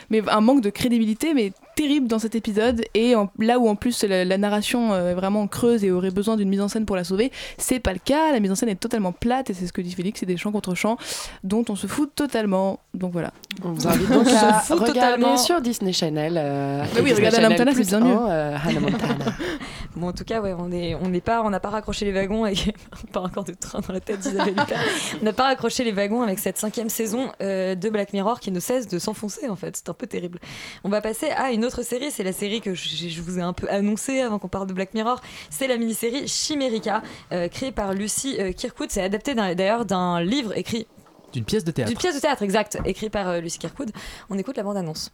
Mais 0.09 0.21
un 0.29 0.41
manque 0.41 0.61
de 0.61 0.69
crédibilité, 0.69 1.33
mais 1.33 1.51
terrible 1.75 2.07
dans 2.07 2.19
cet 2.19 2.35
épisode. 2.35 2.81
Et 2.93 3.15
en- 3.15 3.29
là 3.39 3.57
où 3.59 3.67
en 3.69 3.75
plus 3.75 4.03
la, 4.03 4.25
la 4.25 4.37
narration 4.37 4.91
euh, 4.93 5.11
est 5.11 5.13
vraiment 5.13 5.47
creuse 5.47 5.83
et 5.83 5.91
aurait 5.91 6.11
besoin 6.11 6.35
d'une 6.35 6.49
mise 6.49 6.61
en 6.61 6.67
scène 6.67 6.85
pour 6.85 6.95
la 6.95 7.03
sauver, 7.03 7.31
c'est 7.57 7.79
pas 7.79 7.93
le 7.93 7.99
cas. 8.03 8.31
La 8.33 8.39
mise 8.39 8.51
en 8.51 8.55
scène 8.55 8.69
est 8.69 8.75
totalement 8.75 9.11
plate 9.11 9.49
et 9.49 9.53
c'est 9.53 9.65
ce 9.67 9.73
que 9.73 9.81
dit 9.81 9.91
Félix, 9.93 10.19
c'est 10.19 10.25
des 10.25 10.35
chants 10.37 10.51
contre 10.51 10.75
chants 10.75 10.97
dont 11.43 11.63
on 11.69 11.75
se 11.75 11.87
fout 11.87 12.09
totalement. 12.15 12.79
Donc 12.93 13.13
voilà. 13.13 13.31
On 13.63 13.71
vous 13.71 13.87
invite 13.87 14.09
donc 14.11 14.27
à 14.27 14.53
fout 14.59 14.79
regarder 14.79 14.93
totalement. 14.99 15.37
sur 15.37 15.61
Disney 15.61 15.93
Channel. 15.93 16.33
euh, 16.37 16.83
Bah 16.93 17.01
oui, 17.03 17.13
regardez 17.13 17.37
Hannah 17.37 17.55
Channel 17.55 17.65
Montana, 17.67 17.71
c'est 17.75 17.87
bien 17.87 17.99
mieux. 18.01 18.17
euh, 18.29 18.57
Hannah 18.61 18.79
Montana. 18.79 19.25
Bon, 19.95 20.09
en 20.09 20.13
tout 20.13 20.23
cas, 20.23 20.39
ouais, 20.39 20.53
on 20.57 20.71
est, 20.71 20.93
on 20.95 21.09
n'est 21.09 21.21
pas, 21.21 21.41
on 21.43 21.49
n'a 21.49 21.59
pas 21.59 21.69
raccroché 21.69 22.05
les 22.05 22.11
wagons 22.11 22.43
avec 22.43 22.75
pas 23.11 23.21
encore 23.21 23.43
de 23.43 23.53
train 23.53 23.79
dans 23.79 23.91
la 23.93 23.99
tête 23.99 24.19
d'Isabelle 24.19 24.53
Huppert. 24.53 24.79
On 25.21 25.25
n'a 25.25 25.33
pas 25.33 25.45
raccroché 25.45 25.83
les 25.83 25.91
wagons 25.91 26.21
avec 26.21 26.39
cette 26.39 26.57
cinquième 26.57 26.89
saison 26.89 27.31
euh, 27.41 27.73
de 27.75 27.89
Black 27.89 28.13
Mirror 28.13 28.39
qui 28.39 28.51
ne 28.51 28.59
cesse 28.59 28.87
de 28.87 28.99
s'enfoncer 28.99 29.49
en 29.49 29.55
fait. 29.55 29.75
C'est 29.77 29.89
un 29.89 29.93
peu 29.93 30.05
terrible. 30.07 30.39
On 30.83 30.89
va 30.89 31.01
passer 31.01 31.29
à 31.31 31.51
une 31.51 31.65
autre 31.65 31.81
série. 31.81 32.11
C'est 32.11 32.23
la 32.23 32.33
série 32.33 32.61
que 32.61 32.73
je, 32.75 33.07
je 33.07 33.21
vous 33.21 33.39
ai 33.39 33.41
un 33.41 33.53
peu 33.53 33.67
annoncée 33.69 34.19
avant 34.21 34.37
qu'on 34.39 34.47
parle 34.47 34.67
de 34.67 34.73
Black 34.73 34.93
Mirror. 34.93 35.21
C'est 35.49 35.67
la 35.67 35.77
mini-série 35.77 36.27
Chimérica, 36.27 37.01
euh, 37.31 37.47
créée 37.47 37.71
par 37.71 37.93
Lucy 37.93 38.37
euh, 38.39 38.51
Kirkwood. 38.51 38.91
C'est 38.91 39.01
adapté 39.01 39.33
d'ailleurs 39.33 39.85
d'un 39.85 40.21
livre 40.21 40.55
écrit 40.57 40.87
D'une 41.33 41.45
pièce 41.45 41.63
de 41.63 41.71
théâtre. 41.71 41.89
d'une 41.89 41.99
pièce 41.99 42.15
de 42.15 42.19
théâtre, 42.21 42.43
exact, 42.43 42.77
écrit 42.85 43.09
par 43.09 43.27
euh, 43.27 43.39
Lucy 43.39 43.57
Kirkwood. 43.59 43.91
On 44.29 44.37
écoute 44.37 44.57
la 44.57 44.63
bande-annonce. 44.63 45.11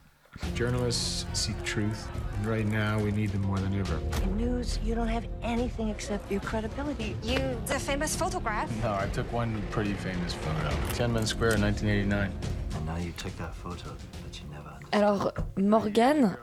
Journalists 0.56 1.26
seek 1.34 1.56
truth, 1.64 1.86
and 2.46 2.52
right 2.54 2.68
now 2.68 3.00
we 3.04 3.12
need 3.12 3.32
them 3.32 3.42
more 3.42 3.60
than 3.60 3.74
ever. 3.80 3.98
In 4.24 4.38
news, 4.38 4.80
you 4.84 4.96
don't 4.96 5.08
have 5.08 5.26
anything 5.42 5.90
except 5.90 6.32
your 6.32 6.42
credibility. 6.42 7.16
You, 7.24 7.40
the 7.66 7.80
famous 7.80 8.16
photograph. 8.16 8.70
No, 8.84 8.94
I 8.94 9.08
took 9.14 9.32
one 9.34 9.62
pretty 9.72 9.94
famous 9.94 10.34
photo. 10.34 10.70
Tiananmen 10.94 11.26
Square 11.28 11.56
in 11.56 11.62
1989. 11.62 12.32
And 12.76 12.86
now 12.86 12.98
you 12.98 13.12
took 13.18 13.36
that 13.38 13.54
photo, 13.56 13.90
but 14.24 14.40
you 14.40 14.46
never 14.52 14.72
Alors, 14.94 15.32
Morgane, 15.58 16.38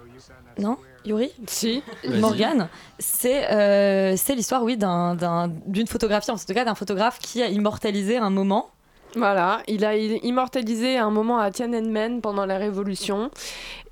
non? 0.58 0.76
Yuri? 1.04 1.32
Si. 1.48 1.82
Morgane, 2.20 2.68
c'est 2.98 3.50
euh, 3.52 4.16
c'est 4.16 4.34
l'histoire, 4.36 4.62
oui, 4.62 4.76
d'un- 4.76 5.14
d'un- 5.16 5.48
d'une 5.66 5.86
photographie, 5.88 6.30
en 6.30 6.36
tout 6.38 6.54
cas 6.54 6.64
d'un 6.64 6.74
photographe 6.76 7.18
qui 7.18 7.42
a 7.42 7.48
immortalisé 7.48 8.16
un 8.18 8.30
moment. 8.30 8.70
Voilà, 9.14 9.62
il 9.68 9.84
a 9.84 9.94
immortalisé 9.94 10.96
un 10.96 11.10
moment 11.10 11.38
à 11.38 11.50
Tiananmen 11.50 12.20
pendant 12.20 12.46
la 12.46 12.56
Révolution. 12.56 13.30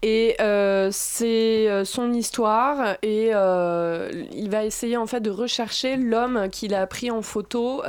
Et 0.03 0.37
euh, 0.41 0.89
c'est 0.93 1.69
euh, 1.69 1.85
son 1.85 2.15
histoire 2.15 2.97
et 3.03 3.31
euh, 3.35 4.11
il 4.33 4.49
va 4.49 4.65
essayer 4.65 4.97
en 4.97 5.07
fait 5.07 5.21
de 5.21 5.29
rechercher 5.29 5.97
l'homme 5.97 6.49
qu'il 6.51 6.75
a 6.75 6.87
pris 6.87 7.11
en 7.11 7.21
photo 7.21 7.83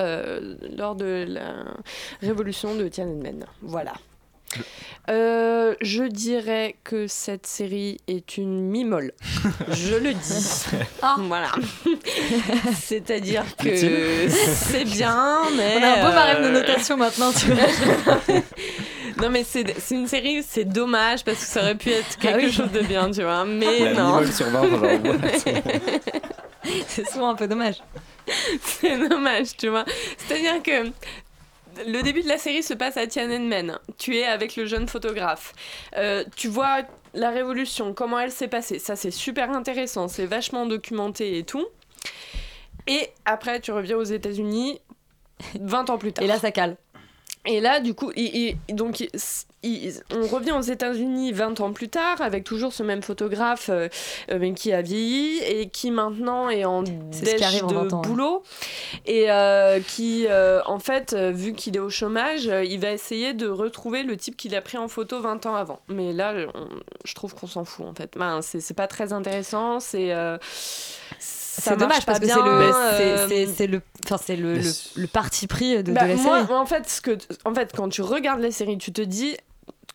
lors 0.76 0.96
de 0.96 1.26
la 1.28 1.64
Révolution 2.22 2.76
de 2.76 2.88
Tiananmen. 2.90 3.46
Voilà. 3.62 3.94
Euh, 5.10 5.76
je 5.82 6.04
dirais 6.04 6.76
que 6.84 7.08
cette 7.08 7.48
série 7.48 7.98
est 8.08 8.38
une 8.38 8.62
mimole. 8.70 9.14
je 9.72 9.96
le 9.96 10.14
dis. 10.14 10.66
Ah. 11.02 11.16
Voilà. 11.20 11.52
C'est-à-dire 12.80 13.44
que 13.58 13.76
c'est 14.30 14.86
bien, 14.86 15.40
mais. 15.58 15.76
On 15.78 15.84
a 15.84 15.88
un 15.88 16.06
beau 16.10 16.14
barème 16.16 16.44
de 16.44 16.48
euh, 16.48 16.52
notation 16.52 16.98
maintenant, 16.98 17.32
tu 17.32 17.48
vois. 17.52 18.20
non, 19.22 19.30
mais 19.32 19.44
c'est 19.44 19.76
c'est 19.80 19.96
une 19.96 20.08
série, 20.08 20.44
c'est 20.48 20.66
dommage 20.66 21.24
parce 21.24 21.40
que 21.40 21.46
ça 21.46 21.62
aurait 21.62 21.76
pu 21.76 21.90
être 21.90 22.18
quelque 22.20 22.36
Ah 22.36 22.46
oui. 22.46 22.52
chose 22.52 22.72
de 22.72 22.82
bien, 22.82 23.10
tu 23.12 23.24
vois. 23.24 23.44
Mais 23.46 23.80
La 23.94 23.94
non. 24.04 24.26
sur 24.32 24.50
genre, 24.52 24.66
C'est 26.88 27.08
souvent 27.10 27.30
un 27.32 27.36
peu 27.36 27.48
dommage. 27.48 27.82
c'est 28.64 28.98
dommage, 29.10 29.58
tu 29.58 29.70
vois. 29.70 29.86
C'est-à-dire 30.18 30.62
que 30.64 30.90
le 31.86 32.02
début 32.02 32.22
de 32.22 32.28
la 32.28 32.38
série 32.38 32.64
se 32.64 32.74
passe 32.74 32.98
à 32.98 33.08
Tiananmen. 33.08 33.80
Tu 33.98 34.18
es 34.18 34.26
avec 34.26 34.56
le 34.56 34.66
jeune 34.66 34.88
photographe. 34.88 35.54
Euh, 35.98 36.24
tu 36.36 36.48
vois 36.48 36.84
la 37.14 37.30
révolution, 37.30 37.94
comment 37.94 38.20
elle 38.20 38.32
s'est 38.32 38.48
passée. 38.48 38.80
Ça, 38.80 38.96
c'est 38.96 39.12
super 39.12 39.52
intéressant. 39.52 40.08
C'est 40.08 40.26
vachement 40.26 40.66
documenté 40.66 41.38
et 41.38 41.44
tout. 41.44 41.66
Et 42.88 43.10
après, 43.26 43.60
tu 43.60 43.72
reviens 43.72 43.98
aux 43.98 44.04
États-Unis 44.04 44.80
20 45.60 45.90
ans 45.90 45.98
plus 45.98 46.14
tard. 46.14 46.24
Et 46.24 46.28
là, 46.28 46.40
ça 46.40 46.52
cale. 46.52 46.78
Et 47.48 47.60
là, 47.60 47.80
du 47.80 47.96
coup, 47.96 48.12
donc, 48.70 49.04
on 49.64 50.28
revient 50.28 50.52
aux 50.52 50.62
États-Unis 50.62 51.32
20 51.32 51.60
ans 51.62 51.72
plus 51.74 51.90
tard 51.90 52.22
avec 52.22 52.44
toujours 52.44 52.72
ce 52.72 52.84
même 52.84 53.02
photographe 53.02 53.70
euh, 53.70 53.90
euh, 54.30 54.38
mais 54.40 54.54
qui 54.54 54.72
a 54.74 54.82
vieilli 54.84 55.40
et 55.40 55.70
qui 55.70 55.90
maintenant 55.90 56.50
est 56.52 56.66
en 56.66 56.84
dèche 56.84 57.40
de 57.64 57.74
20 57.74 57.94
ans, 57.94 57.98
hein. 58.04 58.08
boulot 58.08 58.44
et 59.08 59.32
euh, 59.32 59.80
qui, 59.80 60.28
euh, 60.28 60.62
en 60.68 60.78
fait, 60.78 61.16
vu 61.16 61.54
qu'il 61.54 61.76
est 61.76 61.80
au 61.80 61.90
chômage, 61.90 62.46
il 62.46 62.80
va 62.80 62.92
essayer 62.92 63.34
de 63.34 63.48
retrouver 63.48 64.04
le 64.04 64.18
type 64.18 64.38
qu'il 64.38 64.56
a 64.56 64.62
pris 64.62 64.78
en 64.78 64.88
photo 64.88 65.20
20 65.20 65.46
ans 65.48 65.56
avant. 65.56 65.80
Mais 65.88 66.14
là, 66.14 66.34
on- 66.54 66.68
je 67.06 67.16
trouve 67.16 67.34
qu'on 67.34 67.48
s'en 67.48 67.66
fout 67.66 67.86
en 67.88 67.94
fait. 67.96 68.12
Ben, 68.18 68.42
c'est 68.42 68.76
pas 68.76 68.88
très 68.88 69.14
intéressant, 69.14 69.80
c'est. 69.80 70.14
C'est 71.60 71.78
dommage 71.78 72.06
parce 72.06 72.20
que 72.20 72.26
c'est 72.28 72.34
bien, 72.34 72.46
le, 72.46 73.48
c'est- 73.48 73.68
le, 73.68 73.82
enfin, 74.06 74.18
c'est 74.18 74.36
le, 74.36 74.56
le, 74.56 74.72
le 74.96 75.08
parti 75.08 75.48
pris 75.48 75.76
de, 75.78 75.82
de 75.82 75.92
bah, 75.92 76.08
la 76.08 76.16
moi, 76.16 76.42
série. 76.42 76.54
en 76.54 76.66
fait, 76.66 76.90
ce 76.90 77.02
que, 77.02 77.18
en 77.46 77.54
fait, 77.54 77.74
quand 77.76 77.90
tu 77.90 78.02
regardes 78.02 78.40
la 78.42 78.52
série, 78.52 78.78
tu 78.78 78.94
te 78.94 79.02
dis 79.02 79.36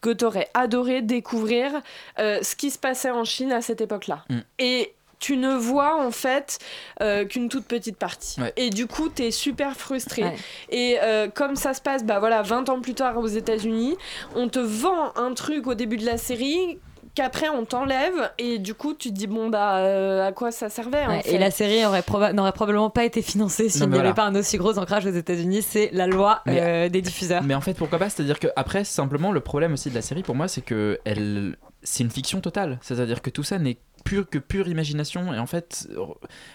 que 0.02 0.10
tu 0.10 0.24
aurais 0.24 0.48
adoré 0.54 1.00
découvrir 1.02 1.72
euh, 2.18 2.40
ce 2.42 2.54
qui 2.56 2.70
se 2.70 2.78
passait 2.78 3.10
en 3.10 3.24
Chine 3.24 3.52
à 3.52 3.62
cette 3.62 3.80
époque-là. 3.80 4.24
Mm. 4.28 4.38
Et 4.58 4.92
tu 5.18 5.38
ne 5.38 5.54
vois 5.54 5.96
en 6.04 6.10
fait 6.10 6.58
euh, 7.00 7.24
qu'une 7.24 7.48
toute 7.48 7.64
petite 7.64 7.96
partie. 7.96 8.38
Ouais. 8.40 8.52
Et 8.56 8.68
du 8.68 8.86
coup, 8.86 9.08
tu 9.08 9.22
es 9.24 9.30
super 9.30 9.74
frustré. 9.74 10.24
Ouais. 10.24 10.36
Et 10.68 10.98
euh, 11.02 11.28
comme 11.28 11.56
ça 11.56 11.72
se 11.72 11.80
passe 11.80 12.04
bah, 12.04 12.18
voilà, 12.18 12.42
20 12.42 12.68
ans 12.68 12.82
plus 12.82 12.94
tard 12.94 13.16
aux 13.16 13.26
États-Unis, 13.26 13.96
on 14.34 14.48
te 14.48 14.58
vend 14.58 15.14
un 15.16 15.32
truc 15.32 15.66
au 15.66 15.74
début 15.74 15.96
de 15.96 16.04
la 16.04 16.18
série 16.18 16.78
qu'après 17.16 17.48
on 17.48 17.64
t'enlève 17.64 18.30
et 18.38 18.58
du 18.60 18.74
coup 18.74 18.94
tu 18.94 19.08
te 19.08 19.14
dis 19.14 19.26
bon 19.26 19.48
bah 19.48 19.78
euh, 19.78 20.28
à 20.28 20.32
quoi 20.32 20.52
ça 20.52 20.68
servait 20.68 21.04
en 21.04 21.08
Ouais, 21.08 21.22
fait 21.22 21.34
et 21.34 21.38
la 21.38 21.50
série 21.50 21.80
proba- 22.02 22.32
n'aurait 22.32 22.52
probablement 22.52 22.90
pas 22.90 23.04
été 23.04 23.22
financée 23.22 23.68
s'il 23.68 23.88
n'y 23.88 23.98
avait 23.98 24.14
pas 24.14 24.24
un 24.26 24.34
aussi 24.36 24.58
gros 24.58 24.78
ancrage 24.78 25.06
aux 25.06 25.10
États-Unis. 25.10 25.62
C'est 25.62 25.90
la 25.92 26.06
loi 26.06 26.42
Mais- 26.46 26.60
euh, 26.60 26.88
des 26.88 27.02
diffuseurs. 27.02 27.42
Mais 27.42 27.54
en 27.54 27.60
fait, 27.60 27.74
pourquoi 27.74 27.98
pas 27.98 28.08
C'est-à-dire 28.10 28.38
que 28.38 28.48
après, 28.54 28.84
simplement, 28.84 29.32
le 29.32 29.40
problème 29.40 29.72
aussi 29.72 29.88
de 29.90 29.94
la 29.94 30.02
série, 30.02 30.22
pour 30.22 30.34
moi, 30.34 30.46
c'est 30.46 30.60
que 30.60 31.00
elle, 31.04 31.56
c'est 31.82 32.04
une 32.04 32.10
fiction 32.10 32.40
totale. 32.40 32.78
C'est-à-dire 32.82 33.22
que 33.22 33.30
tout 33.30 33.42
ça 33.42 33.58
n'est 33.58 33.78
pure 34.06 34.28
que 34.30 34.38
pure 34.38 34.68
imagination. 34.68 35.34
Et 35.34 35.38
en 35.38 35.46
fait, 35.46 35.88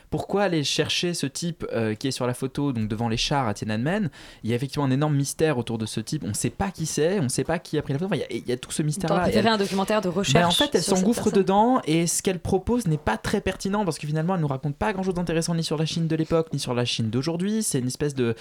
pourquoi 0.09 0.43
aller 0.43 0.63
chercher 0.63 1.13
ce 1.13 1.25
type 1.27 1.65
euh, 1.73 1.93
qui 1.95 2.07
est 2.07 2.11
sur 2.11 2.25
la 2.25 2.33
photo, 2.33 2.71
donc 2.73 2.87
devant 2.87 3.09
les 3.09 3.17
chars 3.17 3.47
à 3.47 3.53
Tiananmen? 3.53 4.09
Il 4.43 4.49
y 4.49 4.53
a 4.53 4.55
effectivement 4.55 4.85
un 4.85 4.91
énorme 4.91 5.15
mystère 5.15 5.57
autour 5.57 5.77
de 5.77 5.85
ce 5.85 5.99
type. 5.99 6.23
On 6.25 6.29
ne 6.29 6.33
sait 6.33 6.49
pas 6.49 6.71
qui 6.71 6.85
c'est, 6.85 7.19
on 7.19 7.23
ne 7.23 7.29
sait 7.29 7.43
pas 7.43 7.59
qui 7.59 7.77
a 7.77 7.81
pris 7.81 7.93
la 7.93 7.99
photo. 7.99 8.13
Enfin, 8.13 8.23
il 8.29 8.35
y 8.35 8.37
a- 8.37 8.41
il 8.43 8.49
y, 8.49 8.51
a 8.51 8.57
tout 8.57 8.71
ce 8.71 8.81
mystère-là. 8.81 9.29
Elle- 9.31 9.47
un 9.47 9.57
documentaire 9.57 10.01
de 10.01 10.07
recherche. 10.09 10.41
ben, 10.41 10.47
en 10.47 10.51
fait, 10.51 10.73
elle 10.75 10.81
s'engouffre 10.83 11.29
dedans 11.31 11.81
et 11.85 12.07
ce 12.07 12.23
qu'elle 12.23 12.39
propose 12.39 12.87
n'est 12.87 12.97
pas 12.97 13.17
très 13.17 13.41
pertinent 13.41 13.83
parce 13.85 13.99
que 13.99 14.07
finalement, 14.07 14.35
elle 14.35 14.41
nous 14.41 14.47
raconte 14.47 14.75
pas 14.77 14.93
grand 14.93 15.03
chose 15.03 15.13
d'intéressant 15.15 15.53
ni 15.55 15.63
sur 15.63 15.77
la 15.77 15.85
Chine 15.85 16.07
de 16.07 16.15
l'époque 16.15 16.47
ni 16.53 16.59
sur 16.59 16.73
la 16.73 16.85
Chine 16.85 17.09
d'aujourd'hui. 17.09 17.63
C'est 17.63 17.79
une 17.79 17.87
espèce 17.87 18.15
de 18.15 18.35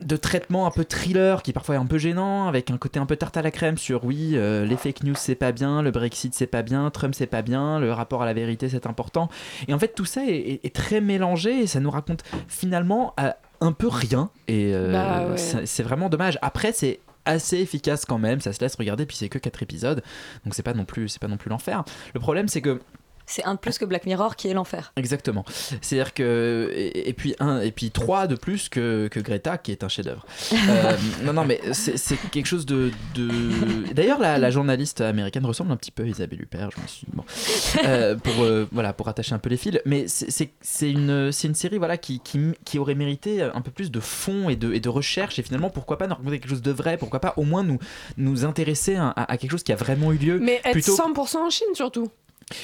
de 0.00 0.16
traitement 0.16 0.66
un 0.66 0.70
peu 0.70 0.84
thriller 0.84 1.42
qui 1.42 1.52
parfois 1.52 1.74
est 1.76 1.78
un 1.78 1.86
peu 1.86 1.98
gênant 1.98 2.48
avec 2.48 2.70
un 2.70 2.78
côté 2.78 2.98
un 2.98 3.06
peu 3.06 3.16
tarte 3.16 3.36
à 3.36 3.42
la 3.42 3.50
crème 3.50 3.78
sur 3.78 4.04
oui 4.04 4.32
euh, 4.34 4.64
les 4.64 4.76
fake 4.76 5.02
news 5.04 5.14
c'est 5.16 5.34
pas 5.34 5.52
bien 5.52 5.82
le 5.82 5.90
Brexit 5.90 6.34
c'est 6.34 6.46
pas 6.46 6.62
bien 6.62 6.90
Trump 6.90 7.14
c'est 7.14 7.26
pas 7.26 7.42
bien 7.42 7.78
le 7.80 7.92
rapport 7.92 8.22
à 8.22 8.26
la 8.26 8.32
vérité 8.34 8.68
c'est 8.68 8.86
important. 8.86 9.28
Et 9.68 9.74
en 9.74 9.78
fait 9.78 9.94
tout 9.94 10.04
ça 10.04 10.24
est, 10.24 10.30
est- 10.36 10.64
est 10.64 10.74
très 10.74 11.00
mélangé 11.00 11.60
et 11.60 11.66
ça 11.66 11.80
nous 11.80 11.90
raconte 11.90 12.22
finalement 12.48 13.14
euh, 13.20 13.30
un 13.60 13.72
peu 13.72 13.88
rien. 13.88 14.30
Et 14.48 14.72
euh, 14.74 14.92
Bah 14.92 15.28
ouais. 15.30 15.36
c'est 15.36 15.66
c'est 15.66 15.82
vraiment 15.82 16.08
dommage. 16.08 16.38
Après 16.42 16.72
c'est 16.72 17.00
assez 17.24 17.58
efficace 17.58 18.04
quand 18.04 18.18
même 18.18 18.40
ça 18.40 18.52
se 18.52 18.60
laisse 18.60 18.74
regarder 18.74 19.06
puis 19.06 19.16
c'est 19.16 19.28
que 19.28 19.38
4 19.38 19.62
épisodes 19.62 20.02
donc 20.44 20.54
c'est 20.54 20.64
pas 20.64 20.74
non 20.74 20.84
plus 20.84 21.08
c'est 21.08 21.20
pas 21.20 21.28
non 21.28 21.36
plus 21.36 21.50
l'enfer. 21.50 21.84
Le 22.14 22.20
problème 22.20 22.48
c'est 22.48 22.60
que 22.60 22.80
C'est 23.32 23.44
un 23.44 23.54
de 23.54 23.58
plus 23.58 23.78
que 23.78 23.84
Black 23.86 24.04
Mirror 24.04 24.36
qui 24.36 24.48
est 24.48 24.52
l'enfer. 24.54 24.92
Exactement. 24.96 25.44
C'est-à-dire 25.80 26.12
que 26.12 26.70
et, 26.74 27.08
et 27.08 27.12
puis 27.14 27.34
un 27.40 27.60
et 27.60 27.72
puis 27.72 27.90
trois 27.90 28.26
de 28.26 28.34
plus 28.36 28.68
que, 28.68 29.08
que 29.08 29.20
Greta 29.20 29.56
qui 29.58 29.72
est 29.72 29.84
un 29.84 29.88
chef-d'œuvre. 29.88 30.26
Euh, 30.52 30.96
non 31.24 31.32
non 31.32 31.44
mais 31.46 31.60
c'est 31.72 32.16
quelque 32.30 32.46
chose 32.46 32.66
de, 32.66 32.90
de... 33.14 33.30
d'ailleurs 33.94 34.18
la, 34.18 34.36
la 34.38 34.50
journaliste 34.50 35.00
américaine 35.00 35.46
ressemble 35.46 35.72
un 35.72 35.76
petit 35.76 35.90
peu 35.90 36.02
à 36.02 36.06
Isabelle 36.06 36.42
Huppert. 36.42 36.70
Je 36.76 36.82
me 36.82 36.86
suis 36.86 37.06
bon 37.12 37.24
Euh, 37.84 38.16
pour 38.16 38.42
euh, 38.44 38.68
voilà 38.70 38.92
pour 38.92 39.08
attacher 39.08 39.34
un 39.34 39.38
peu 39.38 39.48
les 39.48 39.56
fils. 39.56 39.80
Mais 39.86 40.06
c'est- 40.08 40.50
une 40.82 41.32
c'est 41.32 41.48
une 41.48 41.54
série 41.54 41.78
voilà 41.78 41.96
qui, 41.96 42.20
qui 42.20 42.38
qui 42.64 42.78
aurait 42.78 42.94
mérité 42.94 43.42
un 43.42 43.60
peu 43.62 43.70
plus 43.70 43.90
de 43.90 44.00
fond 44.00 44.48
et 44.50 44.56
de 44.56 44.72
et 44.74 44.80
de 44.80 44.88
recherche 44.88 45.38
et 45.38 45.42
finalement 45.42 45.70
pourquoi 45.70 45.96
pas 45.96 46.06
nous 46.06 46.14
raconter 46.14 46.38
quelque 46.38 46.50
chose 46.50 46.60
de 46.62 46.70
vrai? 46.72 46.98
Pourquoi 46.98 47.20
pas 47.20 47.32
au 47.36 47.44
moins 47.44 47.62
nous 47.62 47.78
nous 48.18 48.44
intéresser 48.44 48.96
à 48.96 49.36
quelque 49.38 49.50
chose 49.52 49.62
qui 49.62 49.72
a 49.72 49.76
vraiment 49.76 50.12
eu 50.12 50.16
lieu 50.18 50.38
Mais 50.38 50.60
être 50.64 50.72
plutôt 50.72 50.96
100% 50.96 51.36
en 51.38 51.50
Chine 51.50 51.66
surtout. 51.74 52.08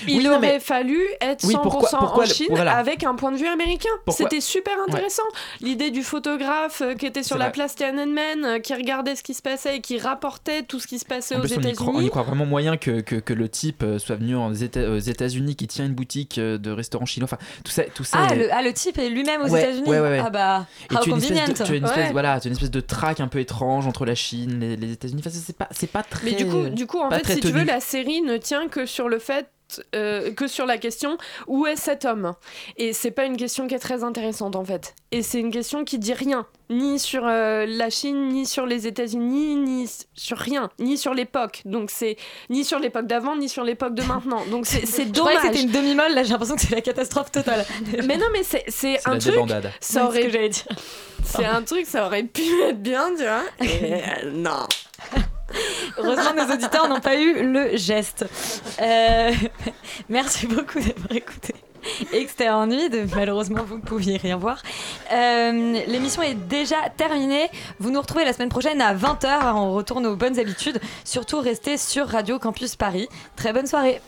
Il 0.07 0.19
Oui, 0.19 0.29
aurait 0.29 0.39
mais- 0.41 0.61
fallu 0.61 1.01
être 1.21 1.45
Oui, 1.45 1.55
100% 1.55 1.63
pourquoi- 1.63 1.89
pourquoi 1.99 2.25
en 2.25 2.27
Chine 2.27 2.47
voilà. 2.51 2.77
avec 2.77 3.05
un 3.05 3.15
point 3.15 3.33
de 3.33 3.37
vue 3.37 3.47
américain. 3.47 3.89
C'était 4.09 4.41
super 4.41 4.75
intéressant. 4.87 5.23
L'idée 5.61 5.91
du 5.91 6.03
photographe 6.03 6.83
euh, 6.83 6.95
qui 6.95 7.07
était 7.07 7.23
sur 7.23 7.39
la 7.39 7.47
vrai. 7.47 7.53
place 7.53 7.75
Tiananmen, 7.75 8.45
euh, 8.45 8.59
qui 8.59 8.75
regardait 8.75 9.17
ce 9.17 9.23
qui 9.23 9.35
se 9.35 9.43
passait 9.43 9.77
et 9.77 9.81
qui 9.81 9.99
rapportait 9.99 10.63
tout 10.63 10.81
ce 10.81 10.87
qui 10.87 10.99
se 10.99 11.05
passait 11.05 11.35
En 11.35 11.39
aux 11.39 11.43
plus, 11.43 11.57
on 11.57 11.61
y, 11.61 11.75
croit, 11.75 11.93
États-Unis. 12.03 12.11
vraiment 12.27 12.47
moyen 12.47 12.77
que, 12.77 13.01
que, 13.01 13.17
que 13.17 13.33
le 13.33 13.49
type 13.49 13.83
euh, 13.83 13.99
soit 13.99 14.17
venu 14.17 14.35
aux 14.37 14.53
Éta- 14.53 14.89
aux 14.89 14.99
États-Unis, 14.99 15.57
qui 15.57 15.67
tient 15.67 15.85
une 15.87 15.95
boutique 15.95 16.39
de 16.41 16.71
restaurant 16.71 17.07
chinois. 17.07 17.25
Enfin, 17.31 17.39
tout 17.65 17.71
ça, 17.73 17.83
tout 17.95 18.05
ça. 18.05 18.19
Ah 18.29 18.35
est- 18.35 18.37
le, 18.39 18.49
ah, 18.53 18.63
le 18.63 18.73
type 18.73 18.99
est 18.99 19.09
lui-même 19.09 19.43
aux 19.43 19.49
Ouais, 19.49 19.61
États-Unis. 19.63 19.89
ouais. 19.89 20.21
Ah 20.25 20.31
bah, 20.31 20.67
Et 20.91 20.95
how 20.95 21.01
tu 21.01 21.11
as 21.11 21.13
une 21.13 21.19
espèce 21.19 21.29
convenient. 21.39 21.49
de, 21.49 21.53
tu 21.65 21.73
as 21.73 21.75
une 21.77 21.85
espèce, 21.85 22.13
voilà, 22.13 22.41
tu 22.41 22.47
as 22.47 22.51
une 22.51 22.53
espèce 22.55 22.71
de 22.71 22.81
traque 22.81 23.21
un 23.21 23.29
peu 23.29 23.39
étrange 23.41 23.87
entre 23.87 24.05
la 24.05 24.15
Chine, 24.15 24.59
les, 24.61 24.77
les 24.77 24.93
États-Unis. 24.93 25.23
Enfin, 25.27 25.31
c'est 25.43 25.57
pas, 25.57 25.69
pas 25.93 26.03
très. 26.03 26.25
Mais 26.31 26.33
du 26.37 26.47
coup, 26.47 26.69
du 26.69 26.87
coup 26.87 26.99
en 26.99 27.11
fait, 27.11 27.27
si 27.27 27.41
tu 27.41 27.49
veux, 27.49 27.65
la 27.65 27.81
série 27.81 28.21
ne 28.23 28.37
tient 28.37 28.69
que 28.69 28.87
sur 28.87 29.09
le 29.09 29.19
fait 29.19 29.47
euh, 29.95 30.33
que 30.33 30.47
sur 30.47 30.67
la 30.67 30.79
question 30.79 31.19
où 31.47 31.67
est 31.67 31.77
cet 31.77 32.05
homme? 32.05 32.35
Et 32.77 32.93
c'est 32.93 33.11
pas 33.11 33.25
une 33.25 33.37
question 33.37 33.67
qui 33.67 33.75
est 33.75 33.79
très 33.79 34.05
intéressante 34.05 34.57
en 34.57 34.65
fait. 34.65 34.95
Et 35.11 35.23
c'est 35.23 35.41
une 35.41 35.51
question 35.51 35.85
qui 35.85 35.99
dit 35.99 36.13
rien, 36.13 36.47
ni 36.71 36.99
sur 36.99 37.27
euh, 37.27 37.65
la 37.67 37.89
Chine, 37.91 38.29
ni 38.29 38.45
sur 38.47 38.67
les 38.67 38.87
États-Unis, 38.87 39.57
ni 39.57 39.89
sur 40.15 40.37
rien, 40.39 40.71
ni 40.79 40.99
sur 40.99 41.15
l'époque. 41.15 41.63
Donc 41.65 41.91
c'est 41.91 42.17
ni 42.51 42.65
sur 42.65 42.79
l'époque 42.79 43.07
d'avant, 43.07 43.37
ni 43.37 43.49
sur 43.49 43.65
l'époque 43.65 43.95
de 43.95 44.03
maintenant. 44.03 44.45
Donc 44.51 44.67
c'est 44.67 44.87
c'est 44.87 45.07
Je 45.07 45.13
dommage. 45.13 45.37
que 45.37 45.43
c'était 45.43 45.63
une 45.63 45.71
demi-molle, 45.71 46.13
là 46.15 46.23
j'ai 46.23 46.31
l'impression 46.31 46.57
que 46.57 46.63
c'est 46.63 46.75
la 46.75 46.81
catastrophe 46.83 47.31
totale. 47.33 47.65
Mais 48.05 48.17
non, 48.17 48.27
mais 48.33 48.43
c'est 48.43 48.99
un 49.07 49.15
la 49.15 49.19
truc. 49.19 49.33
débandade. 49.33 49.73
Ça 49.81 50.05
aurait 50.07 50.15
c'est 50.17 50.23
ce 50.23 50.27
que 50.27 50.33
j'allais 50.33 50.49
dire. 50.51 50.67
C'est 51.25 51.45
un 51.45 51.63
truc, 51.63 51.87
ça 51.87 52.07
aurait 52.07 52.23
pu 52.25 52.43
être 52.63 52.81
bien, 52.83 53.11
tu 53.17 53.23
vois. 53.25 53.43
Et, 53.61 53.95
euh, 53.95 54.31
non. 54.33 54.67
Heureusement, 55.97 56.35
nos 56.35 56.53
auditeurs 56.53 56.89
n'ont 56.89 57.01
pas 57.01 57.17
eu 57.17 57.43
le 57.43 57.77
geste. 57.77 58.27
Euh, 58.81 59.33
merci 60.09 60.47
beaucoup 60.47 60.79
d'avoir 60.79 61.13
écouté. 61.13 61.55
Extérieur 62.13 62.67
Nuit, 62.67 62.91
malheureusement 63.15 63.63
vous 63.65 63.77
ne 63.77 63.83
pouviez 63.83 64.17
rien 64.17 64.37
voir. 64.37 64.63
Euh, 65.13 65.81
L'émission 65.87 66.23
est 66.23 66.35
déjà 66.35 66.77
terminée. 66.97 67.49
Vous 67.79 67.91
nous 67.91 68.01
retrouvez 68.01 68.25
la 68.25 68.33
semaine 68.33 68.49
prochaine 68.49 68.81
à 68.81 68.95
20h. 68.95 69.55
On 69.55 69.73
retourne 69.73 70.07
aux 70.07 70.17
bonnes 70.17 70.39
habitudes. 70.39 70.81
Surtout 71.05 71.41
restez 71.41 71.77
sur 71.77 72.09
Radio 72.09 72.39
Campus 72.39 72.77
Paris. 72.77 73.09
Très 73.37 73.53
bonne 73.53 73.67
soirée. 73.67 74.01